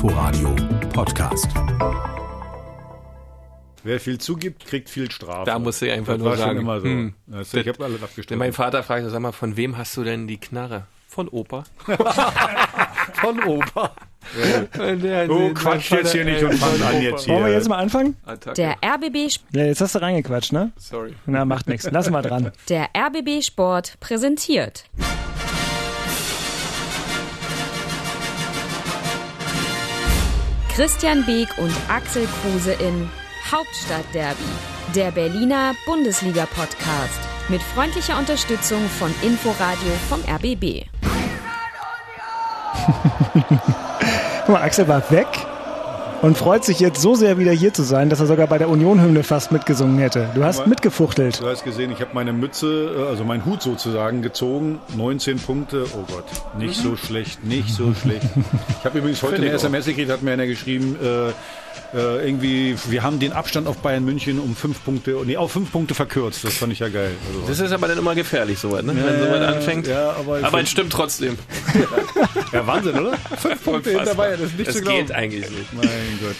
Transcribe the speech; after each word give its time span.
Inforadio 0.00 0.54
Podcast. 0.92 1.48
Wer 3.82 3.98
viel 3.98 4.18
zugibt, 4.18 4.64
kriegt 4.64 4.88
viel 4.88 5.10
Strafe. 5.10 5.46
Da 5.46 5.58
muss 5.58 5.82
ich 5.82 5.90
einfach 5.90 6.12
das 6.12 6.18
nur 6.22 6.30
war 6.30 6.36
sagen. 6.36 6.50
Schon 6.50 6.58
immer 6.60 6.80
so. 6.80 6.86
hm, 6.86 7.14
du, 7.26 7.40
ich 7.58 7.66
habe 7.66 7.84
alles 7.84 8.00
abgestimmt. 8.04 8.38
mein 8.38 8.52
Vater 8.52 8.84
fragt, 8.84 9.10
sag 9.10 9.18
mal, 9.18 9.32
von 9.32 9.56
wem 9.56 9.76
hast 9.76 9.96
du 9.96 10.04
denn 10.04 10.28
die 10.28 10.36
Knarre? 10.38 10.86
Von 11.08 11.26
Opa. 11.28 11.64
von 13.14 13.42
Opa. 13.42 13.90
Der- 14.76 15.28
Oh, 15.28 15.36
mein 15.40 15.54
Quatsch 15.54 15.90
jetzt 15.90 16.12
hier 16.12 16.24
nicht 16.24 16.42
äh, 16.42 16.44
und 16.44 16.54
fang 16.54 16.74
von 16.74 16.82
an 16.86 17.02
jetzt 17.02 17.24
hier. 17.24 17.34
Wollen 17.34 17.46
wir 17.46 17.52
jetzt 17.54 17.68
mal 17.68 17.78
anfangen? 17.78 18.16
Attacke. 18.24 18.54
Der 18.54 18.76
RBB, 18.84 19.16
Ja, 19.50 19.64
jetzt 19.64 19.80
hast 19.80 19.96
du 19.96 19.98
reingequatscht, 20.00 20.52
ne? 20.52 20.70
Sorry. 20.76 21.12
Na, 21.26 21.44
macht 21.44 21.66
nichts. 21.66 21.88
Lass 21.90 22.08
mal 22.08 22.22
dran. 22.22 22.52
der 22.68 22.90
RBB 22.96 23.42
Sport 23.42 23.98
präsentiert. 23.98 24.84
Christian 30.78 31.26
Beek 31.26 31.48
und 31.58 31.72
Axel 31.88 32.24
Kruse 32.40 32.72
in 32.74 33.10
Hauptstadtderby, 33.50 34.44
der 34.94 35.10
Berliner 35.10 35.74
Bundesliga-Podcast. 35.84 37.18
Mit 37.48 37.60
freundlicher 37.60 38.16
Unterstützung 38.16 38.88
von 38.88 39.12
Inforadio 39.22 39.90
vom 40.08 40.20
RBB. 40.20 40.84
Guck 44.46 44.48
mal, 44.50 44.62
Axel 44.62 44.86
war 44.86 45.02
weg 45.10 45.26
und 46.22 46.36
freut 46.36 46.64
sich 46.64 46.80
jetzt 46.80 47.00
so 47.00 47.14
sehr, 47.14 47.38
wieder 47.38 47.52
hier 47.52 47.72
zu 47.72 47.82
sein, 47.82 48.10
dass 48.10 48.20
er 48.20 48.26
sogar 48.26 48.46
bei 48.46 48.58
der 48.58 48.68
Union-Hymne 48.68 49.22
fast 49.22 49.52
mitgesungen 49.52 49.98
hätte. 49.98 50.28
Du 50.34 50.42
hast 50.44 50.60
Aber- 50.60 50.68
mitgefuchtelt. 50.68 51.40
Du 51.40 51.46
hast 51.46 51.64
gesehen, 51.64 51.92
ich 51.92 52.00
habe 52.00 52.10
meine 52.14 52.32
Mütze, 52.32 52.94
äh, 52.98 53.08
also 53.08 53.24
meinen 53.24 53.44
Hut 53.44 53.62
sozusagen 53.62 54.22
gezogen. 54.22 54.80
19 54.96 55.38
Punkte. 55.38 55.84
Oh 55.94 56.04
Gott, 56.12 56.24
nicht 56.58 56.74
so 56.80 56.96
schlecht, 56.96 57.44
nicht 57.44 57.70
so 57.74 57.94
schlecht. 57.94 58.22
Ich 58.80 58.84
habe 58.84 58.98
übrigens 58.98 59.22
heute 59.22 59.34
Finde 59.34 59.48
eine. 59.48 59.56
SMS 59.56 59.86
gekriegt, 59.86 60.10
hat 60.10 60.22
mir 60.22 60.32
einer 60.32 60.46
geschrieben, 60.46 60.96
äh, 61.02 61.32
äh, 61.94 62.26
irgendwie, 62.26 62.76
wir 62.88 63.02
haben 63.02 63.18
den 63.18 63.32
Abstand 63.32 63.66
auf 63.66 63.78
Bayern 63.78 64.04
München 64.04 64.38
um 64.38 64.54
fünf 64.54 64.84
Punkte, 64.84 65.16
nee, 65.24 65.36
auf 65.36 65.52
fünf 65.52 65.72
Punkte 65.72 65.94
verkürzt. 65.94 66.44
Das 66.44 66.54
fand 66.54 66.72
ich 66.72 66.80
ja 66.80 66.88
geil. 66.88 67.12
Also, 67.28 67.48
Das 67.48 67.60
ist 67.60 67.72
aber 67.72 67.88
dann 67.88 67.98
immer 67.98 68.14
gefährlich, 68.14 68.58
sowas, 68.58 68.82
ne? 68.82 68.94
Wenn 68.94 69.18
sowas 69.20 69.40
anfängt. 69.54 69.86
Ja, 69.86 70.12
aber, 70.12 70.40
Aber 70.42 70.60
es 70.60 70.70
stimmt 70.70 70.92
trotzdem. 70.92 71.38
ja, 72.52 72.66
Wahnsinn, 72.66 72.98
oder? 72.98 73.16
Fünf 73.38 73.64
Punkte 73.64 73.90
hinter 73.90 74.14
Bayern, 74.14 74.38
das 74.40 74.50
ist 74.50 74.58
nicht 74.58 74.68
das 74.68 74.76
zu 74.76 74.82
glauben. 74.82 74.98
geht 75.06 75.12
eigentlich 75.12 75.48
nicht. 75.50 75.72
Mein 75.74 75.88
Gott, 76.20 76.36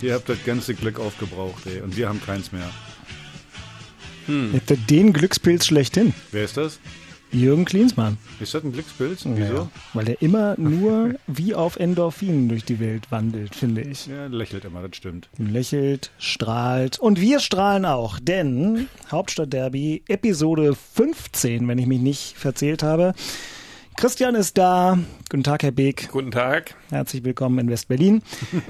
ey. 0.00 0.06
Ihr 0.08 0.14
habt 0.14 0.28
das 0.28 0.38
ganze 0.44 0.74
Glück 0.74 1.00
aufgebraucht, 1.00 1.66
ey. 1.66 1.80
Und 1.80 1.96
wir 1.96 2.08
haben 2.08 2.20
keins 2.24 2.52
mehr. 2.52 2.70
Hätte 4.52 4.76
den 4.76 5.14
Glückspilz 5.14 5.66
schlechthin. 5.66 6.12
Wer 6.32 6.44
ist 6.44 6.58
das? 6.58 6.78
Jürgen 7.30 7.64
Klinsmann. 7.64 8.16
Ist 8.40 8.54
das 8.54 8.64
ein 8.64 8.72
Glückspilz? 8.72 9.22
Wieso? 9.26 9.54
Ja, 9.54 9.70
weil 9.92 10.08
er 10.08 10.22
immer 10.22 10.54
nur 10.58 11.14
wie 11.26 11.54
auf 11.54 11.76
Endorphinen 11.76 12.48
durch 12.48 12.64
die 12.64 12.80
Welt 12.80 13.10
wandelt, 13.10 13.54
finde 13.54 13.82
ich. 13.82 14.06
Ja, 14.06 14.26
lächelt 14.26 14.64
immer, 14.64 14.82
das 14.82 14.96
stimmt. 14.96 15.28
Lächelt, 15.36 16.10
strahlt. 16.18 16.98
Und 16.98 17.20
wir 17.20 17.40
strahlen 17.40 17.84
auch, 17.84 18.18
denn 18.18 18.88
Hauptstadtderby, 19.10 20.04
Episode 20.08 20.74
15, 20.74 21.68
wenn 21.68 21.78
ich 21.78 21.86
mich 21.86 22.00
nicht 22.00 22.36
verzählt 22.36 22.82
habe. 22.82 23.14
Christian 23.98 24.36
ist 24.36 24.56
da. 24.56 24.96
Guten 25.28 25.42
Tag, 25.42 25.64
Herr 25.64 25.72
Beek. 25.72 26.08
Guten 26.12 26.30
Tag. 26.30 26.76
Herzlich 26.88 27.24
willkommen 27.24 27.58
in 27.58 27.68
West-Berlin. 27.68 28.22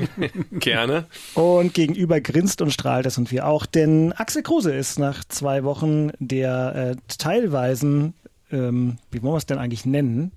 Gerne. 0.53 1.05
Und 1.34 1.75
gegenüber 1.75 2.23
grinst 2.23 2.62
und 2.62 2.73
strahlt, 2.73 3.05
das 3.05 3.17
sind 3.17 3.31
wir 3.31 3.47
auch, 3.47 3.67
denn 3.67 4.14
Axel 4.14 4.42
Kruse 4.42 4.75
ist 4.75 4.98
nach 4.98 5.23
zwei 5.25 5.64
Wochen 5.64 6.12
der 6.19 6.97
äh, 6.97 6.97
teilweisen, 7.19 8.14
ähm, 8.51 8.97
wie 9.11 9.23
wollen 9.23 9.35
wir 9.35 9.39
es 9.39 9.47
denn 9.47 9.59
eigentlich 9.59 9.87
nennen? 9.87 10.33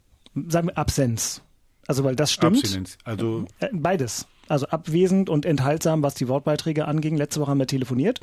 Sagen 0.48 0.68
wir 0.68 0.78
Absenz. 0.78 1.42
Also, 1.88 2.04
weil 2.04 2.16
das 2.16 2.32
stimmt. 2.32 2.58
Abstinenz. 2.58 2.98
Also, 3.04 3.46
Äh, 3.60 3.70
Beides. 3.74 4.28
Also 4.48 4.68
abwesend 4.68 5.30
und 5.30 5.46
enthaltsam, 5.46 6.04
was 6.04 6.14
die 6.14 6.28
Wortbeiträge 6.28 6.86
anging. 6.86 7.16
Letzte 7.16 7.40
Woche 7.40 7.52
haben 7.52 7.60
wir 7.60 7.68
telefoniert. 7.68 8.20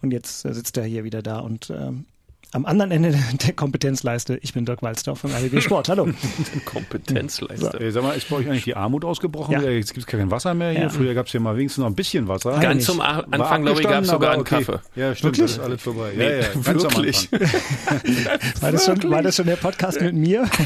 Und 0.00 0.12
jetzt 0.12 0.44
äh, 0.44 0.54
sitzt 0.54 0.76
er 0.76 0.84
hier 0.84 1.04
wieder 1.04 1.22
da 1.22 1.40
und 1.40 1.70
ähm, 1.70 2.06
am 2.52 2.64
anderen 2.64 2.90
Ende 2.90 3.10
der 3.46 3.52
Kompetenzleiste, 3.52 4.38
ich 4.42 4.54
bin 4.54 4.64
Dirk 4.64 4.82
Walzdorf 4.82 5.20
von 5.20 5.30
RBB 5.30 5.60
Sport. 5.60 5.88
Hallo. 5.88 6.08
Kompetenzleiste. 6.64 7.78
ey, 7.78 7.90
sag 7.90 8.02
mal, 8.02 8.12
ist 8.16 8.28
bei 8.30 8.36
euch 8.36 8.48
eigentlich 8.48 8.64
die 8.64 8.74
Armut 8.74 9.04
ausgebrochen? 9.04 9.52
Ja. 9.52 9.62
Jetzt 9.62 9.94
gibt 9.94 10.00
es 10.00 10.06
kein 10.06 10.30
Wasser 10.30 10.54
mehr 10.54 10.70
hier. 10.70 10.80
Ja. 10.82 10.88
Früher 10.88 11.14
gab 11.14 11.26
es 11.26 11.32
ja 11.32 11.40
mal 11.40 11.56
wenigstens 11.56 11.82
noch 11.82 11.88
ein 11.88 11.94
bisschen 11.94 12.26
Wasser. 12.28 12.58
Ganz 12.58 12.76
nicht. 12.76 12.86
zum 12.86 13.00
A- 13.00 13.20
Anfang, 13.30 13.62
glaube 13.64 13.80
ich, 13.80 13.86
gab 13.88 14.02
es 14.02 14.08
sogar 14.08 14.32
einen 14.32 14.40
okay. 14.40 14.64
Kaffee. 14.64 14.80
Ja, 14.96 15.14
stimmt, 15.14 15.36
Wirklich? 15.38 15.56
das 15.56 15.58
ist 15.58 15.64
alles 15.64 15.82
vorbei. 15.82 16.12
Nee, 16.16 16.24
ja, 16.24 16.30
ja, 16.30 16.40
ganz 16.48 16.66
am 16.66 16.66
wirklich. 16.82 17.28
Anfang. 17.32 18.62
War 18.62 18.72
das, 18.72 18.84
schon, 18.84 19.10
war 19.10 19.22
das 19.22 19.36
schon 19.36 19.46
der 19.46 19.56
Podcast 19.56 20.00
mit 20.00 20.14
mir? 20.14 20.48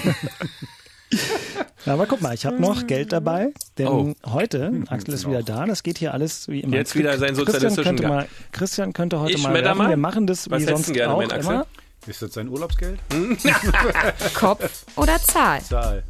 Ja, 1.86 1.94
aber 1.94 2.06
guck 2.06 2.20
mal, 2.20 2.32
ich 2.34 2.46
habe 2.46 2.60
noch 2.60 2.86
Geld 2.86 3.12
dabei, 3.12 3.52
denn 3.78 3.88
Oh. 3.88 4.14
heute, 4.26 4.72
Axel 4.88 5.14
ist 5.14 5.26
wieder 5.28 5.42
da, 5.42 5.66
das 5.66 5.82
geht 5.82 5.98
hier 5.98 6.14
alles 6.14 6.46
wie 6.48 6.60
immer. 6.60 6.76
Jetzt 6.76 6.94
wieder 6.94 7.18
seinen 7.18 7.34
Christian 7.34 7.46
sozialistischen 7.46 7.84
könnte, 7.84 8.02
Gang. 8.04 8.14
mal, 8.14 8.28
Christian 8.52 8.92
könnte 8.92 9.18
heute 9.20 9.32
Ich 9.34 9.42
mal, 9.42 9.52
werfen. 9.54 9.78
mal? 9.78 9.88
wir 9.90 9.96
machen 9.96 10.26
das 10.26 10.48
Was 10.50 10.62
wie 10.62 10.66
sonst 10.66 10.92
gerne, 10.92 11.14
auch 11.14 11.18
mein 11.18 11.32
Axel? 11.32 11.52
immer. 11.54 11.66
Ist 12.06 12.22
das 12.22 12.32
sein 12.34 12.48
Urlaubsgeld? 12.48 12.98
Kopf 14.34 14.84
oder 14.96 15.20
Zahl? 15.20 15.60
Zahl. 15.62 16.02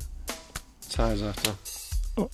Zahl, 0.88 1.16
sagt 1.16 1.46
er. 1.46 2.22
Und- 2.22 2.30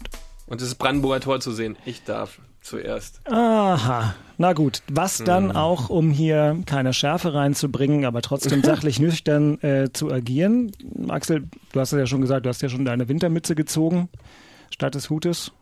Und 0.47 0.63
das 0.63 0.75
Brandenburger 0.75 1.21
Tor 1.21 1.41
zu 1.41 1.53
sehen. 1.53 1.77
Ich 1.85 2.05
darf 2.05 2.39
zuerst. 2.69 3.21
Aha, 3.31 4.15
na 4.37 4.53
gut. 4.53 4.83
Was 4.91 5.19
dann 5.19 5.51
Hm. 5.51 5.57
auch, 5.57 5.89
um 5.91 6.11
hier 6.11 6.59
keine 6.67 6.93
Schärfe 6.93 7.35
reinzubringen, 7.35 8.05
aber 8.05 8.23
trotzdem 8.23 8.63
sachlich 8.65 9.01
nüchtern 9.01 9.61
äh, 9.63 9.91
zu 9.93 10.13
agieren. 10.13 10.71
Axel, 11.09 11.45
du 11.73 11.81
hast 11.81 11.93
es 11.93 11.99
ja 11.99 12.07
schon 12.07 12.21
gesagt, 12.21 12.47
du 12.47 12.49
hast 12.51 12.63
ja 12.63 12.69
schon 12.69 12.85
deine 12.85 13.09
Wintermütze 13.09 13.55
gezogen, 13.55 14.09
statt 14.71 14.95
des 14.95 15.11
Hutes. 15.11 15.53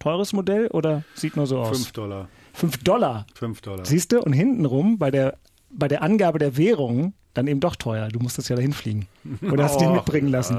Teures 0.00 0.32
Modell 0.32 0.66
oder 0.68 1.02
sieht 1.14 1.36
nur 1.36 1.46
so 1.46 1.58
aus? 1.60 1.76
Fünf 1.78 1.92
Dollar. 1.92 2.28
Fünf 2.52 2.78
Dollar. 2.84 3.26
Fünf 3.34 3.60
Dollar. 3.62 3.84
Siehst 3.84 4.12
du? 4.12 4.20
Und 4.20 4.32
hintenrum 4.32 4.98
bei 4.98 5.10
der, 5.10 5.38
bei 5.70 5.88
der 5.88 6.02
Angabe 6.02 6.38
der 6.38 6.56
Währung 6.56 7.14
dann 7.34 7.46
eben 7.48 7.60
doch 7.60 7.76
teuer. 7.76 8.08
Du 8.08 8.18
musstest 8.20 8.48
ja 8.48 8.56
dahin 8.56 8.72
fliegen. 8.72 9.06
Oder 9.50 9.64
hast 9.64 9.74
du 9.76 9.80
die 9.80 9.86
Oh. 9.86 9.94
mitbringen 9.94 10.28
lassen? 10.28 10.58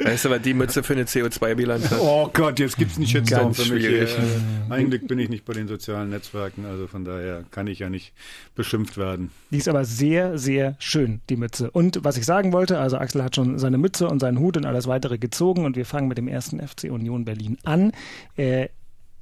Weißt 0.00 0.24
du, 0.24 0.30
was 0.30 0.42
die 0.42 0.54
Mütze 0.54 0.82
für 0.82 0.92
eine 0.94 1.04
CO2-Bilanz 1.04 1.90
hat? 1.90 1.98
Oh 2.00 2.28
Gott, 2.32 2.58
jetzt 2.58 2.76
gibt's 2.76 2.96
einen 2.96 3.06
Shitstorm 3.06 3.42
Ganz 3.44 3.62
für 3.62 3.72
mich. 3.74 3.84
schwierig. 3.84 4.10
Äh, 4.10 4.72
Eigentlich 4.72 5.06
bin 5.06 5.18
ich 5.18 5.28
nicht 5.28 5.44
bei 5.44 5.52
den 5.52 5.68
sozialen 5.68 6.10
Netzwerken, 6.10 6.66
also 6.66 6.86
von 6.88 7.04
daher 7.04 7.44
kann 7.50 7.66
ich 7.68 7.78
ja 7.78 7.88
nicht 7.88 8.12
beschimpft 8.54 8.96
werden. 8.98 9.30
Die 9.50 9.58
ist 9.58 9.68
aber 9.68 9.84
sehr, 9.84 10.36
sehr 10.38 10.76
schön, 10.78 11.20
die 11.30 11.36
Mütze. 11.36 11.70
Und 11.70 12.00
was 12.02 12.16
ich 12.16 12.24
sagen 12.26 12.52
wollte, 12.52 12.78
also 12.78 12.98
Axel 12.98 13.22
hat 13.22 13.36
schon 13.36 13.58
seine 13.58 13.78
Mütze 13.78 14.08
und 14.08 14.20
seinen 14.20 14.38
Hut 14.38 14.56
und 14.56 14.66
alles 14.66 14.86
weitere 14.86 15.18
gezogen 15.18 15.64
und 15.64 15.76
wir 15.76 15.86
fangen 15.86 16.08
mit 16.08 16.18
dem 16.18 16.28
ersten 16.28 16.58
FC 16.60 16.84
Union 16.90 17.24
Berlin 17.24 17.56
an, 17.64 17.92
äh, 18.36 18.68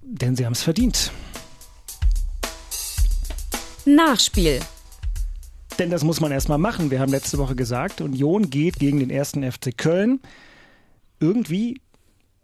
denn 0.02 0.36
sie 0.36 0.46
haben 0.46 0.52
es 0.54 0.62
verdient. 0.62 1.10
Nachspiel. 3.86 4.60
Denn 5.78 5.90
das 5.90 6.02
muss 6.04 6.20
man 6.20 6.30
erstmal 6.30 6.58
machen. 6.58 6.90
Wir 6.90 7.00
haben 7.00 7.10
letzte 7.10 7.38
Woche 7.38 7.56
gesagt, 7.56 8.00
Union 8.00 8.48
geht 8.50 8.78
gegen 8.78 9.00
den 9.00 9.10
ersten 9.10 9.50
FC 9.50 9.76
Köln. 9.76 10.20
Irgendwie 11.18 11.80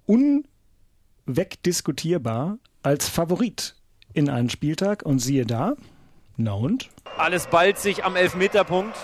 unwegdiskutierbar 0.07 2.59
als 2.83 3.09
Favorit 3.09 3.77
in 4.13 4.29
einen 4.29 4.51
Spieltag. 4.51 5.05
Und 5.05 5.21
siehe 5.21 5.47
da, 5.47 5.75
na 6.37 6.55
und? 6.55 6.91
Alles 7.19 7.47
ballt 7.47 7.79
sich 7.79 8.05
am 8.05 8.17
Elfmeterpunkt. 8.17 8.97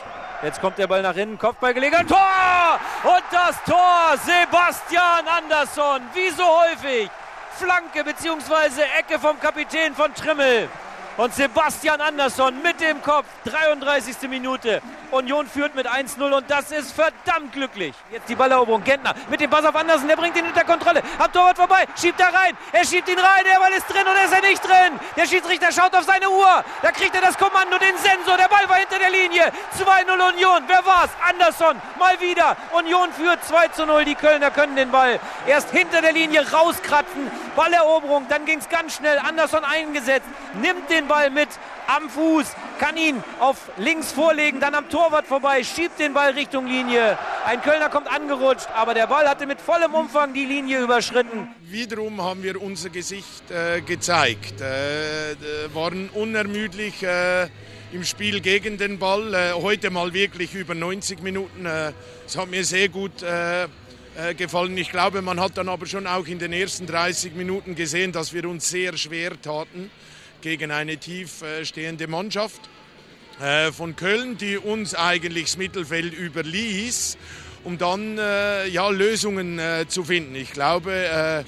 Jetzt 0.42 0.60
kommt 0.60 0.76
der 0.78 0.86
Ball 0.86 1.00
nach 1.02 1.16
innen, 1.16 1.38
Kopfballgelegenheit, 1.38 2.06
Tor! 2.08 2.78
Und 3.04 3.24
das 3.30 3.56
Tor, 3.64 4.16
Sebastian 4.24 5.26
Andersson, 5.26 6.02
wie 6.14 6.30
so 6.30 6.44
häufig. 6.44 7.10
Flanke 7.52 8.04
bzw. 8.04 8.82
Ecke 8.98 9.18
vom 9.18 9.40
Kapitän 9.40 9.94
von 9.94 10.14
Trimmel. 10.14 10.68
Und 11.16 11.34
Sebastian 11.34 12.00
Andersson 12.02 12.60
mit 12.62 12.78
dem 12.78 13.00
Kopf, 13.02 13.26
33. 13.44 14.28
Minute. 14.28 14.82
Union 15.10 15.46
führt 15.46 15.74
mit 15.74 15.88
1-0 15.88 16.20
und 16.30 16.50
das 16.50 16.70
ist 16.70 16.92
verdammt 16.92 17.52
glücklich. 17.52 17.94
Jetzt 18.10 18.28
die 18.28 18.34
Balleroberung, 18.34 18.84
Gentner 18.84 19.14
mit 19.30 19.40
dem 19.40 19.48
Pass 19.48 19.64
auf 19.64 19.74
Andersen, 19.74 20.08
der 20.08 20.16
bringt 20.16 20.36
ihn 20.36 20.46
unter 20.46 20.64
Kontrolle. 20.64 21.02
Am 21.18 21.32
Torwart 21.32 21.56
vorbei, 21.56 21.86
schiebt 21.98 22.20
er 22.20 22.34
rein, 22.34 22.56
er 22.72 22.84
schiebt 22.84 23.08
ihn 23.08 23.18
rein, 23.18 23.44
der 23.44 23.58
Ball 23.58 23.72
ist 23.72 23.86
drin 23.86 24.02
oder 24.02 24.24
ist 24.24 24.34
er 24.34 24.42
nicht 24.42 24.62
drin? 24.62 25.00
Der 25.16 25.26
Schiedsrichter 25.26 25.72
schaut 25.72 25.94
auf 25.94 26.04
seine 26.04 26.28
Uhr, 26.28 26.64
da 26.82 26.90
kriegt 26.90 27.14
er 27.14 27.22
das 27.22 27.38
Kommando, 27.38 27.78
den 27.78 27.96
Sensor, 27.96 28.36
der 28.36 28.48
Ball 28.48 28.68
war 28.68 28.76
hinter 28.76 28.98
der 28.98 29.10
Linie. 29.10 29.52
2-0 29.78 30.34
Union, 30.34 30.64
wer 30.66 30.84
war's? 30.84 31.10
Andersson, 31.26 31.80
mal 31.98 32.20
wieder. 32.20 32.56
Union 32.72 33.10
führt 33.12 33.40
2-0, 33.44 34.04
die 34.04 34.16
Kölner 34.16 34.50
können 34.50 34.76
den 34.76 34.90
Ball 34.90 35.18
erst 35.46 35.70
hinter 35.70 36.02
der 36.02 36.12
Linie 36.12 36.50
rauskratzen. 36.52 37.30
Balleroberung, 37.54 38.26
dann 38.28 38.44
ging's 38.44 38.68
ganz 38.68 38.96
schnell, 38.96 39.18
Andersson 39.18 39.64
eingesetzt, 39.64 40.26
nimmt 40.54 40.90
den 40.90 41.05
Ball 41.08 41.30
mit 41.30 41.48
am 41.86 42.10
Fuß, 42.10 42.46
kann 42.78 42.96
ihn 42.96 43.22
auf 43.40 43.70
links 43.78 44.12
vorlegen, 44.12 44.60
dann 44.60 44.74
am 44.74 44.88
Torwart 44.88 45.26
vorbei, 45.26 45.62
schiebt 45.62 45.98
den 45.98 46.12
Ball 46.14 46.32
Richtung 46.32 46.66
Linie. 46.66 47.18
Ein 47.44 47.62
Kölner 47.62 47.88
kommt 47.88 48.08
angerutscht, 48.08 48.66
aber 48.74 48.94
der 48.94 49.06
Ball 49.06 49.28
hatte 49.28 49.46
mit 49.46 49.60
vollem 49.60 49.94
Umfang 49.94 50.34
die 50.34 50.44
Linie 50.44 50.80
überschritten. 50.82 51.48
Wiederum 51.62 52.20
haben 52.22 52.42
wir 52.42 52.60
unser 52.60 52.90
Gesicht 52.90 53.50
äh, 53.50 53.80
gezeigt, 53.80 54.60
äh, 54.60 55.74
waren 55.74 56.08
unermüdlich 56.10 57.02
äh, 57.02 57.48
im 57.92 58.04
Spiel 58.04 58.40
gegen 58.40 58.78
den 58.78 58.98
Ball. 58.98 59.32
Äh, 59.34 59.52
heute 59.54 59.90
mal 59.90 60.12
wirklich 60.12 60.54
über 60.54 60.74
90 60.74 61.22
Minuten. 61.22 61.66
Äh, 61.66 61.92
Es 62.26 62.36
hat 62.36 62.50
mir 62.50 62.64
sehr 62.64 62.88
gut 62.88 63.22
äh, 63.22 63.68
gefallen. 64.36 64.76
Ich 64.78 64.90
glaube, 64.90 65.22
man 65.22 65.38
hat 65.38 65.56
dann 65.58 65.68
aber 65.68 65.86
schon 65.86 66.06
auch 66.06 66.26
in 66.26 66.38
den 66.38 66.52
ersten 66.52 66.86
30 66.86 67.34
Minuten 67.34 67.74
gesehen, 67.74 68.12
dass 68.12 68.32
wir 68.32 68.48
uns 68.48 68.68
sehr 68.68 68.96
schwer 68.96 69.40
taten 69.40 69.90
gegen 70.46 70.70
eine 70.70 70.96
tief 70.96 71.42
äh, 71.42 71.64
stehende 71.64 72.06
Mannschaft 72.06 72.60
äh, 73.40 73.72
von 73.72 73.96
Köln, 73.96 74.38
die 74.38 74.58
uns 74.58 74.94
eigentlich 74.94 75.46
das 75.46 75.56
Mittelfeld 75.56 76.14
überließ, 76.14 77.18
um 77.64 77.78
dann 77.78 78.16
äh, 78.16 78.68
ja, 78.68 78.88
Lösungen 78.90 79.60
zu 79.88 80.04
finden. 80.04 80.36
Ich 80.36 80.52
glaube, 80.52 81.44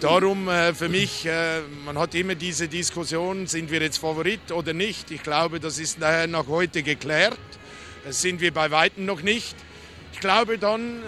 darum 0.00 0.48
für 0.72 0.88
mich, 0.88 1.28
man 1.84 1.98
hat 1.98 2.14
immer 2.14 2.36
diese 2.36 2.68
Diskussion, 2.68 3.46
sind 3.46 3.70
wir 3.70 3.82
jetzt 3.82 3.98
Favorit 3.98 4.50
oder 4.50 4.72
nicht. 4.72 5.10
Ich 5.10 5.22
glaube, 5.22 5.60
das 5.60 5.78
ist 5.78 5.98
nach 5.98 6.46
heute 6.46 6.82
geklärt. 6.82 7.36
Das 8.06 8.22
sind 8.22 8.40
wir 8.40 8.54
bei 8.54 8.70
Weitem 8.70 9.04
noch 9.04 9.20
nicht. 9.20 9.54
Ich 10.14 10.20
glaube 10.20 10.56
dann, 10.56 11.02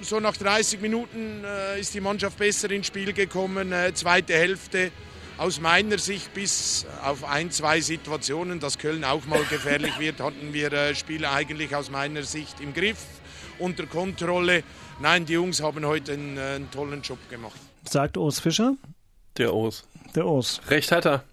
so 0.00 0.20
nach 0.20 0.38
30 0.38 0.80
Minuten 0.80 1.44
ist 1.78 1.92
die 1.92 2.00
Mannschaft 2.00 2.38
besser 2.38 2.70
ins 2.70 2.86
Spiel 2.86 3.12
gekommen. 3.12 3.74
Zweite 3.92 4.32
Hälfte 4.32 4.90
aus 5.38 5.60
meiner 5.60 5.98
Sicht 5.98 6.34
bis 6.34 6.84
auf 7.02 7.24
ein, 7.24 7.50
zwei 7.50 7.80
Situationen, 7.80 8.60
dass 8.60 8.78
Köln 8.78 9.04
auch 9.04 9.24
mal 9.26 9.42
gefährlich 9.50 9.98
wird, 9.98 10.20
hatten 10.20 10.52
wir 10.52 10.72
äh, 10.72 10.94
Spiele 10.94 11.30
eigentlich 11.30 11.74
aus 11.74 11.90
meiner 11.90 12.24
Sicht 12.24 12.60
im 12.60 12.74
Griff, 12.74 12.98
unter 13.58 13.86
Kontrolle. 13.86 14.64
Nein, 15.00 15.24
die 15.24 15.34
Jungs 15.34 15.62
haben 15.62 15.86
heute 15.86 16.12
einen, 16.12 16.36
äh, 16.36 16.40
einen 16.56 16.70
tollen 16.70 17.02
Job 17.02 17.18
gemacht. 17.30 17.58
Sagt 17.88 18.16
Urs 18.16 18.40
Fischer? 18.40 18.74
Der 19.36 19.54
Urs. 19.54 19.84
Der 20.14 20.26
Urs. 20.26 20.60
Recht 20.68 20.90
hat 20.92 21.06
er. 21.06 21.24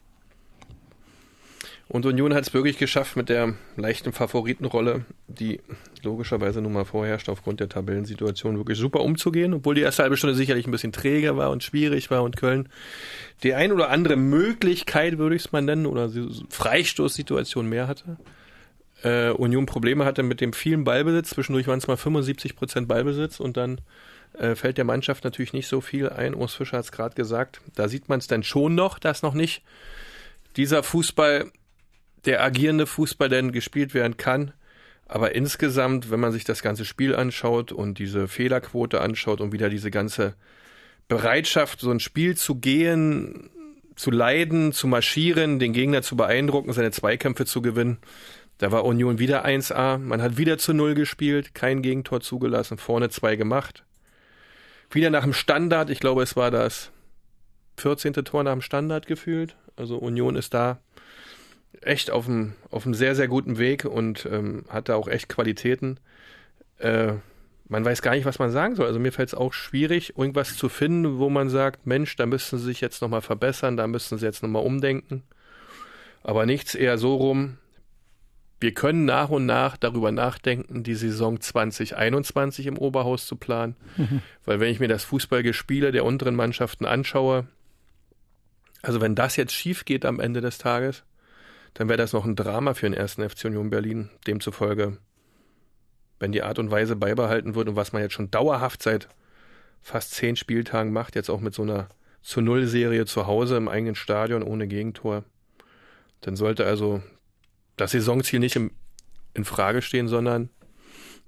Und 1.88 2.06
Union 2.08 2.34
hat 2.34 2.48
es 2.48 2.54
wirklich 2.54 2.80
geschafft, 2.80 3.16
mit 3.16 3.30
der 3.30 3.54
leichten 3.76 4.12
Favoritenrolle, 4.12 5.06
die 5.28 5.62
logischerweise 6.02 6.60
nun 6.62 6.74
mal 6.74 6.86
vorherrscht, 6.86 7.30
aufgrund 7.30 7.60
der 7.60 7.70
Tabellensituation 7.70 8.58
wirklich 8.58 8.80
super 8.80 9.02
umzugehen, 9.02 9.54
obwohl 9.54 9.76
die 9.76 9.82
erste 9.82 10.02
halbe 10.02 10.18
Stunde 10.18 10.36
sicherlich 10.36 10.66
ein 10.66 10.72
bisschen 10.72 10.92
träge 10.92 11.38
war 11.38 11.52
und 11.52 11.64
schwierig 11.64 12.10
war 12.10 12.24
und 12.24 12.38
Köln 12.38 12.70
die 13.44 13.54
ein 13.54 13.72
oder 13.72 13.90
andere 13.90 14.16
Möglichkeit, 14.16 15.18
würde 15.18 15.36
ich 15.36 15.46
es 15.46 15.52
mal 15.52 15.62
nennen, 15.62 15.86
oder 15.86 16.10
Freistoßsituation 16.50 17.68
mehr 17.68 17.88
hatte. 17.88 18.18
Äh, 19.04 19.30
Union 19.32 19.66
Probleme 19.66 20.06
hatte 20.06 20.24
mit 20.24 20.42
dem 20.42 20.54
vielen 20.54 20.86
Ballbesitz, 20.86 21.32
zwischendurch 21.32 21.68
waren 21.68 21.80
es 21.80 21.88
mal 21.88 21.98
75 21.98 22.56
Prozent 22.56 22.88
Ballbesitz 22.88 23.40
und 23.40 23.58
dann 23.58 23.82
äh, 24.34 24.56
fällt 24.56 24.78
der 24.78 24.86
Mannschaft 24.86 25.24
natürlich 25.24 25.54
nicht 25.54 25.68
so 25.68 25.82
viel 25.82 26.10
ein. 26.10 26.34
Urs 26.34 26.56
Fischer 26.56 26.78
hat 26.78 26.86
es 26.86 26.92
gerade 26.92 27.16
gesagt. 27.16 27.62
Da 27.76 27.88
sieht 27.88 28.10
man 28.10 28.20
es 28.20 28.28
dann 28.28 28.44
schon 28.44 28.74
noch, 28.74 28.98
dass 28.98 29.22
noch 29.22 29.34
nicht 29.34 29.62
dieser 30.56 30.82
Fußball 30.82 31.52
der 32.26 32.44
agierende 32.44 32.86
Fußball 32.86 33.30
denn 33.30 33.52
gespielt 33.52 33.94
werden 33.94 34.18
kann. 34.18 34.54
Aber 35.08 35.36
insgesamt, 35.36 36.10
wenn 36.10 36.20
man 36.20 36.32
sich 36.32 36.44
das 36.44 36.64
ganze 36.64 36.84
Spiel 36.84 37.16
anschaut 37.16 37.72
und 37.72 38.00
diese 38.00 38.28
Fehlerquote 38.28 39.02
anschaut 39.02 39.40
und 39.40 39.52
wieder 39.52 39.70
diese 39.70 39.92
ganze 39.92 40.36
Bereitschaft, 41.08 41.80
so 41.80 41.92
ein 41.92 42.00
Spiel 42.00 42.36
zu 42.36 42.56
gehen, 42.56 43.52
zu 43.96 44.10
leiden, 44.10 44.74
zu 44.74 44.88
marschieren, 44.88 45.60
den 45.60 45.74
Gegner 45.74 46.02
zu 46.02 46.18
beeindrucken, 46.18 46.74
seine 46.74 46.92
Zweikämpfe 46.92 47.46
zu 47.46 47.62
gewinnen, 47.62 48.00
da 48.58 48.72
war 48.72 48.86
Union 48.86 49.20
wieder 49.20 49.46
1A. 49.46 49.98
Man 49.98 50.22
hat 50.22 50.38
wieder 50.38 50.58
zu 50.58 50.74
Null 50.74 50.96
gespielt, 50.96 51.54
kein 51.54 51.82
Gegentor 51.82 52.22
zugelassen, 52.22 52.78
vorne 52.78 53.10
zwei 53.10 53.36
gemacht. 53.36 53.84
Wieder 54.90 55.10
nach 55.10 55.24
dem 55.24 55.34
Standard, 55.34 55.90
ich 55.90 56.00
glaube, 56.00 56.24
es 56.24 56.36
war 56.36 56.52
das 56.52 56.92
14. 57.78 58.14
Tor 58.14 58.44
nach 58.44 58.54
dem 58.54 58.62
Standard 58.62 59.08
gefühlt. 59.08 59.58
Also 59.76 59.98
Union 59.98 60.38
ist 60.38 60.54
da 60.54 60.80
echt 61.82 62.12
auf 62.12 62.28
einem, 62.28 62.54
auf 62.72 62.86
einem 62.86 62.94
sehr, 62.94 63.16
sehr 63.16 63.28
guten 63.28 63.58
Weg 63.58 63.86
und 63.86 64.28
ähm, 64.32 64.64
hat 64.70 64.90
da 64.90 64.96
auch 64.96 65.08
echt 65.08 65.30
Qualitäten. 65.30 66.00
Äh, 66.80 67.14
man 67.68 67.84
weiß 67.84 68.02
gar 68.02 68.14
nicht, 68.14 68.26
was 68.26 68.40
man 68.40 68.52
sagen 68.52 68.76
soll. 68.76 68.86
Also 68.86 69.00
mir 69.00 69.12
fällt 69.12 69.30
es 69.30 69.36
auch 69.36 69.54
schwierig, 69.54 70.18
irgendwas 70.18 70.56
zu 70.56 70.70
finden, 70.70 71.18
wo 71.18 71.30
man 71.30 71.50
sagt, 71.50 71.88
Mensch, 71.88 72.16
da 72.16 72.26
müssten 72.26 72.58
sie 72.58 72.66
sich 72.66 72.82
jetzt 72.82 73.02
nochmal 73.02 73.22
verbessern, 73.22 73.78
da 73.78 73.88
müssten 73.88 74.18
sie 74.18 74.26
jetzt 74.26 74.44
nochmal 74.44 74.64
umdenken. 74.64 75.24
Aber 76.24 76.46
nichts 76.46 76.76
eher 76.76 76.98
so 76.98 77.16
rum. 77.16 77.58
Wir 78.60 78.74
können 78.74 79.06
nach 79.06 79.30
und 79.30 79.46
nach 79.46 79.78
darüber 79.78 80.12
nachdenken, 80.12 80.84
die 80.84 80.96
Saison 80.96 81.40
2021 81.40 82.68
im 82.68 82.78
Oberhaus 82.78 83.28
zu 83.28 83.36
planen. 83.36 83.76
Mhm. 83.98 84.22
Weil 84.46 84.60
wenn 84.60 84.72
ich 84.72 84.80
mir 84.80 84.88
das 84.88 85.04
Fußballgespiele 85.04 85.92
der 85.92 86.06
unteren 86.06 86.36
Mannschaften 86.36 86.86
anschaue, 86.86 87.48
also 88.82 89.02
wenn 89.02 89.16
das 89.16 89.36
jetzt 89.36 89.54
schief 89.54 89.86
geht 89.86 90.06
am 90.06 90.20
Ende 90.20 90.42
des 90.42 90.58
Tages, 90.58 91.04
dann 91.76 91.90
wäre 91.90 91.98
das 91.98 92.14
noch 92.14 92.26
ein 92.26 92.36
Drama 92.36 92.74
für 92.74 92.88
den 92.88 92.94
ersten 92.94 93.30
FC 93.30 93.46
Union 93.46 93.70
Berlin. 93.70 94.10
Demzufolge, 94.26 94.98
wenn 96.20 96.32
die 96.32 96.42
Art 96.42 96.58
und 96.58 96.72
Weise 96.72 96.96
beibehalten 96.96 97.54
wird 97.54 97.70
und 97.70 97.76
was 97.76 97.94
man 97.94 98.02
jetzt 98.02 98.14
schon 98.14 98.32
dauerhaft 98.32 98.82
seit 98.82 99.10
fast 99.82 100.12
zehn 100.12 100.36
Spieltagen 100.36 100.92
macht, 100.92 101.16
jetzt 101.16 101.30
auch 101.30 101.42
mit 101.42 101.54
so 101.54 101.62
einer 101.62 101.90
zu 102.22 102.42
Null 102.42 102.66
Serie 102.66 103.06
zu 103.06 103.28
Hause 103.28 103.58
im 103.58 103.68
eigenen 103.68 103.94
Stadion 103.94 104.42
ohne 104.42 104.68
Gegentor, 104.68 105.26
dann 106.22 106.36
sollte 106.36 106.66
also 106.66 107.04
das 107.76 107.92
Saisonziel 107.92 108.40
nicht 108.40 108.56
im, 108.56 108.72
in 109.34 109.46
Frage 109.46 109.82
stehen, 109.82 110.08
sondern 110.08 110.50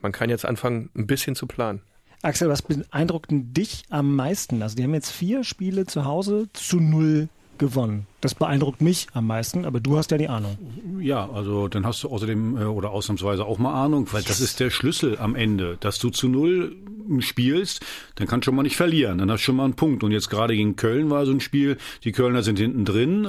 man 0.01 0.13
kann 0.13 0.29
jetzt 0.29 0.45
anfangen, 0.45 0.89
ein 0.95 1.07
bisschen 1.07 1.35
zu 1.35 1.45
planen. 1.45 1.81
Axel, 2.23 2.49
was 2.49 2.61
beeindruckt 2.61 3.27
dich 3.29 3.83
am 3.89 4.15
meisten? 4.15 4.63
Also, 4.63 4.75
die 4.75 4.83
haben 4.83 4.93
jetzt 4.93 5.11
vier 5.11 5.43
Spiele 5.43 5.85
zu 5.85 6.05
Hause 6.05 6.47
zu 6.53 6.79
null 6.79 7.29
gewonnen. 7.57 8.07
Das 8.19 8.33
beeindruckt 8.33 8.81
mich 8.81 9.07
am 9.13 9.27
meisten, 9.27 9.65
aber 9.65 9.79
du 9.79 9.97
hast 9.97 10.09
ja 10.09 10.17
die 10.17 10.27
Ahnung. 10.27 10.57
Ja, 10.99 11.29
also 11.29 11.67
dann 11.67 11.85
hast 11.85 12.03
du 12.03 12.09
außerdem 12.09 12.57
äh, 12.57 12.63
oder 12.65 12.89
ausnahmsweise 12.89 13.45
auch 13.45 13.59
mal 13.59 13.73
Ahnung, 13.73 14.07
weil 14.11 14.23
das 14.23 14.41
ist 14.41 14.59
der 14.59 14.71
Schlüssel 14.71 15.19
am 15.19 15.35
Ende, 15.35 15.77
dass 15.79 15.99
du 15.99 16.09
zu 16.09 16.27
null 16.27 16.75
spielst, 17.19 17.85
dann 18.15 18.27
kannst 18.27 18.45
du 18.45 18.49
schon 18.49 18.55
mal 18.55 18.63
nicht 18.63 18.75
verlieren, 18.75 19.17
dann 19.17 19.31
hast 19.31 19.41
du 19.41 19.45
schon 19.45 19.55
mal 19.55 19.65
einen 19.65 19.75
Punkt. 19.75 20.03
Und 20.03 20.11
jetzt 20.11 20.29
gerade 20.29 20.55
gegen 20.55 20.75
Köln 20.75 21.09
war 21.09 21.25
so 21.25 21.31
ein 21.31 21.39
Spiel, 21.39 21.77
die 22.03 22.11
Kölner 22.11 22.43
sind 22.43 22.59
hinten 22.59 22.85
drin. 22.85 23.25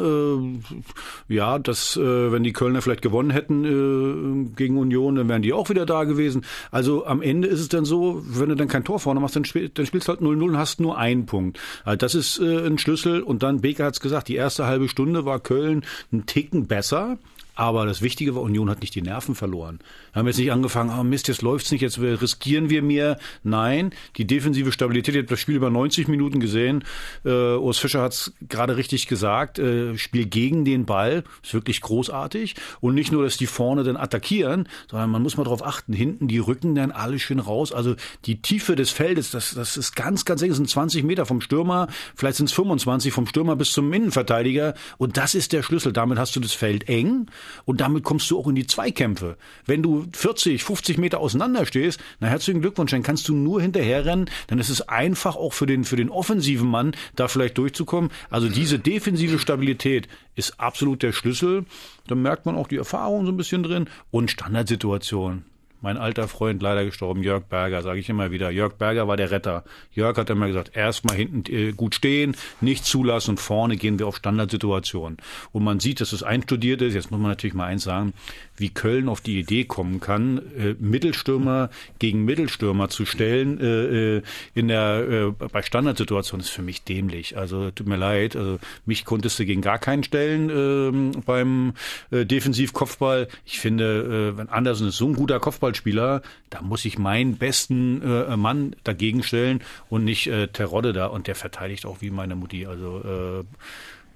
Äh, 1.28 1.34
ja, 1.34 1.58
das, 1.58 1.96
äh, 1.96 2.32
wenn 2.32 2.42
die 2.42 2.52
Kölner 2.52 2.82
vielleicht 2.82 3.02
gewonnen 3.02 3.30
hätten 3.30 3.64
äh, 3.64 4.54
gegen 4.56 4.78
Union, 4.78 5.16
dann 5.16 5.28
wären 5.28 5.42
die 5.42 5.52
auch 5.52 5.70
wieder 5.70 5.86
da 5.86 6.04
gewesen. 6.04 6.44
Also 6.70 7.06
am 7.06 7.22
Ende 7.22 7.48
ist 7.48 7.60
es 7.60 7.68
dann 7.68 7.84
so, 7.84 8.22
wenn 8.26 8.48
du 8.48 8.56
dann 8.56 8.68
kein 8.68 8.84
Tor 8.84 8.98
vorne 8.98 9.20
machst, 9.20 9.36
dann, 9.36 9.44
spiel, 9.44 9.68
dann 9.68 9.86
spielst 9.86 10.08
du 10.08 10.12
halt 10.12 10.20
0-0 10.20 10.42
und 10.42 10.58
hast 10.58 10.80
nur 10.80 10.98
einen 10.98 11.26
Punkt. 11.26 11.58
Also 11.84 11.96
das 11.96 12.14
ist 12.14 12.38
äh, 12.40 12.66
ein 12.66 12.78
Schlüssel. 12.78 13.22
Und 13.22 13.42
dann, 13.42 13.60
Beker 13.60 13.84
hat's 13.84 14.00
gesagt, 14.00 14.28
die 14.28 14.36
erste 14.36 14.66
halbe 14.66 14.77
halbe 14.78 14.88
Stunde 14.88 15.24
war 15.24 15.40
Köln 15.40 15.84
ein 16.12 16.26
Ticken 16.26 16.68
besser. 16.68 17.18
Aber 17.56 17.86
das 17.86 18.02
Wichtige 18.02 18.36
war, 18.36 18.42
Union 18.42 18.70
hat 18.70 18.82
nicht 18.82 18.94
die 18.94 19.02
Nerven 19.02 19.34
verloren. 19.34 19.80
Haben 20.18 20.26
jetzt 20.26 20.38
nicht 20.38 20.50
angefangen, 20.50 20.90
oh 20.98 21.04
Mist, 21.04 21.28
jetzt 21.28 21.42
läuft's 21.42 21.70
nicht, 21.70 21.80
jetzt 21.80 22.00
riskieren 22.00 22.70
wir 22.70 22.82
mehr. 22.82 23.18
Nein, 23.44 23.92
die 24.16 24.26
defensive 24.26 24.72
Stabilität, 24.72 25.14
ihr 25.14 25.20
habt 25.22 25.30
das 25.30 25.38
Spiel 25.38 25.54
über 25.54 25.70
90 25.70 26.08
Minuten 26.08 26.40
gesehen. 26.40 26.84
Äh, 27.24 27.54
Urs 27.54 27.78
Fischer 27.78 28.02
hat's 28.02 28.32
gerade 28.48 28.76
richtig 28.76 29.06
gesagt, 29.06 29.60
äh, 29.60 29.96
Spiel 29.96 30.26
gegen 30.26 30.64
den 30.64 30.86
Ball 30.86 31.22
ist 31.42 31.54
wirklich 31.54 31.80
großartig. 31.80 32.56
Und 32.80 32.94
nicht 32.94 33.12
nur, 33.12 33.22
dass 33.22 33.36
die 33.36 33.46
vorne 33.46 33.84
dann 33.84 33.96
attackieren, 33.96 34.68
sondern 34.90 35.10
man 35.10 35.22
muss 35.22 35.36
mal 35.36 35.44
darauf 35.44 35.64
achten, 35.64 35.92
hinten 35.92 36.26
die 36.26 36.38
Rücken 36.38 36.74
dann 36.74 36.90
alle 36.90 37.20
schön 37.20 37.38
raus. 37.38 37.72
Also 37.72 37.94
die 38.24 38.42
Tiefe 38.42 38.74
des 38.74 38.90
Feldes, 38.90 39.30
das, 39.30 39.54
das 39.54 39.76
ist 39.76 39.94
ganz, 39.94 40.24
ganz 40.24 40.42
eng, 40.42 40.48
das 40.48 40.56
sind 40.56 40.68
20 40.68 41.04
Meter 41.04 41.26
vom 41.26 41.40
Stürmer, 41.40 41.86
vielleicht 42.16 42.38
sind 42.38 42.46
es 42.46 42.52
25 42.54 43.12
vom 43.12 43.28
Stürmer 43.28 43.54
bis 43.54 43.70
zum 43.70 43.92
Innenverteidiger. 43.92 44.74
Und 44.96 45.16
das 45.16 45.36
ist 45.36 45.52
der 45.52 45.62
Schlüssel. 45.62 45.92
Damit 45.92 46.18
hast 46.18 46.34
du 46.34 46.40
das 46.40 46.54
Feld 46.54 46.88
eng 46.88 47.26
und 47.64 47.80
damit 47.80 48.02
kommst 48.02 48.28
du 48.30 48.38
auch 48.40 48.48
in 48.48 48.56
die 48.56 48.66
Zweikämpfe. 48.66 49.36
Wenn 49.64 49.82
du 49.82 50.07
40, 50.12 50.64
50 50.64 50.98
Meter 50.98 51.20
auseinander 51.20 51.66
stehst, 51.66 52.00
na 52.20 52.28
herzlichen 52.28 52.60
Glückwunsch, 52.60 52.90
dann 52.90 53.02
kannst 53.02 53.28
du 53.28 53.34
nur 53.34 53.60
hinterherrennen, 53.60 54.30
dann 54.46 54.58
ist 54.58 54.68
es 54.70 54.88
einfach 54.88 55.36
auch 55.36 55.52
für 55.52 55.66
den, 55.66 55.84
für 55.84 55.96
den 55.96 56.10
offensiven 56.10 56.68
Mann, 56.68 56.92
da 57.16 57.28
vielleicht 57.28 57.58
durchzukommen. 57.58 58.10
Also 58.30 58.48
diese 58.48 58.78
defensive 58.78 59.38
Stabilität 59.38 60.08
ist 60.34 60.60
absolut 60.60 61.02
der 61.02 61.12
Schlüssel. 61.12 61.64
Da 62.06 62.14
merkt 62.14 62.46
man 62.46 62.56
auch 62.56 62.68
die 62.68 62.76
Erfahrung 62.76 63.26
so 63.26 63.32
ein 63.32 63.36
bisschen 63.36 63.62
drin 63.62 63.88
und 64.10 64.30
Standardsituation 64.30 65.44
mein 65.80 65.96
alter 65.96 66.28
Freund, 66.28 66.62
leider 66.62 66.84
gestorben, 66.84 67.22
Jörg 67.22 67.44
Berger, 67.44 67.82
sage 67.82 68.00
ich 68.00 68.08
immer 68.08 68.30
wieder. 68.30 68.50
Jörg 68.50 68.74
Berger 68.74 69.06
war 69.06 69.16
der 69.16 69.30
Retter. 69.30 69.64
Jörg 69.92 70.16
hat 70.16 70.30
immer 70.30 70.48
gesagt, 70.48 70.76
erstmal 70.76 71.16
hinten 71.16 71.44
äh, 71.52 71.72
gut 71.72 71.94
stehen, 71.94 72.36
nicht 72.60 72.84
zulassen 72.84 73.32
und 73.32 73.40
vorne 73.40 73.76
gehen 73.76 73.98
wir 73.98 74.06
auf 74.06 74.16
Standardsituationen. 74.16 75.18
Und 75.52 75.64
man 75.64 75.80
sieht, 75.80 76.00
dass 76.00 76.12
es 76.12 76.22
einstudiert 76.22 76.82
ist. 76.82 76.94
Jetzt 76.94 77.10
muss 77.10 77.20
man 77.20 77.30
natürlich 77.30 77.54
mal 77.54 77.66
eins 77.66 77.84
sagen, 77.84 78.12
wie 78.58 78.70
Köln 78.70 79.08
auf 79.08 79.20
die 79.20 79.38
Idee 79.38 79.64
kommen 79.64 80.00
kann, 80.00 80.38
äh, 80.58 80.74
Mittelstürmer 80.78 81.70
gegen 81.98 82.24
Mittelstürmer 82.24 82.88
zu 82.88 83.06
stellen 83.06 83.60
äh, 83.60 84.16
äh 84.16 84.22
in 84.54 84.68
der 84.68 85.06
äh, 85.08 85.46
bei 85.52 85.62
Standardsituationen 85.62 86.44
ist 86.44 86.50
für 86.50 86.62
mich 86.62 86.82
dämlich. 86.82 87.38
Also 87.38 87.70
tut 87.70 87.86
mir 87.86 87.96
leid, 87.96 88.34
also 88.34 88.58
mich 88.84 89.04
konntest 89.04 89.38
du 89.38 89.46
gegen 89.46 89.62
gar 89.62 89.78
keinen 89.78 90.02
stellen 90.02 90.50
äh, 90.50 91.20
beim 91.24 91.74
äh, 92.10 92.26
Defensivkopfball. 92.26 93.28
Ich 93.44 93.60
finde, 93.60 94.32
äh, 94.34 94.38
wenn 94.38 94.48
Andersen 94.48 94.88
ist 94.88 94.96
so 94.96 95.06
ein 95.06 95.14
guter 95.14 95.38
Kopfball 95.38 95.68
Fußballspieler, 95.68 96.22
da 96.50 96.62
muss 96.62 96.84
ich 96.84 96.98
meinen 96.98 97.36
besten 97.36 98.02
äh, 98.02 98.36
Mann 98.36 98.74
dagegen 98.84 99.22
stellen 99.22 99.62
und 99.88 100.04
nicht 100.04 100.26
äh, 100.26 100.48
Terodde 100.48 100.92
da 100.92 101.06
und 101.06 101.26
der 101.26 101.34
verteidigt 101.34 101.86
auch 101.86 102.00
wie 102.00 102.10
meine 102.10 102.36
Mutti. 102.36 102.66
Also 102.66 103.44
äh, 103.44 103.44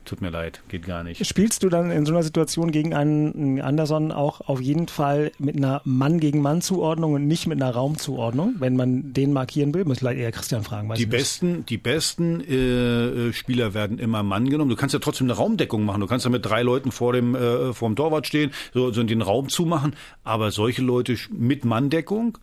Tut 0.04 0.20
mir 0.20 0.30
leid, 0.30 0.62
geht 0.68 0.84
gar 0.84 1.04
nicht. 1.04 1.24
Spielst 1.24 1.62
du 1.62 1.68
dann 1.68 1.92
in 1.92 2.04
so 2.04 2.12
einer 2.12 2.24
Situation 2.24 2.72
gegen 2.72 2.92
einen 2.92 3.60
Anderson 3.60 4.10
auch 4.10 4.40
auf 4.40 4.60
jeden 4.60 4.88
Fall 4.88 5.30
mit 5.38 5.56
einer 5.56 5.80
Mann 5.84 6.18
gegen 6.18 6.42
Mann 6.42 6.60
Zuordnung 6.60 7.14
und 7.14 7.28
nicht 7.28 7.46
mit 7.46 7.62
einer 7.62 7.72
Raumzuordnung, 7.72 8.56
wenn 8.58 8.74
man 8.74 9.12
den 9.12 9.32
markieren 9.32 9.72
will? 9.74 9.84
Muss 9.84 10.00
vielleicht 10.00 10.18
eher 10.18 10.32
Christian 10.32 10.64
fragen. 10.64 10.92
Die 10.94 11.06
besten, 11.06 11.64
die 11.66 11.78
besten 11.78 12.40
äh, 12.40 13.28
äh, 13.28 13.32
Spieler 13.32 13.74
werden 13.74 13.98
immer 13.98 14.24
Mann 14.24 14.48
genommen. 14.48 14.70
Du 14.70 14.76
kannst 14.76 14.92
ja 14.92 14.98
trotzdem 14.98 15.26
eine 15.26 15.34
Raumdeckung 15.34 15.84
machen. 15.84 16.00
Du 16.00 16.08
kannst 16.08 16.24
ja 16.24 16.30
mit 16.30 16.44
drei 16.44 16.62
Leuten 16.62 16.90
vor 16.90 17.12
dem 17.12 17.36
äh, 17.36 17.72
vor 17.72 17.88
dem 17.88 17.94
Torwart 17.94 18.26
stehen, 18.26 18.50
so, 18.74 18.92
so 18.92 19.02
den 19.04 19.22
Raum 19.22 19.48
zumachen. 19.48 19.94
Aber 20.24 20.50
solche 20.50 20.82
Leute 20.82 21.16
mit 21.30 21.64
Manndeckung 21.64 22.38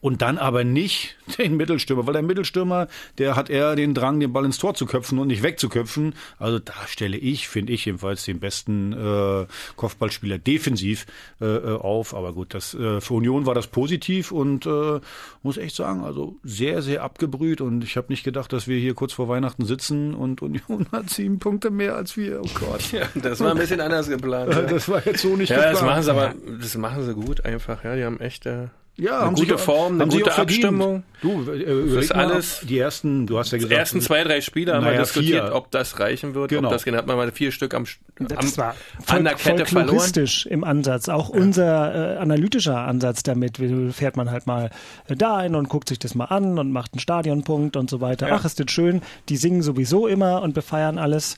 und 0.00 0.22
dann 0.22 0.38
aber 0.38 0.64
nicht 0.64 1.16
den 1.38 1.56
Mittelstürmer, 1.56 2.06
weil 2.06 2.14
der 2.14 2.22
Mittelstürmer, 2.22 2.88
der 3.18 3.36
hat 3.36 3.50
eher 3.50 3.76
den 3.76 3.94
Drang, 3.94 4.20
den 4.20 4.32
Ball 4.32 4.44
ins 4.44 4.58
Tor 4.58 4.74
zu 4.74 4.86
köpfen 4.86 5.18
und 5.18 5.28
nicht 5.28 5.42
wegzuköpfen. 5.42 6.14
Also 6.38 6.58
da 6.58 6.74
stelle 6.86 7.16
ich, 7.16 7.48
finde 7.48 7.72
ich 7.72 7.84
jedenfalls, 7.84 8.24
den 8.24 8.40
besten 8.40 8.92
äh, 8.92 9.46
Kopfballspieler 9.76 10.38
defensiv 10.38 11.06
äh, 11.40 11.44
äh, 11.46 11.76
auf. 11.78 12.14
Aber 12.14 12.32
gut, 12.32 12.54
das 12.54 12.74
äh, 12.74 13.00
für 13.00 13.14
Union 13.14 13.46
war 13.46 13.54
das 13.54 13.66
positiv 13.66 14.32
und 14.32 14.66
äh, 14.66 15.00
muss 15.42 15.56
echt 15.56 15.76
sagen, 15.76 16.04
also 16.04 16.36
sehr, 16.42 16.82
sehr 16.82 17.02
abgebrüht. 17.02 17.60
Und 17.60 17.84
ich 17.84 17.96
habe 17.96 18.06
nicht 18.08 18.24
gedacht, 18.24 18.52
dass 18.52 18.68
wir 18.68 18.78
hier 18.78 18.94
kurz 18.94 19.12
vor 19.12 19.28
Weihnachten 19.28 19.64
sitzen 19.64 20.14
und 20.14 20.42
Union 20.42 20.86
hat 20.92 21.10
sieben 21.10 21.38
Punkte 21.38 21.70
mehr 21.70 21.96
als 21.96 22.16
wir. 22.16 22.40
Oh 22.40 22.48
Gott. 22.54 22.92
Ja, 22.92 23.06
das 23.14 23.40
war 23.40 23.50
ein 23.52 23.58
bisschen 23.58 23.80
anders 23.80 24.08
geplant. 24.08 24.50
Ja, 24.60 24.62
Das 24.62 24.88
war 24.88 25.04
jetzt 25.04 25.20
so 25.22 25.36
nicht 25.36 25.50
ja 25.50 25.56
geplant. 25.56 25.76
das 25.76 25.82
machen 25.82 26.02
sie 26.02 26.10
aber, 26.10 26.34
das 26.60 26.76
machen 26.76 27.04
sie 27.04 27.14
gut 27.14 27.44
einfach. 27.44 27.84
Ja, 27.84 27.94
die 27.94 28.04
haben 28.04 28.18
echt 28.20 28.46
äh, 28.46 28.68
Ja, 29.00 29.16
eine 29.18 29.26
haben 29.26 29.34
gute 29.34 29.54
auch- 29.54 29.58
Form, 29.60 30.00
eine 30.00 30.10
gute. 30.10 30.34
Abstimmung. 30.36 31.02
Du, 31.22 31.50
äh, 31.50 31.74
mal, 31.74 32.12
alles- 32.12 32.60
die 32.68 32.78
ersten, 32.78 33.26
du 33.26 33.38
hast 33.38 33.50
ja 33.52 33.58
Die 33.58 33.64
gesagt, 33.64 33.78
ersten 33.78 34.00
zwei, 34.02 34.22
drei 34.24 34.40
Spiele 34.42 34.74
haben 34.74 34.84
wir 34.84 34.90
Naja, 34.90 35.02
diskutiert, 35.02 35.44
vier. 35.46 35.54
ob 35.54 35.70
das 35.70 35.98
reichen 35.98 36.34
wird. 36.34 36.50
Genau. 36.50 36.68
Ob 36.68 36.74
das, 36.74 36.84
hat 36.84 37.06
man 37.06 37.16
mal 37.16 37.32
vier 37.32 37.50
Stück 37.50 37.72
am, 37.74 37.86
am 38.18 38.28
Das 38.28 38.58
war 38.58 38.74
voll, 39.04 39.18
an 39.18 39.24
der 39.24 39.34
Kette 39.34 39.64
verloren. 39.66 40.12
im 40.50 40.64
Ansatz. 40.64 41.08
Auch 41.08 41.30
unser 41.30 42.16
äh, 42.16 42.18
analytischer 42.18 42.76
Ansatz 42.76 43.22
damit. 43.22 43.58
Fährt 43.92 44.16
man 44.16 44.30
halt 44.30 44.46
mal 44.46 44.70
äh, 45.08 45.16
dahin 45.16 45.54
und 45.54 45.68
guckt 45.70 45.88
sich 45.88 45.98
das 45.98 46.14
mal 46.14 46.26
an 46.26 46.58
und 46.58 46.70
macht 46.70 46.92
einen 46.92 47.00
Stadionpunkt 47.00 47.76
und 47.76 47.88
so 47.88 48.00
weiter. 48.02 48.28
Ja. 48.28 48.36
Ach, 48.36 48.44
ist 48.44 48.60
das 48.60 48.70
schön. 48.70 49.00
Die 49.30 49.36
singen 49.38 49.62
sowieso 49.62 50.06
immer 50.06 50.42
und 50.42 50.52
befeiern 50.54 50.98
alles. 50.98 51.36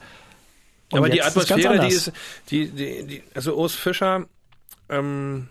Und 0.90 0.98
Aber 0.98 1.08
die 1.08 1.16
jetzt 1.18 1.28
ist 1.36 1.50
Atmosphäre, 1.50 1.78
die 1.88 1.94
ist, 1.94 2.12
die, 2.50 2.68
die, 2.68 3.06
die, 3.06 3.22
also 3.34 3.54
Urs 3.56 3.74
Fischer, 3.74 4.26
ähm, 4.90 5.48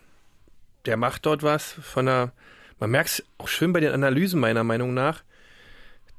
der 0.85 0.97
macht 0.97 1.25
dort 1.25 1.43
was 1.43 1.71
von 1.71 2.05
der, 2.05 2.31
man 2.79 2.91
merkt 2.91 3.09
es 3.09 3.23
auch 3.37 3.47
schön 3.47 3.73
bei 3.73 3.79
den 3.79 3.93
Analysen 3.93 4.39
meiner 4.39 4.63
Meinung 4.63 4.93
nach, 4.93 5.23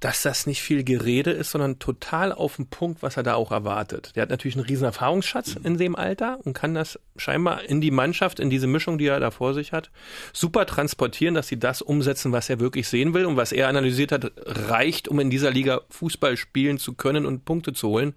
dass 0.02 0.22
das 0.22 0.48
nicht 0.48 0.62
viel 0.62 0.82
Gerede 0.82 1.30
ist, 1.30 1.52
sondern 1.52 1.78
total 1.78 2.32
auf 2.32 2.56
den 2.56 2.66
Punkt, 2.66 3.04
was 3.04 3.16
er 3.16 3.22
da 3.22 3.34
auch 3.34 3.52
erwartet. 3.52 4.10
Der 4.16 4.22
hat 4.22 4.30
natürlich 4.30 4.56
einen 4.56 4.66
riesen 4.66 4.84
Erfahrungsschatz 4.84 5.54
in 5.62 5.78
dem 5.78 5.94
Alter 5.94 6.40
und 6.42 6.54
kann 6.54 6.74
das 6.74 6.98
scheinbar 7.16 7.62
in 7.62 7.80
die 7.80 7.92
Mannschaft, 7.92 8.40
in 8.40 8.50
diese 8.50 8.66
Mischung, 8.66 8.98
die 8.98 9.06
er 9.06 9.20
da 9.20 9.30
vor 9.30 9.54
sich 9.54 9.70
hat, 9.70 9.92
super 10.32 10.66
transportieren, 10.66 11.36
dass 11.36 11.46
sie 11.46 11.58
das 11.58 11.82
umsetzen, 11.82 12.32
was 12.32 12.50
er 12.50 12.58
wirklich 12.58 12.88
sehen 12.88 13.14
will 13.14 13.26
und 13.26 13.36
was 13.36 13.52
er 13.52 13.68
analysiert 13.68 14.10
hat, 14.10 14.32
reicht, 14.44 15.06
um 15.06 15.20
in 15.20 15.30
dieser 15.30 15.52
Liga 15.52 15.82
Fußball 15.90 16.36
spielen 16.36 16.78
zu 16.78 16.94
können 16.94 17.24
und 17.24 17.44
Punkte 17.44 17.72
zu 17.72 17.88
holen. 17.88 18.14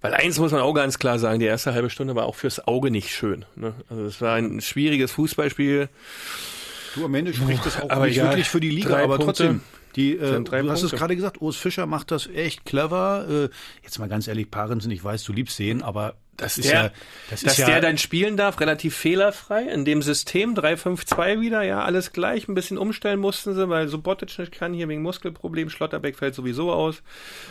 Weil 0.00 0.14
eins 0.14 0.38
muss 0.38 0.52
man 0.52 0.60
auch 0.60 0.74
ganz 0.74 0.98
klar 0.98 1.18
sagen, 1.18 1.40
die 1.40 1.46
erste 1.46 1.74
halbe 1.74 1.90
Stunde 1.90 2.14
war 2.14 2.26
auch 2.26 2.36
fürs 2.36 2.66
Auge 2.68 2.90
nicht 2.90 3.10
schön. 3.10 3.44
Ne? 3.56 3.74
Also 3.90 4.04
es 4.04 4.20
war 4.20 4.36
ein 4.36 4.60
schwieriges 4.60 5.10
Fußballspiel. 5.12 5.88
Du, 6.94 7.04
am 7.04 7.14
Ende 7.14 7.34
spricht 7.34 7.66
das 7.66 7.80
auch 7.80 7.90
Aber 7.90 8.06
nicht 8.06 8.16
egal. 8.16 8.30
wirklich 8.30 8.48
für 8.48 8.60
die 8.60 8.70
Liga, 8.70 8.96
aber 8.96 9.16
Punkte 9.16 9.24
trotzdem. 9.24 9.60
Die, 9.96 10.12
äh, 10.12 10.40
du 10.40 10.52
hast 10.70 10.82
es 10.82 10.90
Punkte. 10.90 10.96
gerade 10.96 11.16
gesagt, 11.16 11.40
Urs 11.40 11.56
Fischer 11.56 11.86
macht 11.86 12.10
das 12.12 12.28
echt 12.28 12.64
clever. 12.64 13.26
Äh, 13.28 13.48
jetzt 13.82 13.98
mal 13.98 14.08
ganz 14.08 14.28
ehrlich, 14.28 14.50
Parensen, 14.50 14.90
ich 14.92 15.02
weiß, 15.02 15.24
du 15.24 15.32
liebst 15.32 15.56
sehen, 15.56 15.82
aber 15.82 16.14
das 16.38 16.56
ist 16.56 16.70
der, 16.70 16.74
ja, 16.74 16.90
das 17.30 17.42
dass 17.42 17.52
ist 17.52 17.58
ja, 17.58 17.66
der 17.66 17.80
dann 17.80 17.98
spielen 17.98 18.36
darf, 18.36 18.60
relativ 18.60 18.96
fehlerfrei 18.96 19.64
in 19.64 19.84
dem 19.84 20.02
System 20.02 20.54
3-5-2 20.54 21.40
wieder, 21.40 21.62
ja, 21.62 21.84
alles 21.84 22.12
gleich. 22.12 22.48
Ein 22.48 22.54
bisschen 22.54 22.78
umstellen 22.78 23.18
mussten 23.18 23.54
sie, 23.54 23.68
weil 23.68 23.88
Subotic 23.88 24.38
nicht 24.38 24.52
kann 24.52 24.72
hier 24.72 24.88
wegen 24.88 25.02
Muskelproblem. 25.02 25.68
Schlotterbeck 25.68 26.16
fällt 26.16 26.36
sowieso 26.36 26.72
aus. 26.72 27.02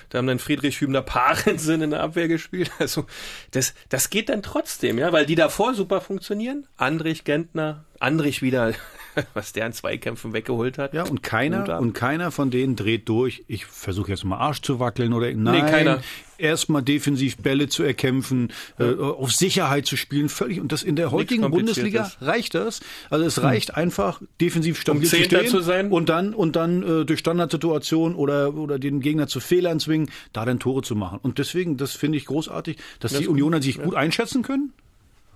Da 0.09 0.17
haben 0.17 0.27
dann 0.27 0.39
Friedrich 0.39 0.79
Hübner 0.79 1.01
Parensen 1.01 1.81
in 1.81 1.91
der 1.91 2.01
Abwehr 2.01 2.27
gespielt. 2.27 2.71
Also 2.79 3.05
das, 3.51 3.73
das 3.89 4.09
geht 4.09 4.29
dann 4.29 4.41
trotzdem, 4.41 4.97
ja, 4.97 5.11
weil 5.11 5.25
die 5.25 5.35
davor 5.35 5.73
super 5.73 5.99
funktionieren. 5.99 6.67
Andrich 6.77 7.25
Gentner, 7.25 7.83
Andrich 7.99 8.41
wieder, 8.41 8.73
was 9.33 9.53
der 9.53 9.65
in 9.65 9.73
Zweikämpfen 9.73 10.33
weggeholt 10.33 10.77
hat. 10.77 10.93
ja, 10.93 11.03
und 11.03 11.23
keiner, 11.23 11.79
und 11.79 11.93
keiner 11.93 12.31
von 12.31 12.51
denen 12.51 12.75
dreht 12.75 13.09
durch. 13.09 13.43
Ich 13.47 13.65
versuche 13.65 14.11
jetzt 14.11 14.23
mal 14.23 14.37
Arsch 14.37 14.61
zu 14.61 14.79
wackeln 14.79 15.13
oder 15.13 15.31
nein. 15.33 15.65
keiner. 15.65 16.01
Erstmal 16.39 16.83
defensiv 16.83 17.37
Bälle 17.37 17.67
zu 17.67 17.81
erkämpfen, 17.81 18.53
äh, 18.77 18.93
auf 18.93 19.31
Sicherheit 19.31 19.87
zu 19.87 19.97
spielen, 19.97 20.29
völlig. 20.29 20.59
Und 20.59 20.71
das 20.71 20.83
in 20.83 20.95
der 20.95 21.09
heutigen 21.09 21.49
Bundesliga 21.49 22.11
reicht 22.21 22.53
das. 22.53 22.81
Also 23.09 23.25
es 23.25 23.41
reicht 23.41 23.75
einfach, 23.75 24.21
defensiv 24.39 24.79
stabil 24.79 25.07
zu 25.07 25.15
Zehnter 25.15 25.39
stehen 25.39 25.49
zu 25.49 25.61
sein. 25.61 25.91
und 25.91 26.09
dann 26.09 26.35
und 26.35 26.55
dann 26.55 26.83
äh, 26.83 27.05
durch 27.05 27.19
Standardsituationen 27.21 28.15
oder 28.15 28.53
oder 28.53 28.77
den 28.77 28.99
Gegner 28.99 29.27
zu 29.27 29.39
Fehlern 29.39 29.79
zwingen, 29.79 30.11
da 30.31 30.45
dann 30.45 30.59
Tore 30.59 30.83
zu 30.83 30.95
machen. 30.95 31.19
Und 31.23 31.39
deswegen, 31.39 31.75
das 31.75 31.93
finde 31.93 32.19
ich 32.19 32.25
großartig, 32.25 32.77
dass 32.99 33.13
die 33.13 33.27
Unioner 33.27 33.59
sich 33.59 33.81
gut 33.81 33.95
einschätzen 33.95 34.43
können 34.43 34.73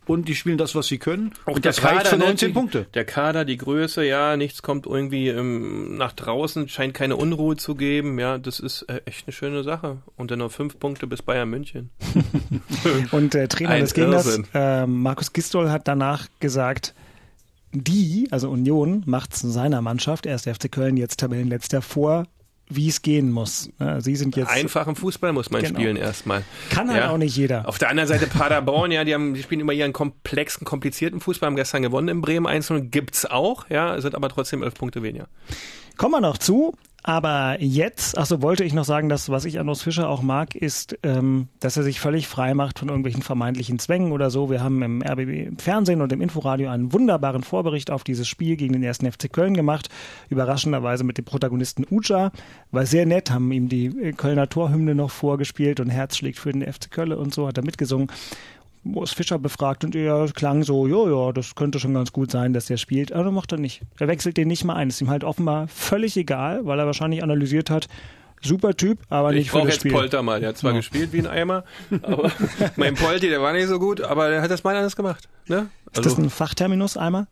und 0.08 0.28
die 0.28 0.36
spielen 0.36 0.58
das, 0.58 0.74
was 0.76 0.88
sie 0.88 0.98
können. 0.98 1.32
Auch 1.46 1.56
und 1.56 1.64
der 1.66 1.72
das 1.74 1.84
reicht 1.84 2.08
für 2.08 2.18
ne, 2.18 2.26
19 2.26 2.50
die- 2.50 2.54
Punkte. 2.54 2.86
Der 2.94 3.06
Kader, 3.06 3.46
die 3.46 3.58
Größe, 3.58 4.04
ja, 4.04 4.36
nichts 4.36 4.62
kommt 4.62 4.86
irgendwie 4.88 5.28
ähm, 5.30 5.96
nach 5.98 6.12
draußen, 6.14 6.68
scheint 6.70 6.94
keine 6.94 7.16
Unruhe 7.16 7.56
zu 7.56 7.76
geben. 7.76 8.18
Ja, 8.20 8.38
das 8.38 8.60
ist 8.60 8.82
äh, 8.84 9.02
echt 9.06 9.28
eine 9.28 9.34
schöne 9.34 9.64
Sache. 9.64 9.98
Und 10.18 10.32
dann 10.32 10.40
noch 10.40 10.52
fünf 10.52 10.80
Punkte 10.80 11.08
bis 11.08 11.22
Bayern 11.22 11.50
München. 11.50 11.92
Und 13.12 13.34
der 13.34 13.48
Trainer 13.48 13.70
Ein 13.72 13.82
des 13.82 13.94
Gegners, 13.94 14.40
äh, 14.54 14.86
Markus 14.88 15.34
Gistol, 15.34 15.70
hat 15.70 15.88
danach 15.88 16.28
gesagt, 16.40 16.94
die, 17.74 18.28
also 18.32 18.50
Union, 18.50 19.04
macht 19.06 19.34
es 19.34 19.40
seiner 19.42 19.82
Mannschaft, 19.82 20.26
erst 20.26 20.50
FC 20.50 20.70
Köln, 20.72 20.98
jetzt 20.98 21.20
Tabellenletzter, 21.22 21.82
vor, 21.82 22.26
wie 22.76 22.88
es 22.88 23.02
gehen 23.02 23.32
muss. 23.32 23.70
Ja, 23.80 24.02
Sie 24.02 24.16
sind 24.16 24.36
jetzt, 24.36 24.50
Einfachen 24.50 24.96
Fußball 24.96 25.34
muss 25.34 25.52
man 25.52 25.62
Genau. 25.62 25.80
spielen 25.80 25.98
erstmal. 25.98 26.44
kann 26.70 26.90
halt 26.90 27.00
Ja. 27.04 27.10
auch 27.12 27.18
nicht 27.18 27.36
jeder. 27.36 27.68
Auf 27.68 27.78
der 27.78 27.90
anderen 27.90 28.08
Seite 28.08 28.28
Paderborn, 28.28 28.92
ja, 28.92 29.04
die, 29.04 29.14
haben, 29.14 29.34
die 29.34 29.42
spielen 29.44 29.62
immer 29.62 29.74
ihren 29.74 29.94
komplexen, 29.94 30.66
komplizierten 30.66 31.20
Fußball, 31.20 31.48
haben 31.48 31.56
gestern 31.56 31.82
gewonnen 31.82 32.08
in 32.08 32.22
Bremen 32.22 32.48
1-0, 32.48 32.80
gibt's 32.82 33.26
auch, 33.26 33.70
ja, 33.70 34.00
sind 34.02 34.16
aber 34.16 34.30
trotzdem 34.30 34.64
elf 34.64 34.74
Punkte 34.74 35.04
weniger. 35.04 35.28
Kommen 35.98 36.14
wir 36.14 36.22
noch 36.22 36.38
zu. 36.38 36.76
Aber 37.04 37.58
jetzt, 37.60 38.16
ach 38.18 38.28
so, 38.28 38.44
wollte 38.44 38.64
ich 38.64 38.74
noch 38.74 38.86
sagen, 38.86 39.10
dass 39.10 39.30
was 39.30 39.46
ich 39.46 39.60
an 39.60 39.68
Urs 39.68 39.82
Fischer 39.82 40.08
auch 40.08 40.22
mag, 40.22 40.54
ist, 40.54 40.98
ähm, 41.02 41.48
dass 41.60 41.76
er 41.76 41.84
sich 41.84 42.00
völlig 42.00 42.28
frei 42.28 42.54
macht 42.54 42.78
von 42.78 42.90
irgendwelchen 42.90 43.24
vermeintlichen 43.24 43.80
Zwängen 43.80 44.12
oder 44.12 44.30
so. 44.30 44.52
Wir 44.52 44.64
haben 44.64 44.84
im 44.84 45.02
RBB 45.02 45.60
Fernsehen 45.60 46.02
und 46.02 46.14
im 46.14 46.22
Inforadio 46.22 46.70
einen 46.70 46.94
wunderbaren 46.94 47.42
Vorbericht 47.42 47.90
auf 47.90 48.04
dieses 48.04 48.28
Spiel 48.28 48.56
gegen 48.56 48.74
den 48.74 48.84
ersten 48.84 49.12
FC 49.12 49.34
Köln 49.34 49.56
gemacht. 49.56 49.90
Überraschenderweise 50.30 51.04
mit 51.04 51.18
dem 51.18 51.26
Protagonisten 51.26 51.86
Uja. 51.90 52.32
War 52.70 52.86
sehr 52.86 53.08
nett, 53.08 53.32
haben 53.32 53.52
ihm 53.52 53.68
die 53.68 53.88
äh, 53.88 54.12
Kölner 54.14 54.48
Torhymne 54.48 54.94
noch 54.94 55.10
vorgespielt 55.10 55.80
und 55.80 55.90
Herz 55.90 56.18
schlägt 56.18 56.38
für 56.38 56.52
den 56.52 56.72
FC 56.72 56.92
Köln 56.92 57.14
und 57.14 57.34
so 57.34 57.48
hat 57.48 57.58
er 57.58 57.66
mitgesungen. 57.66 58.12
Urs 58.84 59.12
Fischer 59.12 59.38
befragt 59.38 59.84
und 59.84 59.96
er 59.96 60.28
klang 60.34 60.64
so, 60.64 60.88
ja, 60.88 61.10
ja, 61.10 61.32
das 61.32 61.54
könnte 61.56 61.80
schon 61.80 61.94
ganz 61.94 62.12
gut 62.12 62.32
sein, 62.32 62.52
dass 62.54 62.70
er 62.70 62.78
spielt. 62.78 63.12
Aber 63.12 63.30
macht 63.32 63.52
er 63.52 63.60
nicht. 63.60 63.82
Er 64.00 64.08
wechselt 64.08 64.38
den 64.38 64.48
nicht 64.48 64.64
mal 64.64 64.76
ein. 64.76 64.90
Ist 64.90 65.02
ihm 65.02 65.10
halt 65.10 65.24
offenbar 65.24 65.68
völlig 65.68 66.18
egal, 66.18 66.66
weil 66.66 66.80
er 66.80 66.86
wahrscheinlich 66.88 67.22
analysiert 67.22 67.70
hat, 67.70 67.88
super 68.42 68.76
Typ, 68.76 69.00
aber 69.10 69.32
nicht 69.32 69.42
Ich 69.42 69.52
für 69.52 69.58
brauche 69.58 69.68
das 69.68 69.76
jetzt 69.76 69.82
Spiel. 69.82 69.92
Polter 69.92 70.24
mal. 70.24 70.40
Der 70.40 70.50
hat 70.50 70.58
zwar 70.58 70.72
Ja. 70.72 70.78
gespielt 70.78 71.14
wie 71.14 71.20
ein 71.20 71.28
Eimer, 71.28 71.64
aber 72.02 72.32
mein 72.76 72.96
Polti, 72.96 73.30
der 73.30 73.42
war 73.42 73.54
nicht 73.54 73.68
so 73.68 73.78
gut, 73.78 74.02
aber 74.02 74.30
der 74.30 74.42
hat 74.42 74.50
das 74.50 74.64
mal 74.64 74.76
anders 74.76 74.96
gemacht. 74.96 75.30
Ne? 75.48 75.70
Ist 75.94 76.04
das 76.06 76.18
ein 76.18 76.30
Fachterminus 76.32 76.98
einmal? 76.98 77.28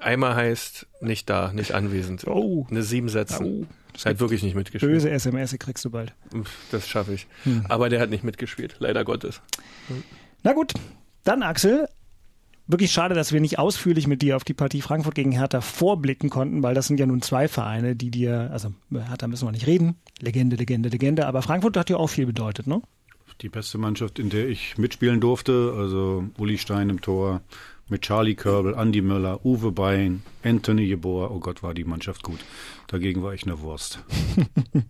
Eimer 0.00 0.34
heißt 0.34 0.86
nicht 1.00 1.30
da, 1.30 1.52
nicht 1.54 1.72
anwesend. 1.72 2.26
Oh. 2.26 2.66
Eine 2.70 2.82
sieben 2.82 3.08
setzen. 3.08 3.64
Oh. 3.64 3.66
Das 3.94 4.04
hat 4.06 4.18
wirklich 4.20 4.42
nicht 4.42 4.56
mitgespielt. 4.56 4.92
Böse 4.92 5.08
SMS 5.08 5.56
kriegst 5.58 5.84
du 5.84 5.90
bald. 5.90 6.12
Das 6.72 6.88
schaffe 6.88 7.14
ich. 7.14 7.28
Hm. 7.44 7.64
Aber 7.68 7.88
der 7.88 8.00
hat 8.00 8.10
nicht 8.10 8.24
mitgespielt, 8.24 8.74
leider 8.80 9.04
Gottes. 9.04 9.40
Na 10.44 10.52
gut, 10.52 10.74
dann 11.24 11.42
Axel. 11.42 11.88
Wirklich 12.66 12.92
schade, 12.92 13.14
dass 13.14 13.32
wir 13.32 13.40
nicht 13.40 13.58
ausführlich 13.58 14.06
mit 14.06 14.22
dir 14.22 14.36
auf 14.36 14.44
die 14.44 14.54
Partie 14.54 14.80
Frankfurt 14.80 15.14
gegen 15.14 15.32
Hertha 15.32 15.60
vorblicken 15.60 16.30
konnten, 16.30 16.62
weil 16.62 16.74
das 16.74 16.86
sind 16.86 16.98
ja 16.98 17.04
nun 17.04 17.20
zwei 17.20 17.48
Vereine, 17.48 17.94
die 17.96 18.10
dir, 18.10 18.50
also 18.52 18.72
Hertha 18.90 19.26
müssen 19.26 19.46
wir 19.46 19.52
nicht 19.52 19.66
reden. 19.66 19.96
Legende, 20.20 20.56
Legende, 20.56 20.88
Legende. 20.88 21.26
Aber 21.26 21.42
Frankfurt 21.42 21.76
hat 21.76 21.90
ja 21.90 21.96
auch 21.96 22.08
viel 22.08 22.26
bedeutet, 22.26 22.66
ne? 22.66 22.80
Die 23.40 23.48
beste 23.48 23.78
Mannschaft, 23.78 24.18
in 24.18 24.30
der 24.30 24.48
ich 24.48 24.78
mitspielen 24.78 25.20
durfte, 25.20 25.74
also 25.76 26.24
Uli 26.38 26.56
Stein 26.56 26.88
im 26.88 27.00
Tor, 27.00 27.42
mit 27.88 28.02
Charlie 28.02 28.34
Körbel, 28.34 28.74
Andi 28.74 29.02
Möller, 29.02 29.44
Uwe 29.44 29.72
Bein, 29.72 30.22
Anthony 30.42 30.84
Jeboa. 30.84 31.30
Oh 31.30 31.40
Gott, 31.40 31.62
war 31.62 31.74
die 31.74 31.84
Mannschaft 31.84 32.22
gut. 32.22 32.38
Dagegen 32.86 33.22
war 33.22 33.34
ich 33.34 33.44
eine 33.44 33.60
Wurst. 33.60 34.00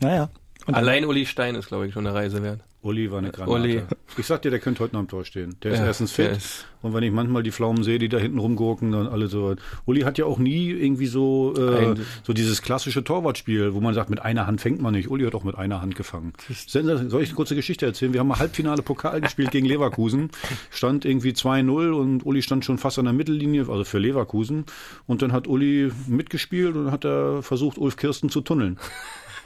Naja. 0.00 0.30
Allein 0.66 1.04
Uli 1.04 1.26
Stein 1.26 1.56
ist, 1.56 1.66
glaube 1.66 1.88
ich, 1.88 1.92
schon 1.92 2.06
eine 2.06 2.14
Reise 2.14 2.40
wert. 2.40 2.60
Uli 2.88 3.10
war 3.10 3.18
eine 3.18 3.30
Granate. 3.30 3.52
Uli. 3.52 3.82
Ich 4.16 4.26
sag 4.26 4.42
dir, 4.42 4.50
der 4.50 4.58
könnte 4.58 4.80
heute 4.82 4.94
noch 4.94 5.00
am 5.00 5.08
Tor 5.08 5.24
stehen. 5.24 5.56
Der 5.62 5.72
ist 5.72 5.78
Ja, 5.80 5.86
erstens 5.86 6.12
fit. 6.12 6.32
ist- 6.36 6.66
und 6.82 6.94
wenn 6.94 7.02
ich 7.02 7.12
manchmal 7.12 7.42
die 7.42 7.50
Pflaumen 7.52 7.82
sehe, 7.84 7.98
die 7.98 8.08
da 8.08 8.18
hinten 8.18 8.38
rumgurken, 8.38 8.92
dann 8.92 9.06
alle 9.06 9.26
so. 9.28 9.54
Uli 9.84 10.00
hat 10.02 10.16
ja 10.18 10.24
auch 10.24 10.38
nie 10.38 10.70
irgendwie 10.70 11.06
so, 11.06 11.54
äh, 11.56 11.86
Ein- 11.90 12.00
so 12.22 12.32
dieses 12.32 12.62
klassische 12.62 13.04
Torwartspiel, 13.04 13.74
wo 13.74 13.80
man 13.80 13.94
sagt, 13.94 14.10
mit 14.10 14.20
einer 14.22 14.46
Hand 14.46 14.60
fängt 14.60 14.80
man 14.80 14.94
nicht. 14.94 15.10
Uli 15.10 15.24
hat 15.24 15.34
auch 15.34 15.44
mit 15.44 15.56
einer 15.56 15.80
Hand 15.82 15.94
gefangen. 15.96 16.32
Soll 16.66 17.22
ich 17.22 17.28
eine 17.28 17.34
kurze 17.36 17.54
Geschichte 17.54 17.84
erzählen? 17.86 18.12
Wir 18.12 18.20
haben 18.20 18.28
mal 18.28 18.38
Halbfinale 18.38 18.82
Pokal 18.82 19.20
gespielt 19.20 19.50
gegen 19.50 19.66
Leverkusen. 19.66 20.30
Stand 20.70 21.04
irgendwie 21.04 21.32
2-0 21.34 21.92
und 21.92 22.24
Uli 22.24 22.42
stand 22.42 22.64
schon 22.64 22.78
fast 22.78 22.98
an 22.98 23.04
der 23.04 23.14
Mittellinie, 23.14 23.68
also 23.68 23.84
für 23.84 23.98
Leverkusen. 23.98 24.64
Und 25.06 25.22
dann 25.22 25.32
hat 25.32 25.46
Uli 25.46 25.90
mitgespielt 26.06 26.74
und 26.76 26.90
hat 26.90 27.04
er 27.04 27.42
versucht, 27.42 27.76
Ulf 27.78 27.96
Kirsten 27.96 28.30
zu 28.30 28.40
tunneln. 28.40 28.78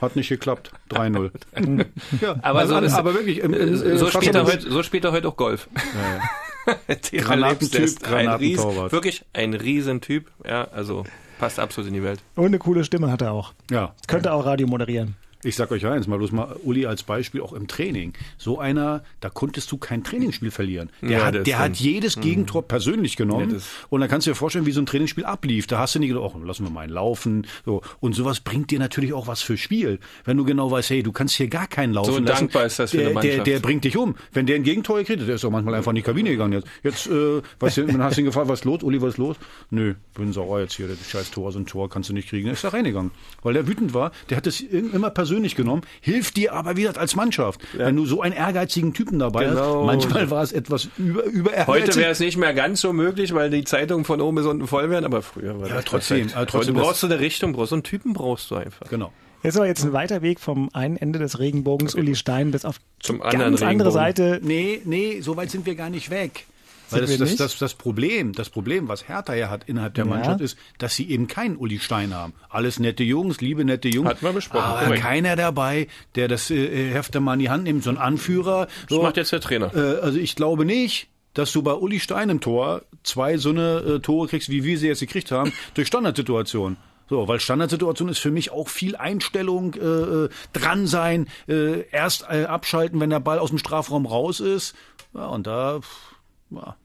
Hat 0.01 0.15
nicht 0.15 0.29
geklappt. 0.29 0.71
3-0. 0.89 1.31
ja, 2.21 2.35
Aber 2.41 2.59
also, 2.59 2.75
so 2.79 2.81
ist- 2.85 2.93
aber 2.93 3.13
wirklich, 3.13 3.39
im, 3.39 3.53
im, 3.53 3.73
äh, 3.73 3.97
so, 3.97 4.05
fast 4.07 4.17
spielt 4.23 4.35
er 4.35 4.45
heute, 4.45 4.69
so 4.71 4.83
spielt 4.83 5.05
er 5.05 5.11
heute 5.11 5.27
auch 5.27 5.37
Golf. 5.37 5.67
Thema 7.01 7.23
Granatentyp, 7.23 7.89
ein 8.05 8.09
Granatentorwart. 8.25 8.91
wirklich 8.91 9.25
ein 9.33 9.53
Riesentyp. 9.53 10.31
Ja, 10.47 10.65
also 10.71 11.03
passt 11.39 11.59
absolut 11.59 11.89
in 11.89 11.93
die 11.95 12.03
Welt. 12.03 12.21
Und 12.35 12.45
eine 12.45 12.59
coole 12.59 12.83
Stimme 12.85 13.11
hat 13.11 13.21
er 13.21 13.31
auch. 13.33 13.53
Ja, 13.69 13.93
Könnte 14.07 14.31
auch 14.31 14.45
Radio 14.45 14.67
moderieren. 14.67 15.15
Ich 15.43 15.55
sag 15.55 15.71
euch 15.71 15.85
eins, 15.85 16.07
mal 16.07 16.17
bloß 16.17 16.31
mal 16.31 16.55
Uli 16.63 16.85
als 16.85 17.03
Beispiel 17.03 17.41
auch 17.41 17.53
im 17.53 17.67
Training. 17.67 18.13
So 18.37 18.59
einer, 18.59 19.03
da 19.19 19.29
konntest 19.29 19.71
du 19.71 19.77
kein 19.77 20.03
Trainingsspiel 20.03 20.51
verlieren. 20.51 20.89
Der, 21.01 21.09
Ja, 21.09 21.25
hat, 21.25 21.35
das 21.35 21.43
der 21.43 21.59
hat 21.59 21.75
jedes 21.77 22.19
Gegentor 22.19 22.67
persönlich 22.67 23.15
genommen. 23.15 23.49
Ja, 23.49 23.55
das- 23.55 23.67
und 23.89 24.01
dann 24.01 24.09
kannst 24.09 24.27
du 24.27 24.31
dir 24.31 24.35
vorstellen, 24.35 24.65
wie 24.65 24.71
so 24.71 24.81
ein 24.81 24.85
Trainingsspiel 24.85 25.25
ablief. 25.25 25.67
Da 25.67 25.79
hast 25.79 25.95
du 25.95 25.99
nicht 25.99 26.09
gedacht, 26.09 26.31
oh, 26.35 26.39
lassen 26.45 26.63
wir 26.65 26.71
mal 26.71 26.81
einen 26.81 26.93
laufen. 26.93 27.47
So. 27.65 27.81
Und 27.99 28.13
sowas 28.15 28.39
bringt 28.39 28.71
dir 28.71 28.79
natürlich 28.79 29.13
auch 29.13 29.27
was 29.27 29.41
für 29.41 29.57
Spiel. 29.57 29.99
Wenn 30.25 30.37
du 30.37 30.45
genau 30.45 30.71
weißt, 30.71 30.89
hey, 30.91 31.03
du 31.03 31.11
kannst 31.11 31.35
hier 31.35 31.47
gar 31.47 31.67
keinen 31.67 31.93
laufen 31.93 32.11
So 32.13 32.19
lassen. 32.19 32.25
dankbar 32.25 32.65
ist 32.65 32.79
das 32.79 32.91
für 32.91 32.97
der, 32.97 33.07
eine 33.07 33.13
der, 33.21 33.29
Mannschaft. 33.29 33.47
der 33.47 33.59
bringt 33.59 33.83
dich 33.83 33.97
um. 33.97 34.15
Wenn 34.31 34.45
der 34.45 34.55
ein 34.55 34.63
Gegentor 34.63 34.97
gekriegt 34.99 35.21
hat, 35.21 35.27
der 35.27 35.35
ist 35.35 35.43
doch 35.43 35.51
manchmal 35.51 35.75
einfach 35.75 35.91
in 35.91 35.95
die 35.95 36.01
Kabine 36.01 36.29
gegangen 36.29 36.53
jetzt. 36.53 36.67
Jetzt, 36.83 37.07
äh, 37.07 37.41
weißt 37.59 37.77
du, 37.77 37.85
dann 37.87 38.03
hast 38.03 38.17
du 38.17 38.21
ihn 38.21 38.25
gefragt, 38.25 38.47
was 38.47 38.59
ist 38.59 38.65
los? 38.65 38.83
Uli, 38.83 39.01
was 39.01 39.09
ist 39.13 39.17
los? 39.17 39.35
Nö, 39.69 39.95
bin 40.15 40.31
sauer 40.33 40.61
jetzt 40.61 40.75
hier, 40.75 40.87
das 40.87 41.09
scheiß 41.09 41.31
Tor, 41.31 41.51
so 41.51 41.59
ein 41.59 41.65
Tor 41.65 41.89
kannst 41.89 42.09
du 42.09 42.13
nicht 42.13 42.29
kriegen. 42.29 42.47
Er 42.47 42.53
ist 42.53 42.63
da 42.63 42.69
reingegangen. 42.69 43.11
Weil 43.41 43.53
der 43.53 43.67
wütend 43.67 43.93
war, 43.93 44.11
der 44.29 44.37
hat 44.37 44.47
es 44.47 44.61
immer 44.61 45.09
persönlich 45.09 45.32
genommen, 45.55 45.81
hilft 46.01 46.37
dir 46.37 46.53
aber 46.53 46.77
wieder 46.77 46.97
als 46.97 47.15
Mannschaft. 47.15 47.61
Wenn 47.73 47.95
du 47.95 48.05
so 48.05 48.21
einen 48.21 48.33
ehrgeizigen 48.35 48.93
Typen 48.93 49.19
dabei 49.19 49.45
Genau. 49.45 49.79
hast, 49.81 49.85
manchmal 49.85 50.29
war 50.29 50.43
es 50.43 50.51
etwas 50.51 50.89
über, 50.97 51.23
über 51.25 51.51
Heute 51.67 51.95
wäre 51.95 52.11
es 52.11 52.19
nicht 52.19 52.37
mehr 52.37 52.53
ganz 52.53 52.81
so 52.81 52.93
möglich, 52.93 53.33
weil 53.33 53.49
die 53.49 53.63
Zeitungen 53.63 54.05
von 54.05 54.21
oben 54.21 54.35
bis 54.37 54.45
unten 54.45 54.67
voll 54.67 54.89
wären, 54.89 55.05
aber 55.05 55.21
früher 55.21 55.59
war 55.59 55.67
Ja, 55.67 55.75
das 55.75 55.85
trotzdem, 55.85 56.17
perfekt. 56.17 56.37
aber 56.37 56.45
trotzdem, 56.47 56.75
Heute 56.75 56.85
brauchst 56.85 57.03
du 57.03 57.07
eine 57.07 57.19
Richtung, 57.19 57.53
brauchst 57.53 57.71
du 57.71 57.75
einen 57.75 57.83
Typen, 57.83 58.13
brauchst 58.13 58.51
du 58.51 58.55
einfach. 58.55 58.89
Genau. 58.89 59.11
Jetzt 59.43 59.57
aber 59.57 59.67
jetzt 59.67 59.83
ein 59.83 59.91
weiter 59.91 60.21
Weg 60.21 60.39
vom 60.39 60.69
einen 60.73 60.95
Ende 60.95 61.19
des 61.19 61.37
Regenbogens 61.39 61.95
Uli 61.95 62.15
Stein 62.15 62.51
bis 62.51 62.63
auf 62.63 62.79
Zum 63.01 63.19
ganz 63.19 63.33
andere 63.35 63.67
Regenbogen. 63.67 63.91
Seite. 63.91 64.39
Nee, 64.41 64.81
nee, 64.85 65.19
so 65.19 65.35
weit 65.35 65.51
sind 65.51 65.65
wir 65.65 65.75
gar 65.75 65.89
nicht 65.89 66.09
weg. 66.09 66.45
Weil 66.93 67.01
das, 67.01 67.17
das, 67.17 67.35
das, 67.35 67.57
das 67.57 67.73
Problem, 67.73 68.33
das 68.33 68.49
Problem, 68.49 68.87
was 68.87 69.07
Hertha 69.07 69.33
ja 69.33 69.49
hat 69.49 69.63
innerhalb 69.67 69.93
der 69.95 70.05
Ja. 70.05 70.09
Mannschaft, 70.09 70.41
ist, 70.41 70.57
dass 70.77 70.95
sie 70.95 71.09
eben 71.09 71.27
keinen 71.27 71.55
Uli 71.57 71.79
Stein 71.79 72.13
haben. 72.13 72.33
Alles 72.49 72.79
nette 72.79 73.03
Jungs, 73.03 73.41
liebe 73.41 73.63
nette 73.65 73.89
Jungs. 73.89 74.09
Hatten 74.09 74.25
wir 74.25 74.33
besprochen, 74.33 74.63
Aber 74.65 74.95
keiner 74.95 75.35
dabei, 75.35 75.87
der 76.15 76.27
das 76.27 76.49
äh, 76.51 76.91
Heft 76.91 77.19
mal 77.19 77.33
in 77.33 77.39
die 77.39 77.49
Hand 77.49 77.63
nimmt, 77.63 77.83
so 77.83 77.89
ein 77.89 77.97
Anführer. 77.97 78.65
Das 78.65 78.73
So, 78.89 79.01
macht 79.03 79.17
jetzt 79.17 79.31
der 79.31 79.41
Trainer. 79.41 79.71
äh, 79.75 79.99
also 80.01 80.17
ich 80.19 80.35
glaube 80.35 80.65
nicht, 80.65 81.07
dass 81.33 81.51
du 81.51 81.63
bei 81.63 81.73
Uli 81.73 81.99
Stein 81.99 82.29
im 82.29 82.39
Tor 82.41 82.83
zwei 83.03 83.37
so 83.37 83.49
eine 83.49 83.77
äh, 83.79 83.99
Tore 83.99 84.27
kriegst, 84.27 84.49
wie 84.49 84.63
wir 84.63 84.77
sie 84.77 84.87
jetzt 84.87 84.99
gekriegt 84.99 85.31
haben, 85.31 85.51
durch 85.73 85.87
Standardsituationen. 85.87 86.77
So, 87.09 87.27
weil 87.27 87.39
Standardsituation 87.39 88.07
ist 88.07 88.19
für 88.19 88.31
mich 88.31 88.51
auch 88.51 88.69
viel 88.69 88.95
Einstellung, 88.95 89.73
äh, 89.75 89.79
äh, 89.79 90.29
dran 90.53 90.87
sein, 90.87 91.27
äh, 91.49 91.81
erst 91.91 92.25
äh, 92.29 92.45
abschalten, 92.45 92.99
wenn 93.01 93.09
der 93.09 93.19
Ball 93.19 93.39
aus 93.39 93.49
dem 93.49 93.57
Strafraum 93.57 94.05
raus 94.05 94.39
ist. 94.39 94.73
Ja, 95.13 95.25
und 95.27 95.45
da, 95.45 95.79
pff, 95.81 96.12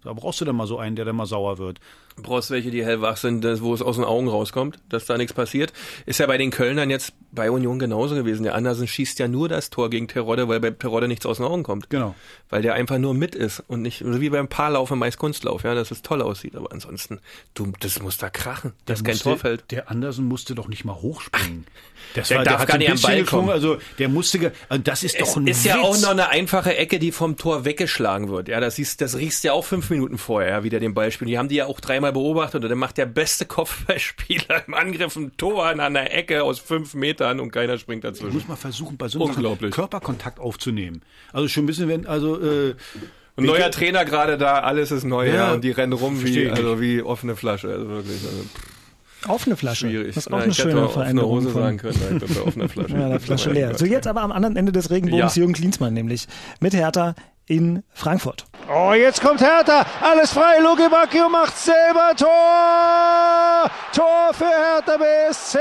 da 0.03 0.13
brauchst 0.13 0.41
du 0.41 0.45
dann 0.45 0.57
mal 0.57 0.67
so 0.67 0.79
einen, 0.79 0.97
der 0.97 1.05
dann 1.05 1.17
mal 1.17 1.27
sauer 1.27 1.59
wird. 1.59 1.81
Du 2.17 2.23
brauchst 2.23 2.51
welche, 2.51 2.71
die 2.71 2.85
hellwach 2.85 3.17
sind, 3.17 3.45
wo 3.61 3.73
es 3.73 3.81
aus 3.81 3.97
den 3.97 4.05
Augen 4.05 4.29
rauskommt, 4.29 4.81
dass 4.89 5.07
da 5.07 5.17
nichts 5.17 5.33
passiert. 5.33 5.73
Ist 6.05 6.19
ja 6.19 6.27
bei 6.27 6.37
den 6.37 6.51
Kölnern 6.51 6.91
jetzt 6.91 7.13
bei 7.31 7.51
Union 7.51 7.79
genauso 7.79 8.15
gewesen. 8.17 8.43
Der 8.43 8.55
Andersen 8.55 8.89
schießt 8.89 9.19
ja 9.21 9.29
nur 9.29 9.49
das 9.49 9.71
Tor 9.71 9.89
gegen 9.89 10.09
Terodde, 10.09 10.49
weil 10.49 10.59
bei 10.59 10.71
Terodde 10.71 11.07
nichts 11.07 11.27
aus 11.27 11.37
den 11.37 11.47
Augen 11.47 11.63
kommt. 11.63 11.91
Genau. 11.91 12.15
Weil 12.51 12.63
der 12.63 12.75
einfach 12.75 12.99
nur 12.99 13.13
mit 13.15 13.35
ist 13.35 13.63
und 13.69 13.83
nicht, 13.83 13.99
so 14.05 14.21
wie 14.21 14.31
beim 14.31 14.49
Paarlauf 14.49 14.91
im 14.91 14.99
Maiskunstlauf, 14.99 15.65
ja, 15.65 15.75
dass 15.75 15.91
es 15.91 16.03
toll 16.03 16.23
aussieht. 16.23 16.57
Aber 16.57 16.73
ansonsten, 16.73 17.21
du, 17.55 17.73
das 17.81 18.01
muss 18.01 18.17
da 18.17 18.31
krachen. 18.31 18.73
Das 18.87 19.01
ist 19.01 19.05
kein 19.05 19.19
Torfeld. 19.19 19.65
Der 19.71 19.91
Andersen 19.91 20.25
musste 20.27 20.55
doch 20.55 20.67
nicht 20.69 20.85
mal 20.85 20.95
hochspringen. 20.95 21.67
Das 22.15 22.29
der 22.29 22.43
darf 22.45 22.61
hat 22.61 22.69
gar 22.69 22.79
nicht 22.79 22.91
am 22.91 23.01
Ball 23.01 23.25
kommen. 23.25 23.51
Also 23.51 23.77
der 23.99 24.09
musste, 24.09 24.53
also 24.71 24.83
das 24.83 25.03
ist 25.03 25.17
Es 25.17 25.21
doch 25.21 25.37
ein 25.37 25.47
ist 25.47 25.65
ja 25.65 25.77
Witz. 25.77 25.83
auch 25.85 26.01
noch 26.01 26.11
eine 26.11 26.31
einfache 26.31 26.75
Ecke, 26.77 26.99
die 26.99 27.13
vom 27.13 27.37
Tor 27.37 27.67
weggeschlagen 27.67 28.29
wird. 28.31 28.49
Ja, 28.49 28.61
das 28.61 28.77
siehst, 28.77 29.01
das 29.03 29.17
riechst 29.17 29.45
du 29.45 29.49
ja 29.49 29.53
auch 29.53 29.65
fünf 29.65 29.91
Minuten 29.91 30.17
vorher, 30.17 30.51
ja, 30.51 30.65
wie 30.65 30.71
der 30.71 30.81
den 30.81 30.95
Ball 30.95 31.11
spielt. 31.11 31.29
Die 31.29 31.37
haben 31.39 31.49
die 31.49 31.57
ja 31.57 31.67
auch 31.67 31.81
dreimal 31.81 32.13
beobachtet 32.13 32.63
und 32.65 32.71
dann 32.71 32.79
macht 32.79 32.97
der 32.97 33.07
beste 33.07 33.45
Kopfballspieler 33.47 34.67
im 34.67 34.75
Angriff 34.75 35.17
ein 35.17 35.37
Tor 35.37 35.67
an 35.67 35.81
einer 35.81 36.11
Ecke 36.13 36.45
aus 36.45 36.59
fünf 36.59 36.95
Metern 36.95 37.41
und 37.41 37.51
keiner 37.51 37.77
springt 37.79 38.05
dazwischen. 38.05 38.33
muss 38.35 38.49
man 38.49 38.57
versuchen, 38.57 38.97
bei 38.97 39.09
so 39.09 39.21
Unglaublich. 39.21 39.73
Körperkontakt 39.73 40.39
aufzunehmen. 40.41 41.03
Also 41.33 41.49
schon 41.49 41.65
ein 41.65 41.67
bisschen, 41.67 41.89
wenn, 41.89 42.07
also 42.07 42.38
äh, 42.43 42.75
Ein 43.37 43.45
neuer 43.45 43.71
Trainer 43.71 44.05
gerade 44.05 44.37
da, 44.39 44.61
alles 44.61 44.91
ist 44.91 45.05
neu, 45.05 45.29
Ja, 45.29 45.35
ja, 45.35 45.53
und 45.53 45.63
die 45.63 45.71
rennen 45.71 45.93
rum 45.93 46.25
wie, 46.25 46.49
also 46.51 46.81
wie 46.81 47.03
offene 47.03 47.37
Flasche. 47.37 47.69
Also 47.69 47.89
wirklich, 47.89 48.21
also 48.25 48.45
Offene 49.35 49.57
Flasche. 49.57 49.89
schwierig. 49.89 50.15
Das 50.15 50.27
ist 50.27 50.33
auch 50.33 50.37
Ja, 50.39 50.43
eine 50.45 50.53
ich 50.53 50.59
hätte 50.59 50.69
schöne 50.71 50.81
mal 50.81 50.87
offene 50.87 51.03
Veränderung. 51.05 51.31
Hose 51.39 51.51
von- 51.51 51.63
sagen 51.63 51.77
können, 51.79 51.99
nein, 52.09 52.21
ich 52.21 52.25
bin 52.27 52.35
bei 52.37 52.49
offener 52.49 52.69
Flasche. 52.75 52.93
Ja, 52.97 53.09
der 53.09 53.21
Flasche 53.21 53.51
leer. 53.51 53.77
So, 53.79 53.85
jetzt 53.85 54.07
aber 54.07 54.23
am 54.23 54.31
anderen 54.33 54.57
Ende 54.57 54.71
des 54.73 54.91
Regenbogens 54.91 55.35
Ja. 55.35 55.41
Jürgen 55.41 55.55
Klinsmann 55.55 55.93
nämlich 55.93 56.27
mit 56.61 56.73
Hertha 56.73 57.15
in 57.47 57.83
Frankfurt. 57.95 58.45
Oh, 58.73 58.93
jetzt 58.93 59.21
kommt 59.23 59.41
Hertha. 59.41 59.87
Alles 60.03 60.33
frei. 60.33 60.59
Luke 60.63 60.89
Bacchio 60.91 61.29
macht 61.29 61.57
selber 61.59 62.13
Tor. 62.17 63.71
Tor 63.95 64.35
für 64.35 64.45
Hertha 64.45 64.97
BSC. 64.99 65.59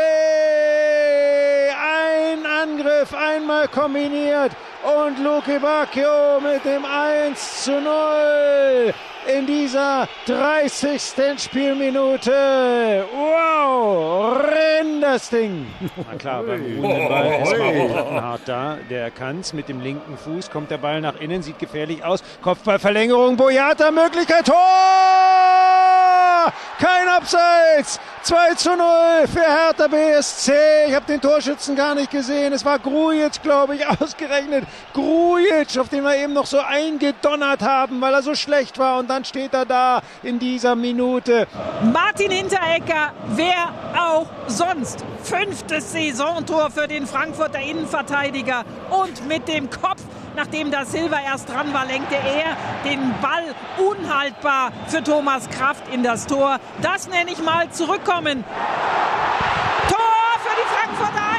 Ein 1.71 2.45
Angriff, 2.45 3.13
einmal 3.13 3.67
kombiniert. 3.69 4.51
Und 4.87 5.19
Luke 5.19 5.59
Bacchio 5.59 6.39
mit 6.39 6.63
dem 6.63 6.85
1 6.85 7.65
zu 7.65 7.81
0 7.81 8.93
in 9.27 9.45
dieser 9.45 10.07
30. 10.27 11.01
Spielminute. 11.37 13.03
Wow, 13.13 14.37
rennt 14.37 15.03
das 15.03 15.29
Ding. 15.29 15.67
Na 16.09 16.17
klar, 16.17 16.41
beim 16.43 16.61
ruhenden 16.61 17.09
Ball 17.09 17.41
ist 17.41 17.57
Marco 17.57 17.87
Plattenhardt 17.89 18.41
da. 18.45 18.77
Der 18.89 19.11
kann's 19.11 19.51
mit 19.51 19.67
dem 19.67 19.81
linken 19.81 20.17
Fuß, 20.17 20.49
kommt 20.49 20.71
der 20.71 20.77
Ball 20.77 21.01
nach 21.01 21.19
innen, 21.19 21.43
sieht 21.43 21.59
gefährlich 21.59 22.05
aus. 22.05 22.23
Kopfballverlängerung, 22.41 23.35
Boyata, 23.35 23.91
Möglichkeit, 23.91 24.45
Tor! 24.45 24.55
Kein 26.79 27.09
Abseits! 27.09 27.99
2 28.27 28.55
zu 28.55 28.75
0 28.75 28.85
für 29.31 29.39
Hertha 29.39 29.87
BSC. 29.87 30.51
Ich 30.89 30.95
habe 30.95 31.05
den 31.05 31.21
Torschützen 31.21 31.77
gar 31.77 31.95
nicht 31.95 32.11
gesehen. 32.11 32.51
Es 32.51 32.65
war 32.65 32.77
Grujic, 32.77 33.41
glaube 33.41 33.75
ich, 33.75 33.87
ausgerechnet. 34.01 34.65
Grujic, 34.93 35.77
auf 35.79 35.89
den 35.89 36.03
wir 36.03 36.15
eben 36.17 36.33
noch 36.33 36.45
so 36.45 36.59
eingedonnert 36.59 37.61
haben, 37.61 38.01
weil 38.01 38.13
er 38.13 38.21
so 38.21 38.35
schlecht 38.35 38.79
war. 38.79 38.99
Und 38.99 39.09
dann 39.09 39.25
steht 39.25 39.53
er 39.53 39.65
da 39.65 40.01
in 40.23 40.39
dieser 40.39 40.75
Minute. 40.75 41.47
Martin 41.93 42.31
Hinteregger, 42.31 43.13
wer 43.29 43.73
auch 43.99 44.27
sonst. 44.47 45.03
Fünftes 45.23 45.91
Saisontor 45.91 46.71
für 46.71 46.87
den 46.87 47.05
Frankfurter 47.05 47.59
Innenverteidiger. 47.59 48.63
Und 48.89 49.27
mit 49.27 49.47
dem 49.47 49.69
Kopf, 49.69 50.01
nachdem 50.35 50.71
da 50.71 50.85
Silva 50.85 51.19
erst 51.25 51.49
dran 51.49 51.73
war, 51.73 51.85
lenkte 51.85 52.15
er 52.15 52.57
den 52.89 53.13
Ball 53.21 53.55
unhaltbar 53.77 54.71
für 54.87 55.03
Thomas 55.03 55.49
Kraft 55.49 55.83
in 55.93 56.03
das 56.03 56.27
Tor. 56.27 56.59
Das 56.81 57.07
nenne 57.07 57.31
ich 57.31 57.41
mal 57.43 57.69
zurückkommen. 57.71 58.43
Tor 59.89 59.99
für 60.39 60.55
die 60.55 60.67
Frankfurter 60.75 61.36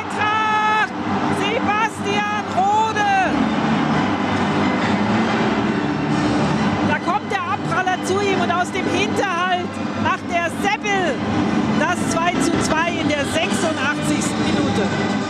zu 8.09 8.15
ihm 8.23 8.41
und 8.41 8.51
aus 8.51 8.73
dem 8.73 8.87
Hinterhalt 8.87 9.69
macht 10.03 10.25
der 10.31 10.49
Seppel 10.63 11.15
das 11.79 12.11
2 12.11 12.33
zu 12.33 12.51
2 12.51 12.91
in 13.01 13.09
der 13.09 13.25
86. 13.25 14.17
Minute. 14.47 14.83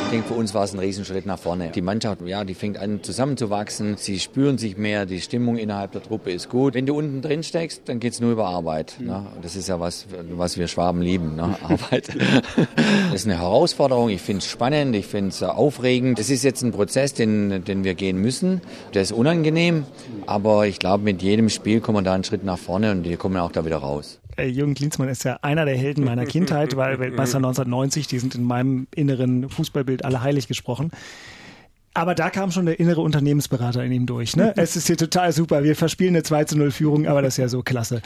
Ich 0.05 0.13
denke, 0.13 0.29
für 0.29 0.35
uns 0.35 0.55
war 0.55 0.65
es 0.65 0.73
ein 0.73 0.79
Riesenschritt 0.79 1.27
nach 1.27 1.39
vorne. 1.39 1.71
Die 1.75 1.83
Mannschaft, 1.83 2.23
ja, 2.25 2.43
die 2.45 2.55
fängt 2.55 2.79
an 2.79 3.03
zusammenzuwachsen. 3.03 3.97
Sie 3.99 4.19
spüren 4.19 4.57
sich 4.57 4.79
mehr. 4.79 5.05
Die 5.05 5.21
Stimmung 5.21 5.59
innerhalb 5.59 5.93
der 5.93 6.03
Truppe 6.03 6.31
ist 6.31 6.49
gut. 6.49 6.73
Wenn 6.73 6.87
du 6.87 6.97
unten 6.97 7.21
drin 7.21 7.43
steckst, 7.43 7.83
dann 7.91 8.01
geht's 8.01 8.19
nur 8.19 8.33
über 8.33 8.47
Arbeit. 8.47 8.97
Ne? 9.01 9.27
Das 9.43 9.55
ist 9.55 9.69
ja 9.69 9.81
was, 9.81 10.07
was 10.31 10.57
wir 10.57 10.67
Schwaben 10.67 11.03
lieben, 11.03 11.37
ne? 11.37 11.57
Arbeit. 11.63 12.09
Das 12.17 13.15
ist 13.15 13.27
eine 13.27 13.39
Herausforderung. 13.39 14.09
Ich 14.09 14.23
finde 14.23 14.39
es 14.39 14.47
spannend. 14.47 14.97
Ich 14.97 15.07
finde 15.07 15.29
es 15.29 15.43
aufregend. 15.43 16.19
Das 16.19 16.31
ist 16.31 16.43
jetzt 16.43 16.63
ein 16.63 16.73
Prozess, 16.73 17.13
den, 17.13 17.65
den 17.65 17.85
wir 17.85 17.95
gehen 17.95 18.17
müssen. 18.17 18.63
Der 18.95 19.03
ist 19.03 19.13
unangenehm. 19.13 19.85
Aber 20.25 20.67
ich 20.67 20.79
glaube, 20.79 21.05
mit 21.05 21.21
jedem 21.21 21.51
Spiel 21.51 21.81
kommen 21.81 21.99
wir 21.99 22.03
da 22.03 22.15
einen 22.15 22.25
Schritt 22.25 22.45
nach 22.45 22.59
vorne 22.59 22.93
und 22.93 23.05
wir 23.05 23.19
kommen 23.19 23.37
auch 23.37 23.53
da 23.53 23.67
wieder 23.67 23.77
raus. 23.77 24.21
Äh, 24.39 24.47
Jürgen 24.47 24.75
Klinsmann 24.75 25.09
ist 25.09 25.25
ja 25.25 25.39
einer 25.43 25.65
der 25.65 25.77
Helden 25.77 26.05
meiner 26.05 26.25
Kindheit, 26.25 26.77
weil 26.77 26.99
Weltmeister 26.99 27.37
1990, 27.39 28.07
die 28.07 28.19
sind 28.19 28.35
in 28.35 28.45
meinem 28.45 28.87
inneren 28.95 29.49
Fußballbild 29.51 30.05
alle 30.05 30.23
heilig 30.23 30.49
gesprochen. 30.49 30.91
Aber 31.93 32.15
da 32.15 32.31
kam 32.31 32.53
schon 32.53 32.67
der 32.67 32.79
innere 32.79 33.01
Unternehmensberater 33.01 33.83
in 33.85 33.91
ihm 33.91 34.07
durch. 34.07 34.37
Ne? 34.37 34.53
es 34.57 34.77
ist 34.77 34.87
hier 34.87 34.97
total 34.97 35.33
super. 35.33 35.65
Wir 35.65 35.75
verspielen 35.75 36.15
eine 36.15 36.23
2 36.23 36.45
zu 36.45 36.59
0 36.59 36.71
Führung, 36.71 37.07
aber 37.09 37.23
das 37.23 37.35
ist 37.35 37.39
ja 37.39 37.49
so 37.49 37.63
klasse. 37.63 38.01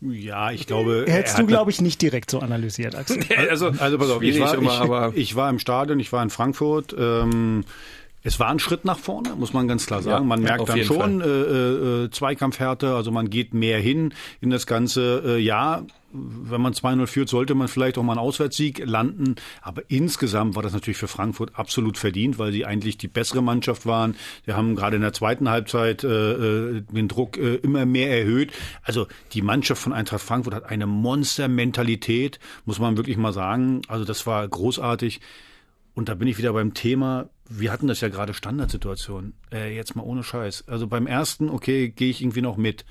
Ja, 0.00 0.52
ich 0.52 0.66
glaube. 0.66 1.06
Hättest 1.08 1.38
du, 1.38 1.46
glaube 1.46 1.70
ich, 1.70 1.80
nicht 1.80 2.00
direkt 2.00 2.30
so 2.30 2.38
analysiert, 2.40 2.94
Axel. 2.94 3.20
also, 3.50 3.72
also 3.78 3.98
pass 3.98 4.10
auf, 4.10 4.22
ich 4.22 4.38
war, 4.38 4.54
immer, 4.54 4.70
ich, 4.70 4.80
aber 4.80 5.12
ich 5.16 5.34
war 5.34 5.50
im 5.50 5.58
Stadion, 5.58 5.98
ich 5.98 6.12
war 6.12 6.22
in 6.22 6.30
Frankfurt. 6.30 6.94
Ähm, 6.96 7.64
es 8.22 8.40
war 8.40 8.48
ein 8.48 8.58
Schritt 8.58 8.84
nach 8.84 8.98
vorne, 8.98 9.34
muss 9.36 9.52
man 9.52 9.68
ganz 9.68 9.86
klar 9.86 10.02
sagen. 10.02 10.24
Ja, 10.24 10.28
man 10.28 10.42
merkt 10.42 10.68
dann 10.68 10.84
schon 10.84 11.20
äh, 11.20 11.26
äh, 11.26 12.10
Zweikampfhärte, 12.10 12.94
also 12.94 13.10
man 13.10 13.30
geht 13.30 13.54
mehr 13.54 13.78
hin 13.78 14.12
in 14.40 14.50
das 14.50 14.66
Ganze. 14.66 15.22
Äh, 15.24 15.38
ja, 15.38 15.82
wenn 16.10 16.60
man 16.60 16.72
2-0 16.72 17.06
führt, 17.06 17.28
sollte 17.28 17.54
man 17.54 17.68
vielleicht 17.68 17.98
auch 17.98 18.02
mal 18.02 18.12
einen 18.12 18.20
Auswärtssieg 18.20 18.82
landen. 18.84 19.36
Aber 19.62 19.82
insgesamt 19.88 20.56
war 20.56 20.62
das 20.62 20.72
natürlich 20.72 20.96
für 20.96 21.08
Frankfurt 21.08 21.52
absolut 21.54 21.98
verdient, 21.98 22.38
weil 22.38 22.50
sie 22.50 22.64
eigentlich 22.64 22.96
die 22.98 23.08
bessere 23.08 23.42
Mannschaft 23.42 23.86
waren. 23.86 24.16
Wir 24.44 24.56
haben 24.56 24.74
gerade 24.74 24.96
in 24.96 25.02
der 25.02 25.12
zweiten 25.12 25.48
Halbzeit 25.48 26.04
äh, 26.04 26.08
äh, 26.08 26.80
den 26.80 27.08
Druck 27.08 27.36
äh, 27.36 27.56
immer 27.56 27.84
mehr 27.86 28.18
erhöht. 28.18 28.52
Also 28.82 29.06
die 29.32 29.42
Mannschaft 29.42 29.82
von 29.82 29.92
Eintracht 29.92 30.22
Frankfurt 30.22 30.54
hat 30.54 30.64
eine 30.64 30.86
Monstermentalität, 30.86 32.40
muss 32.64 32.78
man 32.78 32.96
wirklich 32.96 33.16
mal 33.16 33.32
sagen. 33.32 33.82
Also 33.88 34.04
das 34.04 34.26
war 34.26 34.46
großartig. 34.48 35.20
Und 35.94 36.08
da 36.08 36.14
bin 36.14 36.28
ich 36.28 36.38
wieder 36.38 36.52
beim 36.52 36.74
Thema, 36.74 37.28
wir 37.48 37.72
hatten 37.72 37.86
das 37.86 38.00
ja 38.00 38.08
gerade 38.08 38.34
Standardsituation. 38.34 39.32
Äh, 39.52 39.74
jetzt 39.74 39.96
mal 39.96 40.02
ohne 40.02 40.22
Scheiß. 40.22 40.64
Also 40.68 40.86
beim 40.86 41.06
ersten, 41.06 41.50
okay, 41.50 41.88
gehe 41.88 42.10
ich 42.10 42.22
irgendwie 42.22 42.42
noch 42.42 42.56
mit. 42.56 42.84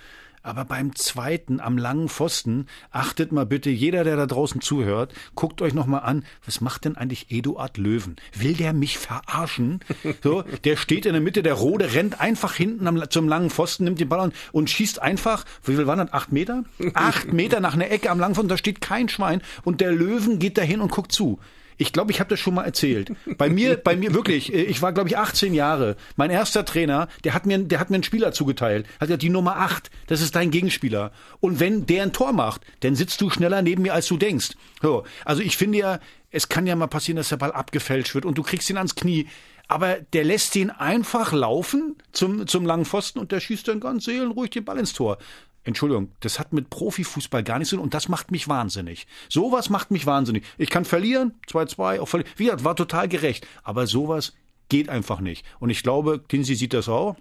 Aber 0.48 0.64
beim 0.64 0.96
zweiten, 0.96 1.60
am 1.60 1.78
langen 1.78 2.08
Pfosten, 2.08 2.68
achtet 2.90 3.34
mal 3.34 3.46
bitte, 3.46 3.70
jeder, 3.70 4.06
der 4.06 4.16
da 4.16 4.26
draußen 4.26 4.62
zuhört, 4.62 5.14
guckt 5.36 5.62
euch 5.62 5.74
noch 5.74 5.88
mal 5.88 6.00
an, 6.00 6.24
was 6.46 6.62
macht 6.62 6.86
denn 6.86 6.96
eigentlich 6.96 7.32
Eduard 7.32 7.78
Löwen? 7.78 8.16
Will 8.34 8.54
der 8.54 8.72
mich 8.72 8.98
verarschen? 8.98 9.82
So, 10.24 10.44
der 10.64 10.78
steht 10.78 11.06
in 11.06 11.14
der 11.14 11.22
Mitte 11.22 11.44
der 11.44 11.54
Rode, 11.54 11.94
rennt 11.94 12.22
einfach 12.22 12.54
hinten 12.54 12.88
am, 12.88 13.10
zum 13.10 13.28
langen 13.28 13.50
Pfosten, 13.50 13.84
nimmt 13.84 14.00
den 14.00 14.10
Ball 14.10 14.22
und, 14.22 14.34
und 14.52 14.70
schießt 14.70 15.02
einfach, 15.02 15.44
wie 15.66 15.76
viel 15.76 15.86
waren 15.86 16.00
das? 16.00 16.14
Acht 16.14 16.32
Meter? 16.32 16.64
Acht 16.94 17.34
Meter 17.34 17.60
nach 17.60 17.74
einer 17.74 17.92
Ecke 17.92 18.10
am 18.10 18.20
langen 18.20 18.36
Pfosten, 18.36 18.50
da 18.50 18.58
steht 18.58 18.80
kein 18.80 19.10
Schwein 19.10 19.42
und 19.64 19.82
der 19.82 19.92
Löwen 19.92 20.40
geht 20.40 20.58
dahin 20.58 20.80
und 20.80 20.92
guckt 20.92 21.12
zu. 21.12 21.40
Ich 21.78 21.94
glaube, 21.94 22.12
ich 22.12 22.20
habe 22.20 22.30
das 22.30 22.40
schon 22.40 22.56
mal 22.56 22.64
erzählt. 22.64 23.12
Bei 23.38 23.50
mir, 23.50 23.78
bei 23.78 23.96
mir 23.96 24.14
wirklich, 24.14 24.54
äh, 24.54 24.64
ich 24.64 24.82
war 24.82 24.94
glaube 24.94 25.10
ich 25.10 25.18
18 25.18 25.54
Jahre. 25.54 25.96
Mein 26.16 26.32
erster 26.32 26.66
Trainer, 26.66 27.08
der 27.24 27.34
hat 27.34 27.46
mir, 27.46 27.60
der 27.60 27.80
hat 27.80 27.90
mir 27.90 27.96
einen 27.96 28.04
Spieler 28.04 28.32
zugeteilt. 28.32 28.88
Hat 29.00 29.08
gesagt, 29.08 29.22
die 29.22 29.30
Nummer 29.30 29.58
8, 29.58 29.90
das 30.08 30.22
ist 30.22 30.36
dein 30.36 30.52
Gegenspieler. 30.52 31.12
Und 31.40 31.60
wenn 31.60 31.86
der 31.86 32.04
ein 32.04 32.14
Tor 32.14 32.34
macht, 32.34 32.62
dann 32.82 32.96
sitzt 32.96 33.22
du 33.22 33.30
schneller 33.30 33.62
neben 33.62 33.84
mir, 33.84 33.94
als 33.94 34.08
du 34.08 34.18
denkst. 34.18 34.52
So, 34.82 35.04
also 35.24 35.42
ich 35.42 35.58
finde 35.58 35.78
ja, 35.78 36.00
es 36.32 36.50
kann 36.50 36.68
ja 36.68 36.76
mal 36.76 36.88
passieren, 36.88 37.18
dass 37.18 37.30
der 37.30 37.38
Ball 37.38 37.52
abgefälscht 37.52 38.16
wird 38.16 38.26
und 38.26 38.38
du 38.38 38.44
kriegst 38.44 38.70
ihn 38.70 38.78
ans 38.78 38.96
Knie. 38.96 39.28
Aber 39.68 39.98
der 40.14 40.24
lässt 40.24 40.56
ihn 40.56 40.70
einfach 40.70 41.34
laufen 41.34 41.98
zum, 42.14 42.48
zum 42.48 42.66
langen 42.66 42.86
Pfosten 42.86 43.20
und 43.20 43.32
der 43.34 43.42
schießt 43.42 43.68
dann 43.68 43.82
ganz 43.82 44.06
seelenruhig 44.06 44.50
den 44.52 44.64
Ball 44.64 44.80
ins 44.80 44.94
Tor. 44.94 45.18
Entschuldigung, 45.68 46.14
das 46.22 46.40
hat 46.40 46.54
mit 46.54 46.70
Profifußball 46.70 47.44
gar 47.44 47.60
nichts 47.60 47.72
zu 47.72 47.76
tun 47.76 47.84
und 47.84 47.94
das 47.94 48.08
macht 48.08 48.32
mich 48.32 48.48
wahnsinnig. 48.48 49.06
Sowas 49.28 49.70
macht 49.70 49.92
mich 49.92 50.06
wahnsinnig. 50.06 50.46
Ich 50.58 50.70
kann 50.70 50.86
verlieren, 50.86 51.34
2-2, 51.50 52.00
auch 52.00 52.08
verlieren. 52.08 52.32
Wie 52.38 52.46
gesagt, 52.46 52.64
war 52.64 52.78
total 52.78 53.10
gerecht. 53.10 53.46
Aber 53.64 53.86
sowas 53.86 54.34
geht 54.70 54.88
einfach 54.88 55.20
nicht. 55.20 55.46
Und 55.60 55.70
ich 55.70 55.84
glaube, 55.84 56.20
Kinsey 56.26 56.56
sieht 56.56 56.74
das 56.74 56.88
auch. 56.88 57.18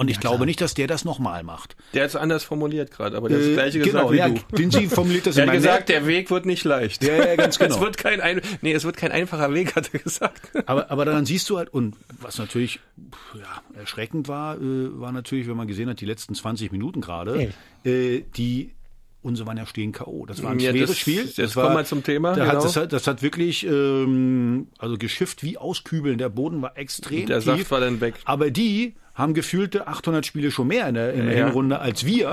Und 0.00 0.08
ich 0.08 0.18
glaube 0.18 0.46
nicht, 0.46 0.62
dass 0.62 0.72
der 0.72 0.86
das 0.86 1.04
nochmal 1.04 1.42
macht. 1.42 1.76
Der 1.92 2.04
hat 2.04 2.08
es 2.08 2.16
anders 2.16 2.42
formuliert 2.42 2.90
gerade, 2.90 3.18
aber 3.18 3.28
der 3.28 3.36
hat 3.36 3.44
Äh, 3.44 3.48
das 3.48 3.54
gleiche 3.54 3.78
genau, 3.80 4.08
gesagt 4.08 4.12
wie 4.12 4.16
ja, 4.16 4.28
du. 4.50 4.56
Kinsey 4.56 4.88
formuliert 4.88 5.26
das 5.26 5.34
Der 5.34 5.44
in 5.44 5.50
hat 5.50 5.56
gesagt, 5.56 5.88
der 5.90 6.06
Weg 6.06 6.30
wird 6.30 6.46
nicht 6.46 6.64
leicht. 6.64 7.04
Ja, 7.04 7.16
ja, 7.16 7.36
ganz 7.36 7.58
genau. 7.58 7.74
Es 7.74 7.80
wird 7.82 7.98
kein, 7.98 8.22
ein, 8.22 8.40
nee, 8.62 8.72
es 8.72 8.84
wird 8.84 8.96
kein 8.96 9.12
einfacher 9.12 9.52
Weg, 9.52 9.76
hat 9.76 9.90
er 9.92 9.98
gesagt. 10.00 10.50
Aber, 10.66 10.90
aber 10.90 11.04
dann 11.04 11.26
siehst 11.26 11.50
du 11.50 11.58
halt, 11.58 11.68
und 11.74 11.96
was 12.18 12.38
natürlich 12.38 12.80
ja, 13.38 13.62
erschreckend 13.78 14.26
war, 14.26 14.56
äh, 14.56 14.60
war 14.62 15.12
natürlich, 15.12 15.46
wenn 15.48 15.56
man 15.58 15.68
gesehen 15.68 15.90
hat, 15.90 16.00
die 16.00 16.06
letzten 16.06 16.34
20 16.34 16.72
Minuten 16.72 17.02
gerade, 17.02 17.52
äh, 17.84 18.22
die 18.36 18.70
unsere 19.22 19.46
waren 19.48 19.58
ja 19.58 19.66
stehen 19.66 19.92
K.O. 19.92 20.24
Das 20.24 20.42
war 20.42 20.52
ein 20.52 20.60
Ja, 20.60 20.70
schweres 20.70 20.88
das- 20.92 20.98
Spiel. 20.98 21.24
jetzt 21.26 21.38
das 21.38 21.52
kommen 21.52 21.76
wir 21.76 21.84
zum 21.84 22.02
Thema, 22.02 22.32
Da 22.34 22.46
hat, 22.46 22.50
genau. 22.52 22.62
das, 22.62 22.76
hat, 22.76 22.90
das 22.94 23.06
hat 23.06 23.20
wirklich 23.20 23.66
ähm, 23.66 24.68
also 24.78 24.96
geschifft 24.96 25.42
wie 25.42 25.58
auskübeln. 25.58 26.16
Der 26.16 26.30
Boden 26.30 26.62
war 26.62 26.78
extrem 26.78 27.26
Der 27.26 27.40
tief. 27.40 27.44
Saft 27.44 27.70
war 27.70 27.80
dann 27.80 28.00
weg. 28.00 28.14
Aber 28.24 28.50
die 28.50 28.94
haben 29.14 29.34
gefühlte 29.34 29.86
800 29.86 30.24
Spiele 30.24 30.50
schon 30.50 30.68
mehr 30.68 30.88
in 30.88 30.94
der, 30.94 31.12
in 31.12 31.26
der 31.26 31.36
Ja. 31.36 31.44
Hinrunde 31.46 31.78
als 31.80 32.04
wir. 32.04 32.30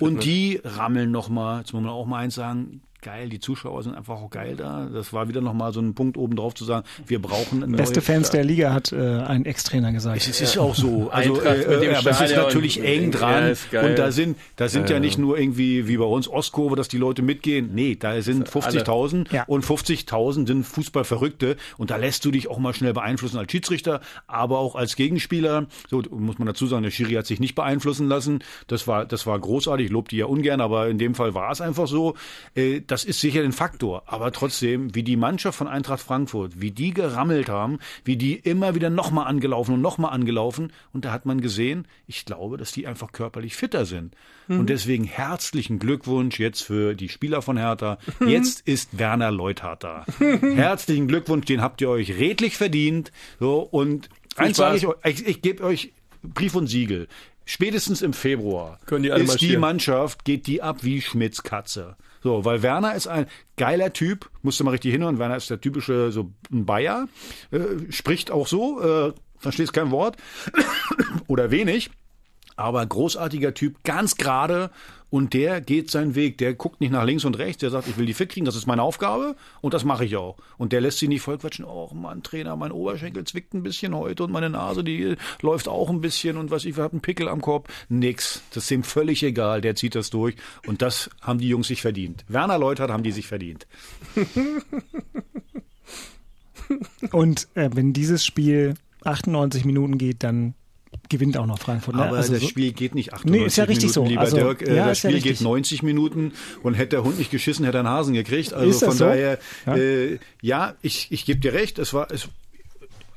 Und 0.00 0.24
die 0.24 0.60
rammeln 0.64 1.10
nochmal, 1.10 1.58
jetzt 1.60 1.72
muss 1.72 1.82
man 1.82 1.90
auch 1.92 2.06
mal 2.06 2.18
eins 2.18 2.34
sagen, 2.34 2.82
geil, 3.02 3.28
die 3.28 3.40
Zuschauer 3.40 3.82
sind 3.82 3.94
einfach 3.94 4.14
auch 4.14 4.30
geil 4.30 4.56
da. 4.56 4.88
Das 4.92 5.12
war 5.12 5.28
wieder 5.28 5.40
nochmal 5.40 5.72
so 5.72 5.80
ein 5.80 5.94
Punkt 5.94 6.16
oben 6.16 6.36
drauf 6.36 6.54
zu 6.54 6.64
sagen, 6.64 6.86
wir 7.06 7.20
brauchen 7.20 7.62
eine 7.62 7.76
Beste 7.76 7.96
neue 7.98 8.02
Fans 8.02 8.30
der 8.30 8.44
Liga, 8.44 8.72
hat 8.72 8.92
äh, 8.92 8.96
ein 8.96 9.44
Ex-Trainer 9.44 9.92
gesagt. 9.92 10.16
es 10.26 10.40
ist 10.40 10.56
auch 10.56 10.74
so. 10.74 11.10
Also, 11.10 11.40
äh, 11.42 11.62
äh, 11.88 11.94
aber 11.96 12.10
es 12.10 12.20
ist 12.20 12.36
natürlich 12.36 12.82
eng 12.82 13.12
Ja, 13.12 13.18
dran. 13.18 13.56
geil. 13.70 13.90
und 13.90 13.98
da 13.98 14.12
sind, 14.12 14.38
da 14.56 14.68
sind 14.68 14.88
ja, 14.88 14.96
Ja, 14.96 15.00
nicht 15.00 15.18
nur 15.18 15.38
irgendwie 15.38 15.88
wie 15.88 15.96
bei 15.96 16.04
uns 16.04 16.28
Ostkurve, 16.28 16.76
dass 16.76 16.88
die 16.88 16.98
Leute 16.98 17.22
mitgehen. 17.22 17.70
Nee, 17.74 17.96
da 17.96 18.20
sind 18.22 18.48
50.000 18.48 19.32
Ja. 19.32 19.44
und 19.46 19.64
50.000 19.64 20.46
sind 20.46 20.64
Fußballverrückte. 20.64 21.56
Und 21.78 21.90
da 21.90 21.96
lässt 21.96 22.24
du 22.24 22.30
dich 22.30 22.48
auch 22.48 22.58
mal 22.58 22.72
schnell 22.74 22.92
beeinflussen 22.92 23.38
als 23.38 23.50
Schiedsrichter, 23.50 24.00
aber 24.26 24.58
auch 24.58 24.76
als 24.76 24.96
Gegenspieler. 24.96 25.66
So 25.90 26.02
muss 26.10 26.38
man 26.38 26.46
dazu 26.46 26.66
sagen, 26.66 26.82
der 26.84 26.90
Schiri 26.90 27.14
hat 27.14 27.26
sich 27.26 27.40
nicht 27.40 27.54
beeinflussen 27.54 28.06
lassen. 28.08 28.44
Das 28.68 28.86
war, 28.86 29.04
das 29.06 29.26
war 29.26 29.38
großartig. 29.38 29.86
Ich 29.86 29.92
lobe 29.92 30.08
die 30.08 30.18
ja 30.18 30.26
ungern, 30.26 30.60
aber 30.60 30.88
in 30.88 30.98
dem 30.98 31.14
Fall 31.14 31.34
war 31.34 31.50
es 31.50 31.60
einfach 31.60 31.86
so. 31.88 32.14
Äh, 32.54 32.82
Das 32.92 33.04
ist 33.04 33.20
sicher 33.20 33.42
ein 33.42 33.52
Faktor. 33.52 34.02
Aber 34.04 34.32
trotzdem, 34.32 34.94
wie 34.94 35.02
die 35.02 35.16
Mannschaft 35.16 35.56
von 35.56 35.66
Eintracht 35.66 36.02
Frankfurt, 36.02 36.60
wie 36.60 36.72
die 36.72 36.92
gerammelt 36.92 37.48
haben, 37.48 37.78
wie 38.04 38.18
die 38.18 38.34
immer 38.34 38.74
wieder 38.74 38.90
nochmal 38.90 39.28
angelaufen 39.28 39.72
und 39.72 39.80
nochmal 39.80 40.12
angelaufen. 40.12 40.74
Und 40.92 41.06
da 41.06 41.10
hat 41.10 41.24
man 41.24 41.40
gesehen, 41.40 41.88
ich 42.06 42.26
glaube, 42.26 42.58
dass 42.58 42.70
die 42.70 42.86
einfach 42.86 43.10
körperlich 43.12 43.56
fitter 43.56 43.86
sind. 43.86 44.14
Und 44.46 44.68
deswegen 44.68 45.04
herzlichen 45.04 45.78
Glückwunsch 45.78 46.38
jetzt 46.38 46.60
für 46.64 46.92
die 46.92 47.08
Spieler 47.08 47.40
von 47.40 47.56
Hertha. 47.56 47.96
Jetzt 48.26 48.60
ist 48.68 48.98
Werner 48.98 49.30
Leuthardt 49.30 49.84
da. 49.84 50.04
herzlichen 50.18 51.08
Glückwunsch, 51.08 51.46
den 51.46 51.62
habt 51.62 51.80
ihr 51.80 51.88
euch 51.88 52.18
redlich 52.18 52.58
verdient. 52.58 53.10
So, 53.40 53.60
und 53.60 54.10
eins 54.36 54.58
sage 54.58 54.76
ich 54.76 54.86
euch, 54.86 54.96
ich, 55.02 55.26
ich 55.26 55.40
gebe 55.40 55.64
euch 55.64 55.94
Brief 56.22 56.54
und 56.54 56.66
Siegel. 56.66 57.08
Spätestens 57.46 58.02
im 58.02 58.12
Februar 58.12 58.78
Können 58.84 59.04
die 59.04 59.08
ist 59.08 59.40
die. 59.40 59.56
Mannschaft, 59.56 60.26
geht 60.26 60.46
die 60.46 60.60
ab 60.60 60.84
wie 60.84 61.00
Schmidts 61.00 61.42
Katze. 61.42 61.96
So, 62.22 62.44
weil 62.44 62.62
Werner 62.62 62.94
ist 62.94 63.08
ein 63.08 63.26
geiler 63.56 63.92
Typ, 63.92 64.30
musst 64.42 64.60
du 64.60 64.64
mal 64.64 64.70
richtig 64.70 64.92
hinhören. 64.92 65.18
Werner 65.18 65.36
ist 65.36 65.50
der 65.50 65.60
typische, 65.60 66.12
so 66.12 66.30
ein 66.52 66.64
Bayer, 66.66 67.08
äh, 67.50 67.90
spricht 67.90 68.30
auch 68.30 68.46
so, 68.46 68.80
äh, 68.80 69.12
verstehst 69.38 69.72
kein 69.72 69.90
Wort 69.90 70.16
oder 71.26 71.50
wenig. 71.50 71.90
Aber 72.56 72.84
großartiger 72.84 73.54
Typ, 73.54 73.82
ganz 73.84 74.16
gerade 74.16 74.70
und 75.12 75.34
der 75.34 75.60
geht 75.60 75.90
seinen 75.90 76.14
Weg. 76.14 76.38
Der 76.38 76.54
guckt 76.54 76.80
nicht 76.80 76.90
nach 76.90 77.04
links 77.04 77.26
und 77.26 77.36
rechts, 77.36 77.60
der 77.60 77.68
sagt, 77.68 77.86
ich 77.86 77.98
will 77.98 78.06
die 78.06 78.14
fit 78.14 78.30
kriegen, 78.30 78.46
das 78.46 78.56
ist 78.56 78.66
meine 78.66 78.82
Aufgabe 78.82 79.36
und 79.60 79.74
das 79.74 79.84
mache 79.84 80.06
ich 80.06 80.16
auch. 80.16 80.38
Und 80.56 80.72
der 80.72 80.80
lässt 80.80 80.98
sich 80.98 81.08
nicht 81.08 81.20
vollquatschen, 81.20 81.66
oh 81.66 81.90
Mann, 81.92 82.22
Trainer, 82.22 82.56
mein 82.56 82.72
Oberschenkel 82.72 83.24
zwickt 83.24 83.52
ein 83.52 83.62
bisschen 83.62 83.94
heute 83.94 84.24
und 84.24 84.32
meine 84.32 84.48
Nase, 84.48 84.82
die 84.82 85.16
läuft 85.42 85.68
auch 85.68 85.90
ein 85.90 86.00
bisschen 86.00 86.38
und 86.38 86.50
was 86.50 86.64
ich, 86.64 86.76
wir 86.76 86.84
haben 86.84 86.94
einen 86.94 87.02
Pickel 87.02 87.28
am 87.28 87.42
Kopf. 87.42 87.68
Nix, 87.90 88.42
das 88.54 88.64
ist 88.64 88.70
ihm 88.70 88.84
völlig 88.84 89.22
egal, 89.22 89.60
der 89.60 89.74
zieht 89.74 89.94
das 89.94 90.08
durch 90.08 90.34
und 90.66 90.80
das 90.80 91.10
haben 91.20 91.38
die 91.38 91.48
Jungs 91.48 91.68
sich 91.68 91.82
verdient. 91.82 92.24
Werner 92.28 92.58
Leutert 92.58 92.90
haben 92.90 93.02
die 93.02 93.12
sich 93.12 93.26
verdient. 93.26 93.66
Und 97.10 97.48
äh, 97.54 97.68
wenn 97.74 97.92
dieses 97.92 98.24
Spiel 98.24 98.74
98 99.04 99.66
Minuten 99.66 99.98
geht, 99.98 100.22
dann 100.22 100.54
gewinnt 101.08 101.36
auch 101.36 101.46
noch 101.46 101.58
Frankfurt. 101.58 101.94
Ne? 101.96 102.02
Aber 102.04 102.16
Also 102.16 102.32
das 102.32 102.42
so- 102.42 102.48
Spiel 102.48 102.72
geht 102.72 102.94
nicht 102.94 103.12
98 103.12 103.40
Nee, 103.40 103.46
ist 103.46 103.56
ja 103.56 103.64
richtig 103.64 103.84
Minuten, 103.90 103.94
so. 104.04 104.04
lieber 104.10 104.20
Also, 104.22 104.36
Dirk. 104.36 104.62
Äh, 104.62 104.76
ja, 104.76 104.86
das 104.86 104.98
ist 104.98 105.04
ja 105.04 105.10
Spiel 105.10 105.20
geht 105.22 105.30
richtig. 105.32 105.44
90 105.44 105.82
Minuten 105.82 106.32
und 106.62 106.74
hätte 106.74 106.90
der 106.90 107.04
Hund 107.04 107.18
nicht 107.18 107.30
geschissen, 107.30 107.64
hätte 107.64 107.78
er 107.78 107.80
einen 107.80 107.88
Hasen 107.90 108.14
gekriegt. 108.14 108.52
Also 108.54 108.68
das 108.70 108.82
von 108.88 108.96
so? 108.96 109.04
daher, 109.06 109.38
Ja. 109.66 109.76
äh, 109.76 110.18
ja 110.40 110.74
ich, 110.82 111.08
ich 111.10 111.24
gebe 111.24 111.40
dir 111.40 111.52
recht, 111.52 111.78
es 111.78 111.92
war 111.94 112.10
es, 112.10 112.28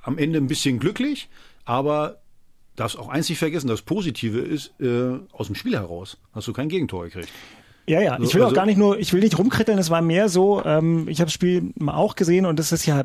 am 0.04 0.18
Ende 0.18 0.38
ein 0.40 0.48
bisschen 0.48 0.80
glücklich, 0.80 1.30
aber 1.64 2.18
darfst 2.76 2.98
auch 3.00 3.08
eins 3.10 3.30
nicht 3.30 3.40
vergessen, 3.40 3.68
das 3.68 3.82
Positive 3.82 4.40
ist, 4.40 4.74
äh, 4.82 5.18
aus 5.32 5.48
dem 5.48 5.56
Spiel 5.56 5.74
heraus 5.74 6.18
hast 6.34 6.48
du 6.48 6.54
kein 6.54 6.68
Gegentor 6.70 7.06
gekriegt. 7.06 7.30
Ja, 7.88 8.02
ja, 8.02 8.16
ich 8.20 8.34
will 8.34 8.42
Also- 8.42 8.48
auch 8.52 8.54
gar 8.56 8.66
nicht 8.66 8.78
nur, 8.78 8.98
ich 9.00 9.14
will 9.14 9.22
nicht 9.22 9.38
rumkritteln, 9.38 9.78
es 9.78 9.90
war 9.90 10.02
mehr 10.02 10.28
so, 10.28 10.64
ähm, 10.66 11.08
ich 11.08 11.20
habe 11.20 11.28
das 11.28 11.34
Spiel 11.34 11.72
mal 11.78 11.94
auch 11.96 12.16
gesehen 12.16 12.46
und 12.46 12.60
es 12.60 12.72
ist 12.72 12.86
ja, 12.86 13.04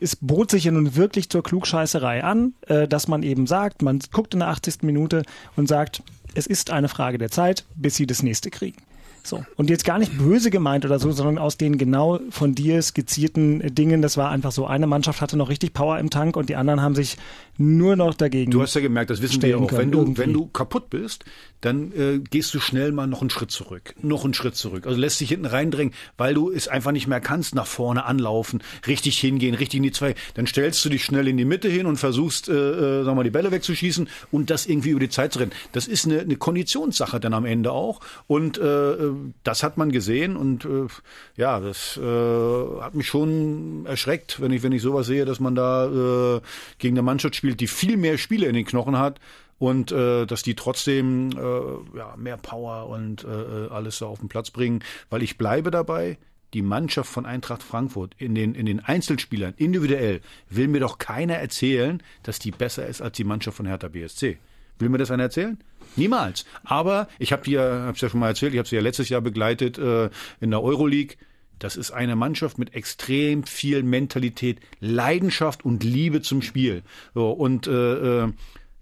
es 0.00 0.16
bot 0.16 0.50
sich 0.50 0.64
ja 0.64 0.72
nun 0.72 0.96
wirklich 0.96 1.28
zur 1.28 1.42
Klugscheißerei 1.42 2.24
an, 2.24 2.54
äh, 2.66 2.88
dass 2.88 3.08
man 3.08 3.22
eben 3.22 3.46
sagt, 3.46 3.82
man 3.82 4.00
guckt 4.12 4.34
in 4.34 4.40
der 4.40 4.48
80. 4.48 4.82
Minute 4.82 5.22
und 5.56 5.68
sagt, 5.68 6.02
es 6.34 6.46
ist 6.46 6.70
eine 6.70 6.88
Frage 6.88 7.18
der 7.18 7.30
Zeit, 7.30 7.64
bis 7.74 7.96
sie 7.96 8.06
das 8.06 8.22
nächste 8.22 8.50
kriegen. 8.50 8.78
So. 9.24 9.44
Und 9.56 9.68
jetzt 9.68 9.84
gar 9.84 9.98
nicht 9.98 10.16
böse 10.16 10.50
gemeint 10.50 10.84
oder 10.84 10.98
so, 10.98 11.12
sondern 11.12 11.38
aus 11.38 11.58
den 11.58 11.76
genau 11.76 12.18
von 12.30 12.54
dir 12.54 12.80
skizzierten 12.80 13.74
Dingen. 13.74 14.00
Das 14.00 14.16
war 14.16 14.30
einfach 14.30 14.52
so. 14.52 14.66
Eine 14.66 14.86
Mannschaft 14.86 15.20
hatte 15.20 15.36
noch 15.36 15.50
richtig 15.50 15.74
Power 15.74 15.98
im 15.98 16.10
Tank 16.10 16.36
und 16.36 16.48
die 16.48 16.56
anderen 16.56 16.80
haben 16.80 16.94
sich 16.94 17.16
nur 17.58 17.96
noch 17.96 18.14
dagegen. 18.14 18.50
Du 18.50 18.62
hast 18.62 18.74
ja 18.74 18.80
gemerkt, 18.80 19.10
das 19.10 19.20
wissen 19.20 19.42
wir 19.42 19.48
stellen 19.50 19.64
auch. 19.64 19.68
können 19.68 19.80
Wenn 19.80 19.90
du, 19.90 19.98
irgendwie. 19.98 20.22
wenn 20.22 20.32
du 20.32 20.46
kaputt 20.46 20.90
bist, 20.90 21.24
dann 21.60 21.92
äh, 21.92 22.18
gehst 22.18 22.54
du 22.54 22.60
schnell 22.60 22.92
mal 22.92 23.06
noch 23.06 23.20
einen 23.20 23.30
Schritt 23.30 23.50
zurück. 23.50 23.94
Noch 24.00 24.24
einen 24.24 24.34
Schritt 24.34 24.54
zurück. 24.54 24.86
Also 24.86 24.98
lässt 24.98 25.20
dich 25.20 25.30
hinten 25.30 25.46
reindrängen, 25.46 25.92
weil 26.16 26.34
du 26.34 26.52
es 26.52 26.68
einfach 26.68 26.92
nicht 26.92 27.08
mehr 27.08 27.20
kannst, 27.20 27.54
nach 27.54 27.66
vorne 27.66 28.04
anlaufen, 28.04 28.62
richtig 28.86 29.18
hingehen, 29.18 29.54
richtig 29.54 29.78
in 29.78 29.82
die 29.82 29.92
zwei. 29.92 30.14
Dann 30.34 30.46
stellst 30.46 30.84
du 30.84 30.88
dich 30.88 31.04
schnell 31.04 31.26
in 31.26 31.36
die 31.36 31.44
Mitte 31.44 31.68
hin 31.68 31.86
und 31.86 31.96
versuchst, 31.96 32.48
äh, 32.48 33.00
äh, 33.00 33.04
sag 33.04 33.16
mal, 33.16 33.24
die 33.24 33.30
Bälle 33.30 33.50
wegzuschießen 33.50 34.08
und 34.30 34.50
das 34.50 34.66
irgendwie 34.66 34.90
über 34.90 35.00
die 35.00 35.08
Zeit 35.08 35.32
zu 35.32 35.40
rennen. 35.40 35.52
Das 35.72 35.88
ist 35.88 36.06
eine, 36.06 36.20
eine 36.20 36.36
Konditionssache 36.36 37.18
dann 37.18 37.34
am 37.34 37.44
Ende 37.44 37.72
auch. 37.72 38.00
Und 38.28 38.58
äh, 38.58 38.94
das 39.42 39.64
hat 39.64 39.78
man 39.78 39.90
gesehen 39.90 40.36
und 40.36 40.64
äh, 40.64 40.86
ja, 41.36 41.58
das 41.58 41.96
äh, 41.96 42.80
hat 42.80 42.94
mich 42.94 43.06
schon 43.08 43.84
erschreckt, 43.86 44.40
wenn 44.40 44.52
ich, 44.52 44.62
wenn 44.62 44.72
ich 44.72 44.82
sowas 44.82 45.08
sehe, 45.08 45.24
dass 45.24 45.40
man 45.40 45.56
da 45.56 46.36
äh, 46.36 46.40
gegen 46.78 46.94
eine 46.94 47.02
Mannschaft 47.02 47.34
spielt, 47.34 47.47
die 47.56 47.66
viel 47.66 47.96
mehr 47.96 48.18
Spiele 48.18 48.46
in 48.46 48.54
den 48.54 48.64
Knochen 48.64 48.98
hat 48.98 49.20
und 49.58 49.92
äh, 49.92 50.26
dass 50.26 50.42
die 50.42 50.54
trotzdem 50.54 51.30
äh, 51.30 51.98
ja, 51.98 52.14
mehr 52.16 52.36
Power 52.36 52.88
und 52.88 53.24
äh, 53.24 53.68
alles 53.70 53.98
so 53.98 54.06
auf 54.06 54.20
den 54.20 54.28
Platz 54.28 54.50
bringen, 54.50 54.82
weil 55.10 55.22
ich 55.22 55.38
bleibe 55.38 55.70
dabei. 55.70 56.18
Die 56.54 56.62
Mannschaft 56.62 57.10
von 57.10 57.26
Eintracht 57.26 57.62
Frankfurt 57.62 58.14
in 58.16 58.34
den, 58.34 58.54
in 58.54 58.64
den 58.64 58.80
Einzelspielern 58.80 59.52
individuell 59.58 60.22
will 60.48 60.68
mir 60.68 60.80
doch 60.80 60.96
keiner 60.96 61.34
erzählen, 61.34 62.02
dass 62.22 62.38
die 62.38 62.52
besser 62.52 62.86
ist 62.86 63.02
als 63.02 63.18
die 63.18 63.24
Mannschaft 63.24 63.58
von 63.58 63.66
Hertha 63.66 63.88
BSC. 63.88 64.38
Will 64.78 64.88
mir 64.88 64.96
das 64.96 65.10
einer 65.10 65.24
erzählen? 65.24 65.58
Niemals. 65.96 66.46
Aber 66.64 67.08
ich 67.18 67.32
habe 67.32 67.42
dir, 67.42 67.84
hab's 67.86 68.00
ja 68.00 68.08
schon 68.08 68.20
mal 68.20 68.28
erzählt, 68.28 68.54
ich 68.54 68.58
habe 68.58 68.68
sie 68.68 68.76
ja 68.76 68.82
letztes 68.82 69.10
Jahr 69.10 69.20
begleitet 69.20 69.76
äh, 69.76 70.08
in 70.40 70.50
der 70.50 70.62
Euroleague. 70.62 71.16
Das 71.58 71.76
ist 71.76 71.90
eine 71.90 72.16
Mannschaft 72.16 72.58
mit 72.58 72.74
extrem 72.74 73.44
viel 73.44 73.82
Mentalität, 73.82 74.60
Leidenschaft 74.80 75.64
und 75.64 75.84
Liebe 75.84 76.22
zum 76.22 76.42
Spiel. 76.42 76.82
So, 77.14 77.30
und 77.30 77.66
äh, 77.66 78.24
äh, 78.24 78.32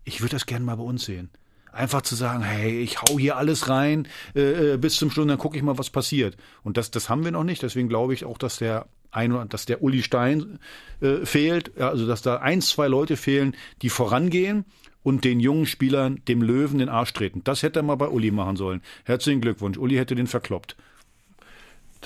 ich 0.04 0.20
würde 0.20 0.36
das 0.36 0.46
gerne 0.46 0.64
mal 0.64 0.76
bei 0.76 0.82
uns 0.82 1.04
sehen. 1.04 1.30
Einfach 1.72 2.02
zu 2.02 2.14
sagen, 2.14 2.42
hey, 2.42 2.80
ich 2.80 3.02
hau 3.02 3.18
hier 3.18 3.36
alles 3.36 3.68
rein 3.68 4.08
äh, 4.34 4.74
äh, 4.74 4.76
bis 4.78 4.96
zum 4.96 5.10
Schluss, 5.10 5.26
dann 5.26 5.36
gucke 5.38 5.56
ich 5.56 5.62
mal, 5.62 5.78
was 5.78 5.90
passiert. 5.90 6.36
Und 6.62 6.76
das, 6.76 6.90
das 6.90 7.10
haben 7.10 7.24
wir 7.24 7.32
noch 7.32 7.44
nicht. 7.44 7.62
Deswegen 7.62 7.88
glaube 7.88 8.14
ich 8.14 8.24
auch, 8.24 8.38
dass 8.38 8.58
der 8.58 8.86
ein, 9.10 9.48
dass 9.48 9.66
der 9.66 9.82
Uli 9.82 10.02
Stein 10.02 10.58
äh, 11.00 11.26
fehlt. 11.26 11.78
Also 11.78 12.06
dass 12.06 12.22
da 12.22 12.36
eins, 12.36 12.70
zwei 12.70 12.88
Leute 12.88 13.16
fehlen, 13.16 13.54
die 13.82 13.90
vorangehen 13.90 14.64
und 15.02 15.24
den 15.24 15.38
jungen 15.38 15.66
Spielern, 15.66 16.20
dem 16.28 16.42
Löwen, 16.42 16.78
den 16.78 16.88
Arsch 16.88 17.12
treten. 17.12 17.42
Das 17.44 17.62
hätte 17.62 17.80
er 17.80 17.82
mal 17.82 17.96
bei 17.96 18.08
Uli 18.08 18.30
machen 18.30 18.56
sollen. 18.56 18.82
Herzlichen 19.04 19.40
Glückwunsch. 19.40 19.78
Uli 19.78 19.96
hätte 19.96 20.14
den 20.14 20.26
verkloppt. 20.26 20.76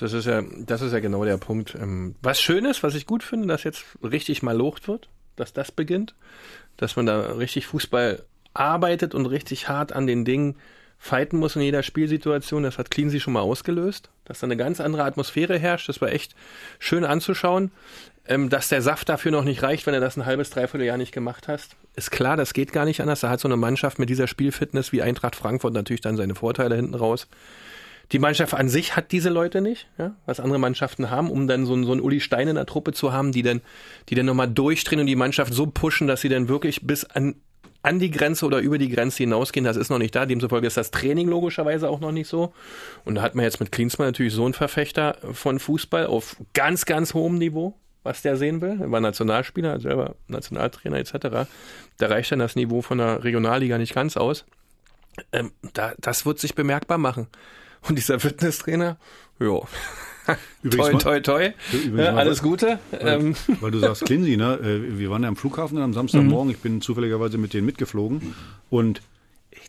Das 0.01 0.15
ist 0.15 0.27
ja, 0.27 0.43
das 0.59 0.81
ist 0.81 0.93
ja 0.93 1.01
genau 1.01 1.25
der 1.25 1.37
Punkt. 1.37 1.75
Ähm, 1.75 2.15
Was 2.23 2.41
schön 2.41 2.65
ist, 2.65 2.83
was 2.83 2.95
ich 2.95 3.07
gut 3.07 3.23
finde, 3.23 3.49
dass 3.49 3.65
jetzt 3.65 3.85
richtig 4.03 4.43
mal 4.43 4.57
locht 4.57 4.89
wird, 4.89 5.09
dass 5.37 5.53
das 5.53 5.71
beginnt, 5.71 6.15
dass 6.77 6.97
man 6.97 7.07
da 7.07 7.33
richtig 7.33 7.67
Fußball 7.67 8.25
arbeitet 8.55 9.15
und 9.15 9.27
richtig 9.27 9.69
hart 9.69 9.93
an 9.93 10.07
den 10.07 10.25
Dingen 10.25 10.57
fighten 10.99 11.39
muss 11.39 11.57
in 11.57 11.63
jeder 11.63 11.83
Spielsituation. 11.83 12.63
Das 12.63 12.79
hat 12.79 12.91
Cleansey 12.91 13.21
schon 13.21 13.35
mal 13.35 13.41
ausgelöst, 13.41 14.11
dass 14.25 14.41
da 14.41 14.47
eine 14.47 14.57
ganz 14.57 14.81
andere 14.81 15.05
Atmosphäre 15.05 15.59
herrscht. 15.59 15.89
Das 15.89 16.01
war 16.01 16.11
echt 16.11 16.35
schön 16.79 17.05
anzuschauen. 17.05 17.71
Ähm, 18.27 18.49
dass 18.49 18.69
der 18.69 18.83
Saft 18.83 19.09
dafür 19.09 19.33
noch 19.33 19.45
nicht 19.45 19.63
reicht, 19.63 19.87
wenn 19.87 19.95
er 19.95 20.01
das 20.01 20.17
ein 20.17 20.27
halbes, 20.27 20.51
dreiviertel 20.51 20.87
Jahr 20.87 20.99
nicht 20.99 21.11
gemacht 21.11 21.49
hast, 21.49 21.75
ist 21.97 22.11
klar, 22.11 22.37
das 22.37 22.53
geht 22.53 22.73
gar 22.73 22.85
nicht 22.85 23.01
anders. 23.01 23.21
Da 23.21 23.31
hat 23.31 23.41
so 23.41 23.49
eine 23.49 23.57
Mannschaft 23.57 23.99
mit 23.99 24.09
dieser 24.09 24.27
Spielfitness 24.27 24.93
wie 24.93 25.03
Eintracht 25.03 25.35
Frankfurt 25.35 25.73
natürlich 25.73 26.01
dann 26.01 26.17
seine 26.17 26.35
Vorteile 26.35 26.77
hinten 26.77 26.95
raus. 26.95 27.27
Die 28.13 28.19
Mannschaft 28.19 28.55
an 28.55 28.69
sich 28.69 28.97
hat 28.97 29.13
diese 29.13 29.29
Leute 29.31 29.61
nicht, 29.61 29.87
ja, 29.99 30.15
was 30.27 30.41
andere 30.41 30.59
Mannschaften 30.59 31.11
haben, 31.11 31.31
um 31.31 31.47
dann 31.47 31.65
so, 31.67 31.75
einen- 31.75 31.85
so 31.85 31.93
einen 31.93 32.01
Uli 32.01 32.21
Stein 32.21 32.49
in 32.49 32.57
der 32.57 32.67
Truppe 32.67 32.93
zu 32.93 33.13
haben, 33.13 33.31
die 33.33 33.43
dann, 33.43 33.61
die 34.09 34.15
dann 34.17 34.27
nochmal 34.27 34.49
durchdrehen 34.49 35.01
und 35.01 35.07
die 35.07 35.17
Mannschaft 35.17 35.55
so 35.55 35.67
pushen, 35.67 36.07
dass 36.09 36.21
sie 36.21 36.29
dann 36.29 36.49
wirklich 36.49 36.87
bis 36.87 37.05
an, 37.05 37.37
an 37.83 37.99
die 38.01 38.11
Grenze 38.11 38.45
oder 38.47 38.59
über 38.59 38.79
die 38.79 38.89
Grenze 38.89 39.19
hinausgehen. 39.19 39.65
Das 39.65 39.77
ist 39.77 39.91
noch 39.91 39.99
nicht 39.99 40.15
da. 40.15 40.27
Demzufolge 40.27 40.67
ist 40.67 40.77
das 40.77 40.91
Training 40.91 41.29
logischerweise 41.29 41.89
auch 41.89 42.01
noch 42.01 42.13
nicht 42.13 42.29
so. 42.29 42.53
Und 43.05 43.15
da 43.15 43.23
hat 43.23 43.35
man 43.37 43.45
jetzt 43.45 43.61
mit 43.61 43.71
Klinsmann 43.73 44.09
natürlich 44.09 44.35
so 44.35 44.45
einen 44.45 44.55
Verfechter 44.55 45.17
von 45.33 45.59
Fußball 45.61 46.07
auf 46.07 46.37
ganz, 46.53 46.85
ganz 46.87 47.15
hohem 47.15 47.39
Niveau, 47.39 47.75
was 48.03 48.23
der 48.23 48.37
sehen 48.37 48.61
will. 48.61 48.77
Er 48.81 48.91
war 48.91 49.01
Nationalspieler, 49.01 49.79
selber 49.81 50.17
Nationaltrainer 50.27 50.99
etc. 50.99 51.49
Da 51.99 52.07
reicht 52.09 52.33
dann 52.33 52.41
das 52.41 52.57
Niveau 52.57 52.83
von 52.83 52.99
der 52.99 53.23
Regionalliga 53.23 53.79
nicht 53.79 53.95
ganz 53.95 54.17
aus. 54.17 54.45
Ähm, 55.33 55.53
da, 55.75 55.93
das 55.99 56.27
wird 56.27 56.39
sich 56.39 56.55
bemerkbar 56.55 56.99
machen. 56.99 57.29
Und 57.89 57.97
dieser 57.97 58.21
Fitnesstrainer, 58.21 58.97
ja. 59.41 59.61
Übrigens 60.63 61.03
toi, 61.03 61.19
toi, 61.19 61.21
toi. 61.21 61.53
Übrigens 61.73 61.97
mal- 61.97 62.19
alles 62.19 62.43
Gute. 62.43 62.79
Ähm, 62.93 63.35
Weil 63.61 63.71
du 63.71 63.79
sagst 63.81 64.05
Clincy, 64.05 64.37
ne? 64.37 64.59
Äh, 64.63 64.99
Wir 64.99 65.11
waren 65.11 65.23
ja 65.23 65.29
am 65.29 65.37
Flughafen 65.37 65.79
am 65.79 65.93
Samstagmorgen. 65.95 66.51
Ich 66.53 66.59
bin 66.59 66.81
zufälligerweise 66.81 67.39
mit 67.39 67.53
denen 67.55 67.67
mitgeflogen 67.67 68.35
und 68.69 69.01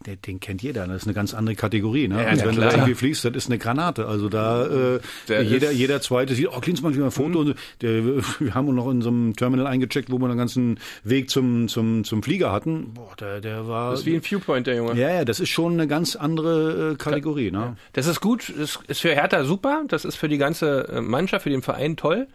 den, 0.06 0.22
den 0.22 0.40
kennt 0.40 0.62
jeder. 0.62 0.88
ne? 0.88 0.94
Das 0.94 1.04
ist 1.04 1.08
eine 1.08 1.14
ganz 1.14 1.34
andere 1.34 1.56
Kategorie. 1.56 2.08
Ne? 2.08 2.22
Ja, 2.22 2.30
also 2.30 2.46
wenn 2.46 2.56
klar. 2.56 2.70
du 2.70 2.72
da 2.72 2.78
irgendwie 2.78 2.96
fliegst, 2.96 3.26
das 3.26 3.36
ist 3.36 3.48
eine 3.48 3.58
Granate. 3.58 4.08
Also 4.08 4.30
da 4.30 4.66
äh, 4.96 5.00
Der 5.28 5.44
jeder, 5.44 5.72
jeder 5.72 6.02
zweite 6.02 6.36
sieht, 6.36 6.48
oh 6.48 6.60
Klinsmann, 6.60 6.94
wieder 6.94 7.06
ein 7.06 7.12
Foto. 7.12 7.46
So. 7.46 7.54
der, 7.82 8.04
wir 8.40 8.54
haben 8.54 8.68
uns 8.68 8.76
noch 8.76 8.90
in 8.90 9.02
so 9.02 9.10
einem 9.10 9.36
Terminal 9.36 9.68
eingecheckt, 9.68 10.12
wo 10.12 10.20
wir 10.20 10.28
den 10.28 10.38
ganzen 10.38 10.80
Weg 11.04 11.30
zum, 11.30 11.68
zum, 11.68 12.04
zum 12.04 12.24
Flieger 12.24 12.52
hatten. 12.52 12.94
Boah, 12.94 13.16
der, 13.20 13.42
der 13.42 13.68
war. 13.68 13.92
das 13.92 14.02
ist 14.02 14.06
wie 14.06 14.16
ein 14.16 14.22
Viewpoint, 14.24 14.68
der 14.68 14.76
Junge. 14.76 14.94
ja, 15.00 15.10
ja, 15.10 15.26
das 15.26 15.40
ist 15.40 15.50
schon 15.50 15.74
eine 15.74 15.88
ganz 15.88 16.16
andere 16.16 16.92
äh, 16.92 16.96
Kategorie. 16.96 17.52
Ne? 17.52 17.76
Das 17.94 18.08
ist 18.08 18.22
gut, 18.22 18.54
das 18.58 18.80
ist 18.88 19.02
für 19.02 19.14
Hertha 19.14 19.44
super, 19.44 19.84
das 19.88 20.06
ist 20.06 20.16
für 20.16 20.30
die 20.30 20.38
ganze 20.38 20.88
äh, 20.90 21.02
Mannschaft, 21.02 21.44
für 21.44 21.50
den 21.50 21.62
Verein 21.62 21.98
toll. 21.98 22.28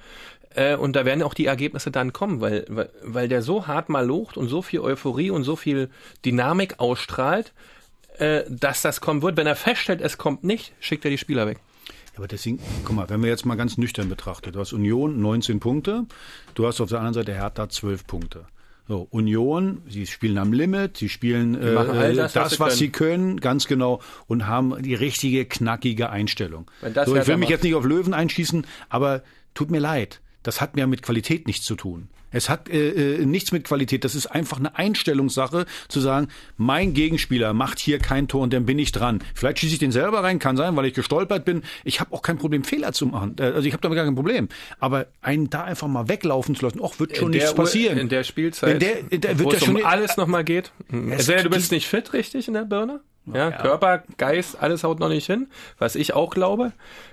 Äh, 0.57 0.75
Und 0.77 0.97
da 0.97 1.05
werden 1.05 1.23
auch 1.23 1.35
die 1.35 1.47
Ergebnisse 1.47 1.91
dann 1.91 2.13
kommen, 2.13 2.41
weil, 2.41 2.65
weil, 2.69 2.91
weil 3.03 3.29
der 3.29 3.43
so 3.43 3.67
hart 3.67 3.89
mal 3.89 4.05
locht 4.05 4.37
und 4.37 4.49
so 4.49 4.63
viel 4.63 4.81
Euphorie 4.81 5.31
und 5.31 5.45
so 5.45 5.55
viel 5.55 5.91
Dynamik 6.25 6.81
ausstrahlt, 6.81 7.53
äh, 8.19 8.43
dass 8.49 8.83
das 8.83 9.01
kommen 9.01 9.23
wird. 9.23 9.37
Wenn 9.37 9.47
er 9.47 9.57
feststellt, 9.57 10.01
es 10.01 10.17
kommt 10.17 10.45
nicht, 10.45 10.73
schickt 10.81 11.05
er 11.05 11.11
die 11.11 11.19
Spieler 11.19 11.47
weg. 11.47 11.59
Aber 12.17 12.27
deswegen, 12.27 12.59
guck 12.85 12.97
mal, 12.97 13.11
wenn 13.11 13.23
wir 13.23 13.29
jetzt 13.29 13.45
mal 13.45 13.57
ganz 13.57 13.77
nüchtern 13.77 14.09
betrachten, 14.09 14.51
du 14.53 14.59
hast 14.59 14.73
Union 14.73 15.21
19 15.21 15.61
Punkte, 15.61 16.07
du 16.55 16.67
hast 16.67 16.81
auf 16.81 16.89
der 16.89 16.99
anderen 16.99 17.13
Seite 17.13 17.35
Hertha 17.35 17.69
12 17.69 18.07
Punkte. 18.07 18.47
So, 18.89 19.09
Union, 19.11 19.83
sie 19.89 20.07
spielen 20.07 20.39
am 20.39 20.53
Limit, 20.53 20.97
sie 20.97 21.09
spielen 21.09 21.61
äh, 21.61 22.15
das, 22.15 22.33
das, 22.33 22.53
was 22.53 22.61
was, 22.61 22.73
sie 22.75 22.85
sie 22.87 22.91
können, 22.91 23.41
ganz 23.41 23.67
genau, 23.67 24.01
und 24.29 24.47
haben 24.47 24.81
die 24.83 24.95
richtige, 24.95 25.45
knackige 25.45 26.09
Einstellung. 26.09 26.71
So, 27.05 27.17
ich 27.17 27.27
will 27.27 27.37
mich 27.37 27.49
jetzt 27.49 27.65
nicht 27.65 27.75
auf 27.75 27.85
Löwen 27.85 28.15
einschießen, 28.15 28.65
aber 28.89 29.23
tut 29.55 29.71
mir 29.71 29.81
leid, 29.81 30.21
das 30.47 30.61
hat 30.61 30.77
mir 30.77 30.87
mit 30.87 31.03
Qualität 31.03 31.47
nichts 31.47 31.65
zu 31.65 31.75
tun. 31.75 32.09
Es 32.33 32.49
hat 32.51 32.69
äh, 32.69 33.21
äh, 33.21 33.25
nichts 33.25 33.53
mit 33.53 33.65
Qualität. 33.65 34.05
Das 34.05 34.15
ist 34.15 34.27
einfach 34.27 34.59
eine 34.59 34.77
Einstellungssache, 34.77 35.65
zu 35.89 36.01
sagen, 36.01 36.29
mein 36.57 36.93
Gegenspieler 36.93 37.53
macht 37.55 37.79
hier 37.79 37.99
kein 37.99 38.29
Tor 38.29 38.43
und 38.43 38.53
dann 38.53 38.67
bin 38.67 38.79
ich 38.79 38.93
dran. 38.93 39.23
Vielleicht 39.35 39.61
schieße 39.61 39.75
ich 39.75 39.79
den 39.79 39.93
selber 39.93 40.23
rein, 40.23 40.39
kann 40.39 40.57
sein, 40.57 40.77
weil 40.77 40.85
ich 40.87 40.95
gestolpert 40.95 41.45
bin. 41.45 41.63
Ich 41.85 42.01
habe 42.01 42.13
auch 42.15 42.23
kein 42.23 42.37
Problem, 42.37 42.65
Fehler 42.65 42.93
zu 42.93 43.07
machen. 43.07 43.37
Äh, 43.39 43.45
Also 43.45 43.63
ich 43.67 43.73
habe 43.73 43.81
damit 43.81 43.97
gar 43.97 44.05
kein 44.05 44.17
Problem. 44.17 44.49
Aber 44.81 45.07
einen 45.23 45.49
da 45.51 45.65
einfach 45.65 45.89
mal 45.89 46.09
weglaufen 46.09 46.55
zu 46.57 46.67
lassen, 46.67 46.81
ach, 46.85 46.99
wird 46.99 47.17
schon 47.17 47.31
nichts 47.31 47.55
passieren. 47.55 47.97
In 47.97 48.09
der 48.09 48.25
Spielzeit, 48.25 48.75
In 48.75 48.79
der- 48.81 49.13
in 49.13 49.21
der 49.21 49.39
wird 49.39 49.47
wo 49.49 49.53
es 49.53 49.65
schon- 49.65 49.77
um 49.77 49.85
alles 49.85 50.17
nochmal 50.17 50.45
geht. 50.45 50.73
Es 51.11 51.27
du 51.27 51.49
bist 51.49 51.71
nicht 51.73 51.87
fit 51.87 52.13
richtig 52.13 52.49
in 52.49 52.55
der 52.55 52.65
Birne. 52.65 53.01
Ja, 53.33 53.51
Körper, 53.51 54.03
Geist, 54.19 54.57
alles 54.61 54.85
haut 54.85 55.01
noch 55.01 55.09
nicht 55.09 55.27
hin, 55.27 55.49
was 55.79 55.95
ich 55.97 56.15
auch 56.15 56.31
glaube. 56.31 56.73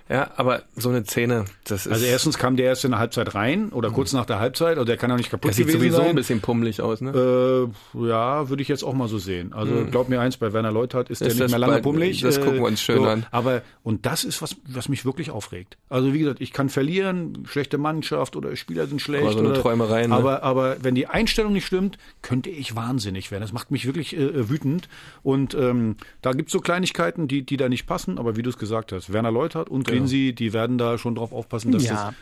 Ja, 0.09 0.31
aber 0.35 0.63
so 0.75 0.89
eine 0.89 1.05
Szene, 1.05 1.45
das 1.63 1.85
ist. 1.85 1.91
Also 1.93 2.05
erstens 2.05 2.37
kam 2.37 2.57
der 2.57 2.65
erst 2.65 2.83
in 2.83 2.91
der 2.91 2.99
Halbzeit 2.99 3.35
rein 3.35 3.69
oder 3.69 3.89
kurz 3.89 4.11
nach 4.11 4.25
der 4.25 4.37
Halbzeit, 4.37 4.71
also 4.77 4.83
der 4.83 4.97
kann 4.97 5.09
ja 5.09 5.15
nicht 5.15 5.29
kaputt 5.31 5.45
der 5.49 5.53
sieht 5.53 5.65
gewesen 5.67 5.79
sowieso 5.79 5.97
sein. 5.97 6.07
ein 6.09 6.15
bisschen 6.15 6.41
pummelig 6.41 6.81
aus, 6.81 6.99
ne? 6.99 7.69
Äh, 7.95 8.07
ja, 8.07 8.49
würde 8.49 8.61
ich 8.61 8.67
jetzt 8.67 8.83
auch 8.83 8.93
mal 8.93 9.07
so 9.07 9.17
sehen. 9.17 9.53
Also 9.53 9.85
glaub 9.89 10.09
mir 10.09 10.19
eins, 10.19 10.35
bei 10.35 10.51
Werner 10.51 10.73
Leuthard 10.73 11.09
ist 11.09 11.21
der 11.21 11.29
Ist 11.29 11.35
nicht 11.35 11.43
das 11.45 11.51
mehr 11.51 11.59
lange 11.59 11.73
bald- 11.73 11.83
pummelig. 11.83 12.19
das 12.21 12.37
äh, 12.37 12.41
gucken 12.41 12.59
wir 12.59 12.67
uns 12.67 12.81
schön 12.81 13.03
an. 13.05 13.25
Aber 13.31 13.61
und 13.81 14.05
das 14.05 14.25
ist 14.25 14.41
was, 14.41 14.57
was 14.67 14.89
mich 14.89 15.05
wirklich 15.05 15.31
aufregt. 15.31 15.77
Also 15.89 16.13
wie 16.13 16.19
gesagt, 16.19 16.41
ich 16.41 16.51
kann 16.51 16.67
verlieren, 16.67 17.45
schlechte 17.47 17.77
Mannschaft 17.77 18.35
oder 18.35 18.53
Spieler 18.57 18.87
sind 18.87 19.01
schlecht. 19.01 19.23
Aber 19.23 19.31
so 19.33 19.39
eine 19.39 19.49
oder, 19.51 19.61
Träumerei, 19.61 20.05
ne? 20.07 20.13
Aber 20.13 20.43
aber 20.43 20.75
wenn 20.83 20.95
die 20.95 21.07
Einstellung 21.07 21.53
nicht 21.53 21.65
stimmt, 21.65 21.97
könnte 22.21 22.49
ich 22.49 22.75
wahnsinnig 22.75 23.31
werden. 23.31 23.41
Das 23.41 23.53
macht 23.53 23.71
mich 23.71 23.85
wirklich 23.85 24.15
äh, 24.17 24.49
wütend. 24.49 24.89
Und 25.23 25.53
ähm, 25.55 25.95
da 26.21 26.31
gibt's 26.33 26.51
so 26.51 26.59
Kleinigkeiten, 26.59 27.27
die 27.27 27.45
die 27.45 27.57
da 27.57 27.69
nicht 27.69 27.85
passen. 27.85 28.17
Aber 28.17 28.35
wie 28.35 28.41
du 28.41 28.49
es 28.49 28.57
gesagt 28.57 28.91
hast, 28.91 29.11
Werner 29.11 29.31
Leuthard 29.31 29.69
und 29.69 29.85
Grinsi, 29.87 30.33
die 30.33 30.53
werden 30.53 30.77
da 30.77 30.97
schon 30.97 31.15
drauf 31.15 31.31
aufpassen, 31.31 31.71
dass 31.71 31.83
das 31.83 31.91
Ja. 31.91 32.13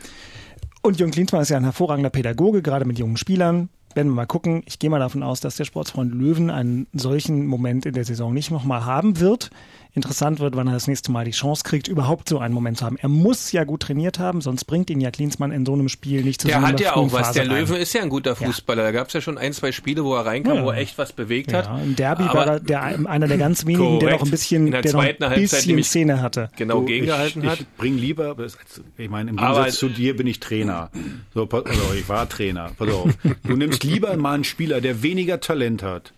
Und 0.82 1.00
Jürgen 1.00 1.12
Klinsmann 1.12 1.44
ist 1.44 1.50
ja 1.50 1.58
ein 1.58 1.64
hervorragender 1.64 2.10
Pädagoge, 2.10 2.62
gerade 2.62 2.86
mit 2.86 2.98
jungen 2.98 3.18
Spielern. 3.18 3.70
werden 3.94 4.08
wir 4.08 4.16
mal 4.16 4.26
gucken. 4.26 4.64
Ich 4.66 4.80
gehe 4.80 4.90
mal 4.90 5.00
davon 5.00 5.22
aus, 5.22 5.42
dass 5.42 5.58
der 5.58 5.66
Sportsfreund 5.66 6.14
Löwen 6.14 6.50
einen 6.50 6.88
solchen 6.94 7.46
Moment 7.46 7.86
in 7.86 7.94
der 7.94 8.06
Saison 8.06 8.34
nicht 8.34 8.50
nochmal 8.50 8.86
haben 8.86 9.20
wird. 9.20 9.50
Interessant 9.94 10.40
wird, 10.40 10.56
wann 10.56 10.68
er 10.68 10.74
das 10.74 10.88
nächste 10.88 11.12
Mal 11.12 11.26
die 11.26 11.32
Chance 11.32 11.64
kriegt, 11.66 11.90
überhaupt 11.90 12.30
so 12.30 12.40
einen 12.40 12.54
Moment 12.54 12.78
zu 12.78 12.86
haben. 12.86 12.96
Er 12.98 13.10
muss 13.10 13.52
ja 13.52 13.66
gut 13.66 13.82
trainiert 13.82 14.20
haben, 14.20 14.40
sonst 14.40 14.64
bringt 14.64 14.90
ihn 14.90 15.02
ja 15.02 15.12
Klinsmann 15.12 15.52
in 15.52 15.66
so 15.66 15.74
einem 15.74 15.90
Spiel 15.90 16.24
nicht 16.24 16.40
zu 16.42 16.48
Der 16.48 16.62
so 16.62 16.68
hat 16.68 16.80
ja 16.80 16.96
auch 16.96 17.12
was. 17.12 17.28
Phase 17.28 17.42
Der 17.42 17.50
rein. 17.52 17.66
Löwe 17.66 17.78
ist 17.78 17.92
ja 17.94 18.02
ein 18.02 18.08
guter 18.08 18.38
Fußballer. 18.38 18.84
Da 18.84 18.92
gab 18.94 19.08
es 19.08 19.14
ja 19.14 19.20
schon 19.20 19.38
ein, 19.38 19.52
zwei 19.52 19.74
Spiele, 19.74 20.06
wo 20.06 20.16
er 20.16 20.26
reinkam, 20.26 20.56
Ja. 20.58 20.64
wo 20.64 20.70
er 20.72 20.78
echt 20.78 20.98
was 20.98 21.12
bewegt 21.12 21.52
hat. 21.52 21.66
Ja, 21.66 21.78
Im 21.80 21.98
Derby 21.98 22.24
Aber 22.24 22.34
war 22.36 22.48
er 22.48 22.60
der, 22.62 22.82
einer 23.10 23.28
der 23.28 23.38
ganz 23.38 23.66
wenigen, 23.66 24.00
der 24.00 24.12
noch 24.12 24.20
Korrekt. 24.20 24.24
ein 24.24 24.32
bisschen, 24.32 24.66
In 24.68 24.72
der 24.72 24.82
der 24.82 24.94
noch 24.94 25.00
zweiten 25.02 25.24
ein 25.26 25.30
Halbzeit 25.32 25.60
bisschen 25.66 25.84
Szene 25.84 26.22
hatte. 26.22 26.50
Genau 26.56 26.80
Du, 26.80 26.86
gegengehalten 26.86 27.44
ich, 27.44 27.50
hat. 27.50 27.60
Ich 27.60 27.68
bring 27.78 27.98
lieber, 27.98 28.36
ich 28.98 29.10
meine, 29.10 29.32
im 29.32 29.40
Aber- 29.40 29.56
Gegensatz 29.56 29.78
zu 29.80 29.90
dir 29.90 30.16
bin 30.16 30.26
ich 30.26 30.40
Trainer. 30.40 30.90
So, 31.34 31.46
pass, 31.48 31.66
also 31.66 31.82
ich 32.00 32.08
war 32.08 32.30
Trainer. 32.30 32.72
Pass 32.78 32.88
auf. 32.90 33.10
Du 33.44 33.58
nimmst 33.58 33.84
lieber 33.84 34.16
mal 34.16 34.36
einen 34.36 34.46
Spieler, 34.46 34.80
der 34.80 35.04
weniger 35.04 35.42
Talent 35.42 35.84
hat. 35.84 36.14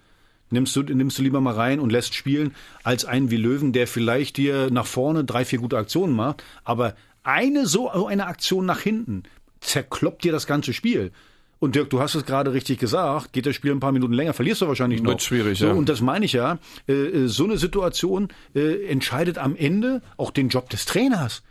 Nimmst 0.54 0.76
du, 0.76 0.84
nimmst 0.84 1.18
du 1.18 1.24
lieber 1.24 1.42
mal 1.42 1.54
rein 1.56 1.80
und 1.80 1.92
lässt 1.92 2.14
spielen, 2.16 2.54
als 2.84 3.06
einen 3.06 3.32
wie 3.32 3.38
Löwen, 3.38 3.74
der 3.74 3.88
vielleicht 3.88 4.38
dir 4.38 4.70
nach 4.72 4.86
vorne 4.86 5.24
drei, 5.26 5.44
vier 5.46 5.60
gute 5.60 5.78
Aktionen 5.78 6.16
macht, 6.16 6.44
aber 6.64 6.96
eine 7.24 7.66
so 7.66 7.90
eine 8.06 8.28
Aktion 8.28 8.66
nach 8.66 8.80
hinten 8.80 9.24
zerkloppt 9.62 10.24
dir 10.24 10.32
das 10.32 10.46
ganze 10.48 10.72
Spiel. 10.74 11.12
Und 11.60 11.76
Dirk, 11.76 11.90
du 11.90 12.02
hast 12.02 12.14
es 12.16 12.26
gerade 12.26 12.52
richtig 12.54 12.78
gesagt, 12.78 13.32
geht 13.34 13.46
das 13.46 13.56
Spiel 13.56 13.72
ein 13.72 13.80
paar 13.80 13.94
Minuten 13.94 14.14
länger, 14.14 14.34
verlierst 14.34 14.62
du 14.62 14.68
wahrscheinlich 14.68 15.02
noch. 15.02 15.12
Wird 15.12 15.22
schwierig, 15.24 15.58
so, 15.58 15.68
ja. 15.68 15.72
Und 15.74 15.88
das 15.90 16.02
meine 16.02 16.26
ich 16.26 16.34
ja, 16.34 16.60
äh, 16.88 16.94
äh, 16.94 17.28
so 17.28 17.46
eine 17.46 17.58
Situation 17.58 18.28
äh, 18.54 18.86
entscheidet 18.88 19.38
am 19.38 19.56
Ende 19.56 20.02
auch 20.18 20.32
den 20.32 20.50
Job 20.50 20.70
des 20.70 20.86
Trainers. 20.86 21.42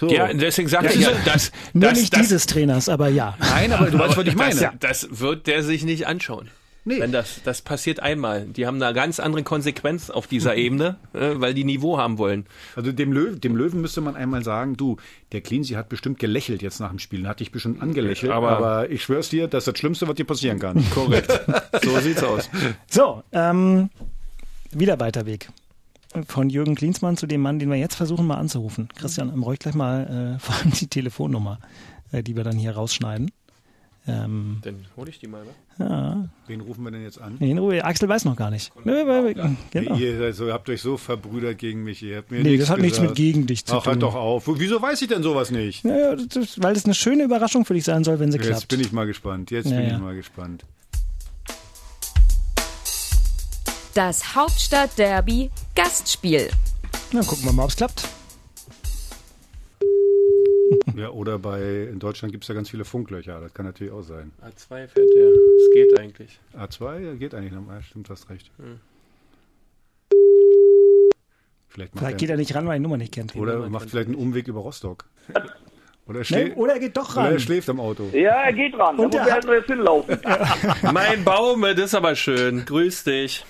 So. 0.00 0.08
Ja, 0.08 0.32
deswegen 0.32 0.68
sage 0.68 0.86
Das 0.86 0.96
ich 0.96 1.02
ja, 1.02 1.10
ja- 1.10 1.16
das, 1.24 1.52
Nur 1.72 1.90
das, 1.90 2.00
nicht 2.00 2.12
das, 2.14 2.20
dieses 2.22 2.46
Trainers, 2.46 2.88
aber 2.88 3.08
ja. 3.08 3.36
Nein, 3.38 3.72
aber 3.72 3.90
du 3.90 3.98
weißt, 3.98 4.16
was 4.16 4.26
ich 4.26 4.34
meine. 4.36 4.72
Das, 4.80 5.02
das 5.02 5.20
wird 5.20 5.46
der 5.46 5.62
sich 5.62 5.84
nicht 5.84 6.06
anschauen. 6.08 6.48
Nee. 6.86 7.00
Wenn 7.00 7.12
das, 7.12 7.40
das 7.44 7.62
passiert 7.62 8.00
einmal. 8.00 8.44
Die 8.44 8.66
haben 8.66 8.82
eine 8.82 8.92
ganz 8.94 9.18
andere 9.18 9.42
Konsequenz 9.42 10.10
auf 10.10 10.26
dieser 10.26 10.54
Ebene, 10.56 10.96
äh, 11.14 11.30
weil 11.36 11.54
die 11.54 11.64
Niveau 11.64 11.96
haben 11.96 12.18
wollen. 12.18 12.44
Also 12.76 12.92
dem 12.92 13.10
Löwen, 13.12 13.40
dem 13.40 13.56
Löwen 13.56 13.80
müsste 13.80 14.02
man 14.02 14.16
einmal 14.16 14.44
sagen, 14.44 14.76
du, 14.76 14.98
der 15.32 15.40
Cleansey 15.40 15.76
hat 15.76 15.88
bestimmt 15.88 16.18
gelächelt 16.18 16.60
jetzt 16.60 16.80
nach 16.80 16.90
dem 16.90 16.98
Spiel, 16.98 17.26
hat 17.26 17.40
dich 17.40 17.50
bestimmt 17.52 17.80
angelächelt, 17.80 18.30
aber, 18.32 18.50
Aber- 18.58 18.90
ich 18.90 19.02
schwör's 19.02 19.30
dir, 19.30 19.48
das 19.48 19.62
ist 19.66 19.72
das 19.72 19.78
Schlimmste, 19.78 20.06
was 20.08 20.14
dir 20.16 20.26
passieren 20.26 20.58
kann. 20.58 20.84
Korrekt. 20.94 21.40
so 21.82 21.98
sieht's 22.00 22.22
aus. 22.22 22.50
So, 22.90 23.22
ähm, 23.32 23.88
wieder 24.70 25.00
weiter 25.00 25.24
Weg. 25.24 25.48
Von 26.28 26.48
Jürgen 26.50 26.74
Klinsmann 26.74 27.16
zu 27.16 27.26
dem 27.26 27.40
Mann, 27.40 27.58
den 27.58 27.70
wir 27.70 27.76
jetzt 27.78 27.96
versuchen 27.96 28.26
mal 28.26 28.36
anzurufen. 28.36 28.88
Christian, 28.94 29.30
ähm, 29.32 29.42
ruhig 29.42 29.58
gleich 29.58 29.74
mal 29.74 30.36
äh, 30.36 30.38
vor 30.38 30.54
allem 30.54 30.70
die 30.70 30.86
Telefonnummer, 30.86 31.58
äh, 32.12 32.22
die 32.22 32.36
wir 32.36 32.44
dann 32.44 32.56
hier 32.56 32.72
rausschneiden. 32.76 33.30
Ähm, 34.06 34.58
Dann 34.62 34.84
hole 34.98 35.08
ich 35.08 35.18
die 35.18 35.26
mal. 35.28 35.42
Ne? 35.44 35.86
ja, 35.86 36.28
Wen 36.46 36.60
rufen 36.60 36.84
wir 36.84 36.90
denn 36.90 37.02
jetzt 37.02 37.18
an? 37.18 37.38
in 37.38 37.56
Ruhe. 37.56 37.82
Axel 37.82 38.06
weiß 38.06 38.26
noch 38.26 38.36
gar 38.36 38.50
nicht. 38.50 38.70
Weil- 38.84 39.34
Genau. 39.70 39.96
Ihr, 39.96 40.20
also, 40.20 40.52
habt 40.52 40.68
euch 40.68 40.82
so 40.82 40.98
verbrüdert 40.98 41.56
gegen 41.56 41.84
mich. 41.84 42.02
Ihr 42.02 42.18
habt 42.18 42.30
mir 42.30 42.42
Nee, 42.42 42.58
das 42.58 42.68
hat 42.68 42.80
nichts 42.80 42.98
mit 42.98 43.04
gesagt. 43.08 43.16
gegen 43.16 43.46
dich 43.46 43.64
zu 43.64 43.76
Ach, 43.76 43.82
tun. 43.82 43.92
halt 43.92 44.02
doch 44.02 44.14
auf. 44.14 44.44
Wieso 44.46 44.82
weiß 44.82 45.00
ich 45.00 45.08
denn 45.08 45.22
sowas 45.22 45.50
nicht? 45.50 45.86
Naja, 45.86 46.16
das, 46.16 46.60
weil 46.62 46.74
das 46.74 46.84
eine 46.84 46.92
schöne 46.92 47.22
Überraschung 47.24 47.64
für 47.64 47.72
dich 47.72 47.84
sein 47.84 48.04
soll, 48.04 48.18
wenn 48.20 48.30
sie 48.30 48.36
Jetzt 48.38 48.46
klappt. 48.48 48.68
bin 48.68 48.80
ich 48.80 48.92
mal 48.92 49.06
gespannt. 49.06 49.50
Jetzt 49.50 49.70
Ja, 49.70 49.76
bin 49.78 49.88
ja. 49.88 49.94
ich 49.96 50.02
mal 50.02 50.14
gespannt. 50.14 50.64
Das 53.94 54.34
Hauptstadt-Derby 54.34 55.50
Gastspiel. 55.74 56.50
Na, 57.12 57.22
gucken 57.22 57.44
wir 57.44 57.52
mal, 57.52 57.62
ob 57.64 57.70
es 57.70 57.76
klappt. 57.76 58.06
Ja, 60.96 61.10
oder 61.10 61.38
bei, 61.38 61.88
in 61.90 61.98
Deutschland 61.98 62.32
gibt 62.32 62.44
es 62.44 62.48
ja 62.48 62.54
ganz 62.54 62.70
viele 62.70 62.84
Funklöcher. 62.84 63.40
Das 63.40 63.52
kann 63.52 63.66
natürlich 63.66 63.92
auch 63.92 64.02
sein. 64.02 64.30
A2 64.42 64.86
fährt 64.88 64.96
der. 64.96 65.28
Es 65.28 65.70
geht 65.74 65.98
eigentlich. 65.98 66.38
A2 66.56 66.98
ja, 67.00 67.14
geht 67.14 67.34
eigentlich 67.34 67.52
noch 67.52 67.66
mal. 67.66 67.82
Stimmt, 67.82 68.08
hast 68.10 68.30
recht. 68.30 68.50
Vielleicht 71.68 71.94
macht 71.94 72.04
Vielleicht 72.04 72.18
geht 72.18 72.30
er 72.30 72.36
nicht 72.36 72.54
ran, 72.54 72.66
weil 72.66 72.74
er 72.74 72.78
die 72.78 72.82
Nummer 72.82 72.96
nicht 72.96 73.12
kennt. 73.12 73.34
Oder 73.34 73.68
macht 73.68 73.90
vielleicht 73.90 74.06
einen 74.06 74.14
Umweg 74.16 74.46
über 74.48 74.60
Rostock. 74.60 75.04
Oder, 76.06 76.18
er 76.18 76.20
Ne? 76.20 76.24
schläft, 76.24 76.56
Oder 76.58 76.74
er 76.74 76.78
geht 76.80 76.96
doch 76.98 77.16
oder 77.16 77.24
er 77.26 77.30
ran. 77.32 77.40
schläft 77.40 77.68
am 77.70 77.80
Auto. 77.80 78.04
Ja, 78.12 78.42
er 78.42 78.52
geht 78.52 78.74
ran. 78.78 78.96
Da 78.98 79.02
Und 79.04 79.14
muss 79.14 79.26
er 79.26 79.32
halt 79.32 79.44
nur 79.46 79.54
jetzt 79.56 79.66
hinlaufen. 79.68 80.18
Mein 80.92 81.24
Baum, 81.24 81.62
das 81.62 81.78
ist 81.78 81.94
aber 81.94 82.14
schön. 82.14 82.62
Grüß 82.66 83.04
dich. 83.04 83.44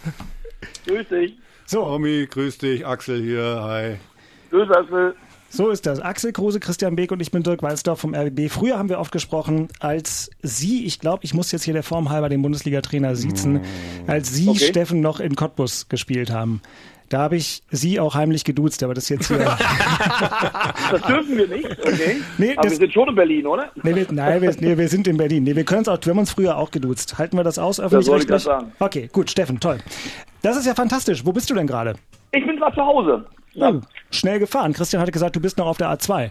Grüß 0.87 1.09
dich. 1.09 1.37
So, 1.67 1.85
Omi, 1.85 2.29
grüß 2.31 2.59
dich. 2.59 2.87
Axel 2.87 3.21
hier. 3.21 3.59
Hi. 3.61 3.97
Grüß 4.51 4.71
Axel. 4.71 5.17
So 5.57 5.71
ist 5.71 5.87
das. 5.87 6.01
Axel 6.01 6.33
Kruse, 6.33 6.61
Christian 6.61 6.97
Beek 6.97 7.13
und 7.13 7.21
ich 7.21 7.31
bin 7.31 7.43
Dirk 7.43 7.63
Walzdorf 7.63 8.01
vom 8.01 8.15
RBB. 8.15 8.49
Früher 8.51 8.79
haben 8.79 8.89
wir 8.89 8.99
oft 8.99 9.13
gesprochen, 9.13 9.69
als 9.81 10.31
Sie, 10.43 10.85
ich 10.85 10.99
glaube, 11.01 11.25
ich 11.25 11.35
muss 11.35 11.53
jetzt 11.53 11.65
hier 11.65 11.75
der 11.75 11.83
Form 11.83 12.11
halber 12.11 12.29
den 12.29 12.43
Bundesliga-Trainer 12.43 13.15
siezen, 13.17 13.61
als 14.07 14.33
Sie, 14.35 14.49
Okay. 14.49 14.59
Steffen, 14.59 15.01
noch 15.01 15.21
in 15.21 15.37
Cottbus 15.37 15.89
gespielt 15.89 16.31
haben. 16.31 16.61
Da 17.11 17.19
habe 17.19 17.37
ich 17.37 17.63
Sie 17.71 18.01
auch 18.01 18.15
heimlich 18.15 18.45
geduzt, 18.45 18.83
aber 18.83 18.95
das 18.95 19.05
ist 19.05 19.11
jetzt 19.11 19.29
hier. 19.29 19.39
Das 20.91 21.03
dürfen 21.03 21.37
wir 21.37 21.49
nicht, 21.49 21.67
okay? 21.81 22.17
Nee, 22.39 22.53
Aber 22.57 22.63
das- 22.63 22.73
wir 22.73 22.79
sind 22.79 22.93
schon 22.93 23.09
in 23.09 23.15
Berlin, 23.15 23.47
oder? 23.47 23.71
Nee, 23.83 23.95
wir, 23.95 24.07
nein, 24.11 24.43
wir, 24.43 24.55
nee, 24.61 24.77
wir 24.77 24.89
sind 24.89 25.07
in 25.07 25.17
Berlin. 25.17 25.45
Nee, 25.45 25.55
wir 25.57 25.65
können 25.65 25.83
es 25.83 25.89
auch, 25.89 25.99
wir 26.03 26.11
haben 26.11 26.19
uns 26.19 26.31
früher 26.33 26.57
auch 26.57 26.71
geduzt. 26.71 27.19
Halten 27.19 27.37
wir 27.37 27.45
das 27.45 27.59
aus 27.59 27.79
wollte 27.79 27.99
ich 28.23 28.27
grad 28.27 28.41
sagen. 28.41 28.73
Okay, 28.79 29.09
gut, 29.13 29.31
Steffen, 29.31 29.61
toll. 29.61 29.79
Das 30.43 30.57
ist 30.57 30.67
ja 30.67 30.75
fantastisch. 30.75 31.25
Wo 31.25 31.33
bist 31.33 31.49
du 31.51 31.55
denn 31.55 31.67
gerade? 31.67 31.95
Ich 32.33 32.45
bin 32.47 32.57
gerade 32.57 32.75
zu 32.75 32.83
Hause. 32.83 33.25
Oh, 33.57 33.81
schnell 34.11 34.39
gefahren. 34.39 34.73
Christian 34.73 35.01
hatte 35.01 35.13
gesagt, 35.13 35.37
du 35.37 35.41
bist 35.41 35.59
noch 35.59 35.67
auf 35.67 35.79
der 35.79 35.89
A2. 35.89 36.31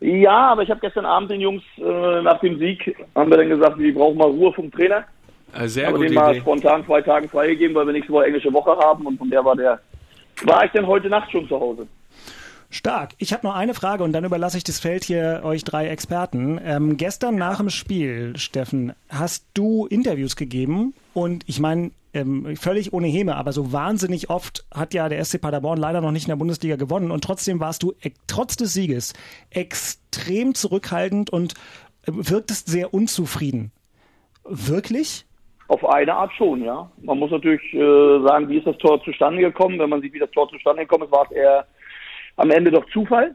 Ja, 0.00 0.48
aber 0.52 0.62
ich 0.62 0.70
habe 0.70 0.80
gestern 0.80 1.06
Abend 1.06 1.30
den 1.30 1.40
Jungs 1.40 1.62
äh, 1.78 2.22
nach 2.22 2.38
dem 2.40 2.58
Sieg, 2.58 2.94
haben 3.14 3.30
wir 3.30 3.38
dann 3.38 3.48
gesagt, 3.48 3.78
wir 3.78 3.94
brauchen 3.94 4.18
mal 4.18 4.28
Ruhe 4.28 4.52
vom 4.52 4.70
Trainer. 4.70 5.04
Äh, 5.54 5.68
Sehr 5.68 5.88
aber 5.88 5.96
gute 5.96 6.08
den 6.10 6.14
mal 6.14 6.32
Idee. 6.32 6.40
spontan 6.40 6.84
zwei 6.84 7.00
Tage 7.00 7.28
freigegeben, 7.28 7.74
weil 7.74 7.86
wir 7.86 7.92
nächste 7.94 8.12
Woche 8.12 8.26
englische 8.26 8.52
Woche 8.52 8.76
haben 8.76 9.06
und 9.06 9.16
von 9.16 9.30
der 9.30 9.44
war 9.44 9.56
der 9.56 9.80
war 10.44 10.64
ich 10.66 10.72
dann 10.72 10.86
heute 10.86 11.08
Nacht 11.08 11.30
schon 11.32 11.48
zu 11.48 11.58
Hause. 11.58 11.86
Stark. 12.70 13.14
Ich 13.18 13.32
habe 13.32 13.46
noch 13.46 13.54
eine 13.54 13.74
Frage 13.74 14.04
und 14.04 14.12
dann 14.12 14.24
überlasse 14.24 14.58
ich 14.58 14.64
das 14.64 14.80
Feld 14.80 15.04
hier 15.04 15.42
euch 15.44 15.64
drei 15.64 15.88
Experten. 15.88 16.60
Ähm, 16.62 16.96
gestern 16.96 17.36
nach 17.36 17.58
dem 17.58 17.70
Spiel, 17.70 18.36
Steffen, 18.36 18.92
hast 19.08 19.46
du 19.54 19.86
Interviews 19.86 20.36
gegeben 20.36 20.94
und 21.14 21.44
ich 21.46 21.60
meine, 21.60 21.92
ähm, 22.16 22.56
völlig 22.56 22.92
ohne 22.92 23.06
Häme, 23.06 23.36
aber 23.36 23.52
so 23.52 23.72
wahnsinnig 23.72 24.30
oft 24.30 24.64
hat 24.74 24.94
ja 24.94 25.08
der 25.08 25.22
SC 25.24 25.40
Paderborn 25.40 25.78
leider 25.78 26.00
noch 26.00 26.12
nicht 26.12 26.24
in 26.24 26.30
der 26.30 26.36
Bundesliga 26.36 26.76
gewonnen 26.76 27.10
und 27.10 27.22
trotzdem 27.22 27.60
warst 27.60 27.82
du 27.82 27.92
trotz 28.26 28.56
des 28.56 28.72
Sieges 28.72 29.12
extrem 29.50 30.54
zurückhaltend 30.54 31.30
und 31.30 31.54
äh, 32.06 32.12
wirktest 32.12 32.68
sehr 32.68 32.94
unzufrieden. 32.94 33.70
Wirklich? 34.44 35.26
Auf 35.68 35.84
eine 35.84 36.14
Art 36.14 36.32
schon, 36.34 36.62
ja. 36.62 36.90
Man 37.02 37.18
muss 37.18 37.32
natürlich 37.32 37.62
äh, 37.74 38.20
sagen, 38.22 38.48
wie 38.48 38.58
ist 38.58 38.66
das 38.66 38.78
Tor 38.78 39.02
zustande 39.02 39.40
gekommen? 39.40 39.78
Wenn 39.78 39.90
man 39.90 40.00
sieht, 40.00 40.12
wie 40.12 40.20
das 40.20 40.30
Tor 40.30 40.48
zustande 40.48 40.82
gekommen 40.82 41.04
ist, 41.04 41.12
war 41.12 41.26
es 41.28 41.32
eher 41.32 41.66
am 42.36 42.50
Ende 42.50 42.70
doch 42.70 42.88
Zufall. 42.90 43.34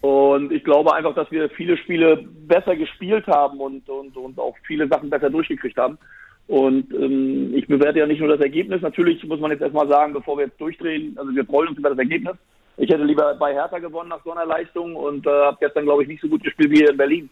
Und 0.00 0.52
ich 0.52 0.62
glaube 0.62 0.94
einfach, 0.94 1.14
dass 1.14 1.30
wir 1.30 1.48
viele 1.50 1.76
Spiele 1.78 2.24
besser 2.46 2.76
gespielt 2.76 3.26
haben 3.26 3.58
und, 3.58 3.88
und, 3.88 4.16
und 4.16 4.38
auch 4.38 4.54
viele 4.66 4.86
Sachen 4.88 5.10
besser 5.10 5.30
durchgekriegt 5.30 5.76
haben. 5.76 5.98
Und 6.46 6.92
ähm, 6.94 7.52
ich 7.54 7.66
bewerte 7.66 7.98
ja 7.98 8.06
nicht 8.06 8.20
nur 8.20 8.28
das 8.28 8.40
Ergebnis. 8.40 8.82
Natürlich 8.82 9.24
muss 9.24 9.40
man 9.40 9.50
jetzt 9.50 9.62
erstmal 9.62 9.88
sagen, 9.88 10.12
bevor 10.12 10.38
wir 10.38 10.46
jetzt 10.46 10.60
durchdrehen, 10.60 11.16
also 11.18 11.34
wir 11.34 11.44
freuen 11.44 11.70
uns 11.70 11.78
über 11.78 11.90
das 11.90 11.98
Ergebnis. 11.98 12.36
Ich 12.76 12.90
hätte 12.90 13.04
lieber 13.04 13.34
bei 13.34 13.52
Hertha 13.54 13.78
gewonnen 13.78 14.10
nach 14.10 14.22
so 14.22 14.32
einer 14.32 14.46
Leistung 14.46 14.94
und 14.94 15.26
äh, 15.26 15.30
habe 15.30 15.56
gestern, 15.60 15.86
glaube 15.86 16.02
ich, 16.02 16.08
nicht 16.08 16.20
so 16.20 16.28
gut 16.28 16.44
gespielt 16.44 16.70
wie 16.70 16.78
hier 16.78 16.90
in 16.90 16.96
Berlin. 16.96 17.30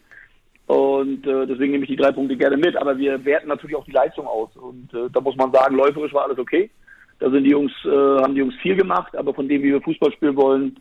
Und 0.67 1.25
äh, 1.27 1.45
deswegen 1.45 1.71
nehme 1.71 1.83
ich 1.83 1.91
die 1.91 1.95
drei 1.95 2.11
Punkte 2.11 2.35
gerne 2.35 2.57
mit. 2.57 2.75
Aber 2.75 2.97
wir 2.97 3.23
werten 3.23 3.47
natürlich 3.47 3.75
auch 3.75 3.85
die 3.85 3.91
Leistung 3.91 4.25
aus. 4.25 4.49
Und 4.57 4.93
äh, 4.93 5.07
da 5.13 5.21
muss 5.21 5.35
man 5.35 5.53
sagen, 5.53 5.75
läuferisch 5.75 6.13
war 6.13 6.25
alles 6.25 6.39
okay. 6.39 6.69
Da 7.19 7.29
sind 7.29 7.43
die 7.43 7.51
Jungs, 7.51 7.71
äh, 7.85 7.89
haben 7.89 8.33
die 8.33 8.39
Jungs 8.39 8.55
viel 8.55 8.75
gemacht, 8.75 9.15
aber 9.15 9.33
von 9.33 9.47
dem, 9.47 9.61
wie 9.63 9.71
wir 9.71 9.81
Fußball 9.81 10.11
spielen 10.11 10.35
wollen, 10.35 10.75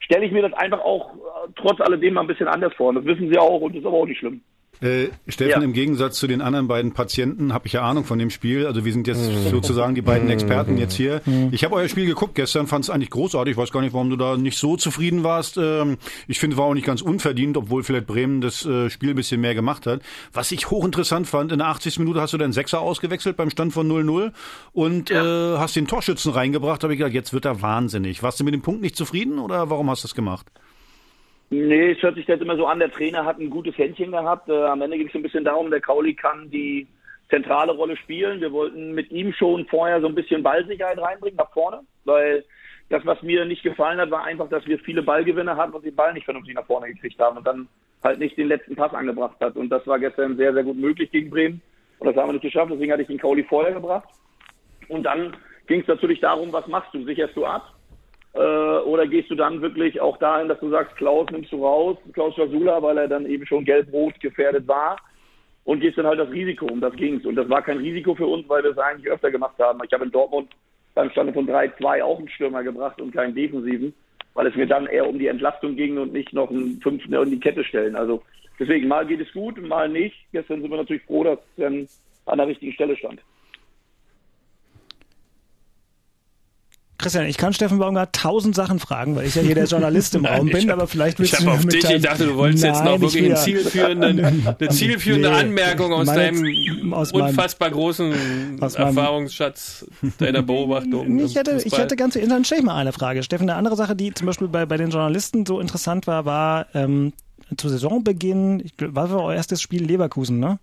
stelle 0.00 0.24
ich 0.24 0.32
mir 0.32 0.42
das 0.42 0.52
einfach 0.54 0.80
auch 0.80 1.14
äh, 1.14 1.48
trotz 1.56 1.80
alledem 1.80 2.14
mal 2.14 2.22
ein 2.22 2.26
bisschen 2.26 2.48
anders 2.48 2.72
vor. 2.74 2.88
Und 2.88 2.96
das 2.96 3.04
wissen 3.04 3.30
sie 3.30 3.38
auch 3.38 3.60
und 3.60 3.74
das 3.74 3.80
ist 3.80 3.86
aber 3.86 3.98
auch 3.98 4.06
nicht 4.06 4.18
schlimm. 4.18 4.42
Äh, 4.80 5.08
Steffen, 5.26 5.50
Ja. 5.50 5.60
im 5.62 5.72
Gegensatz 5.72 6.18
zu 6.18 6.26
den 6.26 6.40
anderen 6.40 6.68
beiden 6.68 6.92
Patienten 6.92 7.52
habe 7.52 7.66
ich 7.66 7.72
ja 7.72 7.82
Ahnung 7.82 8.04
von 8.04 8.18
dem 8.18 8.30
Spiel. 8.30 8.66
Also 8.66 8.84
wir 8.84 8.92
sind 8.92 9.06
jetzt 9.06 9.20
sozusagen 9.50 9.94
die 9.94 10.02
beiden 10.02 10.28
Experten 10.30 10.78
jetzt 10.78 10.94
hier. 10.94 11.20
Ich 11.50 11.64
habe 11.64 11.74
euer 11.74 11.88
Spiel 11.88 12.06
geguckt 12.06 12.34
gestern, 12.34 12.66
fand 12.66 12.84
es 12.84 12.90
eigentlich 12.90 13.10
großartig. 13.10 13.52
Ich 13.52 13.56
weiß 13.58 13.72
gar 13.72 13.80
nicht, 13.80 13.92
warum 13.92 14.10
du 14.10 14.16
da 14.16 14.36
nicht 14.36 14.56
so 14.58 14.76
zufrieden 14.76 15.24
warst. 15.24 15.56
Ähm, 15.56 15.98
ich 16.26 16.38
finde, 16.38 16.54
es 16.54 16.58
war 16.58 16.66
auch 16.66 16.74
nicht 16.74 16.86
ganz 16.86 17.02
unverdient, 17.02 17.56
obwohl 17.56 17.82
vielleicht 17.82 18.06
Bremen 18.06 18.40
das 18.40 18.64
äh, 18.66 18.88
Spiel 18.90 19.10
ein 19.10 19.16
bisschen 19.16 19.40
mehr 19.40 19.54
gemacht 19.54 19.86
hat. 19.86 20.00
Was 20.32 20.52
ich 20.52 20.70
hochinteressant 20.70 21.26
fand, 21.26 21.50
in 21.52 21.58
der 21.58 21.68
80. 21.68 21.98
Minute 21.98 22.20
hast 22.20 22.32
du 22.32 22.38
deinen 22.38 22.52
Sechser 22.52 22.80
ausgewechselt 22.80 23.36
beim 23.36 23.50
Stand 23.50 23.72
von 23.72 23.88
0-0 23.90 24.32
und 24.72 25.10
äh, 25.10 25.14
hast 25.58 25.76
den 25.76 25.86
Torschützen 25.86 26.32
reingebracht. 26.32 26.82
Da 26.82 26.84
habe 26.84 26.94
ich 26.94 26.98
gedacht, 26.98 27.14
jetzt 27.14 27.32
wird 27.32 27.44
er 27.44 27.62
wahnsinnig. 27.62 28.22
Warst 28.22 28.38
du 28.40 28.44
mit 28.44 28.54
dem 28.54 28.62
Punkt 28.62 28.80
nicht 28.80 28.96
zufrieden 28.96 29.38
oder 29.38 29.70
warum 29.70 29.90
hast 29.90 30.04
du 30.04 30.08
das 30.08 30.14
gemacht? 30.14 30.46
Nee, 31.50 31.92
es 31.92 32.02
hört 32.02 32.16
sich 32.16 32.26
jetzt 32.26 32.42
immer 32.42 32.56
so 32.56 32.66
an, 32.66 32.78
der 32.78 32.90
Trainer 32.90 33.24
hat 33.24 33.38
ein 33.38 33.48
gutes 33.48 33.76
Händchen 33.78 34.12
gehabt. 34.12 34.48
Äh, 34.48 34.64
am 34.64 34.82
Ende 34.82 34.98
ging 34.98 35.06
es 35.06 35.12
so 35.12 35.18
ein 35.18 35.22
bisschen 35.22 35.44
darum, 35.44 35.70
der 35.70 35.80
Kauli 35.80 36.14
kann 36.14 36.50
die 36.50 36.86
zentrale 37.30 37.72
Rolle 37.72 37.96
spielen. 37.96 38.40
Wir 38.40 38.52
wollten 38.52 38.92
mit 38.92 39.10
ihm 39.10 39.32
schon 39.32 39.66
vorher 39.66 40.00
so 40.00 40.08
ein 40.08 40.14
bisschen 40.14 40.42
Ballsicherheit 40.42 40.98
reinbringen 40.98 41.36
nach 41.36 41.52
vorne, 41.52 41.80
weil 42.04 42.44
das, 42.90 43.04
was 43.06 43.22
mir 43.22 43.44
nicht 43.44 43.62
gefallen 43.62 43.98
hat, 43.98 44.10
war 44.10 44.24
einfach, 44.24 44.48
dass 44.48 44.66
wir 44.66 44.78
viele 44.78 45.02
Ballgewinne 45.02 45.56
hatten 45.56 45.72
und 45.72 45.84
den 45.84 45.94
Ball 45.94 46.12
nicht 46.12 46.24
vernünftig 46.24 46.54
nach 46.54 46.66
vorne 46.66 46.88
gekriegt 46.88 47.18
haben 47.18 47.38
und 47.38 47.46
dann 47.46 47.68
halt 48.02 48.18
nicht 48.18 48.36
den 48.36 48.48
letzten 48.48 48.76
Pass 48.76 48.94
angebracht 48.94 49.36
hat. 49.40 49.56
Und 49.56 49.70
das 49.70 49.86
war 49.86 49.98
gestern 49.98 50.36
sehr, 50.36 50.52
sehr 50.52 50.64
gut 50.64 50.76
möglich 50.76 51.10
gegen 51.10 51.30
Bremen. 51.30 51.60
Und 51.98 52.06
das 52.06 52.16
haben 52.16 52.28
wir 52.28 52.34
nicht 52.34 52.42
geschafft, 52.42 52.70
deswegen 52.72 52.92
hatte 52.92 53.02
ich 53.02 53.08
den 53.08 53.18
Kauli 53.18 53.42
vorher 53.44 53.72
gebracht. 53.72 54.08
Und 54.88 55.02
dann 55.02 55.36
ging 55.66 55.80
es 55.80 55.88
natürlich 55.88 56.20
darum, 56.20 56.52
was 56.52 56.66
machst 56.66 56.94
du? 56.94 57.04
Sicherst 57.04 57.36
du 57.36 57.44
ab? 57.44 57.74
Äh, 58.34 58.38
oder 58.38 59.06
gehst 59.06 59.30
du 59.30 59.34
dann 59.34 59.62
wirklich 59.62 60.00
auch 60.00 60.18
dahin, 60.18 60.48
dass 60.48 60.60
du 60.60 60.70
sagst, 60.70 60.96
Klaus 60.96 61.28
nimmst 61.30 61.52
du 61.52 61.64
raus, 61.64 61.96
Klaus 62.12 62.34
Schasula, 62.34 62.82
weil 62.82 62.98
er 62.98 63.08
dann 63.08 63.26
eben 63.26 63.46
schon 63.46 63.64
gelb-rot 63.64 64.20
gefährdet 64.20 64.68
war 64.68 64.96
und 65.64 65.80
gehst 65.80 65.98
dann 65.98 66.06
halt 66.06 66.18
das 66.18 66.30
Risiko, 66.30 66.66
um 66.66 66.80
das 66.80 66.94
ging's. 66.94 67.24
Und 67.26 67.36
das 67.36 67.48
war 67.48 67.62
kein 67.62 67.78
Risiko 67.78 68.14
für 68.14 68.26
uns, 68.26 68.48
weil 68.48 68.62
wir 68.62 68.70
es 68.70 68.78
eigentlich 68.78 69.10
öfter 69.10 69.30
gemacht 69.30 69.56
haben. 69.58 69.80
Ich 69.84 69.92
habe 69.92 70.04
in 70.04 70.10
Dortmund 70.10 70.48
beim 70.94 71.10
Stande 71.10 71.32
von 71.32 71.46
3-2 71.46 72.02
auch 72.02 72.18
einen 72.18 72.28
Stürmer 72.28 72.62
gebracht 72.62 73.00
und 73.00 73.12
keinen 73.12 73.34
Defensiven, 73.34 73.94
weil 74.34 74.46
es 74.46 74.56
mir 74.56 74.66
dann 74.66 74.86
eher 74.86 75.08
um 75.08 75.18
die 75.18 75.26
Entlastung 75.26 75.76
ging 75.76 75.98
und 75.98 76.12
nicht 76.12 76.32
noch 76.32 76.50
einen 76.50 76.80
Fünften 76.80 77.12
in 77.12 77.30
die 77.30 77.40
Kette 77.40 77.64
stellen. 77.64 77.96
Also 77.96 78.22
deswegen, 78.58 78.88
mal 78.88 79.06
geht 79.06 79.20
es 79.20 79.32
gut 79.32 79.58
und 79.58 79.68
mal 79.68 79.88
nicht. 79.88 80.16
Gestern 80.32 80.60
sind 80.60 80.70
wir 80.70 80.78
natürlich 80.78 81.04
froh, 81.04 81.24
dass 81.24 81.38
es 81.38 81.62
dann 81.62 81.88
an 82.26 82.38
der 82.38 82.48
richtigen 82.48 82.72
Stelle 82.72 82.96
stand. 82.96 83.20
Christian, 86.98 87.26
ich 87.26 87.36
kann 87.36 87.52
Steffen 87.52 87.78
Baumgart 87.78 88.12
tausend 88.12 88.56
Sachen 88.56 88.80
fragen, 88.80 89.14
weil 89.14 89.24
ich 89.26 89.34
ja 89.36 89.42
hier 89.42 89.54
der 89.54 89.66
Journalist 89.66 90.16
im 90.16 90.24
Raum 90.26 90.46
bin, 90.48 90.68
hab, 90.68 90.78
aber 90.78 90.88
vielleicht 90.88 91.18
willst 91.20 91.34
ich 91.34 91.44
du 91.44 91.50
auf 91.50 91.62
mit 91.64 91.72
dich, 91.72 91.88
ich 91.88 92.02
dachte, 92.02 92.26
du 92.26 92.34
wolltest 92.36 92.64
Nein, 92.64 92.74
jetzt 92.74 92.84
noch 92.84 93.00
wirklich 93.00 93.24
eine 93.24 93.34
zielführende, 93.36 94.06
eine 94.58 94.68
zielführende 94.70 95.30
Nee, 95.30 95.34
Anmerkung 95.36 95.92
aus 95.92 96.06
meine- 96.06 96.22
deinem 96.22 96.92
aus 96.92 97.12
meinem- 97.12 97.26
unfassbar 97.26 97.70
großen 97.70 98.10
meinem- 98.58 98.74
Erfahrungsschatz 98.74 99.86
deiner 100.18 100.42
Beobachtung. 100.42 101.18
Ich 101.20 101.36
hätte, 101.36 101.60
ich 101.64 101.78
hätte 101.78 101.94
ganz, 101.96 102.14
dann 102.14 102.44
stelle 102.44 102.60
ich 102.62 102.66
mal 102.66 102.74
eine 102.76 102.92
Frage. 102.92 103.22
Steffen, 103.22 103.48
eine 103.48 103.56
andere 103.58 103.76
Sache, 103.76 103.94
die 103.94 104.12
zum 104.12 104.26
Beispiel 104.26 104.48
bei, 104.48 104.66
bei 104.66 104.76
den 104.76 104.90
Journalisten 104.90 105.46
so 105.46 105.60
interessant 105.60 106.06
war, 106.08 106.24
war 106.24 106.66
ähm, 106.74 107.12
zu 107.56 107.68
Saisonbeginn, 107.68 108.60
ich, 108.64 108.72
war 108.80 109.08
euer 109.22 109.34
erstes 109.36 109.62
Spiel 109.62 109.84
Leverkusen, 109.84 110.38
ne? 110.40 110.58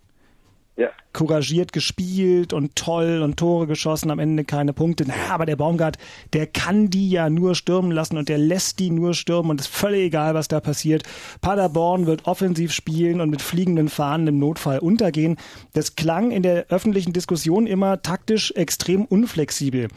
Ja. 0.76 0.90
couragiert 1.14 1.72
gespielt 1.72 2.52
und 2.52 2.76
toll 2.76 3.22
und 3.22 3.38
Tore 3.38 3.66
geschossen, 3.66 4.10
am 4.10 4.18
Ende 4.18 4.44
keine 4.44 4.74
Punkte. 4.74 5.04
Na, 5.06 5.14
aber 5.32 5.46
der 5.46 5.56
Baumgart, 5.56 5.96
der 6.34 6.46
kann 6.46 6.90
die 6.90 7.08
ja 7.08 7.30
nur 7.30 7.54
stürmen 7.54 7.90
lassen 7.90 8.18
und 8.18 8.28
der 8.28 8.36
lässt 8.36 8.78
die 8.78 8.90
nur 8.90 9.14
stürmen 9.14 9.52
und 9.52 9.60
ist 9.62 9.68
völlig 9.68 10.02
egal, 10.02 10.34
was 10.34 10.48
da 10.48 10.60
passiert. 10.60 11.04
Paderborn 11.40 12.06
wird 12.06 12.26
offensiv 12.26 12.72
spielen 12.72 13.22
und 13.22 13.30
mit 13.30 13.40
fliegenden 13.40 13.88
Fahnen 13.88 14.26
im 14.26 14.38
Notfall 14.38 14.78
untergehen. 14.80 15.38
Das 15.72 15.96
klang 15.96 16.30
in 16.30 16.42
der 16.42 16.66
öffentlichen 16.68 17.14
Diskussion 17.14 17.66
immer 17.66 18.02
taktisch 18.02 18.52
extrem 18.52 19.06
unflexibel. 19.06 19.88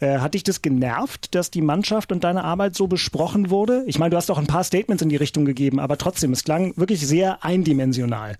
Äh, 0.00 0.18
hat 0.18 0.34
dich 0.34 0.42
das 0.42 0.62
genervt, 0.62 1.36
dass 1.36 1.52
die 1.52 1.62
Mannschaft 1.62 2.10
und 2.10 2.24
deine 2.24 2.42
Arbeit 2.42 2.74
so 2.74 2.88
besprochen 2.88 3.50
wurde? 3.50 3.84
Ich 3.86 4.00
meine, 4.00 4.10
du 4.10 4.16
hast 4.16 4.30
auch 4.32 4.38
ein 4.38 4.48
paar 4.48 4.64
Statements 4.64 5.02
in 5.02 5.08
die 5.08 5.16
Richtung 5.16 5.44
gegeben, 5.44 5.78
aber 5.78 5.96
trotzdem, 5.96 6.32
es 6.32 6.42
klang 6.42 6.76
wirklich 6.76 7.06
sehr 7.06 7.44
eindimensional. 7.44 8.34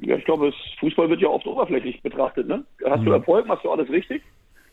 Ja, 0.00 0.16
ich 0.16 0.24
glaube, 0.24 0.52
Fußball 0.80 1.08
wird 1.08 1.20
ja 1.20 1.28
oft 1.28 1.46
oberflächlich 1.46 2.02
betrachtet. 2.02 2.48
Ne? 2.48 2.64
Hast 2.84 3.04
du 3.04 3.12
Erfolg, 3.12 3.46
machst 3.46 3.64
du 3.64 3.70
alles 3.70 3.88
richtig. 3.90 4.22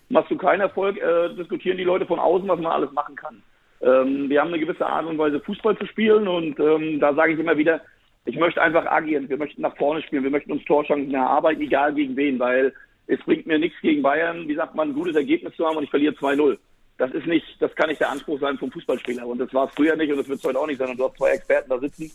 Machst 0.09 0.31
du 0.31 0.37
keinen 0.37 0.61
Erfolg, 0.61 0.97
äh, 0.97 1.33
diskutieren 1.35 1.77
die 1.77 1.83
Leute 1.83 2.05
von 2.05 2.19
außen, 2.19 2.47
was 2.47 2.59
man 2.59 2.71
alles 2.71 2.91
machen 2.91 3.15
kann. 3.15 3.41
Ähm, 3.81 4.29
wir 4.29 4.41
haben 4.41 4.49
eine 4.49 4.59
gewisse 4.59 4.85
Art 4.85 5.05
und 5.05 5.17
Weise, 5.17 5.39
Fußball 5.39 5.77
zu 5.77 5.85
spielen 5.85 6.27
und 6.27 6.59
ähm, 6.59 6.99
da 6.99 7.13
sage 7.13 7.33
ich 7.33 7.39
immer 7.39 7.57
wieder, 7.57 7.81
ich 8.25 8.37
möchte 8.37 8.61
einfach 8.61 8.85
agieren. 8.85 9.29
Wir 9.29 9.37
möchten 9.37 9.61
nach 9.61 9.75
vorne 9.77 10.01
spielen, 10.03 10.23
wir 10.23 10.29
möchten 10.29 10.51
uns 10.51 10.65
Torchancen 10.65 11.13
erarbeiten, 11.13 11.61
egal 11.61 11.93
gegen 11.93 12.15
wen, 12.15 12.39
weil 12.39 12.73
es 13.07 13.19
bringt 13.21 13.47
mir 13.47 13.57
nichts 13.57 13.79
gegen 13.81 14.01
Bayern, 14.01 14.47
wie 14.47 14.55
sagt 14.55 14.75
man, 14.75 14.89
ein 14.89 14.93
gutes 14.93 15.15
Ergebnis 15.15 15.55
zu 15.55 15.65
haben 15.65 15.77
und 15.77 15.83
ich 15.83 15.89
verliere 15.89 16.13
2-0. 16.13 16.57
Das 16.97 17.11
ist 17.11 17.25
nicht, 17.25 17.45
das 17.59 17.73
kann 17.75 17.89
nicht 17.89 18.01
der 18.01 18.11
Anspruch 18.11 18.39
sein 18.39 18.57
vom 18.57 18.71
Fußballspieler 18.71 19.25
und 19.25 19.39
das 19.39 19.53
war 19.53 19.67
es 19.67 19.73
früher 19.73 19.95
nicht 19.95 20.11
und 20.11 20.17
das 20.17 20.29
wird 20.29 20.39
es 20.39 20.45
heute 20.45 20.59
auch 20.59 20.67
nicht 20.67 20.77
sein 20.77 20.89
und 20.89 20.99
du 20.99 21.05
hast 21.05 21.17
zwei 21.17 21.31
Experten 21.31 21.69
da 21.69 21.79
sitzen, 21.79 22.11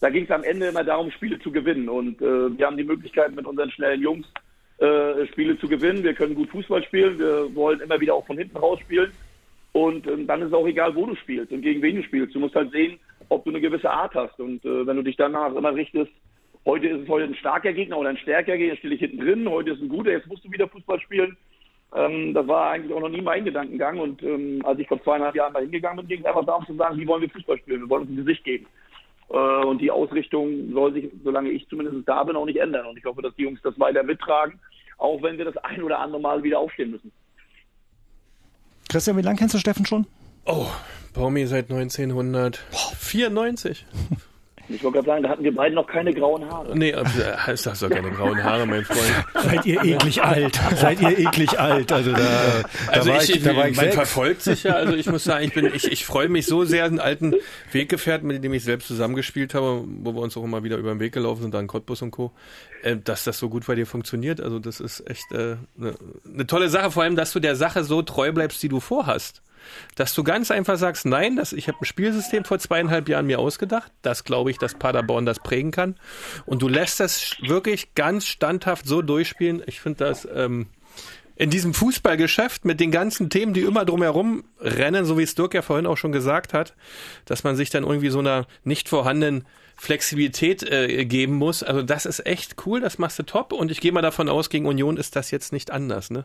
da 0.00 0.10
ging 0.10 0.24
es 0.24 0.30
am 0.30 0.44
Ende 0.44 0.66
immer 0.66 0.84
darum, 0.84 1.10
Spiele 1.10 1.38
zu 1.38 1.50
gewinnen. 1.50 1.88
Und 1.88 2.20
äh, 2.20 2.56
wir 2.56 2.66
haben 2.66 2.76
die 2.76 2.84
Möglichkeit, 2.84 3.34
mit 3.34 3.46
unseren 3.46 3.70
schnellen 3.70 4.02
Jungs 4.02 4.26
äh, 4.78 5.26
Spiele 5.28 5.58
zu 5.58 5.68
gewinnen. 5.68 6.04
Wir 6.04 6.14
können 6.14 6.34
gut 6.34 6.50
Fußball 6.50 6.82
spielen. 6.84 7.18
Wir 7.18 7.54
wollen 7.54 7.80
immer 7.80 7.98
wieder 8.00 8.14
auch 8.14 8.26
von 8.26 8.36
hinten 8.36 8.56
raus 8.56 8.78
spielen. 8.80 9.12
Und 9.72 10.06
ähm, 10.06 10.26
dann 10.26 10.40
ist 10.40 10.48
es 10.48 10.54
auch 10.54 10.66
egal, 10.66 10.94
wo 10.94 11.06
du 11.06 11.14
spielst 11.16 11.52
und 11.52 11.62
gegen 11.62 11.82
wen 11.82 11.96
du 11.96 12.02
spielst. 12.02 12.34
Du 12.34 12.40
musst 12.40 12.54
halt 12.54 12.72
sehen, 12.72 12.98
ob 13.28 13.44
du 13.44 13.50
eine 13.50 13.60
gewisse 13.60 13.90
Art 13.90 14.14
hast. 14.14 14.38
Und 14.40 14.64
äh, 14.64 14.86
wenn 14.86 14.96
du 14.96 15.02
dich 15.02 15.16
danach 15.16 15.54
immer 15.54 15.74
richtest, 15.74 16.10
heute 16.64 16.88
ist 16.88 17.02
es 17.02 17.08
heute 17.08 17.24
ein 17.24 17.34
starker 17.34 17.72
Gegner 17.72 17.98
oder 17.98 18.10
ein 18.10 18.16
stärker 18.16 18.56
Gegner, 18.56 18.76
stehe 18.76 18.94
ich 18.94 19.00
hinten 19.00 19.20
drin. 19.20 19.48
Heute 19.48 19.72
ist 19.72 19.82
ein 19.82 19.88
guter, 19.88 20.12
jetzt 20.12 20.28
musst 20.28 20.44
du 20.44 20.52
wieder 20.52 20.68
Fußball 20.68 21.00
spielen. 21.00 21.36
Ähm, 21.94 22.34
das 22.34 22.46
war 22.46 22.70
eigentlich 22.70 22.92
auch 22.92 23.00
noch 23.00 23.08
nie 23.08 23.22
mein 23.22 23.44
Gedankengang. 23.44 23.98
Und 23.98 24.22
ähm, 24.22 24.62
als 24.64 24.78
ich 24.78 24.88
vor 24.88 25.02
zweieinhalb 25.02 25.34
Jahren 25.34 25.54
da 25.54 25.60
hingegangen 25.60 25.98
bin, 25.98 26.08
ging 26.08 26.20
es 26.20 26.26
einfach 26.26 26.44
darum 26.44 26.66
zu 26.66 26.74
sagen, 26.74 26.98
wie 26.98 27.06
wollen 27.06 27.22
wir 27.22 27.30
Fußball 27.30 27.58
spielen? 27.58 27.82
Wir 27.82 27.90
wollen 27.90 28.02
uns 28.02 28.10
ein 28.10 28.24
Gesicht 28.24 28.44
geben. 28.44 28.66
Äh, 29.30 29.64
Und 29.64 29.80
die 29.80 29.90
Ausrichtung 29.90 30.72
soll 30.72 30.92
sich, 30.92 31.10
solange 31.24 31.50
ich 31.50 31.68
zumindest 31.68 32.08
da 32.08 32.22
bin, 32.24 32.36
auch 32.36 32.44
nicht 32.46 32.58
ändern. 32.58 32.86
Und 32.86 32.96
ich 32.98 33.04
hoffe, 33.04 33.22
dass 33.22 33.34
die 33.34 33.42
Jungs 33.42 33.60
das 33.62 33.78
weiter 33.78 34.02
mittragen, 34.02 34.58
auch 34.98 35.22
wenn 35.22 35.38
wir 35.38 35.44
das 35.44 35.56
ein 35.58 35.82
oder 35.82 35.98
andere 35.98 36.20
Mal 36.20 36.42
wieder 36.42 36.58
aufstehen 36.60 36.90
müssen. 36.92 37.12
Christian, 38.88 39.16
wie 39.16 39.22
lange 39.22 39.38
kennst 39.38 39.54
du 39.54 39.58
Steffen 39.58 39.84
schon? 39.86 40.06
Oh, 40.44 40.66
Baumi 41.12 41.44
seit 41.46 41.70
1994. 41.70 43.84
Ich 44.68 44.82
wollte 44.82 44.96
gerade 44.96 45.06
sagen, 45.06 45.22
da 45.22 45.28
hatten 45.30 45.44
wir 45.44 45.54
beide 45.54 45.74
noch 45.74 45.86
keine 45.86 46.12
grauen 46.12 46.44
Haare. 46.50 46.76
Nee, 46.76 46.90
äh, 46.90 47.04
es 47.46 47.66
hast 47.66 47.82
doch 47.82 47.90
keine 47.90 48.10
grauen 48.10 48.42
Haare, 48.42 48.66
mein 48.66 48.84
Freund. 48.84 49.44
Seid 49.44 49.66
ihr 49.66 49.84
eklig 49.84 50.22
alt? 50.22 50.60
Seid 50.74 51.00
ihr 51.00 51.18
eklig 51.18 51.58
alt? 51.58 51.92
Also 51.92 52.12
da, 52.12 52.18
da 52.18 52.92
Also 52.92 53.10
war 53.10 53.22
ich, 53.22 53.36
ich, 53.36 53.42
da 53.42 53.56
war 53.56 53.68
ich 53.68 53.76
man 53.76 53.92
verfolgt 53.92 54.42
sich 54.42 54.64
ja, 54.64 54.74
also 54.74 54.94
ich 54.94 55.06
muss 55.06 55.24
sagen, 55.24 55.44
ich 55.44 55.52
bin, 55.54 55.66
ich, 55.72 55.90
ich 55.90 56.04
freue 56.04 56.28
mich 56.28 56.46
so 56.46 56.64
sehr, 56.64 56.84
einen 56.84 57.00
alten 57.00 57.34
Weggefährten, 57.72 58.26
mit 58.26 58.42
dem 58.42 58.52
ich 58.54 58.64
selbst 58.64 58.88
zusammengespielt 58.88 59.54
habe, 59.54 59.84
wo 59.86 60.14
wir 60.14 60.20
uns 60.20 60.36
auch 60.36 60.44
immer 60.44 60.64
wieder 60.64 60.76
über 60.76 60.90
den 60.90 61.00
Weg 61.00 61.12
gelaufen 61.12 61.42
sind, 61.42 61.54
da 61.54 61.60
in 61.60 61.66
Cottbus 61.66 62.02
und 62.02 62.10
Co., 62.10 62.32
äh, 62.82 62.96
dass 62.96 63.24
das 63.24 63.38
so 63.38 63.48
gut 63.48 63.66
bei 63.66 63.74
dir 63.74 63.86
funktioniert. 63.86 64.40
Also 64.40 64.58
das 64.58 64.80
ist 64.80 65.08
echt 65.08 65.24
eine 65.32 65.42
äh, 65.42 65.56
ne, 65.76 65.94
ne 66.24 66.46
tolle 66.46 66.68
Sache, 66.68 66.90
vor 66.90 67.02
allem, 67.02 67.16
dass 67.16 67.32
du 67.32 67.40
der 67.40 67.56
Sache 67.56 67.84
so 67.84 68.02
treu 68.02 68.32
bleibst, 68.32 68.62
die 68.62 68.68
du 68.68 68.80
vorhast. 68.80 69.42
Dass 69.94 70.14
du 70.14 70.24
ganz 70.24 70.50
einfach 70.50 70.76
sagst, 70.76 71.06
nein, 71.06 71.36
das, 71.36 71.52
ich 71.52 71.68
habe 71.68 71.78
ein 71.80 71.84
Spielsystem 71.84 72.44
vor 72.44 72.58
zweieinhalb 72.58 73.08
Jahren 73.08 73.26
mir 73.26 73.38
ausgedacht. 73.38 73.92
Das 74.02 74.24
glaube 74.24 74.50
ich, 74.50 74.58
dass 74.58 74.74
Paderborn 74.74 75.26
das 75.26 75.40
prägen 75.40 75.70
kann. 75.70 75.96
Und 76.44 76.62
du 76.62 76.68
lässt 76.68 77.00
das 77.00 77.36
wirklich 77.40 77.94
ganz 77.94 78.26
standhaft 78.26 78.86
so 78.86 79.02
durchspielen. 79.02 79.62
Ich 79.66 79.80
finde 79.80 80.04
das 80.04 80.28
ähm, 80.32 80.66
in 81.36 81.50
diesem 81.50 81.74
Fußballgeschäft 81.74 82.64
mit 82.64 82.80
den 82.80 82.90
ganzen 82.90 83.28
Themen, 83.28 83.52
die 83.52 83.60
immer 83.60 83.84
drumherum 83.84 84.44
rennen, 84.58 85.04
so 85.04 85.18
wie 85.18 85.22
es 85.22 85.34
Dirk 85.34 85.54
ja 85.54 85.62
vorhin 85.62 85.86
auch 85.86 85.96
schon 85.96 86.12
gesagt 86.12 86.54
hat, 86.54 86.74
dass 87.26 87.44
man 87.44 87.56
sich 87.56 87.68
dann 87.68 87.84
irgendwie 87.84 88.08
so 88.08 88.18
einer 88.18 88.46
nicht 88.64 88.88
vorhandenen 88.88 89.46
Flexibilität 89.76 90.62
äh, 90.62 91.04
geben 91.04 91.34
muss. 91.34 91.62
Also 91.62 91.82
das 91.82 92.06
ist 92.06 92.24
echt 92.24 92.56
cool, 92.66 92.80
das 92.80 92.98
machst 92.98 93.18
du 93.18 93.22
top. 93.22 93.52
Und 93.52 93.70
ich 93.70 93.80
gehe 93.80 93.92
mal 93.92 94.00
davon 94.00 94.30
aus, 94.30 94.48
gegen 94.48 94.66
Union 94.66 94.96
ist 94.96 95.14
das 95.14 95.30
jetzt 95.30 95.52
nicht 95.52 95.70
anders, 95.70 96.10
ne? 96.10 96.24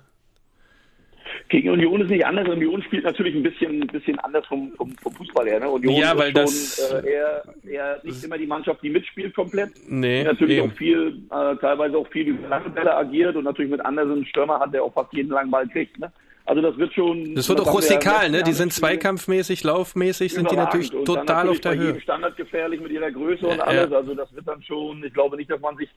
Gegen 1.52 1.70
Union 1.70 1.99
ist 1.99 2.10
nicht 2.10 2.26
anders. 2.26 2.47
Union 2.47 2.82
spielt 2.82 3.04
natürlich 3.04 3.36
ein 3.36 3.43
bisschen, 3.43 3.82
ein 3.84 3.88
bisschen 3.88 4.18
anders 4.20 4.47
vom, 4.47 4.72
vom, 4.78 4.95
vom 5.04 5.14
Fußball 5.14 5.45
her. 5.47 5.60
Ne? 5.60 5.70
Union 5.70 5.95
Ja, 5.95 6.18
weil 6.18 6.30
ist 6.38 6.80
schon 6.80 6.91
das- 6.91 7.04
äh, 7.04 7.12
eher, 7.12 7.43
eher 7.70 7.99
nicht 8.04 8.24
immer 8.24 8.38
die 8.38 8.47
Mannschaft, 8.47 8.82
die 8.82 8.89
mitspielt 8.89 9.36
komplett. 9.36 9.72
Nee, 9.89 10.24
natürlich 10.24 10.60
eben. 10.60 10.72
auch 10.72 10.76
viel, 10.78 11.20
äh, 11.30 11.56
teilweise 11.58 11.97
auch 11.97 12.08
viel 12.08 12.30
über 12.30 12.47
lange 12.47 12.70
Bälle 12.70 12.95
agiert 12.95 13.36
und 13.36 13.43
natürlich 13.43 13.70
mit 13.70 13.84
Andersen 13.86 14.14
einen 14.14 14.26
Stürmer 14.26 14.60
hat, 14.62 14.74
der 14.74 14.82
auch 14.82 14.93
fast 14.93 15.12
jeden 15.12 15.30
langen 15.30 15.52
Ball 15.52 15.68
kriegt. 15.68 15.99
Ne? 15.99 16.10
Also 16.45 16.62
das 16.62 16.78
wird 16.78 16.93
schon. 16.93 17.36
Das 17.36 17.49
wird 17.49 17.60
auch 17.60 17.74
rustikal, 17.74 18.30
ne? 18.30 18.43
Die 18.43 18.54
sind 18.54 18.72
zweikampfmäßig, 18.74 19.64
laufmäßig, 19.64 20.34
sind 20.34 20.49
die 20.52 20.56
natürlich 20.56 20.93
Und 20.93 21.06
total 21.06 21.26
natürlich 21.45 21.52
auf 21.58 21.60
der 21.62 21.76
Höhe. 21.78 22.02
Standard 22.02 22.38
gefährlich 22.38 22.80
mit 22.80 22.91
ihrer 22.91 23.12
Größe 23.12 23.45
und 23.45 23.58
Ja, 23.58 23.64
alles. 23.66 23.91
ja. 23.91 23.97
Also 23.97 24.16
das 24.16 24.34
wird 24.34 24.47
dann 24.47 24.64
schon, 24.64 25.04
ich 25.04 25.14
glaube 25.14 25.36
nicht, 25.38 25.52
dass 25.52 25.60
man 25.62 25.76
sich 25.78 25.89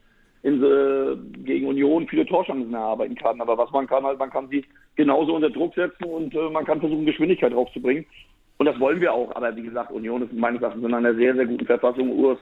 in, 0.45 0.63
äh, 0.63 1.15
gegen 1.43 1.65
Union 1.65 2.07
viele 2.07 2.25
Torchancen 2.25 2.71
erarbeiten 2.71 3.15
kann. 3.15 3.41
Aber 3.41 3.57
was 3.57 3.71
man 3.71 3.87
kann, 3.87 4.03
halt, 4.03 4.19
man 4.19 4.29
kann 4.29 4.47
sie 4.47 4.63
genauso 4.95 5.35
unter 5.35 5.49
Druck 5.49 5.73
setzen 5.73 6.03
und 6.03 6.35
äh, 6.35 6.49
man 6.51 6.65
kann 6.65 6.79
versuchen, 6.79 7.05
Geschwindigkeit 7.05 7.51
draufzubringen. 7.51 8.05
Und 8.57 8.67
das 8.67 8.79
wollen 8.79 9.01
wir 9.01 9.11
auch. 9.11 9.35
Aber 9.35 9.55
wie 9.55 9.63
gesagt, 9.63 9.91
Union 9.91 10.21
ist 10.21 10.31
meines 10.33 10.61
Erachtens 10.61 10.85
in 10.85 10.93
einer 10.93 11.15
sehr, 11.15 11.33
sehr 11.33 11.47
guten 11.47 11.65
Verfassung. 11.65 12.11
Urs 12.11 12.37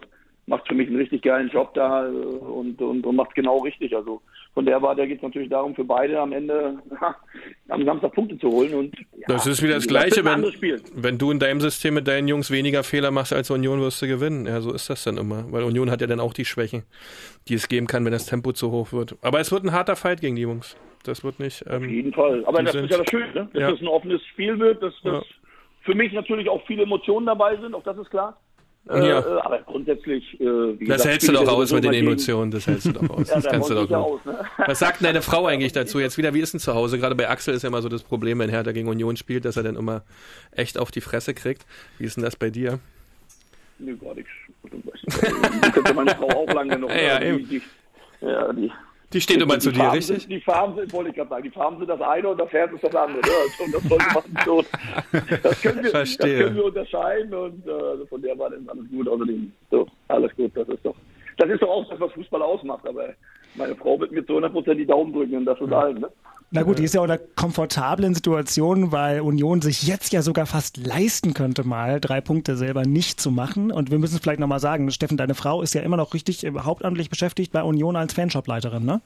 macht 0.48 0.68
für 0.68 0.76
mich 0.76 0.88
einen 0.90 0.98
richtig 0.98 1.22
geilen 1.22 1.48
Job 1.48 1.74
da 1.76 2.06
äh, 2.06 2.10
und, 2.10 2.82
und, 2.82 3.06
und 3.06 3.16
macht 3.16 3.36
genau 3.36 3.60
richtig. 3.60 3.96
Also 3.96 4.22
von 4.54 4.66
der 4.66 4.82
Warte 4.82 5.08
geht 5.08 5.18
es 5.18 5.24
natürlich 5.24 5.50
darum, 5.50 5.74
für 5.74 5.84
beide 5.84 6.20
am 6.20 6.32
Ende 6.32 6.78
am 7.70 7.86
Samstag 7.86 8.14
Punkte 8.14 8.38
zu 8.38 8.50
holen. 8.50 8.74
Und 8.76 8.96
ja, 9.18 9.28
Das 9.28 9.48
ist 9.48 9.64
wieder 9.64 9.74
das 9.76 9.88
Gleiche, 9.88 10.24
wenn, 10.24 10.44
wenn 10.96 11.18
du 11.18 11.32
in 11.32 11.40
deinem 11.40 11.60
System 11.60 11.96
mit 11.96 12.08
deinen 12.08 12.28
Jungs 12.28 12.52
weniger 12.52 12.84
Fehler 12.84 13.12
machst 13.12 13.34
als 13.34 13.50
Union, 13.50 13.82
wirst 13.82 14.02
du 14.02 14.08
gewinnen. 14.08 14.46
Ja, 14.46 14.62
so 14.62 14.72
ist 14.74 14.90
das 14.90 15.04
dann 15.04 15.18
immer. 15.18 15.52
Weil 15.52 15.64
Union 15.64 15.90
hat 15.90 16.02
ja 16.02 16.08
dann 16.08 16.20
auch 16.20 16.34
die 16.34 16.46
Schwächen, 16.46 16.84
die 17.48 17.56
es 17.56 17.68
geben 17.68 17.88
kann, 17.88 18.06
wenn 18.06 18.12
das 18.12 18.26
Tempo 18.28 18.52
zu 18.54 18.72
hoch 18.72 18.92
wird. 18.94 19.16
Aber 19.22 19.40
es 19.40 19.52
wird 19.52 19.64
ein 19.64 19.72
harter 19.72 19.96
Fight 19.96 20.22
gegen 20.22 20.36
die 20.36 20.44
Jungs. 20.44 20.78
Das 21.04 21.24
wird 21.24 21.40
nicht. 21.40 21.66
Ähm, 21.68 21.84
Auf 21.84 21.90
jeden 21.90 22.14
Fall. 22.14 22.46
Aber 22.46 22.62
das 22.64 22.72
sind- 22.74 22.86
ist 22.86 22.92
ja 22.92 22.98
das 23.00 23.10
Schöne, 23.10 23.26
ne? 23.34 23.50
dass 23.54 23.62
Ja. 23.62 23.72
das 23.72 23.82
ein 23.82 23.88
offenes 23.88 24.24
Spiel 24.28 24.58
wird, 24.60 24.82
dass, 24.84 24.94
dass 25.04 25.14
Ja. 25.16 25.22
für 25.82 25.96
mich 25.96 26.14
natürlich 26.14 26.48
auch 26.48 26.62
viele 26.66 26.84
Emotionen 26.84 27.26
dabei 27.26 27.58
sind, 27.58 27.74
auch 27.76 27.84
das 27.84 27.98
ist 27.98 28.10
klar. 28.10 28.40
Ja. 28.86 29.20
Äh, 29.20 29.40
aber 29.42 29.60
grundsätzlich, 29.62 30.40
äh, 30.42 30.44
wie 30.44 30.86
Das 30.86 30.98
gesagt, 30.98 31.06
hältst 31.06 31.28
du 31.30 31.32
doch 31.32 31.44
ich 31.44 31.50
aus 31.50 31.72
mit 31.72 31.86
den 31.86 31.94
Emotionen, 31.94 32.52
das 32.52 32.68
hältst 32.68 32.88
du 32.88 32.92
doch 32.92 33.10
aus. 33.10 33.28
Ja, 33.30 33.36
das 33.36 33.44
da 33.46 33.52
kannst 33.52 33.70
du 33.70 33.76
doch 33.76 33.84
ich 33.86 33.90
nur. 33.90 34.00
aus, 34.00 34.26
ne? 34.26 34.40
Was 34.68 34.80
sagt 34.80 35.00
denn 35.00 35.06
deine 35.06 35.22
Frau 35.22 35.46
eigentlich 35.48 35.72
dazu? 35.74 36.00
Jetzt 36.00 36.18
wieder, 36.18 36.34
wie 36.34 36.42
ist 36.42 36.54
denn 36.54 36.60
zu 36.60 36.74
Hause? 36.74 36.98
Gerade 37.00 37.16
bei 37.16 37.30
Axel 37.30 37.54
ist 37.54 37.62
ja 37.64 37.70
immer 37.70 37.82
so 37.82 37.88
das 37.88 38.04
Problem, 38.04 38.40
wenn 38.40 38.50
Hertha 38.50 38.74
gegen 38.74 38.90
Union 38.90 39.16
spielt, 39.16 39.46
dass 39.46 39.56
er 39.56 39.64
dann 39.64 39.78
immer 39.78 40.04
echt 40.52 40.78
auf 40.78 40.92
die 40.92 41.00
Fresse 41.02 41.34
kriegt. 41.34 41.66
Wie 41.98 42.04
ist 42.06 42.18
denn 42.18 42.24
das 42.24 42.36
bei 42.36 42.50
dir? 42.50 42.80
Nö, 43.80 43.96
gar 43.96 44.16
nichts. 44.16 44.30
Die 44.64 45.72
könnte 45.72 45.94
meine 45.94 46.12
Frau 46.12 46.28
auch 46.28 46.54
lange 46.54 46.78
noch. 46.78 46.90
Ja, 46.90 47.20
die, 47.20 47.44
die, 47.44 47.62
ja, 48.22 48.52
die, 48.54 48.72
Die 49.14 49.22
steht 49.22 49.42
immer 49.42 49.60
zu 49.60 49.72
dir, 49.72 49.92
richtig? 49.92 50.22
Sind, 50.22 50.32
die 50.32 50.42
Farben 50.42 50.76
sind, 50.76 50.92
wollte 50.92 51.12
ich 51.12 51.16
gerade 51.16 51.30
sagen, 51.30 51.44
die 51.44 51.50
Farben 51.52 51.78
sind 51.78 51.88
das 51.88 52.02
eine 52.02 52.28
und 52.30 52.40
das 52.40 52.52
Herz 52.52 52.74
ist 52.74 52.84
das 52.84 52.96
andere. 52.96 53.20
Ne? 53.22 53.32
Also, 53.60 53.72
das 53.72 53.84
sollte 53.84 54.06
man 54.14 54.46
so. 54.46 54.64
Das 55.44 55.62
können 55.62 55.84
wir. 55.84 55.92
Das 55.92 56.18
können 56.18 56.56
wir 56.56 56.66
unterscheiden 56.66 57.34
und 57.34 57.68
äh, 57.68 57.72
also 57.72 58.06
von 58.08 58.22
der 58.22 58.38
war 58.38 58.50
dann 58.50 58.68
alles 58.68 58.90
gut. 58.90 59.08
Außerdem, 59.08 59.52
so, 59.70 59.88
alles 60.08 60.36
gut, 60.36 60.52
das 60.56 60.68
ist 60.68 60.86
doch, 60.86 60.96
das 61.38 61.50
ist 61.50 61.62
doch 61.62 61.70
auch 61.70 61.90
das, 61.90 62.00
was 62.00 62.12
Fußball 62.14 62.42
ausmacht. 62.42 62.88
Aber 62.88 63.14
meine 63.56 63.76
Frau 63.76 64.00
wird 64.00 64.12
mir 64.12 64.26
zu 64.26 64.38
100% 64.38 64.76
die 64.76 64.86
Daumen 64.86 65.14
drücken 65.14 65.38
und 65.38 65.46
das 65.46 65.60
ist 65.60 65.72
allen. 65.72 66.00
Ne? 66.00 66.10
Na 66.56 66.62
gut, 66.62 66.78
die 66.78 66.84
ist 66.84 66.94
ja 66.94 67.02
auch 67.02 67.06
in 67.06 67.10
einer 67.10 67.22
komfortablen 67.36 68.14
Situation, 68.14 68.92
weil 68.92 69.22
Union 69.22 69.62
sich 69.62 69.88
jetzt 69.88 70.14
ja 70.14 70.22
sogar 70.22 70.46
fast 70.46 70.78
leisten 70.78 71.34
könnte, 71.34 71.68
mal 71.68 72.00
drei 72.00 72.22
Punkte 72.22 72.56
selber 72.56 72.84
nicht 72.84 73.20
zu 73.20 73.32
machen. 73.32 73.72
Und 73.72 73.90
wir 73.90 73.98
müssen 73.98 74.18
es 74.18 74.22
vielleicht 74.22 74.40
nochmal 74.40 74.60
sagen, 74.60 74.92
Steffen, 74.92 75.18
deine 75.18 75.34
Frau 75.34 75.64
ist 75.64 75.74
ja 75.74 75.82
immer 75.82 75.98
noch 75.98 76.14
richtig 76.14 76.44
äh, 76.44 76.52
hauptamtlich 76.52 77.10
beschäftigt 77.10 77.54
bei 77.54 77.64
Union 77.64 77.96
als 77.96 78.14
Fanshopleiterin, 78.14 78.86
ne? 78.86 79.02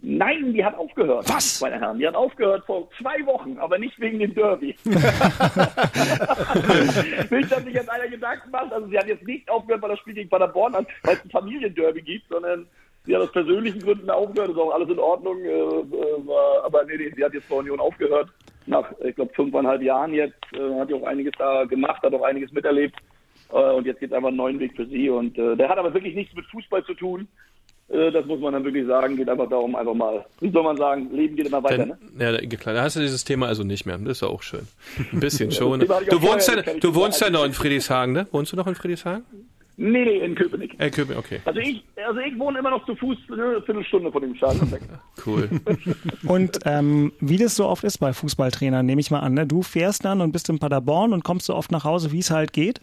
Nein, 0.00 0.54
die 0.54 0.64
hat 0.64 0.74
aufgehört. 0.74 1.28
Was? 1.28 1.60
Meine 1.60 1.78
Herren, 1.78 1.98
die 1.98 2.08
hat 2.08 2.14
aufgehört 2.14 2.64
vor 2.64 2.88
zwei 2.98 3.24
Wochen, 3.26 3.58
aber 3.58 3.78
nicht 3.78 4.00
wegen 4.00 4.18
dem 4.18 4.34
Derby. 4.34 4.74
nicht, 4.84 4.96
dass 7.52 7.62
sich 7.62 7.74
jetzt 7.74 7.90
einer 7.90 8.08
Gedanken 8.08 8.50
macht. 8.50 8.72
Also 8.72 8.88
sie 8.88 8.98
hat 8.98 9.06
jetzt 9.06 9.24
nicht 9.24 9.48
aufgehört, 9.48 9.82
weil 9.82 9.90
das 9.90 10.00
Spiel 10.00 10.14
gegen 10.14 10.30
Paderborn 10.30 10.74
hat, 10.74 10.86
weil 11.04 11.14
es 11.16 11.24
ein 11.24 11.30
Familienderby 11.30 12.02
gibt, 12.02 12.28
sondern 12.30 12.66
sie 13.06 13.14
hat 13.14 13.22
aus 13.22 13.32
persönlichen 13.32 13.80
Gründen 13.80 14.10
aufgehört. 14.10 14.50
Ist 14.50 14.58
auch 14.58 14.72
alles 14.74 14.88
in 14.88 14.98
Ordnung. 14.98 15.38
Äh, 15.44 15.48
äh, 15.50 16.26
war, 16.26 16.64
aber 16.64 16.84
nee, 16.84 16.96
nee, 16.96 17.12
sie 17.16 17.24
hat 17.24 17.34
jetzt 17.34 17.48
bei 17.48 17.56
Union 17.56 17.80
aufgehört. 17.80 18.28
Nach, 18.66 18.84
ich 19.04 19.14
glaube, 19.16 19.32
fünfeinhalb 19.34 19.82
Jahren 19.82 20.14
jetzt. 20.14 20.36
Äh, 20.52 20.78
hat 20.78 20.88
ja 20.90 20.96
auch 20.96 21.02
einiges 21.06 21.32
da 21.38 21.64
gemacht, 21.64 22.02
hat 22.02 22.14
auch 22.14 22.22
einiges 22.22 22.52
miterlebt. 22.52 22.94
Äh, 23.52 23.56
und 23.72 23.86
jetzt 23.86 24.00
geht 24.00 24.10
es 24.10 24.16
einfach 24.16 24.28
einen 24.28 24.36
neuen 24.36 24.60
Weg 24.60 24.74
für 24.76 24.86
sie. 24.86 25.08
Und 25.10 25.36
äh, 25.38 25.56
der 25.56 25.68
hat 25.68 25.78
aber 25.78 25.92
wirklich 25.92 26.14
nichts 26.14 26.34
mit 26.36 26.44
Fußball 26.46 26.84
zu 26.84 26.94
tun. 26.94 27.26
Äh, 27.88 28.12
Das 28.12 28.24
muss 28.26 28.38
man 28.40 28.52
dann 28.52 28.64
wirklich 28.64 28.86
sagen. 28.86 29.16
Geht 29.16 29.28
einfach 29.28 29.48
darum, 29.48 29.74
einfach 29.74 29.94
mal, 29.94 30.24
wie 30.40 30.50
soll 30.50 30.62
man 30.62 30.76
sagen, 30.76 31.10
Leben 31.12 31.34
geht 31.34 31.46
immer 31.48 31.62
weiter. 31.62 31.78
Dann, 31.78 31.88
Ne? 31.88 31.98
ja, 32.24 32.32
da- 32.32 32.56
klar, 32.56 32.74
da 32.76 32.82
hast 32.82 32.94
du 32.96 33.00
dieses 33.00 33.24
Thema 33.24 33.48
also 33.48 33.64
nicht 33.64 33.84
mehr. 33.84 33.98
Das 33.98 34.08
ist 34.12 34.22
ja 34.22 34.28
auch 34.28 34.42
schön. 34.42 34.66
Ein 35.12 35.18
bisschen 35.20 35.50
schon. 35.58 35.80
Du 35.80 35.88
wohnst 36.22 36.48
ja, 36.48 36.62
du 36.62 36.94
wohnst 36.94 37.28
noch 37.32 37.44
in 37.44 37.52
Friedrichshagen, 37.52 38.14
ne? 38.14 38.28
Wohnst 38.30 38.52
du 38.52 38.56
noch 38.56 38.68
in 38.68 38.76
Friedrichshagen? 38.76 39.24
Nee, 39.76 40.04
nee, 40.04 40.18
in 40.18 40.34
Köpenick. 40.34 40.74
Äh, 40.78 40.90
Köpenick, 40.90 41.18
okay. 41.18 41.40
Also 41.44 41.60
ich, 41.60 41.82
also 42.06 42.20
ich 42.20 42.38
wohne 42.38 42.58
immer 42.58 42.70
noch 42.70 42.84
zu 42.84 42.94
Fuß 42.94 43.16
eine 43.32 43.62
Viertelstunde 43.62 44.12
von 44.12 44.22
dem 44.22 44.34
Stadion 44.36 44.70
weg. 44.70 44.82
Cool. 45.24 45.48
Und 46.26 46.58
ähm, 46.64 47.12
wie 47.20 47.36
das 47.36 47.54
so 47.54 47.66
oft 47.66 47.84
ist 47.84 47.98
bei 47.98 48.12
Fußballtrainern, 48.12 48.84
nehme 48.84 49.00
ich 49.00 49.10
mal 49.10 49.20
an, 49.20 49.34
ne? 49.34 49.46
du 49.46 49.62
fährst 49.62 50.04
dann 50.04 50.20
und 50.20 50.32
bist 50.32 50.48
in 50.48 50.58
Paderborn 50.58 51.12
und 51.12 51.22
kommst 51.22 51.46
so 51.46 51.54
oft 51.54 51.70
nach 51.70 51.84
Hause, 51.84 52.10
wie 52.12 52.18
es 52.18 52.30
halt 52.30 52.52
geht. 52.52 52.80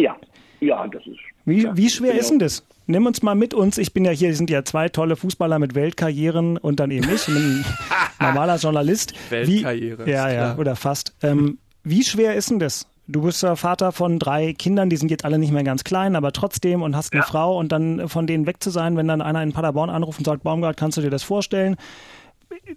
Ja, 0.00 0.16
ja, 0.60 0.86
das 0.88 1.06
ist. 1.06 1.18
Wie, 1.44 1.62
ja, 1.62 1.76
wie 1.76 1.88
schwer 1.88 2.12
bin 2.12 2.20
ist 2.20 2.30
denn 2.30 2.38
das? 2.38 2.66
Nimm 2.86 3.06
uns 3.06 3.22
mal 3.22 3.34
mit 3.34 3.54
uns. 3.54 3.78
Ich 3.78 3.92
bin 3.92 4.04
ja 4.04 4.10
hier, 4.10 4.34
sind 4.34 4.50
ja 4.50 4.64
zwei 4.64 4.88
tolle 4.88 5.14
Fußballer 5.14 5.58
mit 5.58 5.74
Weltkarrieren 5.74 6.56
und 6.56 6.80
dann 6.80 6.90
eben 6.90 7.08
ich, 7.08 7.28
ein 7.28 7.64
normaler 8.20 8.56
Journalist. 8.56 9.14
Weltkarriere, 9.30 10.06
Wie, 10.06 10.10
ja, 10.10 10.28
ja, 10.28 10.34
klar. 10.34 10.58
oder 10.58 10.74
fast. 10.74 11.14
Ähm, 11.22 11.58
wie 11.84 12.02
schwer 12.02 12.34
ist 12.34 12.50
denn 12.50 12.58
das? 12.58 12.89
Du 13.12 13.22
bist 13.22 13.42
ja 13.42 13.56
Vater 13.56 13.90
von 13.90 14.20
drei 14.20 14.52
Kindern, 14.52 14.88
die 14.88 14.94
sind 14.94 15.10
jetzt 15.10 15.24
alle 15.24 15.36
nicht 15.36 15.50
mehr 15.50 15.64
ganz 15.64 15.82
klein, 15.82 16.14
aber 16.14 16.30
trotzdem 16.30 16.80
und 16.80 16.94
hast 16.94 17.12
eine 17.12 17.24
Frau 17.24 17.58
und 17.58 17.72
dann 17.72 18.08
von 18.08 18.28
denen 18.28 18.46
weg 18.46 18.62
zu 18.62 18.70
sein, 18.70 18.96
wenn 18.96 19.08
dann 19.08 19.20
einer 19.20 19.42
in 19.42 19.52
Paderborn 19.52 19.90
anruft 19.90 20.20
und 20.20 20.24
sagt, 20.26 20.44
Baumgart, 20.44 20.76
kannst 20.76 20.96
du 20.96 21.02
dir 21.02 21.10
das 21.10 21.24
vorstellen? 21.24 21.74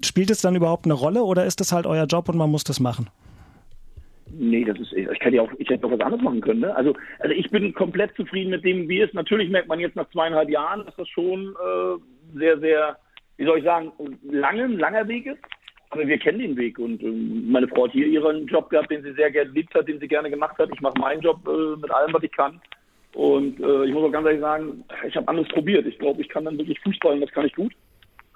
Spielt 0.04 0.32
es 0.32 0.42
dann 0.42 0.56
überhaupt 0.56 0.86
eine 0.86 0.96
Rolle 0.96 1.22
oder 1.22 1.46
ist 1.46 1.60
das 1.60 1.72
halt 1.72 1.86
euer 1.86 2.06
Job 2.06 2.30
und 2.30 2.38
man 2.38 2.50
muss 2.50 2.64
das 2.64 2.80
machen? 2.80 3.10
Nee, 4.32 4.66
das 4.66 4.80
ist, 4.80 4.92
ich 4.94 5.20
kann 5.20 5.36
ja 5.36 5.44
auch, 5.44 5.52
ich 5.60 5.70
hätte 5.70 5.84
noch 5.84 5.92
was 5.92 6.00
anderes 6.00 6.24
machen 6.24 6.42
können. 6.42 6.62
Ne? 6.62 6.76
Also, 6.76 6.96
also 7.20 7.36
ich 7.36 7.52
bin 7.52 7.72
komplett 7.76 8.16
zufrieden 8.16 8.50
mit 8.50 8.64
dem, 8.64 8.90
wie 8.90 9.02
es 9.02 9.10
ist. 9.10 9.14
Natürlich 9.14 9.52
merkt 9.52 9.68
man 9.68 9.80
jetzt 9.80 9.96
nach 9.96 10.10
zweieinhalb 10.10 10.50
Jahren, 10.50 10.84
dass 10.84 10.96
das 10.96 11.08
schon 11.10 11.50
äh, 11.50 12.40
sehr, 12.40 12.58
sehr, 12.60 12.98
wie 13.38 13.46
soll 13.46 13.60
ich 13.60 13.64
sagen, 13.64 13.92
lange, 14.24 14.64
ein 14.64 14.80
langer 14.80 15.08
Weg 15.08 15.28
ist. 15.28 15.44
Aber 15.94 16.08
wir 16.08 16.18
kennen 16.18 16.40
den 16.40 16.58
Weg 16.58 16.80
und 16.80 17.04
ähm, 17.04 17.52
meine 17.52 17.68
Frau 17.68 17.86
hat 17.86 17.92
hier 17.92 18.08
ihren 18.08 18.48
Job 18.48 18.68
gehabt, 18.72 18.90
den 18.90 19.04
sie 19.04 19.14
sehr 19.14 19.30
gerne 19.30 19.52
liebt 19.52 19.76
hat, 19.76 19.88
den 19.88 20.00
sie 20.00 20.08
gerne 20.08 20.28
gemacht 20.28 20.58
hat. 20.58 20.70
Ich 20.74 20.82
mache 20.82 20.98
meinen 20.98 21.22
Job 21.22 21.40
äh, 21.48 21.80
mit 21.80 21.92
allem, 21.92 22.12
was 22.12 22.24
ich 22.24 22.32
kann. 22.32 22.60
Und 23.14 23.60
äh, 23.60 23.86
ich 23.86 23.94
muss 23.94 24.04
auch 24.04 24.12
ganz 24.12 24.26
ehrlich 24.26 24.42
sagen, 24.42 24.84
ich 25.08 25.16
habe 25.16 25.28
anderes 25.28 25.48
probiert. 25.50 25.86
Ich 25.86 26.00
glaube, 26.00 26.20
ich 26.20 26.30
kann 26.30 26.46
dann 26.46 26.58
wirklich 26.58 26.80
Fußball 26.80 27.14
und 27.14 27.22
das 27.22 27.30
kann 27.30 27.46
ich 27.46 27.54
gut. 27.54 27.74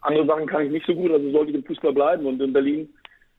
Andere 0.04 0.28
Sachen 0.28 0.46
kann 0.46 0.68
ich 0.68 0.72
nicht 0.72 0.86
so 0.86 0.94
gut, 0.94 1.12
also 1.12 1.32
sollte 1.32 1.50
ich 1.50 1.58
im 1.58 1.64
Fußball 1.64 1.94
bleiben. 1.94 2.28
Und 2.28 2.40
in 2.40 2.54
Berlin 2.54 2.88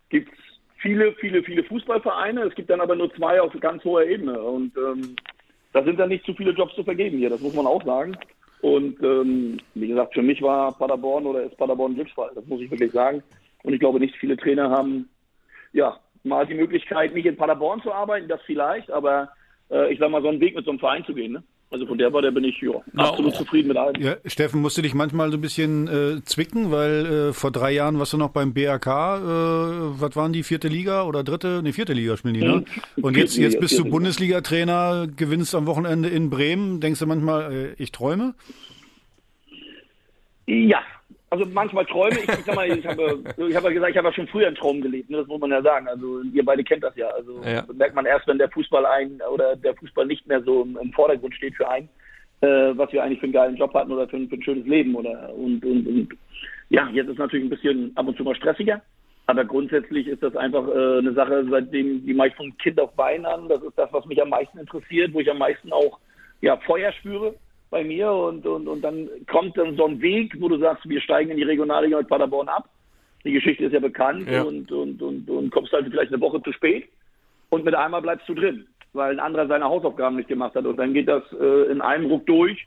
gibt 0.08 0.32
es 0.32 0.38
viele, 0.78 1.12
viele, 1.12 1.44
viele 1.44 1.62
Fußballvereine. 1.62 2.42
Es 2.42 2.56
gibt 2.56 2.70
dann 2.70 2.80
aber 2.80 2.96
nur 2.96 3.14
zwei 3.14 3.40
auf 3.40 3.52
ganz 3.60 3.84
hoher 3.84 4.04
Ebene. 4.04 4.42
Und 4.42 4.76
ähm, 4.76 5.14
da 5.72 5.84
sind 5.84 6.00
dann 6.00 6.08
nicht 6.08 6.24
zu 6.24 6.34
viele 6.34 6.50
Jobs 6.50 6.74
zu 6.74 6.82
vergeben 6.82 7.18
hier, 7.18 7.30
das 7.30 7.40
muss 7.40 7.54
man 7.54 7.66
auch 7.66 7.84
sagen. 7.84 8.16
Und 8.62 9.00
ähm, 9.00 9.58
wie 9.74 9.86
gesagt, 9.86 10.14
für 10.14 10.22
mich 10.22 10.42
war 10.42 10.76
Paderborn 10.76 11.26
oder 11.26 11.44
ist 11.44 11.56
Paderborn 11.56 11.92
ein 11.92 11.94
Glücksfall, 11.94 12.32
das 12.34 12.44
muss 12.46 12.60
ich 12.60 12.68
wirklich 12.68 12.90
sagen. 12.90 13.22
Und 13.62 13.72
ich 13.72 13.80
glaube, 13.80 14.00
nicht 14.00 14.16
viele 14.16 14.36
Trainer 14.36 14.70
haben 14.70 15.08
ja 15.72 15.98
mal 16.24 16.46
die 16.46 16.54
Möglichkeit, 16.54 17.14
nicht 17.14 17.26
in 17.26 17.36
Paderborn 17.36 17.82
zu 17.82 17.92
arbeiten, 17.92 18.28
das 18.28 18.40
vielleicht, 18.46 18.90
aber 18.90 19.30
äh, 19.70 19.92
ich 19.92 19.98
sag 19.98 20.10
mal, 20.10 20.22
so 20.22 20.28
einen 20.28 20.40
Weg 20.40 20.54
mit 20.54 20.64
so 20.64 20.70
einem 20.70 20.80
Verein 20.80 21.04
zu 21.04 21.14
gehen. 21.14 21.32
Ne? 21.32 21.42
Also 21.70 21.86
von 21.86 21.98
der 21.98 22.10
Warte 22.14 22.32
bin 22.32 22.44
ich 22.44 22.58
ja, 22.62 22.70
absolut 22.96 23.34
zufrieden 23.34 23.68
mit 23.68 23.76
allem. 23.76 24.00
Ja, 24.00 24.16
Steffen, 24.24 24.62
musst 24.62 24.78
du 24.78 24.82
dich 24.82 24.94
manchmal 24.94 25.30
so 25.30 25.36
ein 25.36 25.42
bisschen 25.42 25.86
äh, 25.86 26.22
zwicken, 26.24 26.70
weil 26.70 27.06
äh, 27.06 27.32
vor 27.34 27.50
drei 27.50 27.72
Jahren 27.72 27.98
warst 27.98 28.14
du 28.14 28.16
noch 28.16 28.30
beim 28.30 28.54
BRK, 28.54 28.86
äh, 28.86 30.00
was 30.00 30.16
waren 30.16 30.32
die, 30.32 30.44
vierte 30.44 30.68
Liga 30.68 31.02
oder 31.04 31.22
dritte? 31.22 31.62
Ne, 31.62 31.74
vierte 31.74 31.92
Liga 31.92 32.16
spielen 32.16 32.34
die, 32.34 32.40
ne? 32.40 32.64
Mhm. 32.96 33.04
Und 33.04 33.18
jetzt, 33.18 33.36
jetzt 33.36 33.60
bist 33.60 33.78
du. 33.78 33.84
Bundesliga-Trainer, 33.84 35.08
gewinnst 35.14 35.54
am 35.54 35.66
Wochenende 35.66 36.08
in 36.08 36.30
Bremen, 36.30 36.80
denkst 36.80 37.00
du 37.00 37.06
manchmal, 37.06 37.52
äh, 37.52 37.74
ich 37.76 37.92
träume? 37.92 38.34
Ja, 40.46 40.80
also 41.30 41.44
manchmal 41.46 41.84
träume 41.86 42.18
ich. 42.18 42.28
Ich 42.28 42.44
sag 42.44 42.54
mal, 42.54 42.68
ich 42.70 42.86
habe, 42.86 43.18
ich 43.36 43.54
habe 43.56 43.68
ja 43.68 43.72
gesagt, 43.74 43.90
ich 43.90 43.96
habe 43.98 44.08
ja 44.08 44.14
schon 44.14 44.28
früher 44.28 44.46
einen 44.46 44.56
Traum 44.56 44.80
gelebt. 44.80 45.10
Ne? 45.10 45.18
Das 45.18 45.26
muss 45.26 45.40
man 45.40 45.50
ja 45.50 45.62
sagen. 45.62 45.88
Also 45.88 46.22
ihr 46.32 46.44
beide 46.44 46.64
kennt 46.64 46.82
das 46.84 46.96
ja. 46.96 47.08
Also 47.08 47.40
Ja. 47.44 47.64
merkt 47.74 47.94
man 47.94 48.06
erst, 48.06 48.26
wenn 48.26 48.38
der 48.38 48.50
Fußball 48.50 48.86
ein 48.86 49.20
oder 49.32 49.56
der 49.56 49.74
Fußball 49.74 50.06
nicht 50.06 50.26
mehr 50.26 50.42
so 50.42 50.62
im, 50.62 50.78
im 50.80 50.92
Vordergrund 50.92 51.34
steht 51.34 51.54
für 51.54 51.68
einen, 51.68 51.88
äh, 52.40 52.72
was 52.76 52.92
wir 52.92 53.02
eigentlich 53.02 53.18
für 53.20 53.24
einen 53.24 53.32
geilen 53.32 53.56
Job 53.56 53.74
hatten 53.74 53.92
oder 53.92 54.08
für, 54.08 54.16
ein- 54.16 54.28
für 54.28 54.36
ein 54.36 54.42
schönes 54.42 54.66
Leben 54.66 54.94
oder 54.94 55.32
und, 55.34 55.64
und, 55.64 55.86
und 55.86 56.08
ja, 56.70 56.88
jetzt 56.92 57.08
ist 57.08 57.18
natürlich 57.18 57.46
ein 57.46 57.50
bisschen 57.50 57.92
ab 57.96 58.06
und 58.08 58.16
zu 58.16 58.24
mal 58.24 58.34
stressiger. 58.36 58.80
Aber 59.26 59.44
grundsätzlich 59.44 60.06
ist 60.06 60.22
das 60.22 60.34
einfach 60.36 60.66
äh, 60.68 60.98
eine 60.98 61.12
Sache, 61.12 61.46
seitdem 61.50 62.06
die 62.06 62.14
mache 62.14 62.28
ich 62.28 62.34
von 62.36 62.56
Kind 62.58 62.80
auf 62.80 62.92
Bein 62.94 63.26
an. 63.26 63.48
Das 63.48 63.62
ist 63.62 63.76
das, 63.76 63.92
was 63.92 64.06
mich 64.06 64.20
am 64.22 64.30
meisten 64.30 64.58
interessiert, 64.58 65.12
wo 65.12 65.20
ich 65.20 65.30
am 65.30 65.38
meisten 65.38 65.70
auch 65.72 65.98
ja, 66.40 66.56
Feuer 66.58 66.92
spüre 66.92 67.34
bei 67.70 67.84
mir 67.84 68.10
und, 68.10 68.46
und, 68.46 68.66
und 68.66 68.82
dann 68.82 69.08
kommt 69.30 69.56
dann 69.58 69.76
so 69.76 69.86
ein 69.86 70.00
Weg, 70.00 70.34
wo 70.40 70.48
du 70.48 70.58
sagst, 70.58 70.88
wir 70.88 71.00
steigen 71.00 71.30
in 71.30 71.36
die 71.36 71.42
Regionalliga 71.42 71.98
mit 71.98 72.08
Paderborn 72.08 72.48
ab. 72.48 72.68
Die 73.24 73.32
Geschichte 73.32 73.64
ist 73.64 73.72
ja 73.72 73.80
bekannt 73.80 74.28
Ja. 74.30 74.42
Und, 74.42 74.70
und, 74.72 75.02
und, 75.02 75.28
und 75.28 75.50
kommst 75.50 75.72
halt 75.72 75.86
vielleicht 75.90 76.12
eine 76.12 76.20
Woche 76.20 76.42
zu 76.42 76.52
spät 76.52 76.88
und 77.50 77.64
mit 77.64 77.74
einmal 77.74 78.02
bleibst 78.02 78.28
du 78.28 78.34
drin, 78.34 78.66
weil 78.92 79.12
ein 79.12 79.20
anderer 79.20 79.46
seine 79.46 79.64
Hausaufgaben 79.64 80.16
nicht 80.16 80.28
gemacht 80.28 80.54
hat 80.54 80.64
und 80.64 80.76
dann 80.76 80.94
geht 80.94 81.08
das 81.08 81.22
äh, 81.32 81.70
in 81.70 81.80
einem 81.80 82.06
Ruck 82.06 82.26
durch 82.26 82.66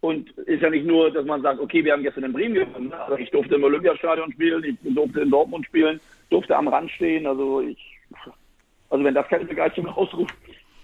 und 0.00 0.30
ist 0.38 0.62
ja 0.62 0.70
nicht 0.70 0.86
nur, 0.86 1.10
dass 1.10 1.26
man 1.26 1.42
sagt, 1.42 1.60
okay, 1.60 1.84
wir 1.84 1.92
haben 1.92 2.02
gestern 2.02 2.24
in 2.24 2.32
Bremen 2.32 2.54
gewonnen, 2.54 2.88
ne? 2.88 2.96
aber 3.00 3.18
ich 3.18 3.30
durfte 3.30 3.56
im 3.56 3.64
Olympiastadion 3.64 4.32
spielen, 4.32 4.64
ich 4.64 4.94
durfte 4.94 5.20
in 5.20 5.30
Dortmund 5.30 5.66
spielen, 5.66 6.00
durfte 6.30 6.56
am 6.56 6.68
Rand 6.68 6.90
stehen, 6.92 7.26
also 7.26 7.60
ich, 7.60 7.98
also 8.90 9.04
wenn 9.04 9.14
das 9.14 9.28
keine 9.28 9.44
Begeisterung 9.44 9.88
ausruft 9.88 10.34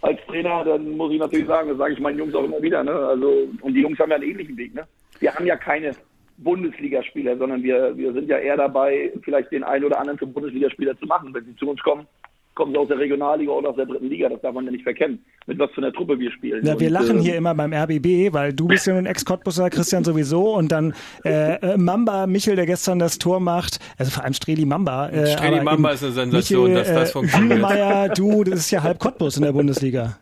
als 0.05 0.20
Trainer, 0.26 0.64
dann 0.64 0.96
muss 0.96 1.12
ich 1.12 1.18
natürlich 1.18 1.46
sagen, 1.46 1.70
das 1.70 1.78
sage 1.78 1.94
ich 1.94 2.00
meinen 2.00 2.18
Jungs 2.18 2.34
auch 2.34 2.44
immer 2.44 2.61
wieder, 2.61 2.84
ne? 2.84 2.92
Also 2.92 3.48
und 3.62 3.72
die 3.72 3.80
Jungs 3.80 3.98
haben 3.98 4.11
ja 4.11 4.16
einen 4.16 4.30
ähnlichen 4.30 4.57
Weg, 4.57 4.74
ne? 4.74 4.86
Wir 5.18 5.34
haben 5.34 5.46
ja 5.46 5.57
keine 5.57 5.92
Bundesligaspieler, 6.36 7.38
sondern 7.38 7.62
wir, 7.62 7.96
wir 7.96 8.12
sind 8.12 8.28
ja 8.28 8.38
eher 8.38 8.57
dabei, 8.57 9.12
vielleicht 9.22 9.50
den 9.50 9.64
einen 9.64 9.84
oder 9.84 9.98
anderen 9.98 10.18
zum 10.18 10.32
Bundesligaspieler 10.32 10.98
zu 10.98 11.07
machen. 11.07 11.32
Wenn 11.32 11.46
sie 11.46 11.57
zu 11.57 11.70
uns 11.70 11.80
kommen, 11.82 12.07
kommen 12.55 12.72
sie 12.72 12.78
aus 12.78 12.88
der 12.88 12.98
Regionalliga 12.98 13.52
oder 13.52 13.70
aus 13.70 13.76
der 13.76 13.86
dritten 13.86 14.09
Liga, 14.09 14.28
das 14.28 14.40
darf 14.40 14.55
man 14.55 14.64
ja 14.64 14.70
nicht 14.70 14.84
verkennen, 14.84 15.24
mit 15.46 15.59
was 15.59 15.70
für 15.72 15.78
einer 15.78 15.92
Truppe 15.92 16.18
wir 16.18 16.30
spielen. 16.30 16.64
Ja, 16.64 16.78
wir 16.78 16.86
Und, 16.88 16.92
lachen 16.92 17.18
äh, 17.18 17.22
hier 17.22 17.36
immer 17.36 17.55
beim 17.55 17.72
RBB, 17.72 18.32
weil 18.32 18.52
du 18.52 18.68
bist 18.68 18.86
ja 18.86 18.94
nun 18.94 19.07
Ex-Cottbusser, 19.07 19.70
Christian 19.70 20.05
sowieso 20.05 20.55
und 20.55 20.70
dann 20.70 20.94
äh, 21.24 21.55
äh, 21.55 21.76
Mamba, 21.76 22.26
Michel, 22.26 22.57
der 22.57 22.66
gestern 22.66 22.98
das 22.98 23.18
Tor 23.18 23.40
macht, 23.40 23.78
also 23.98 24.11
vor 24.11 24.24
allem 24.24 24.34
Streli 24.34 24.64
Mamba. 24.64 25.09
Äh, 25.09 25.26
Streli 25.26 25.62
Mamba 25.62 25.92
ist 25.92 26.05
eine 26.05 26.12
Sensation, 26.12 26.74
dass 26.74 26.92
das 26.92 27.11
äh, 27.11 27.12
funktioniert. 27.12 27.52
Hünemeyer, 27.52 28.09
du, 28.11 28.44
das 28.44 28.61
ist 28.61 28.70
ja 28.70 28.82
halb 28.82 28.98
Cottbus 28.98 29.36
in 29.36 29.42
der 29.42 29.52
Bundesliga. 29.52 30.18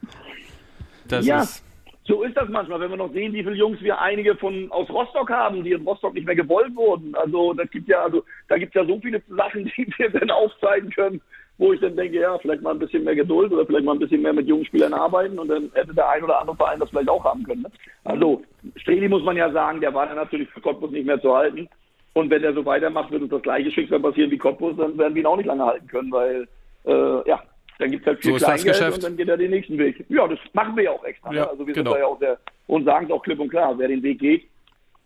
Das 1.08 1.26
ja, 1.26 1.42
ist, 1.42 1.62
so 2.04 2.22
ist 2.22 2.36
das 2.36 2.48
manchmal, 2.48 2.80
wenn 2.80 2.90
wir 2.90 2.96
noch 2.96 3.12
sehen, 3.12 3.32
wie 3.32 3.44
viele 3.44 3.54
Jungs 3.54 3.80
wir 3.80 4.00
einige 4.00 4.34
von 4.36 4.70
aus 4.72 4.88
Rostock 4.90 5.30
haben, 5.30 5.62
die 5.62 5.72
in 5.72 5.86
Rostock 5.86 6.14
nicht 6.14 6.26
mehr 6.26 6.34
gewollt 6.34 6.74
wurden. 6.74 7.14
Also 7.14 7.52
das 7.52 7.70
gibt 7.70 7.88
ja, 7.88 8.02
also 8.02 8.24
da 8.48 8.58
gibt 8.58 8.74
ja 8.74 8.84
so 8.84 8.98
viele 9.00 9.22
Sachen, 9.28 9.64
die 9.76 9.86
wir 9.96 10.10
dann 10.10 10.30
aufzeigen 10.30 10.90
können, 10.90 11.20
wo 11.58 11.72
ich 11.72 11.80
dann 11.80 11.96
denke, 11.96 12.18
ja, 12.18 12.38
vielleicht 12.38 12.62
mal 12.62 12.70
ein 12.70 12.78
bisschen 12.78 13.04
mehr 13.04 13.14
Geduld 13.14 13.52
oder 13.52 13.66
vielleicht 13.66 13.84
mal 13.84 13.92
ein 13.92 13.98
bisschen 13.98 14.22
mehr 14.22 14.32
mit 14.32 14.46
jungen 14.46 14.64
Spielern 14.64 14.94
arbeiten 14.94 15.38
und 15.38 15.48
dann 15.48 15.70
hätte 15.74 15.94
der 15.94 16.08
ein 16.08 16.24
oder 16.24 16.40
andere 16.40 16.56
Verein 16.56 16.80
das 16.80 16.90
vielleicht 16.90 17.08
auch 17.08 17.24
haben 17.24 17.44
können. 17.44 17.62
Ne? 17.62 17.70
Also 18.04 18.42
Streli 18.76 19.08
muss 19.08 19.22
man 19.22 19.36
ja 19.36 19.50
sagen, 19.52 19.80
der 19.80 19.94
war 19.94 20.06
dann 20.06 20.16
natürlich 20.16 20.48
für 20.50 20.60
Cottbus 20.60 20.90
nicht 20.90 21.06
mehr 21.06 21.20
zu 21.20 21.34
halten. 21.34 21.68
Und 22.14 22.30
wenn 22.30 22.42
der 22.42 22.52
so 22.52 22.64
weitermacht, 22.64 23.10
wird 23.10 23.22
uns 23.22 23.30
das 23.30 23.42
gleiche 23.42 23.70
Schicksal 23.70 24.00
passieren 24.00 24.30
wie 24.30 24.38
Cottbus, 24.38 24.76
dann 24.76 24.98
werden 24.98 25.14
wir 25.14 25.22
ihn 25.22 25.26
auch 25.26 25.36
nicht 25.36 25.46
lange 25.46 25.64
halten 25.64 25.86
können, 25.86 26.12
weil 26.12 26.48
äh, 26.84 27.28
ja, 27.28 27.42
dann 27.78 27.90
gibt 27.90 28.02
es 28.02 28.06
halt 28.06 28.22
viel 28.22 28.38
So 28.38 28.44
Kleingeld 28.44 28.94
und 28.94 29.04
dann 29.04 29.16
geht 29.16 29.28
er 29.28 29.36
den 29.36 29.50
nächsten 29.50 29.78
Weg. 29.78 30.04
Ja, 30.08 30.26
das 30.28 30.38
machen 30.52 30.76
wir 30.76 30.84
ja 30.84 30.90
auch 30.90 31.04
extra. 31.04 31.32
Ja, 31.32 31.42
ne? 31.42 31.50
Also 31.50 31.66
wir 31.66 31.74
genau. 31.74 31.92
sind 31.92 31.98
da 31.98 32.00
ja 32.00 32.06
auch 32.06 32.18
sehr 32.18 32.38
und 32.66 32.84
sagen 32.84 33.06
es 33.06 33.12
auch 33.12 33.22
klipp 33.22 33.40
und 33.40 33.48
klar, 33.48 33.78
wer 33.78 33.88
den 33.88 34.02
Weg 34.02 34.18
geht, 34.18 34.44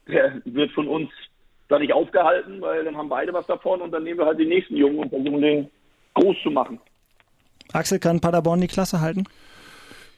der 0.08 0.40
wird 0.44 0.70
von 0.72 0.88
uns 0.88 1.10
da 1.68 1.78
nicht 1.78 1.92
aufgehalten, 1.92 2.60
weil 2.60 2.84
dann 2.84 2.96
haben 2.96 3.08
beide 3.08 3.32
was 3.32 3.46
davon 3.46 3.80
und 3.80 3.90
dann 3.92 4.04
nehmen 4.04 4.18
wir 4.18 4.26
halt 4.26 4.38
den 4.38 4.48
nächsten 4.48 4.76
Jungen 4.76 4.98
und 4.98 5.08
versuchen 5.08 5.42
den 5.42 5.70
groß 6.16 6.36
zu 6.42 6.50
machen. 6.50 6.80
Axel, 7.72 7.98
kann 7.98 8.20
Paderborn 8.20 8.60
die 8.60 8.68
Klasse 8.68 9.00
halten? 9.00 9.24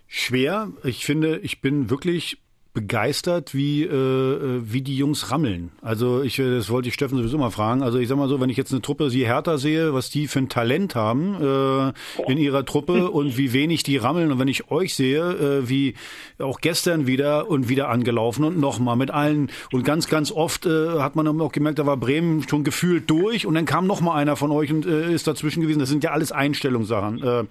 Schwer. 0.06 0.70
Ich 0.84 1.04
finde, 1.04 1.38
ich 1.38 1.60
bin 1.60 1.90
wirklich 1.90 2.38
begeistert, 2.78 3.56
wie, 3.56 3.82
äh, 3.82 4.60
wie 4.62 4.82
die 4.82 4.96
Jungs 4.96 5.32
rammeln. 5.32 5.72
Also 5.82 6.22
ich, 6.22 6.38
äh, 6.38 6.54
das 6.54 6.70
wollte 6.70 6.86
ich 6.86 6.94
Steffen 6.94 7.18
sowieso 7.18 7.36
mal 7.36 7.50
fragen. 7.50 7.82
Also 7.82 7.98
ich 7.98 8.06
sag 8.06 8.16
mal 8.16 8.28
so, 8.28 8.40
wenn 8.40 8.50
ich 8.50 8.56
jetzt 8.56 8.70
eine 8.70 8.80
Truppe 8.80 9.12
wie 9.12 9.26
Hertha 9.26 9.58
sehe, 9.58 9.94
was 9.94 10.10
die 10.10 10.28
für 10.28 10.38
ein 10.38 10.48
Talent 10.48 10.94
haben 10.94 11.34
äh, 11.42 12.30
in 12.30 12.38
ihrer 12.38 12.64
Truppe 12.64 13.10
und 13.10 13.36
wie 13.36 13.52
wenig 13.52 13.82
die 13.82 13.96
rammeln 13.96 14.30
und 14.30 14.38
wenn 14.38 14.46
ich 14.46 14.70
euch 14.70 14.94
sehe, 14.94 15.18
äh, 15.18 15.68
wie 15.68 15.94
auch 16.38 16.60
gestern 16.60 17.08
wieder 17.08 17.50
und 17.50 17.68
wieder 17.68 17.88
angelaufen 17.88 18.44
und 18.44 18.60
nochmal 18.60 18.94
mit 18.94 19.10
allen 19.10 19.50
und 19.72 19.82
ganz, 19.82 20.06
ganz 20.06 20.30
oft 20.30 20.64
äh, 20.64 21.00
hat 21.00 21.16
man 21.16 21.26
auch 21.40 21.50
gemerkt, 21.50 21.80
da 21.80 21.86
war 21.86 21.96
Bremen 21.96 22.48
schon 22.48 22.62
gefühlt 22.62 23.10
durch 23.10 23.44
und 23.44 23.54
dann 23.54 23.64
kam 23.64 23.88
nochmal 23.88 24.20
einer 24.20 24.36
von 24.36 24.52
euch 24.52 24.70
und 24.70 24.86
äh, 24.86 25.12
ist 25.12 25.26
dazwischen 25.26 25.62
gewesen. 25.62 25.80
Das 25.80 25.88
sind 25.88 26.04
ja 26.04 26.12
alles 26.12 26.30
Einstellungssachen. 26.30 27.24
Äh, 27.24 27.44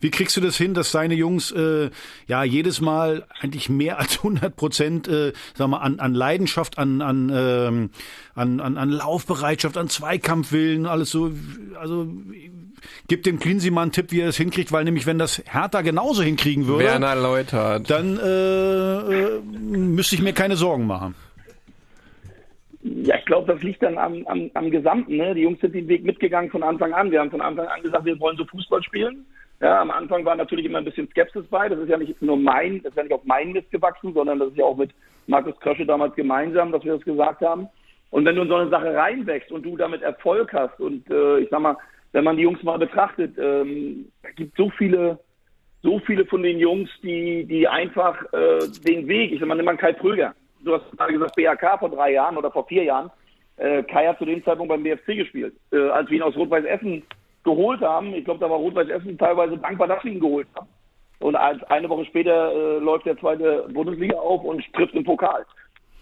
wie 0.00 0.10
kriegst 0.10 0.36
du 0.36 0.42
das 0.42 0.58
hin, 0.58 0.74
dass 0.74 0.92
deine 0.92 1.14
Jungs 1.14 1.52
äh, 1.52 1.88
ja 2.26 2.44
jedes 2.44 2.82
Mal 2.82 3.26
eigentlich 3.40 3.70
mehr 3.70 3.98
als 4.04 4.18
100 4.18 4.54
Prozent 4.54 4.73
Prozent, 4.74 5.08
äh, 5.08 5.32
sag 5.54 5.68
mal, 5.68 5.78
an, 5.78 6.00
an 6.00 6.14
Leidenschaft, 6.14 6.78
an, 6.78 7.00
an, 7.00 7.30
ähm, 7.32 7.90
an, 8.34 8.60
an, 8.60 8.76
an 8.76 8.90
Laufbereitschaft, 8.90 9.76
an 9.76 9.88
Zweikampfwillen, 9.88 10.86
alles 10.86 11.10
so. 11.10 11.30
Also 11.78 12.08
gibt 13.06 13.26
dem 13.26 13.38
Klinsi 13.38 13.70
mal 13.70 13.82
einen 13.82 13.92
Tipp, 13.92 14.10
wie 14.10 14.20
er 14.20 14.28
es 14.28 14.36
hinkriegt, 14.36 14.72
weil 14.72 14.84
nämlich, 14.84 15.06
wenn 15.06 15.18
das 15.18 15.42
Hertha 15.46 15.82
genauso 15.82 16.22
hinkriegen 16.22 16.66
würde, 16.66 16.84
Werner 16.84 17.14
Leutert. 17.14 17.88
dann 17.88 18.18
äh, 18.18 18.98
äh, 18.98 19.40
müsste 19.40 20.16
ich 20.16 20.22
mir 20.22 20.32
keine 20.32 20.56
Sorgen 20.56 20.86
machen. 20.86 21.14
Ja, 22.82 23.16
ich 23.16 23.24
glaube, 23.24 23.50
das 23.50 23.62
liegt 23.62 23.82
dann 23.82 23.96
am, 23.96 24.26
am, 24.26 24.50
am 24.52 24.70
Gesamten. 24.70 25.16
Ne? 25.16 25.34
Die 25.34 25.42
Jungs 25.42 25.60
sind 25.60 25.74
den 25.74 25.88
Weg 25.88 26.04
mitgegangen 26.04 26.50
von 26.50 26.62
Anfang 26.62 26.92
an. 26.92 27.10
Wir 27.10 27.20
haben 27.20 27.30
von 27.30 27.40
Anfang 27.40 27.66
an 27.66 27.80
gesagt, 27.82 28.04
wir 28.04 28.18
wollen 28.20 28.36
so 28.36 28.44
Fußball 28.44 28.82
spielen. 28.82 29.24
Ja, 29.64 29.80
am 29.80 29.90
Anfang 29.90 30.26
war 30.26 30.36
natürlich 30.36 30.66
immer 30.66 30.76
ein 30.76 30.84
bisschen 30.84 31.08
Skepsis 31.08 31.46
bei. 31.46 31.70
Das 31.70 31.78
ist 31.78 31.88
ja 31.88 31.96
nicht 31.96 32.20
nur 32.20 32.36
mein, 32.36 32.82
das 32.82 32.90
ist 32.90 32.98
ja 32.98 33.02
nicht 33.02 33.14
auf 33.14 33.24
meinen 33.24 33.52
Mist 33.52 33.70
gewachsen, 33.70 34.12
sondern 34.12 34.38
das 34.38 34.50
ist 34.50 34.58
ja 34.58 34.64
auch 34.66 34.76
mit 34.76 34.90
Markus 35.26 35.58
Krösche 35.60 35.86
damals 35.86 36.14
gemeinsam, 36.16 36.70
dass 36.70 36.84
wir 36.84 36.92
das 36.92 37.02
gesagt 37.02 37.40
haben. 37.40 37.68
Und 38.10 38.26
wenn 38.26 38.36
du 38.36 38.42
in 38.42 38.48
so 38.48 38.56
eine 38.56 38.68
Sache 38.68 38.94
reinwächst 38.94 39.50
und 39.50 39.62
du 39.62 39.74
damit 39.78 40.02
Erfolg 40.02 40.52
hast 40.52 40.78
und 40.80 41.08
äh, 41.08 41.38
ich 41.38 41.48
sag 41.48 41.60
mal, 41.60 41.78
wenn 42.12 42.24
man 42.24 42.36
die 42.36 42.42
Jungs 42.42 42.62
mal 42.62 42.78
betrachtet, 42.78 43.38
ähm, 43.38 44.12
es 44.22 44.36
gibt 44.36 44.54
so 44.54 44.68
viele, 44.68 45.18
so 45.82 45.98
viele 46.00 46.26
von 46.26 46.42
den 46.42 46.58
Jungs, 46.58 46.90
die, 47.02 47.46
die 47.46 47.66
einfach 47.66 48.22
äh, 48.34 48.68
den 48.86 49.08
Weg, 49.08 49.32
ich 49.32 49.40
sag 49.40 49.48
mal, 49.48 49.54
nimm 49.54 49.64
mal 49.64 49.78
Kai 49.78 49.94
Pröger. 49.94 50.34
Du 50.62 50.74
hast 50.74 50.84
gerade 50.94 51.14
gesagt, 51.14 51.36
BAK 51.36 51.78
vor 51.78 51.88
drei 51.88 52.12
Jahren 52.12 52.36
oder 52.36 52.50
vor 52.50 52.66
vier 52.66 52.84
Jahren. 52.84 53.10
Äh, 53.56 53.82
Kai 53.84 54.08
hat 54.08 54.18
zu 54.18 54.26
dem 54.26 54.44
Zeitpunkt 54.44 54.68
beim 54.68 54.82
BFC 54.82 55.16
gespielt. 55.16 55.54
Äh, 55.72 55.88
als 55.88 56.10
wir 56.10 56.18
ihn 56.18 56.22
aus 56.22 56.36
Rot-Weiß 56.36 56.66
Essen 56.66 57.02
geholt 57.44 57.80
haben. 57.80 58.14
Ich 58.14 58.24
glaube, 58.24 58.40
da 58.40 58.50
war 58.50 58.56
Rot-Weiß 58.56 58.88
Essen 58.88 59.18
teilweise 59.18 59.56
dankbar, 59.58 59.88
dass 59.88 60.02
wir 60.02 60.12
ihn 60.12 60.20
geholt 60.20 60.48
haben. 60.54 60.68
Und 61.20 61.36
eine 61.36 61.88
Woche 61.88 62.04
später 62.06 62.52
äh, 62.52 62.78
läuft 62.78 63.06
der 63.06 63.16
zweite 63.18 63.68
Bundesliga 63.72 64.16
auf 64.16 64.42
und 64.42 64.62
trifft 64.74 64.94
im 64.94 65.04
Pokal. 65.04 65.46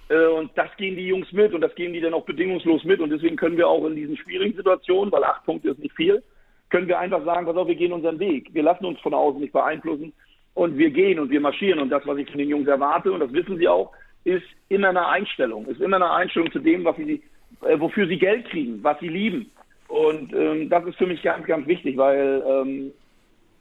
Äh, 0.08 0.26
und 0.26 0.50
das 0.56 0.68
gehen 0.76 0.96
die 0.96 1.06
Jungs 1.06 1.30
mit 1.32 1.52
und 1.52 1.60
das 1.60 1.74
gehen 1.74 1.92
die 1.92 2.00
dann 2.00 2.14
auch 2.14 2.24
bedingungslos 2.24 2.84
mit. 2.84 3.00
Und 3.00 3.10
deswegen 3.10 3.36
können 3.36 3.56
wir 3.56 3.68
auch 3.68 3.84
in 3.86 3.96
diesen 3.96 4.16
schwierigen 4.16 4.56
Situationen, 4.56 5.12
weil 5.12 5.24
acht 5.24 5.44
Punkte 5.44 5.70
ist 5.70 5.78
nicht 5.78 5.94
viel, 5.94 6.22
können 6.70 6.88
wir 6.88 6.98
einfach 6.98 7.24
sagen, 7.24 7.46
pass 7.46 7.56
auf, 7.56 7.68
wir 7.68 7.74
gehen 7.74 7.92
unseren 7.92 8.18
Weg. 8.18 8.48
Wir 8.52 8.62
lassen 8.62 8.86
uns 8.86 8.98
von 9.00 9.14
außen 9.14 9.40
nicht 9.40 9.52
beeinflussen 9.52 10.12
und 10.54 10.78
wir 10.78 10.90
gehen 10.90 11.18
und 11.18 11.30
wir 11.30 11.40
marschieren. 11.40 11.80
Und 11.80 11.90
das, 11.90 12.06
was 12.06 12.18
ich 12.18 12.28
von 12.28 12.38
den 12.38 12.48
Jungs 12.48 12.66
erwarte, 12.66 13.12
und 13.12 13.20
das 13.20 13.32
wissen 13.32 13.58
sie 13.58 13.68
auch, 13.68 13.92
ist 14.24 14.46
immer 14.68 14.88
eine 14.88 15.06
Einstellung. 15.06 15.66
Ist 15.66 15.80
immer 15.80 15.96
eine 15.96 16.10
Einstellung 16.10 16.50
zu 16.50 16.60
dem, 16.60 16.84
was 16.84 16.96
sie, 16.96 17.22
äh, 17.62 17.78
wofür 17.78 18.06
sie 18.06 18.18
Geld 18.18 18.48
kriegen, 18.48 18.82
was 18.82 18.98
sie 19.00 19.08
lieben. 19.08 19.50
Und 19.92 20.32
ähm, 20.32 20.70
das 20.70 20.86
ist 20.86 20.96
für 20.96 21.06
mich 21.06 21.22
ganz, 21.22 21.46
ganz 21.46 21.66
wichtig, 21.66 21.98
weil 21.98 22.42
ähm, 22.48 22.92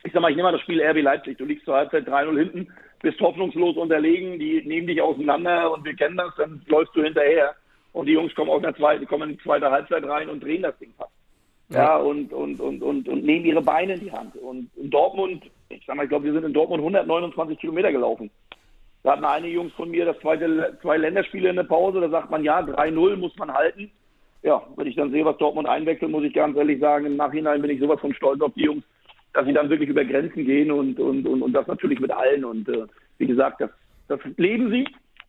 ich 0.01 0.13
sag 0.13 0.21
mal, 0.21 0.29
ich 0.29 0.37
nehme 0.37 0.47
mal 0.47 0.53
das 0.53 0.61
Spiel 0.61 0.81
RB 0.81 1.01
Leipzig. 1.01 1.37
Du 1.37 1.43
liegst 1.43 1.65
zur 1.65 1.75
Halbzeit 1.75 2.07
3-0 2.07 2.37
hinten, 2.37 2.67
bist 3.01 3.19
hoffnungslos 3.19 3.75
unterlegen, 3.75 4.39
die 4.39 4.61
nehmen 4.65 4.87
dich 4.87 5.01
auseinander 5.01 5.73
und 5.73 5.83
wir 5.83 5.93
kennen 5.93 6.15
das, 6.15 6.33
dann 6.37 6.61
läufst 6.67 6.95
du 6.95 7.03
hinterher. 7.03 7.53
Und 7.91 8.05
die 8.05 8.13
Jungs 8.13 8.33
kommen 8.33 8.49
aus 8.49 8.61
der 8.61 8.73
zweiten, 8.77 9.05
kommen 9.07 9.31
in 9.31 9.37
die 9.37 9.43
zweite 9.43 9.69
Halbzeit 9.69 10.05
rein 10.05 10.29
und 10.29 10.41
drehen 10.41 10.61
das 10.61 10.77
Ding 10.79 10.93
fast. 10.97 11.11
Ja, 11.67 11.97
und, 11.97 12.31
und, 12.31 12.61
und, 12.61 12.81
und, 12.81 13.09
und 13.09 13.23
nehmen 13.25 13.43
ihre 13.43 13.61
Beine 13.61 13.95
in 13.95 13.99
die 13.99 14.11
Hand. 14.13 14.33
Und 14.37 14.69
in 14.77 14.89
Dortmund, 14.89 15.43
ich 15.67 15.83
sag 15.85 15.97
mal, 15.97 16.03
ich 16.03 16.09
glaube, 16.09 16.25
wir 16.25 16.33
sind 16.33 16.45
in 16.45 16.53
Dortmund 16.53 16.79
129 16.79 17.59
Kilometer 17.59 17.91
gelaufen. 17.91 18.31
Da 19.03 19.11
hatten 19.11 19.25
einige 19.25 19.55
Jungs 19.55 19.73
von 19.73 19.91
mir 19.91 20.05
das 20.05 20.17
zweite, 20.19 20.77
zwei 20.81 20.95
Länderspiele 20.95 21.49
in 21.49 21.57
der 21.57 21.63
Pause, 21.63 21.99
da 21.99 22.07
sagt 22.07 22.31
man, 22.31 22.45
ja, 22.45 22.61
3-0 22.61 23.17
muss 23.17 23.35
man 23.35 23.53
halten 23.53 23.91
ja, 24.43 24.61
wenn 24.75 24.87
ich 24.87 24.95
dann 24.95 25.11
sehe, 25.11 25.25
was 25.25 25.37
Dortmund 25.37 25.67
einwechselt, 25.67 26.11
muss 26.11 26.23
ich 26.23 26.33
ganz 26.33 26.57
ehrlich 26.57 26.79
sagen, 26.79 27.05
im 27.05 27.15
Nachhinein 27.15 27.61
bin 27.61 27.71
ich 27.71 27.79
sowas 27.79 27.99
von 27.99 28.13
stolz 28.13 28.41
auf 28.41 28.53
die 28.55 28.63
Jungs, 28.63 28.83
dass 29.33 29.45
sie 29.45 29.53
dann 29.53 29.69
wirklich 29.69 29.89
über 29.89 30.03
Grenzen 30.03 30.45
gehen 30.45 30.71
und, 30.71 30.99
und, 30.99 31.27
und, 31.27 31.41
und 31.41 31.53
das 31.53 31.67
natürlich 31.67 31.99
mit 31.99 32.11
allen. 32.11 32.43
Und 32.43 32.67
äh, 32.67 32.85
wie 33.17 33.27
gesagt, 33.27 33.61
das, 33.61 33.69
das 34.07 34.19
leben 34.37 34.71
sie. 34.71 34.87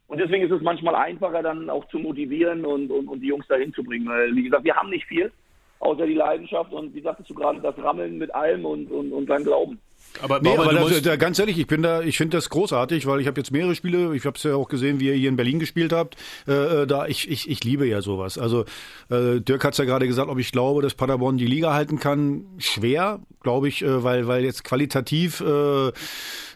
Und 0.08 0.18
deswegen 0.18 0.44
ist 0.44 0.52
es 0.52 0.62
manchmal 0.62 0.94
einfacher, 0.94 1.42
dann 1.42 1.70
auch 1.70 1.86
zu 1.88 1.98
motivieren 1.98 2.64
und, 2.64 2.90
und, 2.90 3.08
und 3.08 3.20
die 3.20 3.28
Jungs 3.28 3.46
dahin 3.48 3.72
zu 3.72 3.82
bringen. 3.84 4.08
Weil, 4.08 4.34
wie 4.34 4.44
gesagt, 4.44 4.64
wir 4.64 4.76
haben 4.76 4.90
nicht 4.90 5.06
viel, 5.06 5.30
außer 5.78 6.06
die 6.06 6.14
Leidenschaft 6.14 6.72
und 6.72 6.94
wie 6.94 7.00
sagtest 7.00 7.30
du 7.30 7.34
gerade, 7.34 7.60
das 7.60 7.78
Rammeln 7.78 8.18
mit 8.18 8.34
allem 8.34 8.64
und, 8.64 8.90
und, 8.90 9.12
und 9.12 9.26
dann 9.26 9.44
Glauben. 9.44 9.78
Aber, 10.20 10.40
nee, 10.40 10.56
aber 10.56 10.72
das, 10.72 11.02
da, 11.02 11.16
ganz 11.16 11.38
ehrlich, 11.38 11.58
ich 11.58 11.66
bin 11.66 11.82
da, 11.82 12.02
ich 12.02 12.16
finde 12.16 12.36
das 12.36 12.50
großartig, 12.50 13.06
weil 13.06 13.20
ich 13.20 13.26
habe 13.26 13.40
jetzt 13.40 13.50
mehrere 13.50 13.74
Spiele, 13.74 14.14
ich 14.14 14.24
habe 14.26 14.36
es 14.36 14.42
ja 14.42 14.54
auch 14.54 14.68
gesehen, 14.68 15.00
wie 15.00 15.08
ihr 15.08 15.14
hier 15.14 15.28
in 15.28 15.36
Berlin 15.36 15.58
gespielt 15.58 15.92
habt. 15.92 16.16
Äh, 16.46 16.82
äh, 16.82 16.86
da 16.86 17.06
ich, 17.06 17.30
ich, 17.30 17.48
ich 17.48 17.64
liebe 17.64 17.86
ja 17.86 18.02
sowas. 18.02 18.38
Also 18.38 18.64
äh, 19.10 19.40
Dirk 19.40 19.64
hat 19.64 19.72
es 19.72 19.78
ja 19.78 19.84
gerade 19.84 20.06
gesagt, 20.06 20.28
ob 20.28 20.38
ich 20.38 20.52
glaube, 20.52 20.82
dass 20.82 20.94
Paderborn 20.94 21.38
die 21.38 21.46
Liga 21.46 21.72
halten 21.72 21.98
kann. 21.98 22.44
Schwer, 22.58 23.20
glaube 23.42 23.68
ich, 23.68 23.82
äh, 23.82 24.04
weil 24.04 24.26
weil 24.26 24.44
jetzt 24.44 24.64
qualitativ 24.64 25.40
äh, 25.40 25.92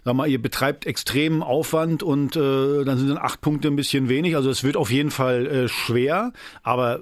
sag 0.06 0.14
mal, 0.14 0.28
ihr 0.28 0.40
betreibt 0.40 0.86
extremen 0.86 1.42
Aufwand 1.42 2.04
und 2.04 2.36
äh, 2.36 2.84
dann 2.84 2.96
sind 2.96 3.08
dann 3.08 3.18
acht 3.18 3.40
Punkte 3.40 3.66
ein 3.66 3.74
bisschen 3.74 4.08
wenig. 4.08 4.36
Also 4.36 4.50
es 4.50 4.62
wird 4.62 4.76
auf 4.76 4.88
jeden 4.88 5.10
Fall 5.10 5.48
äh, 5.48 5.68
schwer, 5.68 6.32
aber 6.62 7.00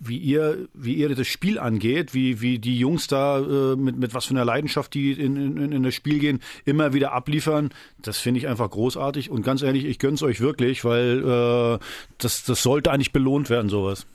wie 0.00 0.18
ihr, 0.18 0.68
wie 0.72 0.94
ihr 0.94 1.12
das 1.12 1.26
Spiel 1.26 1.58
angeht, 1.58 2.14
wie, 2.14 2.40
wie 2.40 2.60
die 2.60 2.78
Jungs 2.78 3.08
da 3.08 3.40
äh, 3.40 3.74
mit, 3.74 3.98
mit 3.98 4.14
was 4.14 4.26
für 4.26 4.34
einer 4.34 4.44
Leidenschaft 4.44 4.94
die 4.94 5.10
in, 5.10 5.56
in, 5.56 5.72
in 5.72 5.82
das 5.82 5.96
Spiel 5.96 6.20
gehen, 6.20 6.38
immer 6.64 6.92
wieder 6.92 7.10
abliefern, 7.10 7.70
das 8.00 8.18
finde 8.20 8.38
ich 8.38 8.46
einfach 8.46 8.70
großartig. 8.70 9.30
Und 9.30 9.42
ganz 9.42 9.62
ehrlich, 9.62 9.84
ich 9.84 9.98
gönn's 9.98 10.22
euch 10.22 10.40
wirklich, 10.40 10.84
weil 10.84 11.18
äh, 11.18 11.84
das, 12.18 12.44
das 12.44 12.62
sollte 12.62 12.92
eigentlich 12.92 13.12
belohnt 13.12 13.50
werden, 13.50 13.68
sowas. 13.68 14.06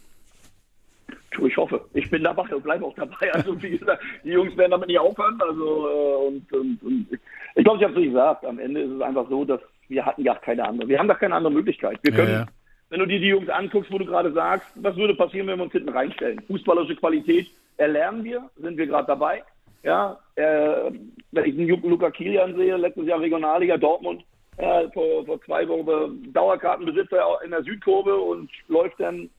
Ich 1.45 1.57
hoffe. 1.57 1.83
Ich 1.93 2.09
bin 2.09 2.23
dabei 2.23 2.43
und 2.55 2.63
bleibe 2.63 2.85
auch 2.85 2.95
dabei. 2.95 3.33
Also 3.33 3.61
wie 3.61 3.77
gesagt, 3.77 4.01
die 4.23 4.29
Jungs 4.29 4.55
werden 4.55 4.71
damit 4.71 4.87
nicht 4.87 4.99
aufhören. 4.99 5.37
Also 5.41 5.89
äh, 5.89 6.27
und, 6.27 6.53
und, 6.53 6.83
und 6.83 7.07
ich 7.55 7.63
glaube, 7.63 7.77
ich 7.77 7.83
habe 7.83 7.99
es 7.99 8.05
gesagt. 8.05 8.45
Am 8.45 8.59
Ende 8.59 8.81
ist 8.81 8.91
es 8.91 9.01
einfach 9.01 9.29
so, 9.29 9.45
dass 9.45 9.61
wir 9.87 10.05
hatten 10.05 10.23
gar 10.23 10.39
keine 10.39 10.65
andere. 10.65 10.87
Wir 10.87 10.99
haben 10.99 11.07
gar 11.07 11.19
keine 11.19 11.35
andere 11.35 11.53
Möglichkeit. 11.53 11.99
Wir 12.01 12.11
können, 12.11 12.31
ja, 12.31 12.39
ja. 12.39 12.45
wenn 12.89 12.99
du 12.99 13.05
dir 13.05 13.19
die 13.19 13.27
Jungs 13.27 13.49
anguckst, 13.49 13.91
wo 13.91 13.97
du 13.97 14.05
gerade 14.05 14.31
sagst, 14.33 14.67
was 14.75 14.95
würde 14.95 15.15
passieren, 15.15 15.47
wenn 15.47 15.59
wir 15.59 15.65
uns 15.65 15.73
hinten 15.73 15.89
reinstellen? 15.89 16.41
Fußballerische 16.47 16.95
Qualität 16.95 17.47
erlernen 17.77 18.23
wir, 18.23 18.49
sind 18.57 18.77
wir 18.77 18.87
gerade 18.87 19.07
dabei. 19.07 19.43
Ja, 19.83 20.17
äh, 20.35 20.91
wenn 21.31 21.45
ich 21.45 21.55
den 21.55 21.67
Luca 21.67 22.09
Kilian 22.09 22.55
sehe, 22.55 22.77
letztes 22.77 23.05
Jahr 23.05 23.19
Regionalliga 23.19 23.77
Dortmund, 23.77 24.23
äh, 24.57 24.89
vor, 24.91 25.25
vor 25.25 25.41
zwei 25.41 25.67
Wochen 25.67 26.31
Dauerkartenbesitzer 26.31 27.39
in 27.43 27.51
der 27.51 27.63
Südkurve 27.63 28.15
und 28.15 28.49
läuft 28.67 28.99
dann 28.99 29.29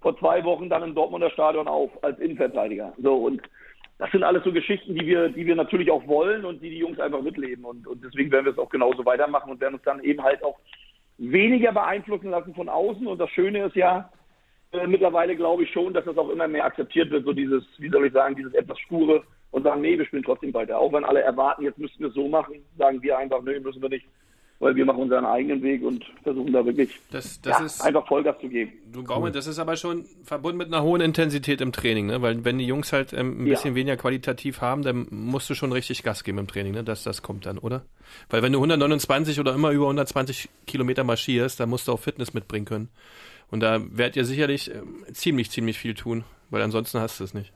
vor 0.00 0.18
zwei 0.18 0.42
Wochen 0.44 0.70
dann 0.70 0.82
im 0.82 0.94
Dortmunder 0.94 1.30
Stadion 1.30 1.68
auf 1.68 1.90
als 2.02 2.18
Innenverteidiger. 2.18 2.92
So 3.02 3.16
und 3.16 3.42
das 4.00 4.10
sind 4.12 4.24
alles 4.24 4.42
so 4.44 4.50
Geschichten, 4.50 4.94
die 4.94 5.06
wir, 5.06 5.28
die 5.28 5.44
wir 5.44 5.54
natürlich 5.54 5.90
auch 5.90 6.06
wollen 6.06 6.46
und 6.46 6.62
die 6.62 6.70
die 6.70 6.78
Jungs 6.78 6.98
einfach 6.98 7.20
mitleben. 7.20 7.66
Und, 7.66 7.86
und 7.86 8.02
deswegen 8.02 8.32
werden 8.32 8.46
wir 8.46 8.52
es 8.52 8.58
auch 8.58 8.70
genauso 8.70 9.04
weitermachen 9.04 9.50
und 9.50 9.60
werden 9.60 9.74
uns 9.74 9.82
dann 9.82 10.02
eben 10.02 10.22
halt 10.22 10.42
auch 10.42 10.58
weniger 11.18 11.70
beeinflussen 11.72 12.30
lassen 12.30 12.54
von 12.54 12.70
außen. 12.70 13.06
Und 13.06 13.18
das 13.18 13.28
Schöne 13.28 13.66
ist 13.66 13.76
ja, 13.76 14.10
äh, 14.72 14.86
mittlerweile 14.86 15.36
glaube 15.36 15.64
ich 15.64 15.70
schon, 15.70 15.92
dass 15.92 16.06
das 16.06 16.16
auch 16.16 16.30
immer 16.30 16.48
mehr 16.48 16.64
akzeptiert 16.64 17.10
wird, 17.10 17.26
so 17.26 17.34
dieses, 17.34 17.62
wie 17.76 17.90
soll 17.90 18.06
ich 18.06 18.14
sagen, 18.14 18.36
dieses 18.36 18.54
etwas 18.54 18.78
sture 18.78 19.22
und 19.50 19.64
sagen, 19.64 19.82
nee, 19.82 19.98
wir 19.98 20.06
spielen 20.06 20.22
trotzdem 20.22 20.54
weiter. 20.54 20.78
Auch 20.78 20.94
wenn 20.94 21.04
alle 21.04 21.20
erwarten, 21.20 21.64
jetzt 21.64 21.78
müssten 21.78 22.00
wir 22.00 22.08
es 22.08 22.14
so 22.14 22.26
machen, 22.26 22.54
sagen 22.78 23.02
wir 23.02 23.18
einfach, 23.18 23.42
nee, 23.42 23.60
müssen 23.60 23.82
wir 23.82 23.90
nicht 23.90 24.06
weil 24.60 24.76
wir 24.76 24.84
machen 24.84 25.00
unseren 25.00 25.24
eigenen 25.24 25.62
Weg 25.62 25.82
und 25.82 26.04
versuchen 26.22 26.52
da 26.52 26.64
wirklich 26.64 26.90
das, 27.10 27.40
das 27.40 27.58
ja, 27.58 27.64
ist, 27.64 27.80
einfach 27.80 28.06
Vollgas 28.06 28.38
zu 28.40 28.48
geben. 28.48 28.72
Du 28.92 29.02
Baumann, 29.02 29.32
das 29.32 29.46
ist 29.46 29.58
aber 29.58 29.76
schon 29.76 30.04
verbunden 30.22 30.58
mit 30.58 30.68
einer 30.68 30.82
hohen 30.82 31.00
Intensität 31.00 31.62
im 31.62 31.72
Training, 31.72 32.06
ne? 32.06 32.20
Weil 32.20 32.44
wenn 32.44 32.58
die 32.58 32.66
Jungs 32.66 32.92
halt 32.92 33.14
ähm, 33.14 33.42
ein 33.42 33.46
ja. 33.46 33.54
bisschen 33.54 33.74
weniger 33.74 33.96
qualitativ 33.96 34.60
haben, 34.60 34.82
dann 34.82 35.06
musst 35.10 35.48
du 35.48 35.54
schon 35.54 35.72
richtig 35.72 36.02
Gas 36.02 36.24
geben 36.24 36.38
im 36.38 36.46
Training, 36.46 36.74
ne? 36.74 36.84
Dass 36.84 37.02
das 37.02 37.22
kommt 37.22 37.46
dann, 37.46 37.56
oder? 37.56 37.86
Weil 38.28 38.42
wenn 38.42 38.52
du 38.52 38.58
129 38.58 39.40
oder 39.40 39.54
immer 39.54 39.70
über 39.70 39.86
120 39.86 40.50
Kilometer 40.66 41.04
marschierst, 41.04 41.58
dann 41.58 41.70
musst 41.70 41.88
du 41.88 41.92
auch 41.92 42.00
Fitness 42.00 42.34
mitbringen 42.34 42.66
können. 42.66 42.88
Und 43.50 43.60
da 43.60 43.80
werdet 43.90 44.16
ihr 44.16 44.26
sicherlich 44.26 44.70
äh, 44.70 44.82
ziemlich, 45.12 45.50
ziemlich 45.50 45.78
viel 45.78 45.94
tun, 45.94 46.24
weil 46.50 46.60
ansonsten 46.60 47.00
hast 47.00 47.18
du 47.18 47.24
es 47.24 47.32
nicht. 47.32 47.52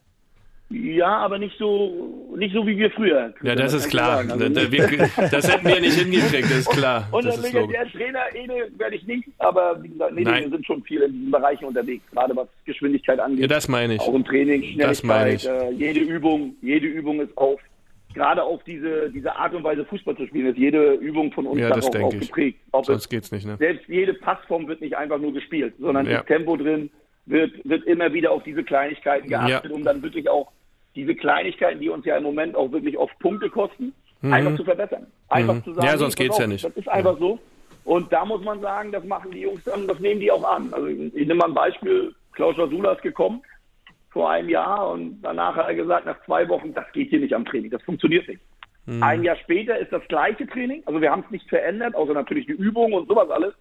Ja, 0.71 1.19
aber 1.19 1.39
nicht 1.39 1.57
so, 1.59 2.33
nicht 2.37 2.53
so 2.55 2.67
wie 2.67 2.77
wir 2.77 2.91
früher. 2.91 3.33
Ja, 3.43 3.55
das 3.55 3.75
ist 3.75 3.89
klar. 3.91 4.25
sagen. 4.25 4.39
Das, 4.55 5.31
das 5.31 5.53
hätten 5.53 5.69
wir 5.69 5.81
nicht 5.81 5.95
hingekriegt, 5.99 6.45
das 6.45 6.59
ist 6.61 6.71
klar. 6.71 7.07
Und 7.13 7.25
Das 7.27 7.37
ist 7.37 7.47
ich 7.49 7.53
logisch. 7.53 7.77
der 7.77 7.93
Trainer, 7.93 8.21
Ede, 8.35 8.71
werde 8.79 8.97
ich 8.97 9.07
nicht, 9.07 9.29
aber 9.39 9.81
wie 9.83 9.89
gesagt, 9.91 10.15
nee, 10.15 10.25
wir 10.25 10.49
sind 10.49 10.67
schon 10.67 10.83
viel 10.83 11.03
in 11.03 11.13
diesen 11.13 11.31
Bereichen 11.31 11.67
unterwegs, 11.67 12.03
gerade 12.11 12.35
was 12.35 12.49
Geschwindigkeit 12.65 13.21
angeht. 13.21 13.41
Ja, 13.43 13.47
das 13.47 13.69
meine 13.69 13.95
ich. 13.95 14.01
Auch 14.01 14.15
im 14.15 14.25
Training, 14.25 14.79
Das 14.79 15.03
meine 15.03 15.39
Schnelligkeit, 15.39 15.73
ich. 15.73 15.79
äh, 15.81 15.87
jede 15.87 16.01
Übung, 16.01 16.57
jede 16.63 16.87
Übung 16.87 17.21
ist 17.21 17.37
auf, 17.37 17.61
gerade 18.15 18.43
auf 18.43 18.65
diese, 18.65 19.11
diese 19.11 19.37
Art 19.37 19.55
und 19.55 19.63
Weise 19.65 19.85
Fußball 19.85 20.17
zu 20.17 20.27
spielen, 20.27 20.47
ist 20.47 20.59
jede 20.59 20.95
Übung 20.95 21.31
von 21.33 21.47
uns 21.47 21.61
Ja, 21.61 21.69
darauf 21.69 21.83
das 21.85 21.91
denke 21.91 22.07
auch 22.09 22.15
ich. 22.15 22.21
geprägt. 22.29 22.59
Ob 22.73 22.87
Sonst 22.87 23.03
es, 23.03 23.09
geht's 23.11 23.31
nicht, 23.31 23.47
ne? 23.47 23.57
selbst 23.59 23.87
jede 23.89 24.15
Passform 24.15 24.67
wird 24.67 24.81
nicht 24.81 24.97
einfach 24.97 25.19
nur 25.19 25.33
gespielt, 25.35 25.75
sondern 25.79 26.07
Ja. 26.07 26.19
das 26.19 26.27
Tempo 26.27 26.57
drin 26.57 26.91
wird, 27.27 27.53
wird 27.65 27.85
immer 27.85 28.13
wieder 28.13 28.31
auf 28.33 28.43
diese 28.43 28.63
Kleinigkeiten 28.65 29.29
geachtet, 29.29 29.71
Ja. 29.71 29.77
um 29.77 29.85
dann 29.85 30.03
wirklich 30.03 30.29
auch 30.29 30.51
diese 30.95 31.15
Kleinigkeiten, 31.15 31.81
die 31.81 31.89
uns 31.89 32.05
ja 32.05 32.17
im 32.17 32.23
Moment 32.23 32.55
auch 32.55 32.71
wirklich 32.71 32.97
oft 32.99 33.19
Punkte 33.19 33.49
kosten, 33.51 33.93
Mhm. 34.21 34.33
einfach 34.33 34.57
zu 34.57 34.65
verbessern. 34.65 35.07
Einfach 35.29 35.55
Mhm. 35.55 35.65
zu 35.65 35.73
sagen, 35.75 35.87
Ja, 35.87 35.99
sonst 35.99 36.17
geht's 36.17 36.35
auf, 36.35 36.41
ja 36.41 36.47
nicht. 36.47 36.65
Das 36.65 36.77
ist 36.77 36.89
einfach 36.89 37.19
so. 37.19 37.39
Und 37.85 38.11
da 38.13 38.25
muss 38.25 38.43
man 38.43 38.61
sagen, 38.61 38.93
das 38.93 39.05
machen 39.05 39.31
die 39.33 39.41
Jungs 39.41 39.63
dann, 39.65 39.87
das 39.87 39.99
nehmen 40.01 40.21
die 40.21 40.31
auch 40.31 40.45
an. 40.45 40.73
Also 40.73 40.87
ich, 40.87 40.99
ich 41.15 41.27
nehme 41.27 41.35
mal 41.35 41.49
ein 41.49 41.55
Beispiel, 41.55 42.15
Klaus 42.33 42.59
Rasula 42.59 42.93
ist 42.93 43.03
gekommen 43.03 43.43
vor 44.11 44.31
einem 44.31 44.49
Jahr 44.49 44.91
und 44.91 45.21
danach 45.23 45.57
hat 45.57 45.67
er 45.67 45.75
gesagt, 45.75 46.07
nach 46.07 46.23
zwei 46.25 46.49
Wochen, 46.49 46.73
das 46.73 46.85
geht 46.93 47.11
hier 47.11 47.21
nicht 47.21 47.35
am 47.35 47.45
Training, 47.45 47.71
das 47.71 47.83
funktioniert 47.83 48.27
nicht. 48.29 48.41
Mhm. 48.87 49.03
Ein 49.03 49.25
Jahr 49.25 49.37
später 49.37 49.77
ist 49.79 49.93
das 49.93 50.07
gleiche 50.09 50.47
Training, 50.47 50.83
also 50.87 51.01
wir 51.01 51.11
haben 51.11 51.25
es 51.27 51.31
nicht 51.31 51.49
verändert, 51.49 51.95
außer 51.95 52.15
natürlich 52.15 52.47
die 52.47 52.53
Übung 52.53 52.93
und 52.93 53.09
sowas 53.09 53.29
alles. 53.31 53.55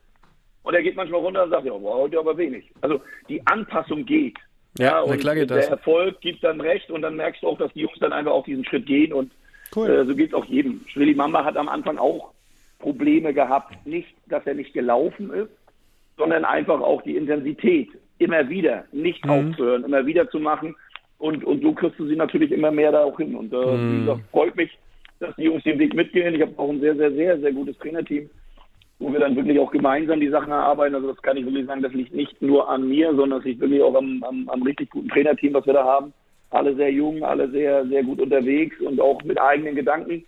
Und 0.64 0.74
er 0.74 0.82
geht 0.82 0.96
manchmal 0.96 1.20
runter 1.22 1.44
und 1.44 1.50
sagt, 1.50 1.66
ja, 1.66 1.74
wow, 1.74 2.02
heute 2.04 2.20
aber 2.20 2.38
wenig. 2.38 2.72
Also 2.82 3.02
die 3.30 3.46
Anpassung 3.48 4.06
geht. 4.06 4.38
Ja, 4.80 4.92
na 4.94 5.02
und 5.02 5.20
klar 5.20 5.36
geht 5.36 5.50
der 5.50 5.58
das. 5.58 5.68
Erfolg 5.68 6.20
gibt 6.22 6.44
dann 6.44 6.60
recht 6.62 6.90
und 6.90 7.02
dann 7.04 7.16
merkst 7.16 7.44
du 7.44 7.48
auch, 7.48 7.58
dass 7.58 7.72
die 7.74 7.82
Jungs 7.82 8.00
dann 8.00 8.14
einfach 8.14 8.32
auf 8.32 8.46
diesen 8.46 8.66
Schritt 8.66 8.86
gehen 8.86 9.14
und 9.14 9.32
Cool. 9.76 9.90
äh, 9.90 10.06
so 10.06 10.16
geht 10.16 10.30
es 10.30 10.34
auch 10.34 10.46
jedem. 10.46 10.82
Schwilli 10.88 11.14
Mamba 11.14 11.44
hat 11.44 11.58
am 11.58 11.70
Anfang 11.70 11.98
auch 11.98 12.32
Probleme 12.80 13.34
gehabt, 13.34 13.86
nicht, 13.86 14.10
dass 14.28 14.46
er 14.48 14.56
nicht 14.56 14.74
gelaufen 14.74 15.32
ist, 15.32 15.50
sondern 16.18 16.44
einfach 16.46 16.80
auch 16.82 17.02
die 17.04 17.16
Intensität 17.18 17.90
immer 18.20 18.48
wieder, 18.50 18.86
nicht 18.92 19.24
Mhm. 19.26 19.32
aufzuhören, 19.32 19.84
immer 19.84 20.06
wieder 20.06 20.30
zu 20.30 20.40
machen 20.40 20.76
und, 21.18 21.44
und 21.44 21.62
so 21.62 21.74
kriegst 21.74 22.00
du 22.00 22.08
sie 22.08 22.16
natürlich 22.16 22.52
immer 22.52 22.72
mehr 22.72 22.92
da 22.92 23.04
auch 23.04 23.18
hin 23.18 23.36
und 23.36 23.54
äh, 23.54 23.56
Mhm. 23.58 23.92
wie 23.92 24.00
gesagt, 24.06 24.22
freut 24.32 24.56
mich, 24.56 24.72
dass 25.20 25.36
die 25.36 25.44
Jungs 25.44 25.64
den 25.64 25.78
Weg 25.80 25.94
mitgehen. 25.94 26.34
Ich 26.36 26.42
habe 26.42 26.54
auch 26.58 26.70
ein 26.70 26.82
sehr, 26.82 26.96
sehr, 26.96 27.12
sehr, 27.12 27.40
sehr 27.40 27.52
gutes 27.52 27.78
Trainerteam 27.78 28.30
wo 29.04 29.12
wir 29.12 29.20
dann 29.20 29.36
wirklich 29.36 29.60
auch 29.60 29.70
gemeinsam 29.70 30.22
die 30.22 30.30
Sachen 30.30 30.52
erarbeiten. 30.52 30.96
Also 30.96 31.12
das 31.12 31.22
kann 31.22 31.36
ich 31.36 31.46
wirklich 31.46 31.66
sagen, 31.66 31.82
das 31.82 31.92
liegt 31.92 32.16
nicht 32.16 32.42
nur 32.42 32.70
an 32.70 32.88
mir, 32.88 33.14
sondern 33.14 33.40
es 33.40 33.46
liegt 33.46 33.60
wirklich 33.60 33.82
auch 33.82 33.96
am, 33.96 34.24
am, 34.24 34.48
am 34.48 34.64
richtig 34.64 34.92
guten 34.92 35.10
Trainerteam, 35.10 35.54
was 35.54 35.66
wir 35.66 35.74
da 35.74 35.84
haben. 35.84 36.14
Alle 36.52 36.74
sehr 36.76 36.90
jung, 36.90 37.22
alle 37.22 37.50
sehr, 37.50 37.86
sehr 37.88 38.04
gut 38.04 38.22
unterwegs 38.22 38.80
und 38.80 39.02
auch 39.02 39.22
mit 39.24 39.42
eigenen 39.42 39.76
Gedanken, 39.76 40.24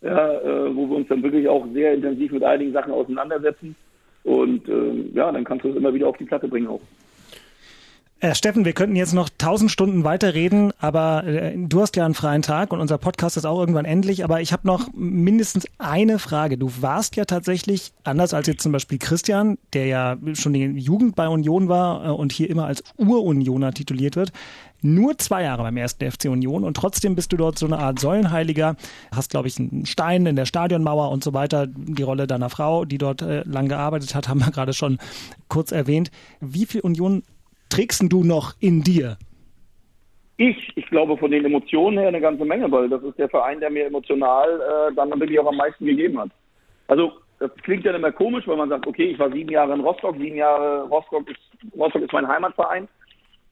ja, 0.00 0.32
äh, 0.32 0.74
wo 0.74 0.88
wir 0.88 0.96
uns 0.96 1.08
dann 1.08 1.22
wirklich 1.22 1.46
auch 1.46 1.66
sehr 1.74 1.92
intensiv 1.92 2.32
mit 2.32 2.42
einigen 2.42 2.72
Sachen 2.72 2.92
auseinandersetzen. 2.92 3.76
Und 4.24 4.66
äh, 4.66 5.10
ja, 5.12 5.30
dann 5.30 5.44
kannst 5.44 5.66
du 5.66 5.68
es 5.68 5.76
immer 5.76 5.92
wieder 5.92 6.08
auf 6.08 6.16
die 6.16 6.24
Platte 6.24 6.48
bringen 6.48 6.68
auch. 6.68 6.80
Äh, 8.18 8.34
Steffen, 8.34 8.64
wir 8.64 8.72
könnten 8.72 8.96
jetzt 8.96 9.12
noch 9.12 9.28
tausend 9.36 9.70
Stunden 9.70 10.02
weiterreden, 10.02 10.72
aber 10.78 11.24
äh, 11.24 11.54
du 11.54 11.82
hast 11.82 11.96
ja 11.96 12.06
einen 12.06 12.14
freien 12.14 12.40
Tag 12.40 12.72
und 12.72 12.80
unser 12.80 12.96
Podcast 12.96 13.36
ist 13.36 13.44
auch 13.44 13.60
irgendwann 13.60 13.84
endlich. 13.84 14.24
Aber 14.24 14.40
ich 14.40 14.54
habe 14.54 14.66
noch 14.66 14.88
mindestens 14.94 15.66
eine 15.76 16.18
Frage. 16.18 16.56
Du 16.56 16.70
warst 16.80 17.16
ja 17.16 17.26
tatsächlich, 17.26 17.92
anders 18.04 18.32
als 18.32 18.46
jetzt 18.46 18.62
zum 18.62 18.72
Beispiel 18.72 18.96
Christian, 18.96 19.58
der 19.74 19.86
ja 19.86 20.16
schon 20.32 20.54
die 20.54 20.64
Jugend 20.64 21.14
bei 21.14 21.28
Union 21.28 21.68
war 21.68 22.06
äh, 22.06 22.08
und 22.08 22.32
hier 22.32 22.48
immer 22.48 22.64
als 22.64 22.82
Urunioner 22.96 23.74
tituliert 23.74 24.16
wird, 24.16 24.32
nur 24.80 25.18
zwei 25.18 25.42
Jahre 25.42 25.64
beim 25.64 25.76
ersten 25.76 26.10
FC 26.10 26.26
Union 26.26 26.64
und 26.64 26.74
trotzdem 26.74 27.16
bist 27.16 27.32
du 27.32 27.36
dort 27.36 27.58
so 27.58 27.66
eine 27.66 27.78
Art 27.78 27.98
Säulenheiliger, 27.98 28.76
hast, 29.14 29.30
glaube 29.30 29.48
ich, 29.48 29.58
einen 29.58 29.84
Stein 29.84 30.24
in 30.24 30.36
der 30.36 30.46
Stadionmauer 30.46 31.10
und 31.10 31.22
so 31.22 31.34
weiter. 31.34 31.66
Die 31.66 32.02
Rolle 32.02 32.26
deiner 32.26 32.48
Frau, 32.48 32.86
die 32.86 32.96
dort 32.96 33.20
äh, 33.20 33.42
lang 33.42 33.68
gearbeitet 33.68 34.14
hat, 34.14 34.28
haben 34.30 34.40
wir 34.40 34.52
gerade 34.52 34.72
schon 34.72 34.96
kurz 35.48 35.70
erwähnt. 35.70 36.10
Wie 36.40 36.64
viel 36.64 36.80
Union 36.80 37.22
trägst 37.68 38.02
du 38.12 38.24
noch 38.24 38.54
in 38.60 38.82
dir? 38.82 39.18
Ich, 40.38 40.72
ich 40.76 40.86
glaube 40.86 41.16
von 41.16 41.30
den 41.30 41.44
Emotionen 41.44 41.98
her 41.98 42.08
eine 42.08 42.20
ganze 42.20 42.44
Menge, 42.44 42.70
weil 42.70 42.88
das 42.88 43.02
ist 43.02 43.18
der 43.18 43.28
Verein, 43.28 43.60
der 43.60 43.70
mir 43.70 43.86
emotional 43.86 44.60
äh, 44.60 44.94
dann 44.94 45.18
wirklich 45.18 45.38
auch 45.40 45.46
am 45.46 45.56
meisten 45.56 45.86
gegeben 45.86 46.18
hat. 46.18 46.30
Also 46.88 47.12
das 47.38 47.50
klingt 47.62 47.84
ja 47.84 47.94
immer 47.94 48.12
komisch, 48.12 48.46
weil 48.46 48.56
man 48.56 48.68
sagt, 48.68 48.86
okay, 48.86 49.10
ich 49.10 49.18
war 49.18 49.30
sieben 49.30 49.50
Jahre 49.50 49.74
in 49.74 49.80
Rostock, 49.80 50.16
sieben 50.16 50.36
Jahre 50.36 50.82
Rostock 50.88 51.28
ist, 51.30 51.40
Rostock 51.76 52.02
ist 52.02 52.12
mein 52.12 52.28
Heimatverein. 52.28 52.88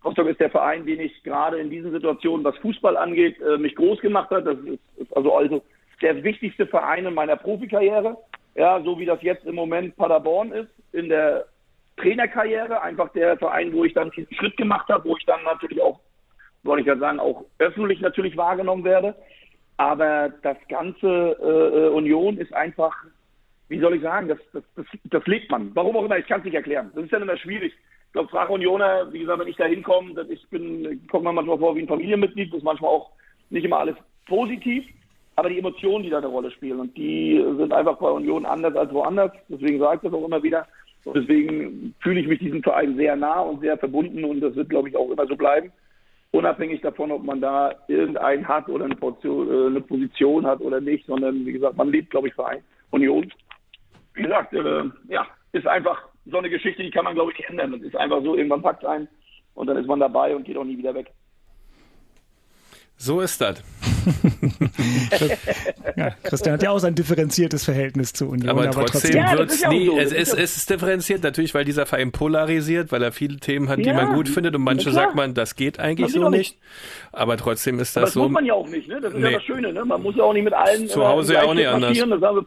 Rostock 0.05 0.29
ist 0.29 0.41
der 0.41 0.51
Verein, 0.51 0.85
den 0.85 1.01
ich 1.01 1.23
gerade 1.23 1.59
in 1.59 1.71
diesen 1.71 1.91
Situationen, 1.91 2.45
was 2.45 2.57
Fußball 2.59 2.97
angeht, 2.97 3.37
äh, 3.41 3.57
mich 3.57 3.75
groß 3.75 4.01
gemacht 4.01 4.31
hat. 4.31 4.47
Das 4.47 4.59
ist, 4.59 4.81
ist 4.97 5.17
also 5.17 5.35
also 5.35 5.63
der 6.03 6.23
wichtigste 6.23 6.67
Verein 6.67 7.07
in 7.07 7.15
meiner 7.15 7.37
Profikarriere. 7.37 8.17
Ja, 8.55 8.81
so 8.83 8.99
wie 8.99 9.07
das 9.07 9.23
jetzt 9.23 9.47
im 9.47 9.55
Moment 9.55 9.97
Paderborn 9.97 10.53
ist, 10.53 10.71
in 10.93 11.09
der 11.09 11.47
Trainerkarriere, 11.97 12.83
einfach 12.83 13.09
der 13.13 13.37
Verein, 13.37 13.73
wo 13.73 13.85
ich 13.85 13.95
dann 13.95 14.11
diesen 14.11 14.35
Schritt 14.35 14.57
gemacht 14.57 14.89
habe, 14.89 15.09
wo 15.09 15.17
ich 15.17 15.25
dann 15.27 15.43
natürlich 15.45 15.81
auch, 15.81 16.01
wollte 16.63 16.83
ich 16.83 16.87
ja 16.87 16.97
sagen, 16.97 17.21
auch 17.21 17.45
öffentlich 17.59 18.01
natürlich 18.01 18.37
wahrgenommen 18.37 18.85
werde. 18.85 19.15
Aber 19.77 20.31
das 20.43 20.57
ganze 20.69 21.07
äh, 21.07 21.89
Union 21.89 22.39
ist 22.39 22.53
einfach, 22.55 22.95
wie 23.69 23.81
soll 23.81 23.97
ich 23.97 24.03
sagen, 24.03 24.29
das, 24.29 24.39
das, 24.53 24.63
das, 24.77 24.87
das 25.05 25.27
lebt 25.27 25.51
man. 25.51 25.75
Warum 25.75 25.97
auch 25.97 26.05
immer, 26.05 26.19
ich 26.19 26.27
kann 26.27 26.41
es 26.41 26.45
nicht 26.45 26.55
erklären. 26.55 26.91
Das 26.95 27.05
ist 27.05 27.13
dann 27.13 27.23
immer 27.23 27.37
schwierig. 27.37 27.73
Ich 28.07 28.13
glaube, 28.13 28.29
frage 28.29 28.53
Unioner, 28.53 29.13
wie 29.13 29.21
gesagt, 29.21 29.41
wenn 29.41 29.49
ich 29.49 29.57
da 29.57 29.65
hinkomme, 29.65 30.27
ich 30.29 30.49
bin, 30.49 31.05
kommt 31.09 31.25
man 31.25 31.35
manchmal 31.35 31.59
vor 31.59 31.75
wie 31.75 31.83
ein 31.83 31.89
Familienmitglied, 31.89 32.53
das 32.53 32.59
ist 32.59 32.65
manchmal 32.65 32.91
auch 32.91 33.11
nicht 33.51 33.65
immer 33.65 33.81
alles 33.81 33.97
positiv, 34.27 34.85
aber 35.37 35.49
die 35.49 35.59
Emotionen, 35.59 36.05
die 36.05 36.11
da 36.11 36.19
eine 36.19 36.29
Rolle 36.29 36.53
spielen 36.53 36.79
und 36.79 36.97
die 36.97 37.45
sind 37.59 37.73
einfach 37.73 37.99
bei 37.99 38.09
Union 38.09 38.47
anders 38.47 38.77
als 38.77 38.93
woanders. 38.93 39.33
Deswegen 39.49 39.81
sage 39.81 39.97
ich 39.97 40.03
das 40.03 40.13
auch 40.13 40.25
immer 40.25 40.43
wieder. 40.43 40.67
Und 41.05 41.17
deswegen 41.17 41.95
fühle 42.01 42.21
ich 42.21 42.27
mich 42.27 42.39
diesem 42.39 42.63
Verein 42.63 42.97
sehr 42.97 43.15
nah 43.17 43.41
und 43.41 43.61
sehr 43.61 43.77
verbunden 43.77 44.25
und 44.25 44.41
das 44.41 44.55
wird, 44.57 44.71
glaube 44.71 44.89
ich, 44.89 44.97
auch 44.97 45.11
immer 45.11 45.27
so 45.27 45.37
bleiben. 45.37 45.71
Unabhängig 46.31 46.81
davon, 46.81 47.13
ob 47.13 47.23
man 47.23 47.41
da 47.41 47.75
irgendeinen 47.87 48.49
hat 48.49 48.69
oder 48.69 48.87
eine 48.87 48.97
Position, 48.97 49.49
äh, 49.49 49.67
eine 49.67 49.81
Position 49.81 50.47
hat 50.47 50.61
oder 50.61 50.81
nicht, 50.81 51.07
sondern 51.07 51.47
wie 51.47 51.53
gesagt, 51.53 51.77
man 51.77 51.91
lebt, 51.91 52.11
glaube 52.11 52.29
ich, 52.29 52.35
Verein. 52.35 52.63
Union. 52.91 53.31
Wie 54.15 54.23
gesagt, 54.23 54.53
äh, 54.53 54.85
ja, 55.09 55.27
ist 55.53 55.67
einfach 55.67 56.09
so 56.27 56.39
eine 56.39 56.51
Geschichte, 56.51 56.83
die 56.83 56.91
kann 56.91 57.05
man, 57.05 57.15
glaube 57.15 57.33
ich, 57.33 57.39
nicht 57.39 57.51
ändern. 57.51 57.73
Das 57.73 57.83
ist 57.83 57.97
einfach 57.97 58.23
so, 58.23 58.35
irgendwann 58.37 58.63
packt 58.63 58.83
es 58.83 58.89
ein 58.89 59.09
und 59.55 59.67
dann 59.67 59.77
ist 59.77 59.87
man 59.87 60.01
dabei 60.01 60.35
und 60.35 60.45
geht 60.45 60.57
auch 60.57 60.65
nie 60.65 60.79
wieder 60.79 60.95
weg. 60.95 61.13
So 62.97 63.21
ist 63.21 63.41
das. 63.41 63.94
Ja, 65.97 66.11
Christian 66.23 66.55
hat 66.55 66.63
ja 66.63 66.71
auch 66.71 66.79
sein 66.79 66.95
differenziertes 66.95 67.65
Verhältnis 67.65 68.13
zu 68.13 68.29
Union. 68.29 68.49
Aber, 68.51 68.71
trotzdem 68.71 69.17
Ja, 69.17 69.31
das 69.31 69.39
wird's 69.39 69.55
ist 69.55 69.63
ja 69.63 69.71
so, 69.71 69.99
es, 69.99 70.11
das 70.11 70.19
ist 70.19 70.33
es, 70.35 70.39
es 70.39 70.57
ist 70.59 70.71
differenziert 70.71 71.23
natürlich, 71.23 71.55
weil 71.55 71.65
dieser 71.65 71.87
Verein 71.87 72.13
polarisiert, 72.13 72.91
weil 72.93 73.03
er 73.03 73.13
viele 73.13 73.37
Themen 73.39 73.69
hat, 73.69 73.79
die 73.79 73.85
Ja, 73.85 73.95
man 73.95 74.15
gut 74.15 74.29
findet 74.29 74.55
und 74.55 74.63
manche 74.63 74.91
sagt 74.91 75.15
man, 75.15 75.35
das 75.35 75.55
geht 75.57 75.79
eigentlich 75.79 76.13
Das 76.13 76.21
so 76.21 76.29
nicht. 76.29 76.59
Aber 77.13 77.37
trotzdem 77.37 77.79
ist 77.79 77.97
Aber 77.97 78.05
das 78.07 78.13
das 78.15 78.17
muss 78.17 78.27
so. 78.27 78.33
man 78.33 78.45
ja 78.45 78.55
auch 78.55 78.69
nicht, 78.69 78.89
ne? 78.89 79.01
Das 79.01 79.13
ist 79.13 79.19
Nee. 79.21 79.27
ja 79.27 79.31
das 79.39 79.45
Schöne, 79.45 79.73
ne? 79.73 79.85
Man 79.85 80.03
muss 80.03 80.17
ja 80.17 80.25
auch 80.25 80.33
nicht 80.33 80.45
mit 80.45 80.55
allen 80.55 80.89
Zu 80.89 81.07
Hause 81.07 81.35
im 81.35 81.41
ja 81.41 81.45
auch 81.47 81.55
nicht 81.55 81.69
anders. 81.69 81.99
das 81.99 82.21
wir 82.21 82.45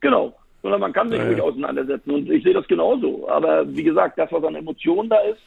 genau. 0.00 0.34
Sondern 0.62 0.80
man 0.80 0.92
kann 0.92 1.08
sich 1.10 1.18
Ja, 1.18 1.24
ruhig 1.26 1.38
ja. 1.38 1.44
auseinandersetzen. 1.44 2.10
Und 2.10 2.30
ich 2.30 2.42
sehe 2.42 2.54
das 2.54 2.66
genauso. 2.68 3.28
Aber 3.28 3.64
wie 3.76 3.82
gesagt, 3.82 4.18
das, 4.18 4.32
was 4.32 4.44
an 4.44 4.54
Emotionen 4.54 5.10
da 5.10 5.18
ist, 5.18 5.40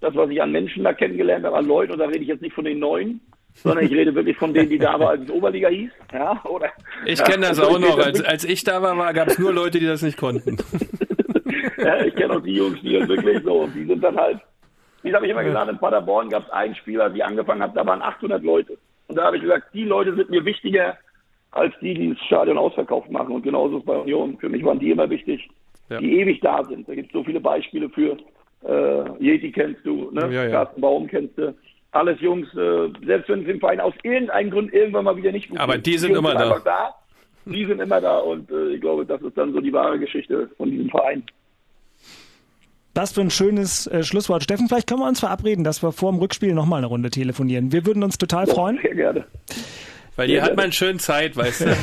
das, 0.00 0.14
was 0.14 0.30
ich 0.30 0.40
an 0.40 0.52
Menschen 0.52 0.84
da 0.84 0.92
kennengelernt 0.92 1.44
habe, 1.44 1.56
an 1.56 1.66
Leuten, 1.66 1.92
und 1.92 1.98
da 1.98 2.04
rede 2.06 2.20
ich 2.20 2.28
jetzt 2.28 2.42
nicht 2.42 2.54
von 2.54 2.64
den 2.64 2.78
Neuen, 2.78 3.20
sondern 3.54 3.84
ich 3.84 3.92
rede 3.92 4.14
wirklich 4.14 4.36
von 4.36 4.52
denen, 4.52 4.68
die 4.68 4.78
da 4.78 4.98
waren, 4.98 5.20
als 5.20 5.22
es 5.22 5.30
Oberliga 5.30 5.68
hieß. 5.68 5.90
Ja, 6.12 6.42
oder, 6.44 6.70
Ich 7.06 7.18
ja, 7.18 7.24
kenne 7.24 7.46
das 7.48 7.58
also 7.58 7.72
auch 7.76 7.78
noch. 7.78 7.98
Als, 7.98 8.22
als 8.22 8.44
ich 8.44 8.64
da 8.64 8.82
war, 8.82 8.96
war 8.98 9.12
gab 9.12 9.28
es 9.28 9.38
nur 9.38 9.52
Leute, 9.52 9.78
die 9.78 9.86
das 9.86 10.02
nicht 10.02 10.18
konnten. 10.18 10.56
ja, 11.78 12.04
ich 12.04 12.14
kenne 12.14 12.36
auch 12.36 12.42
die 12.42 12.54
Jungs, 12.56 12.80
die 12.82 12.98
halt 12.98 13.08
wirklich 13.08 13.42
so, 13.44 13.62
und 13.62 13.74
die 13.74 13.84
sind 13.84 14.02
dann 14.02 14.16
halt, 14.16 14.38
wie 15.02 15.14
habe 15.14 15.24
ich 15.26 15.32
immer 15.32 15.44
gesagt, 15.44 15.70
in 15.70 15.78
Paderborn 15.78 16.28
gab 16.30 16.44
es 16.46 16.50
einen 16.50 16.74
Spieler, 16.74 17.10
die 17.10 17.22
angefangen 17.22 17.62
hat, 17.62 17.76
da 17.76 17.86
waren 17.86 18.02
800 18.02 18.42
Leute. 18.42 18.76
Und 19.08 19.16
da 19.16 19.24
habe 19.24 19.36
ich 19.36 19.42
gesagt, 19.42 19.66
die 19.74 19.84
Leute 19.84 20.14
sind 20.14 20.30
mir 20.30 20.44
wichtiger, 20.44 20.96
als 21.50 21.74
die, 21.80 21.94
die 21.94 22.14
das 22.14 22.18
Stadion 22.26 22.58
ausverkauft 22.58 23.10
machen. 23.10 23.32
Und 23.34 23.42
genauso 23.42 23.78
ist 23.78 23.86
bei 23.86 23.94
Union. 23.96 24.36
Für 24.38 24.48
mich 24.48 24.64
waren 24.64 24.78
die 24.78 24.90
immer 24.90 25.08
wichtig, 25.08 25.48
Ja. 25.88 25.98
die 25.98 26.18
ewig 26.20 26.40
da 26.40 26.64
sind. 26.64 26.88
Da 26.88 26.94
gibt 26.94 27.08
es 27.08 27.12
so 27.12 27.22
viele 27.22 27.40
Beispiele 27.40 27.88
für. 27.90 28.16
Äh, 28.66 29.04
Yeti 29.22 29.52
kennst 29.52 29.84
du, 29.84 30.10
ne? 30.10 30.22
Ja, 30.32 30.44
ja. 30.44 30.50
Carsten 30.50 30.80
Baum 30.80 31.06
kennst 31.06 31.36
du. 31.36 31.54
Alles 31.94 32.20
Jungs, 32.20 32.48
äh, 32.54 32.88
selbst 33.06 33.28
wenn 33.28 33.42
es 33.42 33.48
im 33.48 33.60
Verein 33.60 33.80
aus 33.80 33.94
irgendeinem 34.02 34.50
Grund 34.50 34.72
irgendwann 34.72 35.04
mal 35.04 35.16
wieder 35.16 35.32
nicht 35.32 35.48
gut 35.48 35.58
Aber 35.58 35.78
die 35.78 35.96
sind 35.96 36.10
Jungs 36.10 36.18
immer 36.20 36.34
da. 36.34 36.40
einfach 36.40 36.64
da. 36.64 36.94
Die 37.46 37.66
sind 37.66 37.80
immer 37.80 38.00
da 38.00 38.18
und 38.18 38.50
äh, 38.50 38.68
ich 38.70 38.80
glaube, 38.80 39.04
das 39.04 39.20
ist 39.22 39.36
dann 39.36 39.52
so 39.52 39.60
die 39.60 39.72
wahre 39.72 39.98
Geschichte 39.98 40.50
von 40.56 40.70
diesem 40.70 40.88
Verein. 40.90 41.22
Das 42.94 43.12
für 43.12 43.20
ein 43.20 43.30
schönes 43.30 43.86
äh, 43.88 44.02
Schlusswort. 44.04 44.44
Steffen, 44.44 44.68
vielleicht 44.68 44.86
können 44.88 45.00
wir 45.00 45.08
uns 45.08 45.20
verabreden, 45.20 45.64
dass 45.64 45.82
wir 45.82 45.92
vor 45.92 46.12
dem 46.12 46.20
Rückspiel 46.20 46.54
nochmal 46.54 46.78
eine 46.78 46.86
Runde 46.86 47.10
telefonieren. 47.10 47.72
Wir 47.72 47.84
würden 47.86 48.02
uns 48.02 48.18
total 48.18 48.46
freuen. 48.46 48.78
Sehr 48.82 48.94
gerne. 48.94 49.24
Weil 50.16 50.28
hier 50.28 50.42
hat 50.42 50.56
man 50.56 50.70
schön 50.70 51.00
Zeit, 51.00 51.36
weißt 51.36 51.62
du. 51.62 51.76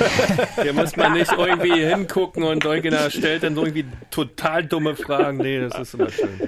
Hier 0.64 0.72
muss 0.72 0.96
man 0.96 1.14
nicht 1.14 1.34
irgendwie 1.38 1.86
hingucken 1.86 2.44
und 2.44 2.64
irgendeiner 2.64 3.10
stellt 3.10 3.44
dann 3.44 3.56
so 3.56 3.66
irgendwie 3.66 3.86
total 4.10 4.64
dumme 4.64 4.96
Fragen. 4.96 5.40
Nee, 5.40 5.60
das 5.60 5.78
ist 5.78 5.94
immer 5.96 6.10
schön. 6.10 6.40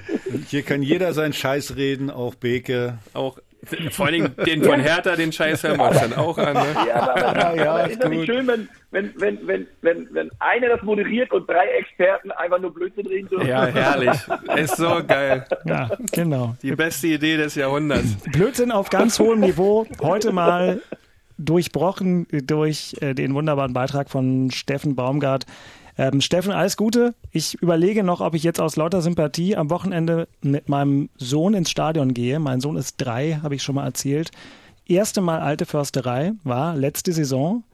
Hier 0.48 0.62
kann 0.62 0.82
jeder 0.82 1.12
seinen 1.12 1.34
Scheiß 1.34 1.76
reden, 1.76 2.10
auch 2.10 2.34
Beke. 2.34 2.98
Auch 3.12 3.38
Vor 3.90 4.06
allen 4.06 4.14
Dingen 4.14 4.34
den 4.46 4.62
von 4.62 4.80
Hertha, 4.80 5.16
den 5.16 5.32
Scheiß 5.32 5.62
hören 5.62 5.78
wir 5.78 5.88
uns 5.88 6.00
dann 6.00 6.12
auch 6.14 6.36
an. 6.38 6.54
Ne? 6.54 6.66
Ja, 6.88 6.94
aber, 6.96 7.26
aber, 7.26 7.56
Ja, 7.56 7.74
aber 7.74 7.90
ist 7.90 8.02
das 8.02 8.10
nicht 8.10 8.26
schön, 8.26 8.46
wenn, 8.46 8.68
wenn, 8.90 9.12
wenn, 9.16 9.46
wenn, 9.46 9.66
wenn, 9.82 10.08
wenn 10.12 10.30
einer 10.38 10.68
das 10.68 10.82
moderiert 10.82 11.32
und 11.32 11.48
drei 11.48 11.66
Experten 11.78 12.30
einfach 12.32 12.60
nur 12.60 12.72
Blödsinn 12.72 13.06
reden 13.06 13.28
dürfen? 13.28 13.46
Ja, 13.46 13.66
herrlich. 13.66 14.18
Ist 14.56 14.76
so 14.76 15.00
geil. 15.06 15.44
Ja, 15.64 15.90
genau. 16.12 16.56
Die 16.62 16.74
beste 16.74 17.08
Idee 17.08 17.36
des 17.36 17.54
Jahrhunderts. 17.54 18.16
Blödsinn 18.32 18.70
auf 18.70 18.90
ganz 18.90 19.18
hohem 19.18 19.40
Niveau. 19.40 19.86
Heute 20.00 20.32
mal 20.32 20.80
durchbrochen 21.38 22.26
durch 22.30 22.94
äh, 23.00 23.14
den 23.14 23.34
wunderbaren 23.34 23.72
Beitrag 23.72 24.10
von 24.10 24.50
Steffen 24.50 24.94
Baumgart. 24.94 25.46
Ähm, 25.96 26.20
Steffen, 26.20 26.52
alles 26.52 26.76
Gute. 26.76 27.14
Ich 27.30 27.54
überlege 27.54 28.02
noch, 28.02 28.20
ob 28.20 28.34
ich 28.34 28.42
jetzt 28.42 28.60
aus 28.60 28.76
lauter 28.76 29.00
Sympathie 29.00 29.56
am 29.56 29.70
Wochenende 29.70 30.28
mit 30.42 30.68
meinem 30.68 31.08
Sohn 31.16 31.54
ins 31.54 31.70
Stadion 31.70 32.14
gehe. 32.14 32.40
Mein 32.40 32.60
Sohn 32.60 32.76
ist 32.76 32.96
drei, 32.96 33.38
habe 33.42 33.54
ich 33.54 33.62
schon 33.62 33.76
mal 33.76 33.84
erzählt. 33.84 34.30
Erste 34.86 35.20
Mal 35.20 35.40
alte 35.40 35.66
Försterei 35.66 36.32
war 36.42 36.76
letzte 36.76 37.12
Saison 37.12 37.64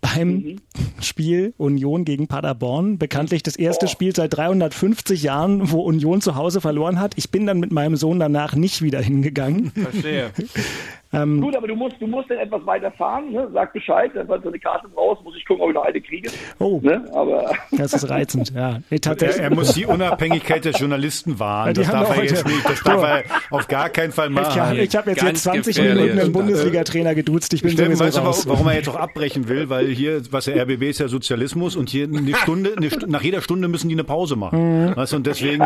beim 0.00 0.60
Spiel 1.00 1.54
Union 1.56 2.04
gegen 2.04 2.28
Paderborn. 2.28 2.98
Bekanntlich 2.98 3.42
das 3.42 3.56
erste 3.56 3.88
Spiel 3.88 4.14
seit 4.14 4.36
350 4.36 5.22
Jahren, 5.22 5.70
wo 5.70 5.80
Union 5.80 6.20
zu 6.20 6.36
Hause 6.36 6.60
verloren 6.60 7.00
hat. 7.00 7.14
Ich 7.16 7.30
bin 7.30 7.46
dann 7.46 7.58
mit 7.58 7.72
meinem 7.72 7.96
Sohn 7.96 8.18
danach 8.18 8.54
nicht 8.54 8.82
wieder 8.82 9.00
hingegangen. 9.00 9.72
Verstehe. 9.72 10.30
Ähm, 11.12 11.40
Gut, 11.40 11.56
aber 11.56 11.66
du 11.66 11.74
musst, 11.74 11.96
du 12.00 12.06
musst 12.06 12.30
dann 12.30 12.36
etwas 12.38 12.64
weiter 12.66 12.90
fahren, 12.92 13.32
ne? 13.32 13.48
sag 13.54 13.72
Bescheid, 13.72 14.10
wenn 14.14 14.26
du 14.26 14.48
eine 14.48 14.58
Karte 14.58 14.88
brauchst, 14.94 15.24
muss 15.24 15.34
ich 15.36 15.44
gucken, 15.46 15.62
ob 15.62 15.70
ich 15.70 15.74
noch 15.74 15.84
eine 15.84 16.00
kriege. 16.02 16.30
Oh. 16.58 16.80
Ne? 16.82 17.02
Aber 17.14 17.50
Das 17.72 17.94
ist 17.94 18.10
reizend, 18.10 18.52
ja. 18.54 18.72
Nee, 18.90 18.96
Er, 18.96 19.00
tatsächlich. 19.00 19.42
er 19.42 19.54
muss 19.54 19.72
die 19.72 19.86
Unabhängigkeit 19.86 20.64
der 20.66 20.72
Journalisten 20.72 21.38
wahren. 21.38 21.68
Ja, 21.68 21.72
das 21.72 21.88
haben 21.88 22.00
darf 22.04 22.16
er 22.18 22.24
jetzt 22.24 22.46
nicht. 22.46 22.68
Das 22.68 22.82
darf 22.82 23.02
er 23.02 23.22
auf 23.50 23.66
gar 23.68 23.88
keinen 23.88 24.12
Fall 24.12 24.28
Ich 24.28 24.34
machen. 24.34 24.60
habe 24.60 24.76
ich 24.76 24.94
hab 24.96 25.06
jetzt 25.06 25.20
hier 25.20 25.28
Ganz 25.28 25.42
20 25.44 25.76
gefährlich. 25.76 26.02
Minuten 26.02 26.20
einen 26.20 26.32
Bundesliga-Trainer 26.32 27.14
geduzt. 27.14 27.54
Ich 27.54 27.62
bin 27.62 27.70
Steffen, 27.70 27.96
sowieso 27.96 28.04
weißt 28.04 28.16
du, 28.18 28.20
raus. 28.20 28.46
warum, 28.46 28.58
warum 28.58 28.68
er 28.68 28.74
jetzt 28.76 28.88
auch 28.90 28.96
abbrechen 28.96 29.48
will? 29.48 29.70
Weil 29.70 29.86
hier, 29.86 30.20
was 30.30 30.44
der 30.44 30.62
RBB 30.62 30.82
ist 30.90 31.00
ja 31.00 31.08
Sozialismus 31.08 31.74
und 31.74 31.88
hier 31.88 32.04
eine 32.04 32.34
Stunde, 32.42 32.74
eine, 32.76 32.88
nach 33.06 33.22
jeder 33.22 33.40
Stunde 33.40 33.68
müssen 33.68 33.88
die 33.88 33.94
eine 33.94 34.04
Pause 34.04 34.36
machen. 34.36 34.94
Weißt 34.94 35.12
du, 35.12 35.16
und 35.16 35.26
deswegen 35.26 35.60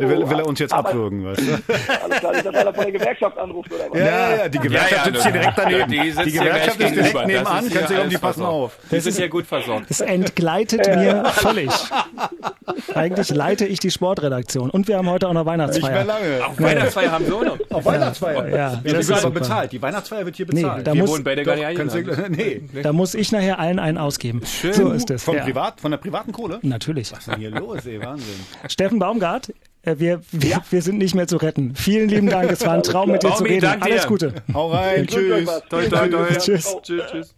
will, 0.00 0.28
will 0.28 0.38
er 0.40 0.46
uns 0.46 0.58
jetzt 0.58 0.72
abwürgen, 0.74 1.24
weißt 1.24 1.40
du? 1.42 1.52
alles 2.04 2.18
klar, 2.18 2.32
nicht, 2.32 2.46
dass 2.46 2.54
einer 2.56 2.74
von 2.74 2.82
der 2.84 2.92
Gewerkschaft 2.92 3.38
anruft 3.38 3.72
oder 3.72 3.84
was? 3.90 3.98
Ja, 4.00 4.04
ja, 4.06 4.36
ja, 4.38 4.48
die 4.48 4.58
Gewerkschaft 4.58 4.87
Ja, 4.87 4.87
ja, 4.90 5.04
sitzt 5.04 5.22
hier 5.22 5.32
direkt 5.32 5.58
daneben. 5.58 5.90
die 5.90 5.98
Die, 6.24 6.32
Gewerkschaft 6.32 6.80
ist 6.80 6.94
direkt. 6.94 7.14
Das 7.14 7.26
nebenan, 7.26 7.66
ist 7.66 7.74
kannst 7.74 7.90
du 7.90 8.02
um 8.02 8.08
die 8.08 8.18
passen 8.18 8.42
auf. 8.44 8.78
Die 8.90 9.00
sind 9.00 9.18
ja 9.18 9.28
gut 9.28 9.46
versorgt. 9.46 9.86
Es 9.90 10.00
entgleitet 10.00 10.86
mir 10.86 11.24
völlig. 11.34 11.70
Eigentlich 12.94 13.30
leite 13.30 13.66
ich 13.66 13.78
die 13.80 13.90
Sportredaktion. 13.90 14.70
Und 14.70 14.88
wir 14.88 14.96
haben 14.98 15.08
heute 15.10 15.28
auch 15.28 15.32
noch 15.32 15.44
Nicht 15.44 15.46
mehr 15.46 15.58
Weihnachtsfeier. 15.58 16.04
lange. 16.04 16.46
Auf 16.46 16.60
Weihnachtsfeier 16.60 17.10
haben 17.10 17.26
wir 17.26 17.34
auch 17.36 17.44
noch. 17.44 17.58
Auf 17.70 17.84
Weihnachtsfeier. 17.84 18.48
Ja, 18.48 18.56
Ja, 18.56 18.70
das 18.70 18.82
die 18.82 18.88
ist 18.98 19.08
wird 19.08 19.24
aber 19.24 19.30
bezahlt. 19.34 19.72
Die 19.72 19.82
Weihnachtsfeier 19.82 20.24
wird 20.24 20.36
hier 20.36 20.46
Nee, 20.50 20.62
bezahlt. 20.62 20.86
da 20.86 20.92
Wir 20.94 21.00
muss, 21.02 21.10
wohnen 21.10 21.24
gar 21.44 21.54
nicht 21.56 21.66
Doch, 21.78 21.94
du, 21.94 22.30
nee. 22.30 22.62
da 22.82 22.92
muss 22.92 23.14
ich 23.14 23.32
nachher 23.32 23.58
allen 23.58 23.78
einen 23.78 23.98
ausgeben. 23.98 24.42
So 24.72 24.90
ist 24.92 25.10
es. 25.10 25.22
Von, 25.24 25.36
Ja. 25.36 25.44
privat, 25.44 25.80
von 25.80 25.90
der 25.90 25.98
privaten 25.98 26.32
Kohle? 26.32 26.58
Natürlich. 26.62 27.12
Was 27.12 27.20
ist 27.20 27.28
denn 27.28 27.38
hier 27.40 27.50
los, 27.50 27.86
ey? 27.86 28.00
Wahnsinn. 28.02 28.34
Steffen 28.68 28.98
Baumgart, 28.98 29.52
äh, 29.88 29.98
wir, 29.98 30.20
wir, 30.30 30.62
wir 30.70 30.82
sind 30.82 30.98
nicht 30.98 31.14
mehr 31.14 31.26
zu 31.26 31.36
retten. 31.36 31.74
Vielen 31.74 32.08
lieben 32.08 32.28
Dank. 32.28 32.50
Es 32.50 32.64
war 32.64 32.74
ein 32.74 32.82
Traum, 32.82 33.10
mit 33.10 33.22
dir 33.22 33.34
zu 33.34 33.44
reden. 33.44 33.62
danke 33.62 33.84
Alles. 33.84 34.06
Gute. 34.06 34.34
Hau 34.52 34.70
rein, 34.70 35.06
tschüss. 35.06 35.46
Toi, 35.68 35.88
toi, 35.88 36.08
toi. 36.08 36.26
Tschüss. 36.38 36.76
Tschüss, 36.82 37.02
tschüss. 37.10 37.34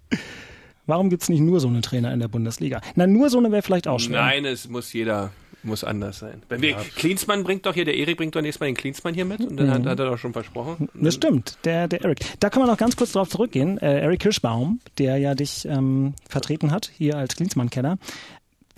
Warum 0.87 1.09
gibt 1.09 1.23
es 1.23 1.29
nicht 1.29 1.41
nur 1.41 1.61
so 1.61 1.69
eine 1.69 1.83
Trainer 1.83 2.13
in 2.13 2.21
der 2.21 2.29
Bundesliga? 2.29 2.81
Na, 2.97 3.07
nur 3.07 3.31
so 3.31 3.39
eine 3.39 3.53
wäre 3.53 3.63
vielleicht 3.63 3.87
auch 3.87 4.01
schwer. 4.01 4.21
Nein, 4.21 4.45
es 4.45 4.69
muss 4.69 4.93
jeder 4.93 5.31
muss 5.63 5.85
anders 5.85 6.19
sein. 6.19 6.43
Wenn 6.49 6.63
wir, 6.63 6.75
Klinsmann 6.97 7.45
bringt 7.45 7.67
doch 7.67 7.75
hier, 7.75 7.85
der 7.85 7.95
Erik 7.95 8.17
bringt 8.17 8.35
doch 8.35 8.41
nächstes 8.41 8.61
Mal 8.61 8.67
den 8.67 8.77
Klinsmann 8.77 9.15
hier 9.15 9.25
mit 9.25 9.41
und 9.41 9.57
dann 9.59 9.71
hat, 9.71 9.85
hat 9.85 9.99
er 10.01 10.07
doch 10.07 10.19
schon 10.19 10.33
versprochen. 10.33 10.89
Das 10.95 11.15
stimmt, 11.15 11.59
der, 11.65 11.87
der 11.87 12.03
Eric. 12.03 12.21
Da 12.41 12.51
kann 12.51 12.63
man 12.63 12.71
noch 12.71 12.79
ganz 12.79 12.97
kurz 12.97 13.13
drauf 13.13 13.29
zurückgehen. 13.29 13.79
Äh, 13.79 14.01
Eric 14.01 14.21
Kirschbaum, 14.21 14.81
der 14.99 15.19
ja 15.19 15.35
dich 15.35 15.67
ähm, 15.67 16.15
vertreten 16.29 16.71
hat, 16.71 16.91
hier 16.97 17.17
als 17.19 17.37
Klinsmann-Kenner. 17.37 17.99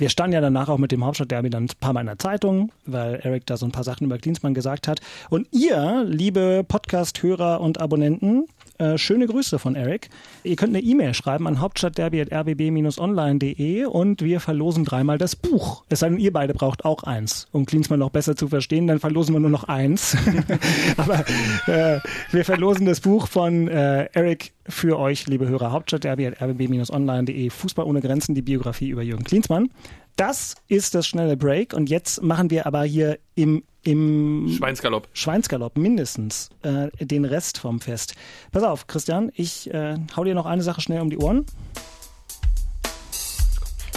Wir 0.02 0.10
standen 0.10 0.34
ja 0.34 0.40
danach 0.40 0.68
auch 0.68 0.78
mit 0.78 0.90
dem 0.90 1.04
Hauptstadtderby 1.04 1.48
dann 1.48 1.66
ein 1.66 1.70
paar 1.78 1.92
Mal 1.92 2.00
in 2.00 2.08
der 2.08 2.18
Zeitung, 2.18 2.72
weil 2.86 3.20
Eric 3.22 3.46
da 3.46 3.56
so 3.56 3.66
ein 3.66 3.70
paar 3.70 3.84
Sachen 3.84 4.04
über 4.04 4.18
Klinsmann 4.18 4.52
gesagt 4.52 4.88
hat. 4.88 5.00
Und 5.30 5.46
ihr, 5.52 6.02
liebe 6.04 6.64
Podcast-Hörer 6.66 7.60
und 7.60 7.80
Abonnenten, 7.80 8.48
äh, 8.82 8.98
schöne 8.98 9.26
Grüße 9.26 9.58
von 9.60 9.76
Eric. 9.76 10.10
Ihr 10.42 10.56
könnt 10.56 10.74
eine 10.74 10.84
E-Mail 10.84 11.14
schreiben 11.14 11.46
an 11.46 11.60
hauptstadtderby.rbb-online.de 11.60 13.84
und 13.84 14.22
wir 14.22 14.40
verlosen 14.40 14.84
dreimal 14.84 15.18
das 15.18 15.36
Buch. 15.36 15.84
Es 15.88 16.00
sei 16.00 16.08
denn, 16.08 16.18
ihr 16.18 16.32
beide 16.32 16.52
braucht 16.52 16.84
auch 16.84 17.04
eins. 17.04 17.46
Um 17.52 17.64
Klinsmann 17.64 18.00
noch 18.00 18.10
besser 18.10 18.34
zu 18.34 18.48
verstehen, 18.48 18.88
dann 18.88 18.98
verlosen 18.98 19.34
wir 19.34 19.40
nur 19.40 19.50
noch 19.50 19.62
eins. 19.64 20.16
Aber 20.96 21.20
äh, 21.66 22.00
wir 22.32 22.44
verlosen 22.44 22.86
das 22.86 23.00
Buch 23.00 23.28
von 23.28 23.68
äh, 23.68 24.06
Eric 24.12 24.52
für 24.68 24.98
euch, 24.98 25.28
liebe 25.28 25.48
Hörer. 25.48 25.72
Hauptstadtderby.rbb-online.de 25.72 27.50
Fußball 27.50 27.86
ohne 27.86 28.00
Grenzen, 28.00 28.34
die 28.34 28.42
Biografie 28.42 28.88
über 28.88 29.02
Jürgen 29.02 29.24
Klinsmann. 29.24 29.70
Das 30.16 30.56
ist 30.68 30.94
das 30.94 31.06
schnelle 31.06 31.36
Break 31.36 31.72
und 31.72 31.88
jetzt 31.88 32.22
machen 32.22 32.50
wir 32.50 32.66
aber 32.66 32.82
hier 32.82 33.18
im, 33.34 33.62
im 33.82 34.52
Schweinsgalopp. 34.56 35.08
Schweinsgalopp 35.12 35.76
mindestens 35.76 36.50
äh, 36.62 36.88
den 37.04 37.24
Rest 37.24 37.58
vom 37.58 37.80
Fest. 37.80 38.14
Pass 38.52 38.62
auf, 38.62 38.86
Christian, 38.86 39.30
ich 39.34 39.72
äh, 39.72 39.96
hau 40.16 40.24
dir 40.24 40.34
noch 40.34 40.46
eine 40.46 40.62
Sache 40.62 40.80
schnell 40.80 41.00
um 41.00 41.10
die 41.10 41.18
Ohren. 41.18 41.46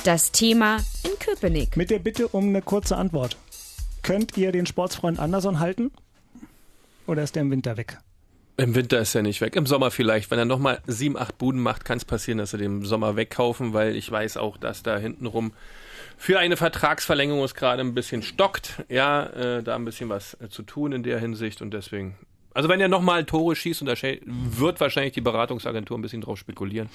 Das 0.03 0.31
Thema 0.31 0.77
in 1.03 1.17
Köpenick. 1.19 1.77
Mit 1.77 1.89
der 1.89 1.99
Bitte 1.99 2.27
um 2.27 2.49
eine 2.49 2.61
kurze 2.61 2.95
Antwort. 2.95 3.37
Könnt 4.03 4.37
ihr 4.37 4.51
den 4.51 4.67
Sportsfreund 4.67 5.19
Anderson 5.19 5.59
halten? 5.59 5.91
Oder 7.07 7.23
ist 7.23 7.35
der 7.35 7.41
im 7.41 7.51
Winter 7.51 7.77
weg? 7.77 7.97
Im 8.57 8.73
Winter 8.75 8.99
ist 8.99 9.15
er 9.15 9.23
nicht 9.23 9.41
weg. 9.41 9.55
Im 9.55 9.65
Sommer 9.65 9.91
vielleicht. 9.91 10.31
Wenn 10.31 10.39
er 10.39 10.45
nochmal 10.45 10.79
sieben, 10.87 11.17
acht 11.17 11.37
Buden 11.37 11.59
macht, 11.59 11.85
kann 11.85 11.97
es 11.97 12.05
passieren, 12.05 12.37
dass 12.37 12.51
sie 12.51 12.57
den 12.57 12.77
im 12.77 12.85
Sommer 12.85 13.15
wegkaufen, 13.15 13.73
weil 13.73 13.95
ich 13.95 14.09
weiß 14.09 14.37
auch, 14.37 14.57
dass 14.57 14.83
da 14.83 14.97
hintenrum 14.97 15.53
für 16.17 16.39
eine 16.39 16.57
Vertragsverlängerung 16.57 17.43
es 17.43 17.55
gerade 17.55 17.81
ein 17.81 17.93
bisschen 17.93 18.21
stockt. 18.21 18.83
Ja, 18.89 19.25
äh, 19.27 19.63
da 19.63 19.75
ein 19.75 19.85
bisschen 19.85 20.09
was 20.09 20.37
äh, 20.41 20.49
zu 20.49 20.63
tun 20.63 20.91
in 20.91 21.03
der 21.03 21.19
Hinsicht 21.19 21.61
und 21.61 21.71
deswegen. 21.71 22.15
Also 22.53 22.69
wenn 22.69 22.79
er 22.79 22.87
nochmal 22.87 23.25
Tore 23.25 23.55
schießt, 23.55 23.81
und 23.81 23.87
da 23.87 23.95
wird 24.25 24.79
wahrscheinlich 24.79 25.13
die 25.13 25.21
Beratungsagentur 25.21 25.97
ein 25.97 26.01
bisschen 26.01 26.21
drauf 26.21 26.39
spekulieren, 26.39 26.89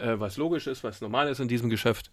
äh, 0.00 0.18
was 0.18 0.36
logisch 0.36 0.66
ist, 0.66 0.84
was 0.84 1.00
normal 1.00 1.28
ist 1.28 1.40
in 1.40 1.48
diesem 1.48 1.70
Geschäft. 1.70 2.10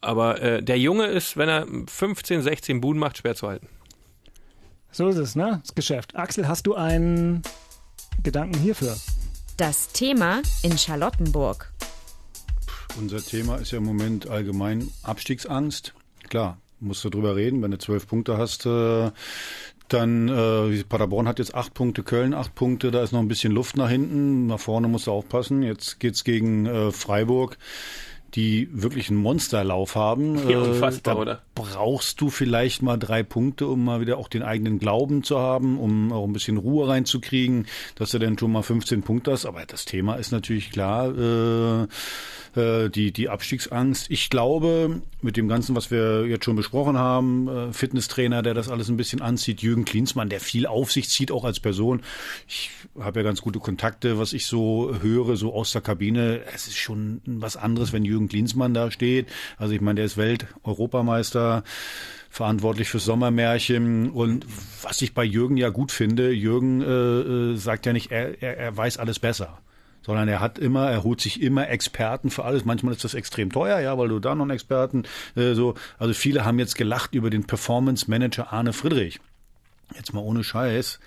Aber 0.00 0.40
äh, 0.40 0.62
der 0.62 0.78
Junge 0.78 1.06
ist, 1.06 1.36
wenn 1.36 1.48
er 1.48 1.66
15, 1.86 2.42
16 2.42 2.80
Buden 2.80 2.98
macht, 2.98 3.18
schwer 3.18 3.34
zu 3.34 3.48
halten. 3.48 3.68
So 4.92 5.08
ist 5.08 5.18
es, 5.18 5.36
ne? 5.36 5.60
Das 5.62 5.74
Geschäft. 5.74 6.16
Axel, 6.16 6.48
hast 6.48 6.66
du 6.66 6.74
einen 6.74 7.42
Gedanken 8.22 8.58
hierfür? 8.58 8.96
Das 9.56 9.88
Thema 9.88 10.42
in 10.62 10.76
Charlottenburg. 10.76 11.72
Unser 12.98 13.24
Thema 13.24 13.56
ist 13.56 13.70
ja 13.70 13.78
im 13.78 13.84
Moment 13.84 14.28
allgemein 14.28 14.88
Abstiegsangst. 15.02 15.94
Klar, 16.28 16.58
musst 16.80 17.04
du 17.04 17.10
drüber 17.10 17.36
reden, 17.36 17.62
wenn 17.62 17.70
du 17.70 17.78
zwölf 17.78 18.06
Punkte 18.06 18.36
hast, 18.38 18.66
äh, 18.66 19.10
dann 19.88 20.28
äh, 20.28 20.84
Paderborn 20.84 21.26
hat 21.26 21.38
jetzt 21.38 21.54
acht 21.54 21.74
Punkte, 21.74 22.02
Köln 22.02 22.34
acht 22.34 22.54
Punkte, 22.54 22.90
da 22.90 23.02
ist 23.02 23.12
noch 23.12 23.20
ein 23.20 23.28
bisschen 23.28 23.52
Luft 23.52 23.76
nach 23.76 23.90
hinten, 23.90 24.46
nach 24.46 24.60
vorne 24.60 24.88
musst 24.88 25.06
du 25.08 25.12
aufpassen. 25.12 25.62
Jetzt 25.62 25.98
geht's 25.98 26.22
gegen 26.24 26.66
äh, 26.66 26.92
Freiburg, 26.92 27.58
die 28.34 28.68
wirklich 28.72 29.10
einen 29.10 29.18
Monsterlauf 29.18 29.96
haben. 29.96 30.48
Ja, 30.48 30.60
unfassbar, 30.60 31.14
da 31.14 31.20
oder? 31.20 31.42
Brauchst 31.62 32.20
du 32.20 32.30
vielleicht 32.30 32.82
mal 32.82 32.96
drei 32.96 33.22
Punkte, 33.22 33.66
um 33.66 33.84
mal 33.84 34.00
wieder 34.00 34.18
auch 34.18 34.28
den 34.28 34.42
eigenen 34.42 34.78
Glauben 34.78 35.22
zu 35.22 35.38
haben, 35.38 35.78
um 35.78 36.12
auch 36.12 36.24
ein 36.24 36.32
bisschen 36.32 36.56
Ruhe 36.56 36.88
reinzukriegen, 36.88 37.66
dass 37.94 38.10
du 38.10 38.18
dann 38.18 38.38
schon 38.38 38.52
mal 38.52 38.62
15 38.62 39.02
Punkte 39.02 39.32
hast. 39.32 39.46
Aber 39.46 39.64
das 39.66 39.84
Thema 39.84 40.14
ist 40.14 40.32
natürlich 40.32 40.70
klar, 40.70 41.16
äh, 41.16 41.86
äh, 42.56 42.88
die, 42.88 43.12
die 43.12 43.28
Abstiegsangst. 43.28 44.10
Ich 44.10 44.30
glaube, 44.30 45.02
mit 45.22 45.36
dem 45.36 45.48
Ganzen, 45.48 45.76
was 45.76 45.90
wir 45.90 46.26
jetzt 46.26 46.44
schon 46.44 46.56
besprochen 46.56 46.98
haben, 46.98 47.48
äh, 47.48 47.72
Fitnesstrainer, 47.72 48.42
der 48.42 48.54
das 48.54 48.68
alles 48.68 48.88
ein 48.88 48.96
bisschen 48.96 49.20
anzieht, 49.20 49.62
Jürgen 49.62 49.84
Klinsmann, 49.84 50.28
der 50.28 50.40
viel 50.40 50.66
auf 50.66 50.90
sich 50.90 51.08
zieht, 51.08 51.30
auch 51.30 51.44
als 51.44 51.60
Person. 51.60 52.02
Ich 52.48 52.70
habe 52.98 53.20
ja 53.20 53.24
ganz 53.24 53.40
gute 53.40 53.58
Kontakte, 53.58 54.18
was 54.18 54.32
ich 54.32 54.46
so 54.46 54.94
höre, 55.00 55.36
so 55.36 55.54
aus 55.54 55.72
der 55.72 55.82
Kabine. 55.82 56.40
Es 56.52 56.66
ist 56.66 56.76
schon 56.76 57.20
was 57.24 57.56
anderes, 57.56 57.92
wenn 57.92 58.04
Jürgen 58.04 58.28
Klinsmann 58.28 58.74
da 58.74 58.90
steht. 58.90 59.28
Also 59.56 59.74
ich 59.74 59.80
meine, 59.80 59.96
der 59.96 60.06
ist 60.06 60.16
Welt-Europameister 60.16 61.49
verantwortlich 62.30 62.88
fürs 62.88 63.04
Sommermärchen. 63.04 64.10
Und 64.10 64.46
was 64.82 65.02
ich 65.02 65.14
bei 65.14 65.24
Jürgen 65.24 65.56
ja 65.56 65.68
gut 65.68 65.92
finde, 65.92 66.30
Jürgen 66.30 66.80
äh, 66.80 66.86
äh, 66.86 67.56
sagt 67.56 67.86
ja 67.86 67.92
nicht, 67.92 68.10
er, 68.10 68.42
er, 68.42 68.56
er 68.56 68.76
weiß 68.76 68.98
alles 68.98 69.18
besser 69.18 69.58
sondern 70.02 70.28
er 70.28 70.40
hat 70.40 70.58
immer, 70.58 70.90
er 70.90 71.02
holt 71.02 71.20
sich 71.20 71.42
immer 71.42 71.68
Experten 71.68 72.30
für 72.30 72.44
alles. 72.44 72.64
Manchmal 72.64 72.94
ist 72.94 73.04
das 73.04 73.14
extrem 73.14 73.52
teuer, 73.52 73.80
ja, 73.80 73.98
weil 73.98 74.08
du 74.08 74.18
da 74.18 74.34
noch 74.34 74.44
einen 74.44 74.52
Experten 74.52 75.04
äh, 75.36 75.54
so. 75.54 75.74
Also 75.98 76.14
viele 76.14 76.44
haben 76.44 76.58
jetzt 76.58 76.74
gelacht 76.74 77.14
über 77.14 77.30
den 77.30 77.44
Performance 77.46 78.10
Manager 78.10 78.52
Arne 78.52 78.72
Friedrich. 78.72 79.20
Jetzt 79.94 80.12
mal 80.14 80.20
ohne 80.20 80.44
Scheiß. 80.44 81.00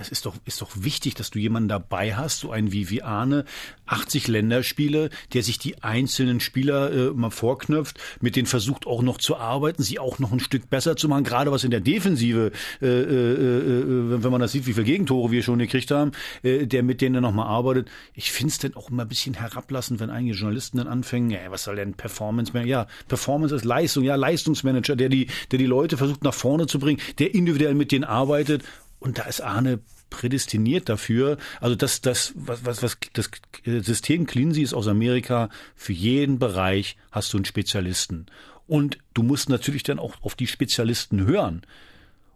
Es 0.00 0.08
ist 0.08 0.26
doch, 0.26 0.34
ist 0.46 0.62
doch 0.62 0.70
wichtig, 0.74 1.14
dass 1.14 1.30
du 1.30 1.38
jemanden 1.38 1.68
dabei 1.68 2.16
hast, 2.16 2.40
so 2.40 2.50
einen 2.50 2.72
wie, 2.72 2.90
wie 2.90 3.02
Arne, 3.02 3.44
80 3.86 4.28
Länderspiele, 4.28 5.10
der 5.34 5.42
sich 5.42 5.58
die 5.58 5.82
einzelnen 5.82 6.40
Spieler 6.40 6.92
äh, 6.92 7.10
mal 7.10 7.30
vorknöpft, 7.30 7.98
mit 8.20 8.36
denen 8.36 8.46
versucht 8.46 8.86
auch 8.86 9.02
noch 9.02 9.18
zu 9.18 9.36
arbeiten, 9.36 9.82
sie 9.82 9.98
auch 9.98 10.18
noch 10.18 10.32
ein 10.32 10.40
Stück 10.40 10.70
besser 10.70 10.96
zu 10.96 11.08
machen, 11.08 11.24
gerade 11.24 11.52
was 11.52 11.64
in 11.64 11.70
der 11.70 11.80
Defensive, 11.80 12.52
äh, 12.80 12.86
äh, 12.86 12.90
äh, 12.90 14.22
wenn 14.22 14.32
man 14.32 14.40
das 14.40 14.52
sieht, 14.52 14.66
wie 14.66 14.72
viele 14.72 14.84
Gegentore 14.84 15.30
wir 15.30 15.42
schon 15.42 15.58
gekriegt 15.58 15.90
haben, 15.90 16.12
äh, 16.42 16.66
der 16.66 16.82
mit 16.82 17.00
denen 17.00 17.22
noch 17.22 17.32
mal 17.32 17.46
arbeitet. 17.46 17.88
Ich 18.14 18.32
finde 18.32 18.52
es 18.52 18.58
dann 18.58 18.74
auch 18.74 18.90
immer 18.90 19.02
ein 19.02 19.08
bisschen 19.08 19.34
herablassend, 19.34 20.00
wenn 20.00 20.10
einige 20.10 20.34
Journalisten 20.34 20.78
dann 20.78 20.88
anfangen, 20.88 21.30
ja, 21.30 21.40
was 21.50 21.64
soll 21.64 21.76
denn 21.76 21.94
Performance 21.94 22.52
Manager? 22.52 22.70
Ja, 22.70 22.86
Performance 23.08 23.54
ist 23.54 23.64
Leistung, 23.64 24.04
ja, 24.04 24.14
Leistungsmanager, 24.14 24.96
der 24.96 25.08
die, 25.08 25.26
der 25.50 25.58
die 25.58 25.66
Leute 25.66 25.96
versucht 25.96 26.22
nach 26.22 26.34
vorne 26.34 26.66
zu 26.66 26.78
bringen, 26.78 27.00
der 27.18 27.34
individuell 27.34 27.74
mit 27.74 27.92
denen 27.92 28.04
arbeitet 28.04 28.62
und 29.00 29.18
da 29.18 29.24
ist 29.24 29.40
Arne 29.40 29.80
prädestiniert 30.10 30.88
dafür. 30.88 31.38
Also 31.60 31.74
das, 31.74 32.00
das, 32.00 32.32
was, 32.36 32.64
was, 32.64 32.82
was 32.82 32.98
das 33.12 33.30
System 33.64 34.26
Cleansy 34.26 34.62
ist 34.62 34.74
aus 34.74 34.88
Amerika. 34.88 35.48
Für 35.74 35.92
jeden 35.92 36.38
Bereich 36.38 36.96
hast 37.10 37.32
du 37.32 37.38
einen 37.38 37.44
Spezialisten. 37.44 38.26
Und 38.66 38.98
du 39.14 39.22
musst 39.22 39.48
natürlich 39.48 39.82
dann 39.82 39.98
auch 39.98 40.14
auf 40.22 40.34
die 40.34 40.46
Spezialisten 40.46 41.24
hören. 41.26 41.62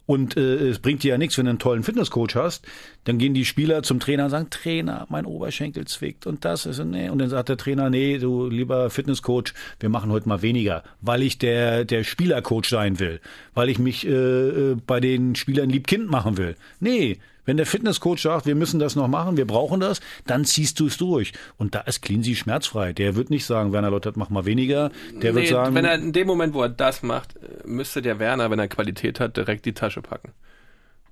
Und 0.05 0.37
äh, 0.37 0.69
es 0.69 0.79
bringt 0.79 1.03
dir 1.03 1.09
ja 1.09 1.17
nichts, 1.17 1.37
wenn 1.37 1.45
du 1.45 1.49
einen 1.49 1.59
tollen 1.59 1.83
Fitnesscoach 1.83 2.35
hast. 2.35 2.65
Dann 3.05 3.17
gehen 3.17 3.33
die 3.33 3.45
Spieler 3.45 3.81
zum 3.83 3.99
Trainer 3.99 4.25
und 4.25 4.29
sagen, 4.29 4.49
Trainer, 4.49 5.07
mein 5.09 5.25
Oberschenkel 5.25 5.85
zwickt 5.85 6.27
und 6.27 6.45
das 6.45 6.65
ist 6.65 6.83
nee. 6.83 7.09
Und 7.09 7.19
dann 7.19 7.29
sagt 7.29 7.49
der 7.49 7.57
Trainer, 7.57 7.89
nee, 7.89 8.17
du 8.17 8.47
lieber 8.47 8.89
Fitnesscoach, 8.89 9.53
wir 9.79 9.89
machen 9.89 10.11
heute 10.11 10.29
mal 10.29 10.41
weniger, 10.41 10.83
weil 11.01 11.23
ich 11.23 11.37
der 11.39 11.85
der 11.85 12.03
Spielercoach 12.03 12.65
sein 12.65 12.99
will, 12.99 13.19
weil 13.53 13.69
ich 13.69 13.79
mich 13.79 14.05
äh, 14.05 14.11
äh 14.11 14.77
bei 14.85 14.99
den 14.99 15.35
Spielern 15.35 15.69
lieb 15.69 15.87
Kind 15.87 16.09
machen 16.09 16.37
will. 16.37 16.55
Nee, 16.79 17.17
wenn 17.45 17.57
der 17.57 17.65
Fitnesscoach 17.65 18.19
sagt, 18.19 18.45
wir 18.45 18.55
müssen 18.55 18.79
das 18.79 18.95
noch 18.95 19.07
machen, 19.07 19.37
wir 19.37 19.47
brauchen 19.47 19.79
das, 19.79 20.01
dann 20.25 20.45
ziehst 20.45 20.79
du 20.79 20.87
es 20.87 20.97
durch. 20.97 21.33
Und 21.57 21.75
da 21.75 21.81
ist 21.81 22.01
Cleansy 22.01 22.35
schmerzfrei. 22.35 22.93
Der 22.93 23.15
wird 23.15 23.29
nicht 23.29 23.45
sagen, 23.45 23.71
Werner 23.71 23.91
Lottert, 23.91 24.17
mach 24.17 24.29
mal 24.29 24.45
weniger. 24.45 24.91
Der 25.13 25.33
nee, 25.33 25.41
wird 25.41 25.47
sagen. 25.49 25.75
Wenn 25.75 25.85
er 25.85 25.95
in 25.95 26.13
dem 26.13 26.27
Moment, 26.27 26.53
wo 26.53 26.63
er 26.63 26.69
das 26.69 27.03
macht, 27.03 27.35
müsste 27.65 28.01
der 28.01 28.19
Werner, 28.19 28.51
wenn 28.51 28.59
er 28.59 28.67
Qualität 28.67 29.19
hat, 29.19 29.37
direkt 29.37 29.65
die 29.65 29.73
Tasche 29.73 30.01
packen. 30.01 30.31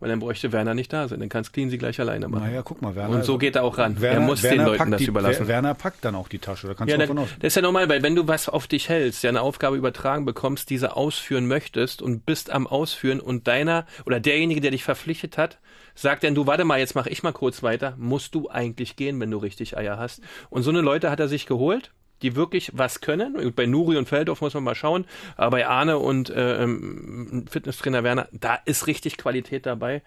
Weil 0.04 0.10
dann 0.10 0.20
bräuchte 0.20 0.52
Werner 0.52 0.74
nicht 0.74 0.92
da 0.92 1.08
sein. 1.08 1.22
Dann 1.22 1.30
kann 1.30 1.44
Cleansy 1.44 1.78
gleich 1.78 1.98
alleine 1.98 2.28
machen. 2.28 2.44
Naja, 2.44 2.62
guck 2.62 2.82
mal, 2.82 2.94
Werner. 2.94 3.16
Und 3.16 3.24
so 3.24 3.38
geht 3.38 3.56
er 3.56 3.64
auch 3.64 3.78
ran. 3.78 4.02
Werner, 4.02 4.20
er 4.20 4.26
muss 4.26 4.44
Werner 4.44 4.66
den 4.66 4.66
Leuten 4.66 4.92
das 4.92 5.00
die, 5.00 5.06
überlassen. 5.06 5.48
Werner 5.48 5.74
packt 5.76 6.04
dann 6.04 6.16
auch 6.16 6.28
die 6.28 6.40
Tasche. 6.40 6.68
Da 6.68 6.74
kannst 6.74 6.92
ja, 6.92 6.98
du 6.98 7.04
davon 7.04 7.20
aus. 7.20 7.30
Das 7.40 7.48
ist 7.48 7.56
ja 7.56 7.62
normal, 7.62 7.88
weil 7.88 8.04
wenn 8.04 8.14
du 8.14 8.28
was 8.28 8.50
auf 8.50 8.68
dich 8.68 8.90
hältst, 8.90 9.24
ja 9.24 9.30
eine 9.30 9.40
Aufgabe 9.40 9.78
übertragen 9.78 10.26
bekommst, 10.26 10.70
diese 10.70 10.98
ausführen 10.98 11.48
möchtest 11.48 12.02
und 12.02 12.26
bist 12.26 12.50
am 12.52 12.68
Ausführen 12.68 13.22
und 13.22 13.48
deiner 13.48 13.86
oder 14.06 14.20
derjenige, 14.20 14.60
der 14.60 14.72
dich 14.72 14.84
verpflichtet 14.84 15.38
hat, 15.38 15.60
sagt 15.96 16.24
dann, 16.24 16.36
du 16.36 16.48
warte 16.48 16.66
mal, 16.66 16.80
jetzt 16.80 16.96
mach 16.96 17.08
ich 17.08 17.24
mal 17.24 17.34
kurz 17.34 17.64
weiter, 17.64 17.96
musst 17.98 18.36
du 18.36 18.50
eigentlich 18.50 18.96
gehen, 18.96 19.20
wenn 19.20 19.32
du 19.32 19.38
richtig 19.38 19.78
Eier 19.78 19.98
hast. 19.98 20.22
Und 20.50 20.64
so 20.64 20.70
eine 20.70 20.82
Leute 20.82 21.10
hat 21.12 21.20
er 21.20 21.28
sich 21.28 21.46
geholt 21.46 21.91
die 22.24 22.36
wirklich 22.36 22.72
was 22.74 23.02
können. 23.02 23.54
Bei 23.54 23.66
Nuri 23.66 23.98
und 23.98 24.08
Feldhoff 24.08 24.41
muss 24.41 24.54
man 24.54 24.64
mal 24.64 24.76
schauen, 24.76 25.06
aber 25.36 25.58
bei 25.58 25.68
Arne 25.68 26.00
und 26.00 26.30
äh, 26.30 26.64
ähm, 26.64 27.46
Fitnesstrainer 27.50 28.04
Werner, 28.04 28.30
da 28.32 28.56
ist 28.66 28.88
richtig 28.88 29.18
Qualität 29.18 29.66
dabei. 29.66 30.02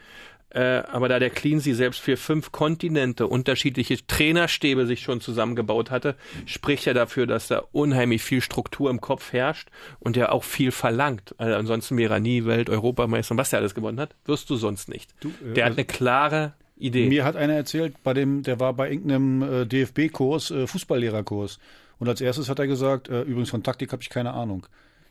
Äh, 0.57 0.84
aber 0.90 1.11
da 1.11 1.18
der 1.18 1.28
Cleansy 1.28 1.74
selbst 1.74 2.00
für 2.00 2.16
fünf 2.16 2.50
Kontinente 2.50 3.26
unterschiedliche 3.26 3.98
Trainerstäbe 4.07 4.86
sich 4.86 5.00
schon 5.02 5.20
zusammengebaut 5.20 5.90
hatte, 5.90 6.14
spricht 6.46 6.86
ja 6.86 6.94
dafür, 6.94 7.26
dass 7.26 7.48
da 7.48 7.64
unheimlich 7.72 8.22
viel 8.22 8.40
Struktur 8.40 8.88
im 8.88 9.02
Kopf 9.02 9.34
herrscht 9.34 9.68
und 9.98 10.16
der 10.16 10.32
auch 10.32 10.44
viel 10.44 10.70
verlangt. 10.70 11.34
Also 11.36 11.57
ansonsten 11.57 11.98
wäre 11.98 12.14
er 12.14 12.20
nie 12.20 12.46
Welt-Europameister 12.46 13.32
und 13.32 13.38
was 13.38 13.50
der 13.50 13.59
alles 13.59 13.74
gewonnen 13.74 14.00
hat, 14.00 14.14
wirst 14.24 14.48
du 14.48 14.57
sonst 14.57 14.88
nicht. 14.88 15.14
Du, 15.20 15.28
äh, 15.28 15.52
der 15.52 15.66
hat 15.66 15.72
also 15.72 15.80
eine 15.80 15.84
klare 15.84 16.54
Idee. 16.78 17.07
Mir 17.07 17.26
hat 17.26 17.36
einer 17.36 17.52
erzählt, 17.52 18.02
bei 18.02 18.14
dem, 18.14 18.42
der 18.42 18.59
war 18.59 18.72
bei 18.72 18.90
irgendeinem 18.90 19.42
äh, 19.42 19.66
DFB-Kurs, 19.66 20.52
äh, 20.52 20.66
Fußballlehrerkurs. 20.66 21.59
Und 21.98 22.09
als 22.09 22.22
erstes 22.22 22.48
hat 22.48 22.59
er 22.59 22.66
gesagt, 22.66 23.11
äh, 23.11 23.22
übrigens 23.22 23.50
von 23.50 23.62
Taktik 23.62 23.92
habe 23.92 24.00
ich 24.00 24.09
keine 24.09 24.32
Ahnung. 24.32 24.66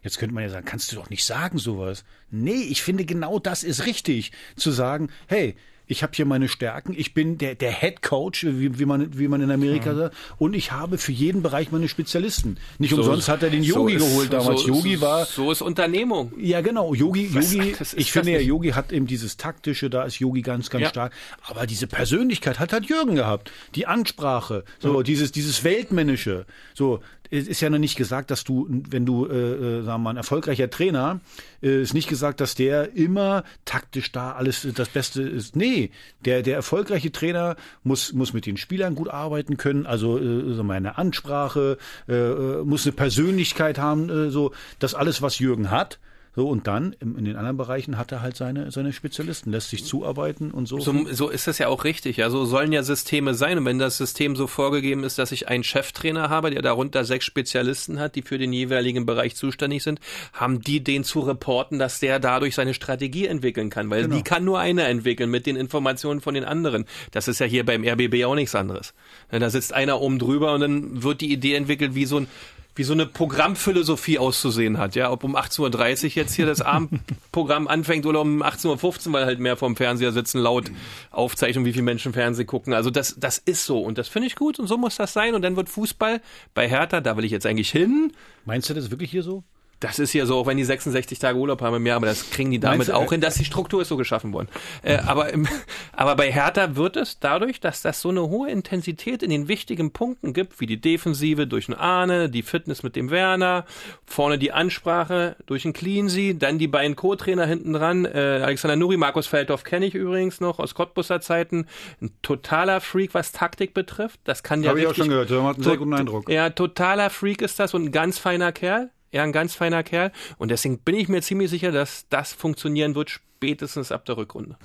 Jetzt 0.05 0.19
könnte 0.19 0.35
man 0.35 0.43
ja 0.43 0.49
sagen, 0.49 0.65
kannst 0.67 0.91
du 0.91 0.95
doch 0.97 1.09
nicht 1.09 1.25
sagen 1.25 1.57
sowas. 1.57 2.05
Nee, 2.29 2.61
ich 2.69 2.83
finde 2.83 3.05
genau 3.05 3.39
das 3.39 3.63
ist 3.63 3.87
richtig, 3.87 4.31
zu 4.55 4.69
sagen, 4.69 5.09
hey, 5.25 5.55
ich 5.87 6.03
habe 6.03 6.13
hier 6.15 6.25
meine 6.25 6.47
Stärken, 6.47 6.93
ich 6.95 7.15
bin 7.15 7.39
der, 7.39 7.55
der 7.55 7.71
Head 7.71 8.03
Coach, 8.03 8.43
wie, 8.45 8.77
wie, 8.77 8.85
man, 8.85 9.17
wie 9.17 9.27
man 9.27 9.41
in 9.41 9.49
Amerika 9.49 9.91
ja. 9.91 9.95
sagt, 9.95 10.15
und 10.37 10.53
ich 10.53 10.71
habe 10.71 10.99
für 10.99 11.11
jeden 11.11 11.41
Bereich 11.41 11.71
meine 11.71 11.87
Spezialisten. 11.87 12.57
Nicht 12.77 12.91
so, 12.91 12.97
umsonst 12.97 13.29
hat 13.29 13.41
er 13.41 13.49
den 13.49 13.63
Yogi 13.63 13.97
so 13.97 14.05
geholt 14.05 14.31
damals. 14.31 14.61
So, 14.61 14.67
Yogi 14.67 15.01
war. 15.01 15.25
So 15.25 15.51
ist 15.51 15.63
Unternehmung. 15.63 16.33
Ja, 16.37 16.61
genau. 16.61 16.93
Yogi, 16.93 17.27
Yogi, 17.27 17.75
ich 17.95 18.11
finde 18.11 18.31
ja, 18.33 18.39
Yogi 18.39 18.71
hat 18.71 18.91
eben 18.91 19.07
dieses 19.07 19.37
taktische, 19.37 19.89
da 19.89 20.03
ist 20.03 20.19
Yogi 20.19 20.43
ganz, 20.43 20.69
ganz 20.69 20.83
ja. 20.83 20.89
stark. 20.89 21.13
Aber 21.47 21.65
diese 21.65 21.87
Persönlichkeit 21.87 22.59
hat 22.59 22.73
halt 22.73 22.85
Jürgen 22.85 23.15
gehabt. 23.15 23.51
Die 23.73 23.87
Ansprache, 23.87 24.65
so, 24.79 24.97
ja. 24.97 25.03
dieses, 25.03 25.31
dieses 25.31 25.63
Weltmännische. 25.63 26.45
So, 26.75 27.01
ist 27.37 27.61
ja 27.61 27.69
noch 27.69 27.77
nicht 27.77 27.95
gesagt, 27.95 28.31
dass 28.31 28.43
du, 28.43 28.67
wenn 28.69 29.05
du, 29.05 29.25
äh, 29.25 29.33
äh, 29.33 29.81
sagen 29.83 29.85
wir 29.85 29.97
mal, 29.97 30.09
ein 30.11 30.17
erfolgreicher 30.17 30.69
Trainer, 30.69 31.19
äh, 31.61 31.81
ist 31.81 31.93
nicht 31.93 32.09
gesagt, 32.09 32.41
dass 32.41 32.55
der 32.55 32.95
immer 32.95 33.43
taktisch 33.65 34.11
da 34.11 34.33
alles 34.33 34.67
das 34.75 34.89
Beste 34.89 35.21
ist. 35.21 35.55
Nee, 35.55 35.91
der, 36.23 36.41
der 36.41 36.55
erfolgreiche 36.55 37.11
Trainer 37.11 37.55
muss, 37.83 38.13
muss 38.13 38.33
mit 38.33 38.45
den 38.45 38.57
Spielern 38.57 38.95
gut 38.95 39.09
arbeiten 39.09 39.57
können, 39.57 39.85
also 39.85 40.17
äh, 40.17 40.21
sagen 40.21 40.57
wir 40.57 40.63
mal, 40.63 40.73
eine 40.75 40.97
Ansprache, 40.97 41.77
äh, 42.07 42.13
äh, 42.13 42.63
muss 42.63 42.85
eine 42.85 42.93
Persönlichkeit 42.93 43.77
haben, 43.77 44.09
äh, 44.09 44.29
so, 44.29 44.51
das 44.79 44.93
alles, 44.95 45.21
was 45.21 45.39
Jürgen 45.39 45.71
hat, 45.71 45.99
so, 46.35 46.49
und 46.49 46.67
dann 46.67 46.93
in 46.99 47.23
den 47.23 47.37
anderen 47.37 47.55
Bereichen 47.55 47.97
hat 47.97 48.11
er 48.11 48.21
halt 48.21 48.35
seine, 48.35 48.69
seine 48.69 48.91
Spezialisten, 48.91 49.51
lässt 49.51 49.69
sich 49.69 49.85
zuarbeiten 49.85 50.51
und 50.51 50.67
so. 50.67 50.81
so. 50.81 51.05
So 51.09 51.29
ist 51.29 51.47
das 51.47 51.59
ja 51.59 51.69
auch 51.69 51.85
richtig. 51.85 52.17
Ja, 52.17 52.29
so 52.29 52.43
sollen 52.43 52.73
ja 52.73 52.83
Systeme 52.83 53.33
sein. 53.33 53.57
Und 53.57 53.63
wenn 53.63 53.79
das 53.79 53.95
System 53.95 54.35
so 54.35 54.45
vorgegeben 54.45 55.05
ist, 55.05 55.17
dass 55.17 55.31
ich 55.31 55.47
einen 55.47 55.63
Cheftrainer 55.63 56.29
habe, 56.29 56.51
der 56.51 56.61
darunter 56.61 57.05
sechs 57.05 57.23
Spezialisten 57.23 57.99
hat, 57.99 58.15
die 58.15 58.21
für 58.21 58.37
den 58.37 58.51
jeweiligen 58.51 59.05
Bereich 59.05 59.37
zuständig 59.37 59.83
sind, 59.83 60.01
haben 60.33 60.59
die 60.59 60.83
den 60.83 61.05
zu 61.05 61.21
reporten, 61.21 61.79
dass 61.79 62.01
der 62.01 62.19
dadurch 62.19 62.55
seine 62.55 62.73
Strategie 62.73 63.27
entwickeln 63.27 63.69
kann. 63.69 63.89
Weil 63.89 64.03
genau. 64.03 64.17
die 64.17 64.23
kann 64.23 64.43
nur 64.43 64.59
einer 64.59 64.89
entwickeln 64.89 65.31
mit 65.31 65.45
den 65.45 65.55
Informationen 65.55 66.19
von 66.19 66.33
den 66.33 66.43
anderen. 66.43 66.83
Das 67.11 67.29
ist 67.29 67.39
ja 67.39 67.45
hier 67.45 67.65
beim 67.65 67.85
RBB 67.87 68.25
auch 68.25 68.35
nichts 68.35 68.55
anderes. 68.55 68.93
Da 69.31 69.49
sitzt 69.49 69.71
einer 69.71 70.01
oben 70.01 70.19
drüber 70.19 70.53
und 70.53 70.59
dann 70.59 71.01
wird 71.01 71.21
die 71.21 71.31
Idee 71.31 71.55
entwickelt, 71.55 71.95
wie 71.95 72.05
so 72.05 72.17
ein 72.17 72.27
wie 72.75 72.83
so 72.83 72.93
eine 72.93 73.05
Programmphilosophie 73.05 74.19
auszusehen 74.19 74.77
hat. 74.77 74.95
Ja, 74.95 75.11
ob 75.11 75.23
um 75.23 75.35
18.30 75.35 76.03
Uhr 76.03 76.09
jetzt 76.15 76.33
hier 76.33 76.45
das 76.45 76.61
Abendprogramm 76.61 77.67
anfängt 77.69 78.05
oder 78.05 78.21
um 78.21 78.43
18.15 78.43 79.07
Uhr, 79.07 79.13
weil 79.13 79.25
halt 79.25 79.39
mehr 79.39 79.55
vorm 79.55 79.75
Fernseher 79.75 80.11
sitzen, 80.11 80.39
laut 80.39 80.71
Aufzeichnung, 81.11 81.65
wie 81.65 81.71
viele 81.71 81.83
Menschen 81.83 82.13
Fernsehen 82.13 82.47
gucken. 82.47 82.73
Also 82.73 82.89
das, 82.89 83.15
das 83.17 83.37
ist 83.37 83.65
so 83.65 83.81
und 83.81 83.97
das 83.97 84.09
finde 84.09 84.27
ich 84.27 84.35
gut 84.35 84.59
und 84.59 84.67
so 84.67 84.77
muss 84.77 84.97
das 84.97 85.13
sein. 85.13 85.35
Und 85.35 85.41
dann 85.41 85.55
wird 85.55 85.69
Fußball 85.69 86.21
bei 86.53 86.67
Hertha, 86.67 87.01
da 87.01 87.15
will 87.15 87.25
ich 87.25 87.31
jetzt 87.31 87.45
eigentlich 87.45 87.71
hin. 87.71 88.11
Meinst 88.43 88.69
du 88.69 88.73
das 88.73 88.91
wirklich 88.91 89.09
hier 89.09 89.23
so? 89.23 89.43
Das 89.85 89.99
ist 89.99 90.13
ja 90.13 90.25
so, 90.25 90.37
auch 90.37 90.47
wenn 90.47 90.57
die 90.57 90.63
66 90.63 91.19
Tage 91.19 91.37
Urlaub 91.37 91.61
haben 91.61 91.75
im 91.75 91.85
Jahr, 91.85 91.97
aber 91.97 92.07
das 92.07 92.31
kriegen 92.31 92.49
die 92.49 92.59
damit 92.59 92.89
auch 92.89 93.11
hin, 93.11 93.21
dass 93.21 93.35
die 93.35 93.45
Struktur 93.45 93.83
ist 93.83 93.89
so 93.89 93.97
geschaffen 93.97 94.33
worden. 94.33 94.47
Äh, 94.81 94.97
aber, 94.97 95.31
im, 95.31 95.47
aber 95.93 96.15
bei 96.15 96.31
Hertha 96.31 96.75
wird 96.75 96.97
es 96.97 97.19
dadurch, 97.19 97.59
dass 97.59 97.83
das 97.83 98.01
so 98.01 98.09
eine 98.09 98.21
hohe 98.21 98.49
Intensität 98.49 99.21
in 99.21 99.29
den 99.29 99.47
wichtigen 99.47 99.91
Punkten 99.91 100.33
gibt, 100.33 100.59
wie 100.59 100.65
die 100.65 100.81
Defensive 100.81 101.45
durch 101.45 101.69
einen 101.69 101.77
Ahne, 101.77 102.31
die 102.31 102.41
Fitness 102.41 102.81
mit 102.81 102.95
dem 102.95 103.11
Werner, 103.11 103.65
vorne 104.07 104.39
die 104.39 104.51
Ansprache 104.51 105.35
durch 105.45 105.65
einen 105.65 105.73
Cleansy, 105.73 106.35
dann 106.35 106.57
die 106.57 106.67
beiden 106.67 106.95
Co-Trainer 106.95 107.45
hinten 107.45 107.73
dran, 107.73 108.05
äh, 108.05 108.41
Alexander 108.43 108.75
Nuri, 108.77 108.97
Markus 108.97 109.27
Feldhoff 109.27 109.63
kenne 109.63 109.85
ich 109.85 109.93
übrigens 109.93 110.41
noch 110.41 110.57
aus 110.57 110.73
Cottbusser 110.73 111.21
Zeiten, 111.21 111.67
ein 112.01 112.09
totaler 112.23 112.81
Freak, 112.81 113.13
was 113.13 113.33
Taktik 113.33 113.75
betrifft. 113.75 114.19
Das 114.23 114.41
kann 114.41 114.63
ja 114.63 114.69
Habe 114.69 114.81
ich 114.81 114.87
auch 114.87 114.95
schon 114.95 115.09
gehört, 115.09 115.29
der 115.29 115.41
macht 115.41 115.57
einen 115.57 115.63
sehr 115.63 115.77
guten 115.77 115.93
Eindruck. 115.93 116.27
Ja, 116.27 116.49
totaler 116.49 117.11
Freak 117.11 117.43
ist 117.43 117.59
das 117.59 117.75
und 117.75 117.85
ein 117.85 117.91
ganz 117.91 118.17
feiner 118.17 118.51
Kerl 118.51 118.89
er 119.15 119.23
ein 119.23 119.31
ganz 119.31 119.55
feiner 119.55 119.81
Kerl. 119.81 120.11
Und 120.37 120.49
deswegen 120.51 120.79
bin 120.79 120.95
ich 120.95 121.07
mir 121.07 121.21
ziemlich 121.21 121.49
sicher, 121.49 121.71
dass 121.71 122.05
das 122.09 122.33
funktionieren 122.33 122.95
wird, 122.95 123.09
spätestens 123.09 123.91
ab 123.91 124.05
der 124.05 124.17
Rückrunde. 124.17 124.57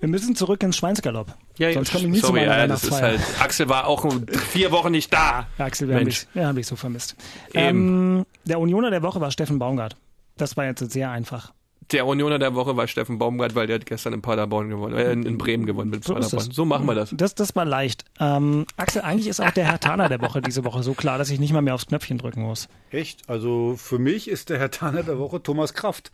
Wir 0.00 0.08
müssen 0.08 0.34
zurück 0.34 0.62
ins 0.62 0.76
Schweinsgalopp. 0.76 1.34
Ja, 1.58 1.72
Sonst 1.72 1.92
komme 1.92 2.04
ich 2.04 2.10
nie 2.10 2.18
sorry, 2.18 2.40
zu 2.40 2.46
ja, 2.46 2.66
das 2.66 2.84
ist 2.84 3.02
halt, 3.02 3.20
Axel 3.40 3.68
war 3.68 3.86
auch 3.86 4.06
vier 4.50 4.70
Wochen 4.70 4.92
nicht 4.92 5.12
da. 5.12 5.46
Ja, 5.58 5.66
Axel, 5.66 5.88
wir 5.88 5.96
haben, 5.96 6.06
dich, 6.06 6.26
wir 6.32 6.46
haben 6.46 6.56
dich 6.56 6.66
so 6.66 6.76
vermisst. 6.76 7.16
Ähm, 7.52 8.24
der 8.44 8.60
Unioner 8.60 8.90
der 8.90 9.02
Woche 9.02 9.20
war 9.20 9.30
Steffen 9.30 9.58
Baumgart. 9.58 9.96
Das 10.36 10.56
war 10.56 10.64
jetzt 10.64 10.90
sehr 10.90 11.10
einfach 11.10 11.52
der 11.90 12.06
Unioner 12.06 12.38
der 12.38 12.54
Woche 12.54 12.76
war 12.76 12.86
Steffen 12.86 13.18
Baumgart, 13.18 13.54
weil 13.54 13.66
der 13.66 13.76
hat 13.76 13.86
gestern 13.86 14.12
in 14.12 14.22
Paderborn 14.22 14.68
gewonnen, 14.68 14.96
äh, 14.96 15.12
in 15.12 15.38
Bremen 15.38 15.66
gewonnen 15.66 15.90
mit 15.90 16.04
so 16.04 16.14
Paderborn. 16.14 16.50
So 16.50 16.64
machen 16.64 16.86
wir 16.86 16.94
das. 16.94 17.10
Das, 17.16 17.34
das 17.34 17.56
war 17.56 17.64
leicht. 17.64 18.04
Ähm, 18.20 18.66
Axel, 18.76 19.02
eigentlich 19.02 19.28
ist 19.28 19.40
auch 19.40 19.50
der 19.50 19.66
Herr 19.66 19.80
Taner 19.80 20.08
der 20.08 20.20
Woche 20.20 20.42
diese 20.42 20.64
Woche 20.64 20.82
so 20.82 20.94
klar, 20.94 21.18
dass 21.18 21.30
ich 21.30 21.40
nicht 21.40 21.52
mal 21.52 21.62
mehr 21.62 21.74
aufs 21.74 21.86
Knöpfchen 21.86 22.18
drücken 22.18 22.42
muss. 22.42 22.68
Echt? 22.90 23.28
Also 23.28 23.74
für 23.76 23.98
mich 23.98 24.28
ist 24.28 24.50
der 24.50 24.58
Herr 24.58 24.70
Taner 24.70 25.02
der 25.02 25.18
Woche 25.18 25.42
Thomas 25.42 25.74
Kraft. 25.74 26.12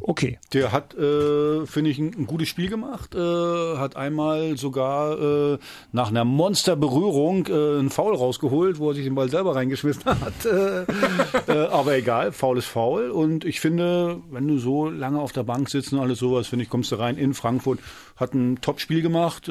Okay. 0.00 0.38
Der 0.52 0.72
hat, 0.72 0.94
äh, 0.94 1.64
finde 1.66 1.90
ich, 1.90 1.98
ein, 1.98 2.12
ein, 2.16 2.26
gutes 2.26 2.48
Spiel 2.48 2.68
gemacht. 2.68 3.14
Äh, 3.14 3.76
hat 3.76 3.96
einmal 3.96 4.56
sogar 4.56 5.20
äh, 5.20 5.58
nach 5.92 6.08
einer 6.08 6.24
Monsterberührung 6.24 7.46
äh, 7.46 7.78
einen 7.78 7.90
Foul 7.90 8.16
rausgeholt, 8.16 8.78
wo 8.78 8.90
er 8.90 8.94
sich 8.94 9.04
den 9.04 9.14
Ball 9.14 9.28
selber 9.28 9.54
reingeschmissen 9.54 10.04
hat. 10.06 10.44
Äh, 10.44 10.82
äh, 11.52 11.68
aber 11.68 11.96
egal, 11.96 12.32
Foul 12.32 12.58
ist 12.58 12.66
Foul. 12.66 13.10
Und 13.10 13.44
ich 13.44 13.60
finde, 13.60 14.20
wenn 14.30 14.48
du 14.48 14.58
so 14.58 14.88
lange 14.88 15.20
auf 15.20 15.32
der 15.32 15.44
Bank 15.44 15.70
sitzt 15.70 15.92
und 15.92 16.00
alles 16.00 16.18
sowas, 16.18 16.48
finde 16.48 16.64
ich, 16.64 16.70
kommst 16.70 16.90
du 16.90 16.96
rein 16.96 17.16
in 17.16 17.34
Frankfurt, 17.34 17.78
hat 18.16 18.34
ein 18.34 18.60
Top-Spiel 18.60 19.02
gemacht. 19.02 19.48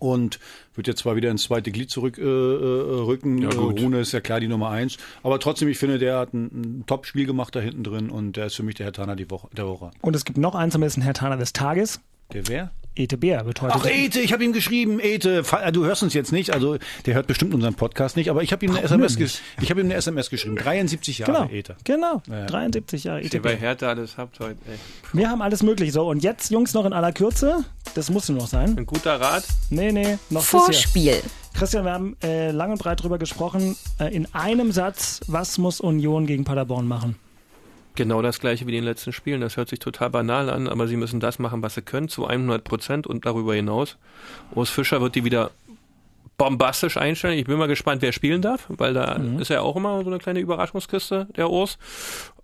Äh, 0.00 0.04
und 0.04 0.38
wird 0.74 0.86
jetzt 0.86 1.00
zwar 1.00 1.16
wieder 1.16 1.30
ins 1.30 1.44
zweite 1.44 1.70
Glied 1.70 1.90
zurückrücken. 1.90 3.42
Äh, 3.42 3.46
äh, 3.46 3.50
ja, 3.50 3.58
Rune 3.58 4.00
ist 4.00 4.12
ja 4.12 4.20
klar 4.20 4.40
die 4.40 4.48
Nummer 4.48 4.70
eins. 4.70 4.96
Aber 5.22 5.38
trotzdem, 5.38 5.68
ich 5.68 5.78
finde, 5.78 5.98
der 5.98 6.18
hat 6.18 6.34
ein, 6.34 6.46
ein 6.80 6.84
Top-Spiel 6.86 7.26
gemacht 7.26 7.54
da 7.54 7.60
hinten 7.60 7.84
drin 7.84 8.10
und 8.10 8.36
der 8.36 8.46
ist 8.46 8.56
für 8.56 8.62
mich 8.62 8.74
der 8.76 8.86
Herr 8.86 8.92
Tana 8.92 9.14
die 9.14 9.30
Woche, 9.30 9.48
der 9.56 9.66
Woche. 9.66 9.90
Und 10.00 10.16
es 10.16 10.24
gibt 10.24 10.38
noch 10.38 10.54
eins, 10.54 10.74
am 10.74 10.80
besten 10.80 11.02
Herr 11.02 11.14
Tana 11.14 11.36
des 11.36 11.52
Tages. 11.52 12.00
Der 12.32 12.46
wer? 12.48 12.70
Ete 12.96 13.16
Bär 13.16 13.46
wird 13.46 13.62
heute. 13.62 13.74
Ach, 13.76 13.86
Ete, 13.86 14.20
ich 14.20 14.32
habe 14.32 14.44
ihm 14.44 14.52
geschrieben, 14.52 14.98
Ete, 15.00 15.42
du 15.72 15.84
hörst 15.84 16.02
uns 16.02 16.12
jetzt 16.12 16.32
nicht, 16.32 16.52
also 16.52 16.76
der 17.06 17.14
hört 17.14 17.26
bestimmt 17.28 17.54
unseren 17.54 17.74
Podcast 17.74 18.16
nicht, 18.16 18.30
aber 18.30 18.42
ich 18.42 18.52
habe 18.52 18.64
ihm 18.66 18.72
eine 18.72 18.82
SMS 18.82 19.16
ich 19.60 19.70
habe 19.70 19.80
ihm 19.80 19.86
eine 19.86 19.94
SMS 19.94 20.28
geschrieben. 20.28 20.56
73 20.56 21.18
Jahre 21.18 21.32
genau, 21.32 21.48
Ete. 21.50 21.76
Genau, 21.84 22.22
ja. 22.28 22.46
73 22.46 23.04
Jahre 23.04 23.22
Ete. 23.22 23.40
bei 23.40 23.56
Hertha 23.56 23.88
alles 23.88 24.18
habt 24.18 24.40
heute, 24.40 24.58
ey. 24.68 24.76
Wir 25.12 25.30
haben 25.30 25.40
alles 25.40 25.62
möglich. 25.62 25.92
So, 25.92 26.08
und 26.08 26.22
jetzt, 26.22 26.50
Jungs, 26.50 26.74
noch 26.74 26.84
in 26.84 26.92
aller 26.92 27.12
Kürze. 27.12 27.64
Das 27.94 28.10
muss 28.10 28.28
nur 28.28 28.38
noch 28.38 28.48
sein. 28.48 28.76
Ein 28.76 28.86
guter 28.86 29.20
Rat? 29.20 29.44
Nee, 29.70 29.92
nee, 29.92 30.18
noch 30.28 30.42
Vorspiel. 30.42 31.22
Christian, 31.54 31.84
wir 31.84 31.92
haben 31.92 32.16
äh, 32.22 32.50
lang 32.50 32.72
und 32.72 32.78
breit 32.78 33.02
drüber 33.02 33.18
gesprochen. 33.18 33.76
Äh, 33.98 34.14
in 34.14 34.32
einem 34.34 34.72
Satz, 34.72 35.20
was 35.26 35.58
muss 35.58 35.80
Union 35.80 36.26
gegen 36.26 36.44
Paderborn 36.44 36.86
machen? 36.86 37.16
Genau 38.00 38.22
das 38.22 38.40
gleiche 38.40 38.66
wie 38.66 38.70
in 38.70 38.76
den 38.76 38.84
letzten 38.84 39.12
Spielen. 39.12 39.42
Das 39.42 39.58
hört 39.58 39.68
sich 39.68 39.78
total 39.78 40.08
banal 40.08 40.48
an, 40.48 40.68
aber 40.68 40.88
sie 40.88 40.96
müssen 40.96 41.20
das 41.20 41.38
machen, 41.38 41.62
was 41.62 41.74
sie 41.74 41.82
können, 41.82 42.08
zu 42.08 42.26
100 42.26 42.64
Prozent 42.64 43.06
und 43.06 43.26
darüber 43.26 43.54
hinaus. 43.54 43.98
Urs 44.54 44.70
Fischer 44.70 45.02
wird 45.02 45.16
die 45.16 45.24
wieder 45.24 45.50
bombastisch 46.38 46.96
einstellen. 46.96 47.38
Ich 47.38 47.44
bin 47.44 47.58
mal 47.58 47.68
gespannt, 47.68 48.00
wer 48.00 48.12
spielen 48.12 48.40
darf, 48.40 48.64
weil 48.68 48.94
da 48.94 49.18
mhm. 49.18 49.38
ist 49.38 49.50
ja 49.50 49.60
auch 49.60 49.76
immer 49.76 50.02
so 50.02 50.06
eine 50.06 50.16
kleine 50.16 50.40
Überraschungskiste, 50.40 51.28
der 51.36 51.50
Urs. 51.50 51.76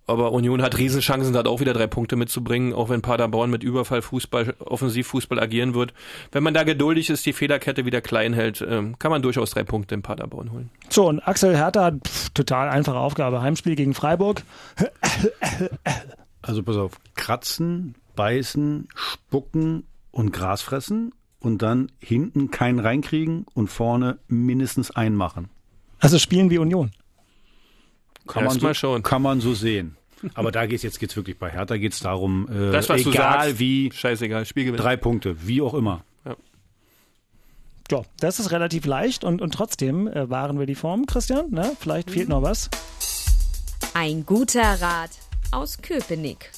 Aber 0.07 0.31
Union 0.31 0.61
hat 0.61 0.77
Riesenchancen, 0.77 1.33
da 1.33 1.43
auch 1.43 1.59
wieder 1.59 1.73
drei 1.73 1.87
Punkte 1.87 2.15
mitzubringen, 2.15 2.73
auch 2.73 2.87
wenn 2.87 3.01
Paderborn 3.01 3.49
mit 3.49 3.61
Überfallfußball, 3.61 4.55
Offensivfußball 4.59 5.37
agieren 5.37 5.73
wird. 5.73 5.93
Wenn 6.31 6.43
man 6.43 6.53
da 6.53 6.63
geduldig 6.63 7.09
ist, 7.09 7.25
die 7.25 7.33
Fehlerkette 7.33 7.85
wieder 7.85 7.99
klein 7.99 8.33
hält, 8.33 8.65
ähm, 8.67 8.97
kann 8.99 9.11
man 9.11 9.21
durchaus 9.21 9.51
drei 9.51 9.65
Punkte 9.65 9.95
in 9.95 10.01
Paderborn 10.01 10.51
holen. 10.53 10.69
So, 10.89 11.09
und 11.09 11.19
Axel 11.19 11.55
Hertha 11.57 11.83
hat 11.83 11.95
pff, 12.07 12.29
total 12.29 12.69
einfache 12.69 12.97
Aufgabe. 12.97 13.41
Heimspiel 13.41 13.75
gegen 13.75 13.93
Freiburg. 13.93 14.43
Also 16.41 16.63
pass 16.63 16.77
auf, 16.77 16.93
kratzen, 17.15 17.95
beißen, 18.15 18.87
spucken 18.95 19.83
und 20.11 20.31
Gras 20.31 20.61
fressen 20.61 21.11
und 21.39 21.61
dann 21.61 21.91
hinten 21.99 22.51
keinen 22.51 22.79
reinkriegen 22.79 23.45
und 23.53 23.67
vorne 23.67 24.19
mindestens 24.27 24.91
einen 24.91 25.15
machen. 25.15 25.49
Also 25.99 26.19
spielen 26.19 26.49
wie 26.49 26.59
Union. 26.59 26.91
Kann 28.27 28.45
man, 28.45 28.59
so, 28.59 28.73
schon. 28.73 29.03
kann 29.03 29.21
man 29.21 29.41
so 29.41 29.53
sehen. 29.53 29.97
Aber 30.33 30.51
da 30.51 30.65
geht's 30.65 30.83
jetzt 30.83 30.99
geht's 30.99 31.15
wirklich 31.15 31.37
bei 31.37 31.49
Hertha 31.49 31.77
geht's 31.77 31.99
darum, 31.99 32.47
äh, 32.49 32.71
das, 32.71 32.89
egal 32.89 33.13
sagst, 33.13 33.59
wie, 33.59 33.91
scheißegal, 33.93 34.45
Spielgewinn. 34.45 34.79
drei 34.79 34.97
Punkte, 34.97 35.47
wie 35.47 35.61
auch 35.61 35.73
immer. 35.73 36.03
Ja. 36.25 36.35
ja, 37.91 38.01
das 38.19 38.39
ist 38.39 38.51
relativ 38.51 38.85
leicht 38.85 39.23
und, 39.23 39.41
und 39.41 39.53
trotzdem 39.53 40.07
äh, 40.07 40.29
wahren 40.29 40.59
wir 40.59 40.65
die 40.65 40.75
Form, 40.75 41.05
Christian. 41.05 41.51
Ne? 41.51 41.71
Vielleicht 41.79 42.11
fehlt 42.11 42.29
noch 42.29 42.41
was. 42.41 42.69
Ein 43.93 44.25
guter 44.25 44.81
Rat 44.81 45.11
aus 45.51 45.77
Köpenick 45.81 46.49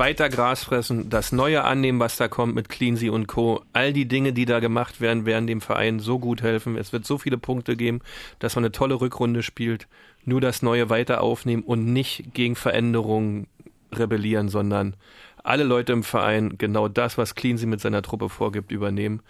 weiter 0.00 0.30
Gras 0.30 0.64
fressen, 0.64 1.10
das 1.10 1.30
Neue 1.30 1.62
annehmen, 1.62 2.00
was 2.00 2.16
da 2.16 2.26
kommt 2.26 2.54
mit 2.54 2.70
Cleansy 2.70 3.10
und 3.10 3.26
Co. 3.26 3.62
All 3.74 3.92
die 3.92 4.08
Dinge, 4.08 4.32
die 4.32 4.46
da 4.46 4.58
gemacht 4.58 5.02
werden, 5.02 5.26
werden 5.26 5.46
dem 5.46 5.60
Verein 5.60 6.00
so 6.00 6.18
gut 6.18 6.40
helfen. 6.42 6.78
Es 6.78 6.94
wird 6.94 7.04
so 7.04 7.18
viele 7.18 7.36
Punkte 7.36 7.76
geben, 7.76 8.00
dass 8.38 8.56
man 8.56 8.64
eine 8.64 8.72
tolle 8.72 8.98
Rückrunde 8.98 9.42
spielt. 9.42 9.88
Nur 10.24 10.40
das 10.40 10.62
Neue 10.62 10.90
weiter 10.90 11.22
aufnehmen 11.22 11.62
und 11.62 11.92
nicht 11.92 12.34
gegen 12.34 12.56
Veränderungen 12.56 13.46
rebellieren, 13.92 14.48
sondern 14.48 14.94
alle 15.42 15.64
Leute 15.64 15.92
im 15.92 16.02
Verein 16.02 16.56
genau 16.58 16.88
das, 16.88 17.18
was 17.18 17.34
Cleansy 17.34 17.66
mit 17.66 17.80
seiner 17.80 18.02
Truppe 18.02 18.28
vorgibt, 18.28 18.70
übernehmen. 18.72 19.22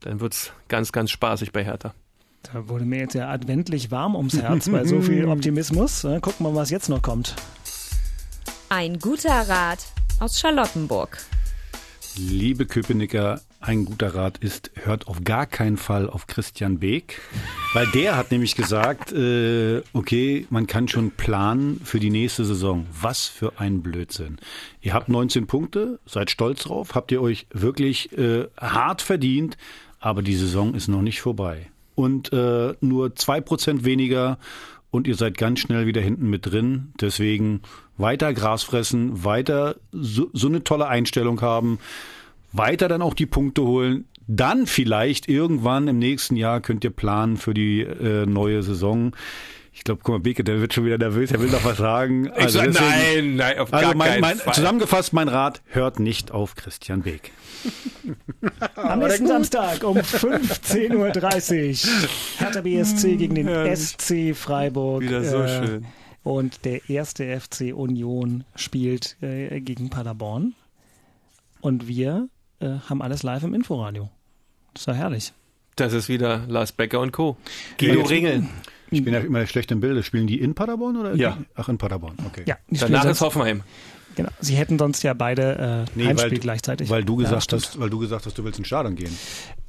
Dann 0.00 0.20
wird's 0.20 0.52
ganz, 0.68 0.92
ganz 0.92 1.10
spaßig 1.10 1.52
bei 1.52 1.64
Hertha. 1.64 1.94
Da 2.42 2.68
wurde 2.68 2.84
mir 2.84 2.98
jetzt 2.98 3.14
ja 3.14 3.30
adventlich 3.30 3.90
warm 3.92 4.16
ums 4.16 4.40
Herz 4.40 4.68
bei 4.68 4.84
so 4.84 5.00
viel 5.00 5.24
Optimismus. 5.28 6.02
Gucken 6.02 6.46
wir 6.46 6.50
mal, 6.50 6.56
was 6.56 6.70
jetzt 6.70 6.88
noch 6.88 7.00
kommt. 7.00 7.36
Ein 8.68 8.98
guter 8.98 9.48
Rat 9.48 9.78
aus 10.18 10.40
Charlottenburg. 10.40 11.18
Liebe 12.16 12.66
Köpenicker, 12.66 13.40
ein 13.62 13.84
guter 13.84 14.14
Rat 14.14 14.38
ist, 14.38 14.70
hört 14.74 15.06
auf 15.06 15.24
gar 15.24 15.46
keinen 15.46 15.76
Fall 15.76 16.08
auf 16.08 16.26
Christian 16.26 16.78
Beek, 16.78 17.20
weil 17.74 17.86
der 17.88 18.16
hat 18.16 18.30
nämlich 18.30 18.54
gesagt, 18.54 19.12
äh, 19.12 19.82
okay, 19.92 20.46
man 20.50 20.66
kann 20.66 20.88
schon 20.88 21.12
planen 21.12 21.80
für 21.84 22.00
die 22.00 22.10
nächste 22.10 22.44
Saison. 22.44 22.86
Was 23.00 23.26
für 23.26 23.58
ein 23.58 23.82
Blödsinn. 23.82 24.38
Ihr 24.80 24.94
habt 24.94 25.08
19 25.08 25.46
Punkte, 25.46 26.00
seid 26.06 26.30
stolz 26.30 26.64
drauf, 26.64 26.94
habt 26.94 27.12
ihr 27.12 27.22
euch 27.22 27.46
wirklich 27.52 28.16
äh, 28.16 28.48
hart 28.60 29.02
verdient, 29.02 29.56
aber 30.00 30.22
die 30.22 30.36
Saison 30.36 30.74
ist 30.74 30.88
noch 30.88 31.02
nicht 31.02 31.20
vorbei. 31.20 31.70
Und 31.94 32.32
äh, 32.32 32.74
nur 32.80 33.14
zwei 33.14 33.40
Prozent 33.40 33.84
weniger 33.84 34.38
und 34.90 35.06
ihr 35.06 35.14
seid 35.14 35.38
ganz 35.38 35.60
schnell 35.60 35.86
wieder 35.86 36.00
hinten 36.00 36.28
mit 36.28 36.46
drin. 36.46 36.92
Deswegen 37.00 37.62
weiter 37.96 38.34
Gras 38.34 38.62
fressen, 38.62 39.24
weiter 39.24 39.76
so, 39.90 40.28
so 40.32 40.48
eine 40.48 40.64
tolle 40.64 40.86
Einstellung 40.86 41.40
haben, 41.40 41.78
weiter 42.52 42.88
dann 42.88 43.02
auch 43.02 43.14
die 43.14 43.26
Punkte 43.26 43.62
holen. 43.62 44.06
Dann 44.26 44.66
vielleicht 44.66 45.28
irgendwann 45.28 45.88
im 45.88 45.98
nächsten 45.98 46.36
Jahr 46.36 46.60
könnt 46.60 46.84
ihr 46.84 46.90
planen 46.90 47.36
für 47.36 47.54
die 47.54 47.80
äh, 47.80 48.26
neue 48.26 48.62
Saison. 48.62 49.14
Ich 49.74 49.84
glaube, 49.84 50.02
guck 50.04 50.14
mal, 50.14 50.20
Beke, 50.20 50.44
der 50.44 50.60
wird 50.60 50.74
schon 50.74 50.84
wieder 50.84 50.98
nervös, 50.98 51.32
er 51.32 51.40
will 51.40 51.50
noch 51.50 51.64
was 51.64 51.78
sagen. 51.78 52.30
Also 52.34 52.58
sag, 52.58 52.72
deswegen, 52.72 53.36
nein, 53.36 53.36
nein, 53.36 53.58
auf 53.58 53.72
also 53.72 53.86
gar 53.86 53.96
mein, 53.96 54.20
mein, 54.20 54.36
Fall. 54.36 54.54
Zusammengefasst, 54.54 55.12
mein 55.12 55.28
Rat, 55.28 55.62
hört 55.66 55.98
nicht 55.98 56.30
auf 56.30 56.54
Christian 56.54 57.02
Beek. 57.02 57.32
Am 58.74 58.98
nächsten 58.98 59.26
Samstag 59.26 59.82
um 59.82 59.96
15.30 59.96 60.94
Uhr 60.94 62.38
Hertha 62.38 62.60
BSC 62.60 63.16
gegen 63.16 63.34
den 63.34 63.48
ja, 63.48 63.74
SC 63.74 64.34
Freiburg. 64.34 65.02
Wieder 65.02 65.24
so 65.24 65.42
äh, 65.42 65.66
schön. 65.66 65.86
Und 66.22 66.64
der 66.64 66.88
erste 66.88 67.40
FC 67.40 67.72
Union 67.74 68.44
spielt 68.54 69.16
äh, 69.22 69.60
gegen 69.60 69.90
Paderborn. 69.90 70.54
Und 71.60 71.88
wir 71.88 72.28
äh, 72.62 72.78
haben 72.88 73.02
alles 73.02 73.22
live 73.22 73.42
im 73.42 73.54
Inforadio. 73.54 74.10
Das 74.74 74.86
war 74.86 74.94
herrlich. 74.94 75.32
Das 75.76 75.92
ist 75.92 76.08
wieder 76.08 76.44
Lars 76.48 76.72
Becker 76.72 77.00
und 77.00 77.12
Co. 77.12 77.36
Guido 77.78 78.02
Ringel. 78.02 78.46
Ich 78.90 79.02
bin 79.02 79.14
ja 79.14 79.20
immer 79.20 79.46
schlecht 79.46 79.70
im 79.70 79.80
Bilde. 79.80 80.02
Spielen 80.02 80.26
die 80.26 80.38
in 80.40 80.54
Paderborn 80.54 80.96
oder? 80.98 81.14
Ja. 81.14 81.38
Ach, 81.54 81.68
in 81.68 81.78
Paderborn, 81.78 82.16
okay. 82.26 82.44
Ja, 82.46 82.58
Danach 82.68 83.06
ist 83.06 83.22
Hoffenheim. 83.22 83.62
Genau. 84.14 84.28
Sie 84.40 84.54
hätten 84.56 84.78
sonst 84.78 85.02
ja 85.02 85.14
beide 85.14 85.86
äh, 85.88 85.98
nee, 85.98 86.06
Heimspiel 86.06 86.32
weil, 86.32 86.38
gleichzeitig. 86.38 86.90
Weil 86.90 87.04
du 87.04 87.16
gesagt 87.16 87.50
ja, 87.52 87.58
hast, 87.58 87.80
weil 87.80 87.88
du 87.88 87.98
gesagt 87.98 88.26
hast, 88.26 88.36
du 88.36 88.44
willst 88.44 88.58
ins 88.58 88.68
Stadion 88.68 88.94
gehen. 88.94 89.16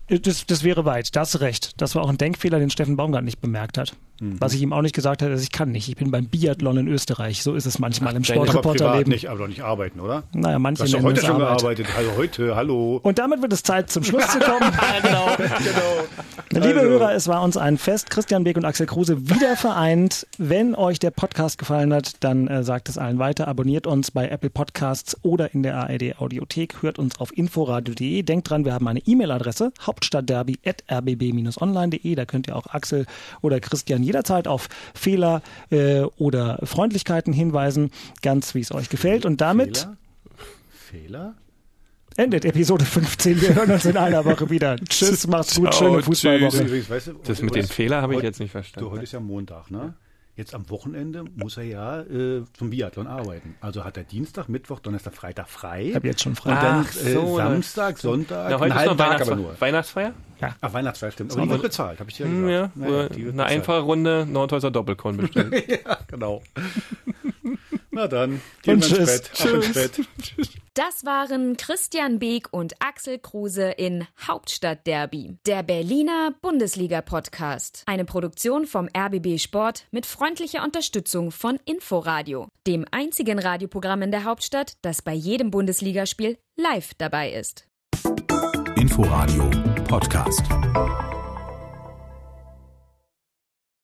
Das, 0.10 0.46
das 0.46 0.64
wäre 0.64 0.84
weit, 0.84 1.16
das 1.16 1.40
recht. 1.40 1.82
Das 1.82 1.96
war 1.96 2.04
auch 2.04 2.10
ein 2.10 2.18
Denkfehler, 2.18 2.60
den 2.60 2.70
Steffen 2.70 2.98
Baumgart 2.98 3.24
nicht 3.24 3.40
bemerkt 3.40 3.78
hat. 3.78 3.96
Mhm. 4.24 4.40
Was 4.40 4.54
ich 4.54 4.62
ihm 4.62 4.72
auch 4.72 4.82
nicht 4.82 4.96
gesagt 4.96 5.22
habe, 5.22 5.34
ist, 5.34 5.44
ich 5.44 5.52
kann 5.52 5.72
nicht. 5.72 5.90
Ich 5.90 5.98
bin 5.98 6.10
beim 6.10 6.28
Biathlon 6.28 6.78
in 6.78 6.88
Österreich. 6.88 7.44
So 7.44 7.56
ist 7.56 7.66
es 7.66 7.80
manchmal 7.80 8.14
Ach, 8.14 8.18
im 8.18 8.24
Sportreporterleben. 8.24 9.12
nicht, 9.12 9.30
aber 9.30 9.40
doch 9.40 9.48
nicht 9.48 9.62
arbeiten, 9.62 10.00
oder? 10.00 10.24
Naja, 10.34 10.60
manche 10.60 10.86
du 10.86 10.94
hast 10.94 11.04
heute 11.04 11.20
schon 11.22 11.42
Arbeit. 11.42 11.60
gearbeitet. 11.60 11.88
Also 11.98 12.12
heute, 12.16 12.56
hallo. 12.56 13.02
Und 13.04 13.20
damit 13.20 13.42
wird 13.42 13.52
es 13.52 13.64
Zeit, 13.64 13.90
zum 13.90 14.04
Schluss 14.04 14.26
zu 14.30 14.40
kommen. 14.40 14.62
genau. 15.04 15.28
genau. 15.38 16.06
Liebe 16.52 16.80
also. 16.80 16.92
Hörer, 16.92 17.14
es 17.14 17.28
war 17.28 17.42
uns 17.42 17.58
ein 17.58 17.78
Fest. 17.78 18.10
Christian 18.10 18.46
Beck 18.46 18.56
und 18.56 18.64
Axel 18.66 18.86
Kruse 18.86 19.30
wieder 19.30 19.58
vereint. 19.58 20.26
Wenn 20.38 20.76
euch 20.76 21.00
der 21.00 21.12
Podcast 21.12 21.58
gefallen 21.58 21.94
hat, 21.94 22.14
dann 22.22 22.48
äh, 22.48 22.64
sagt 22.64 22.88
es 22.90 22.98
allen 22.98 23.20
weiter. 23.20 23.50
Abonniert 23.50 23.86
uns 23.88 24.12
bei 24.12 24.30
Apple 24.30 24.50
Podcasts 24.50 25.18
oder 25.24 25.54
in 25.54 25.64
der 25.64 25.76
ARD 25.76 26.18
Audiothek. 26.20 26.82
Hört 26.82 26.98
uns 26.98 27.20
auf 27.20 27.38
inforadio.de. 27.38 28.24
Denkt 28.24 28.50
dran, 28.50 28.64
wir 28.64 28.74
haben 28.74 28.88
eine 28.88 29.00
E-Mail-Adresse, 29.00 29.74
hauptstadtderby.rbb-online.de. 29.82 32.16
Da 32.16 32.24
könnt 32.26 32.48
ihr 32.48 32.56
auch 32.56 32.68
Axel 32.68 33.06
oder 33.42 33.60
Christian 33.60 34.02
jederzeit 34.14 34.48
auf 34.48 34.70
Fehler 34.94 35.42
äh, 35.72 36.02
oder 36.18 36.60
Freundlichkeiten 36.64 37.34
hinweisen, 37.34 37.92
ganz 38.22 38.54
wie 38.54 38.62
es 38.62 38.72
euch 38.72 38.90
gefällt. 38.90 39.26
Und 39.26 39.42
damit 39.42 39.80
Fehler? 39.80 39.98
Fehler? 40.70 41.36
endet 42.16 42.46
Episode 42.46 42.86
15. 42.86 43.42
Wir 43.42 43.56
hören 43.56 43.72
uns 43.72 43.86
in 43.86 43.98
einer 43.98 44.24
Woche 44.24 44.48
wieder. 44.52 44.76
Tschüss, 44.90 45.26
macht's 45.26 45.56
gut, 45.56 45.74
schöne 45.74 46.04
Fußballwoche. 46.04 46.66
Du, 46.66 47.14
das 47.24 47.42
mit 47.42 47.56
den 47.56 47.66
Fehlern 47.66 48.04
habe 48.04 48.16
ich 48.16 48.22
jetzt 48.22 48.40
nicht 48.40 48.52
verstanden. 48.52 48.88
Du, 48.88 48.92
heute 48.92 49.04
ist 49.04 49.14
ja 49.14 49.20
Montag, 49.20 49.72
ne? 49.72 49.96
Jetzt 50.36 50.56
am 50.56 50.68
Wochenende 50.72 51.26
muss 51.36 51.58
er 51.58 51.64
ja 51.64 52.02
äh, 52.02 52.44
zum 52.54 52.72
Biathlon 52.72 53.06
arbeiten. 53.06 53.56
Also 53.62 53.84
hat 53.84 53.98
er 53.98 54.04
Dienstag, 54.04 54.50
Mittwoch, 54.50 54.80
Donnerstag, 54.80 55.14
Freitag 55.14 55.48
frei. 55.48 55.90
Ich 55.90 55.96
habe 55.96 56.08
jetzt 56.08 56.24
schon 56.24 56.36
frei. 56.36 56.54
Und 56.54 56.64
dann 56.64 56.86
äh, 56.86 57.14
so, 57.14 57.38
Samstag, 57.38 58.00
Sonntag, 58.00 58.50
ja, 58.50 58.60
heute 58.60 58.74
einen 58.74 58.80
halben 58.80 58.98
Tag 58.98 59.22
aber 59.22 59.36
nur. 59.36 59.62
Weihnachtsfeier? 59.62 60.14
Ja. 60.42 60.56
Ach, 60.60 60.74
Weihnachtsfeier 60.74 61.12
stimmt. 61.12 61.34
Aber 61.34 61.44
die 61.44 61.50
wird 61.52 61.62
bezahlt, 61.62 62.00
habe 62.00 62.10
ich 62.10 62.18
dir 62.18 62.26
hm, 62.26 62.48
gesagt. 62.48 62.76
Ja, 62.76 62.88
naja, 62.88 63.30
eine 63.32 63.46
einfache 63.46 63.82
Runde 63.82 64.26
Nordhäuser 64.28 64.72
Doppelkorn 64.72 65.18
bestellen. 65.18 65.54
ja, 65.68 66.00
genau. 66.08 66.42
Na 67.94 68.08
dann, 68.08 68.42
gehen 68.64 68.82
wir 68.82 69.00
ins 69.00 69.08
Bett. 69.08 69.32
Ab 69.40 69.54
ins 69.54 69.74
Bett. 69.74 70.02
Das 70.74 71.06
waren 71.06 71.56
Christian 71.58 72.18
Beek 72.18 72.48
und 72.52 72.74
Axel 72.80 73.20
Kruse 73.20 73.70
in 73.70 74.08
Hauptstadtderby, 74.28 75.38
der 75.46 75.62
Berliner 75.62 76.34
Bundesliga-Podcast. 76.42 77.84
Eine 77.86 78.06
Produktion 78.06 78.66
vom 78.66 78.90
RBB 78.98 79.40
Sport 79.40 79.86
mit 79.92 80.08
freundlicher 80.08 80.64
Unterstützung 80.64 81.30
von 81.30 81.60
Inforadio, 81.66 82.48
dem 82.66 82.86
einzigen 82.90 83.38
Radioprogramm 83.38 84.02
in 84.02 84.10
der 84.10 84.24
Hauptstadt, 84.24 84.74
das 84.82 85.04
bei 85.04 85.14
jedem 85.14 85.52
Bundesligaspiel 85.52 86.40
live 86.56 86.96
dabei 86.98 87.32
ist. 87.34 87.68
Inforadio 88.76 89.52
Podcast. 89.88 90.42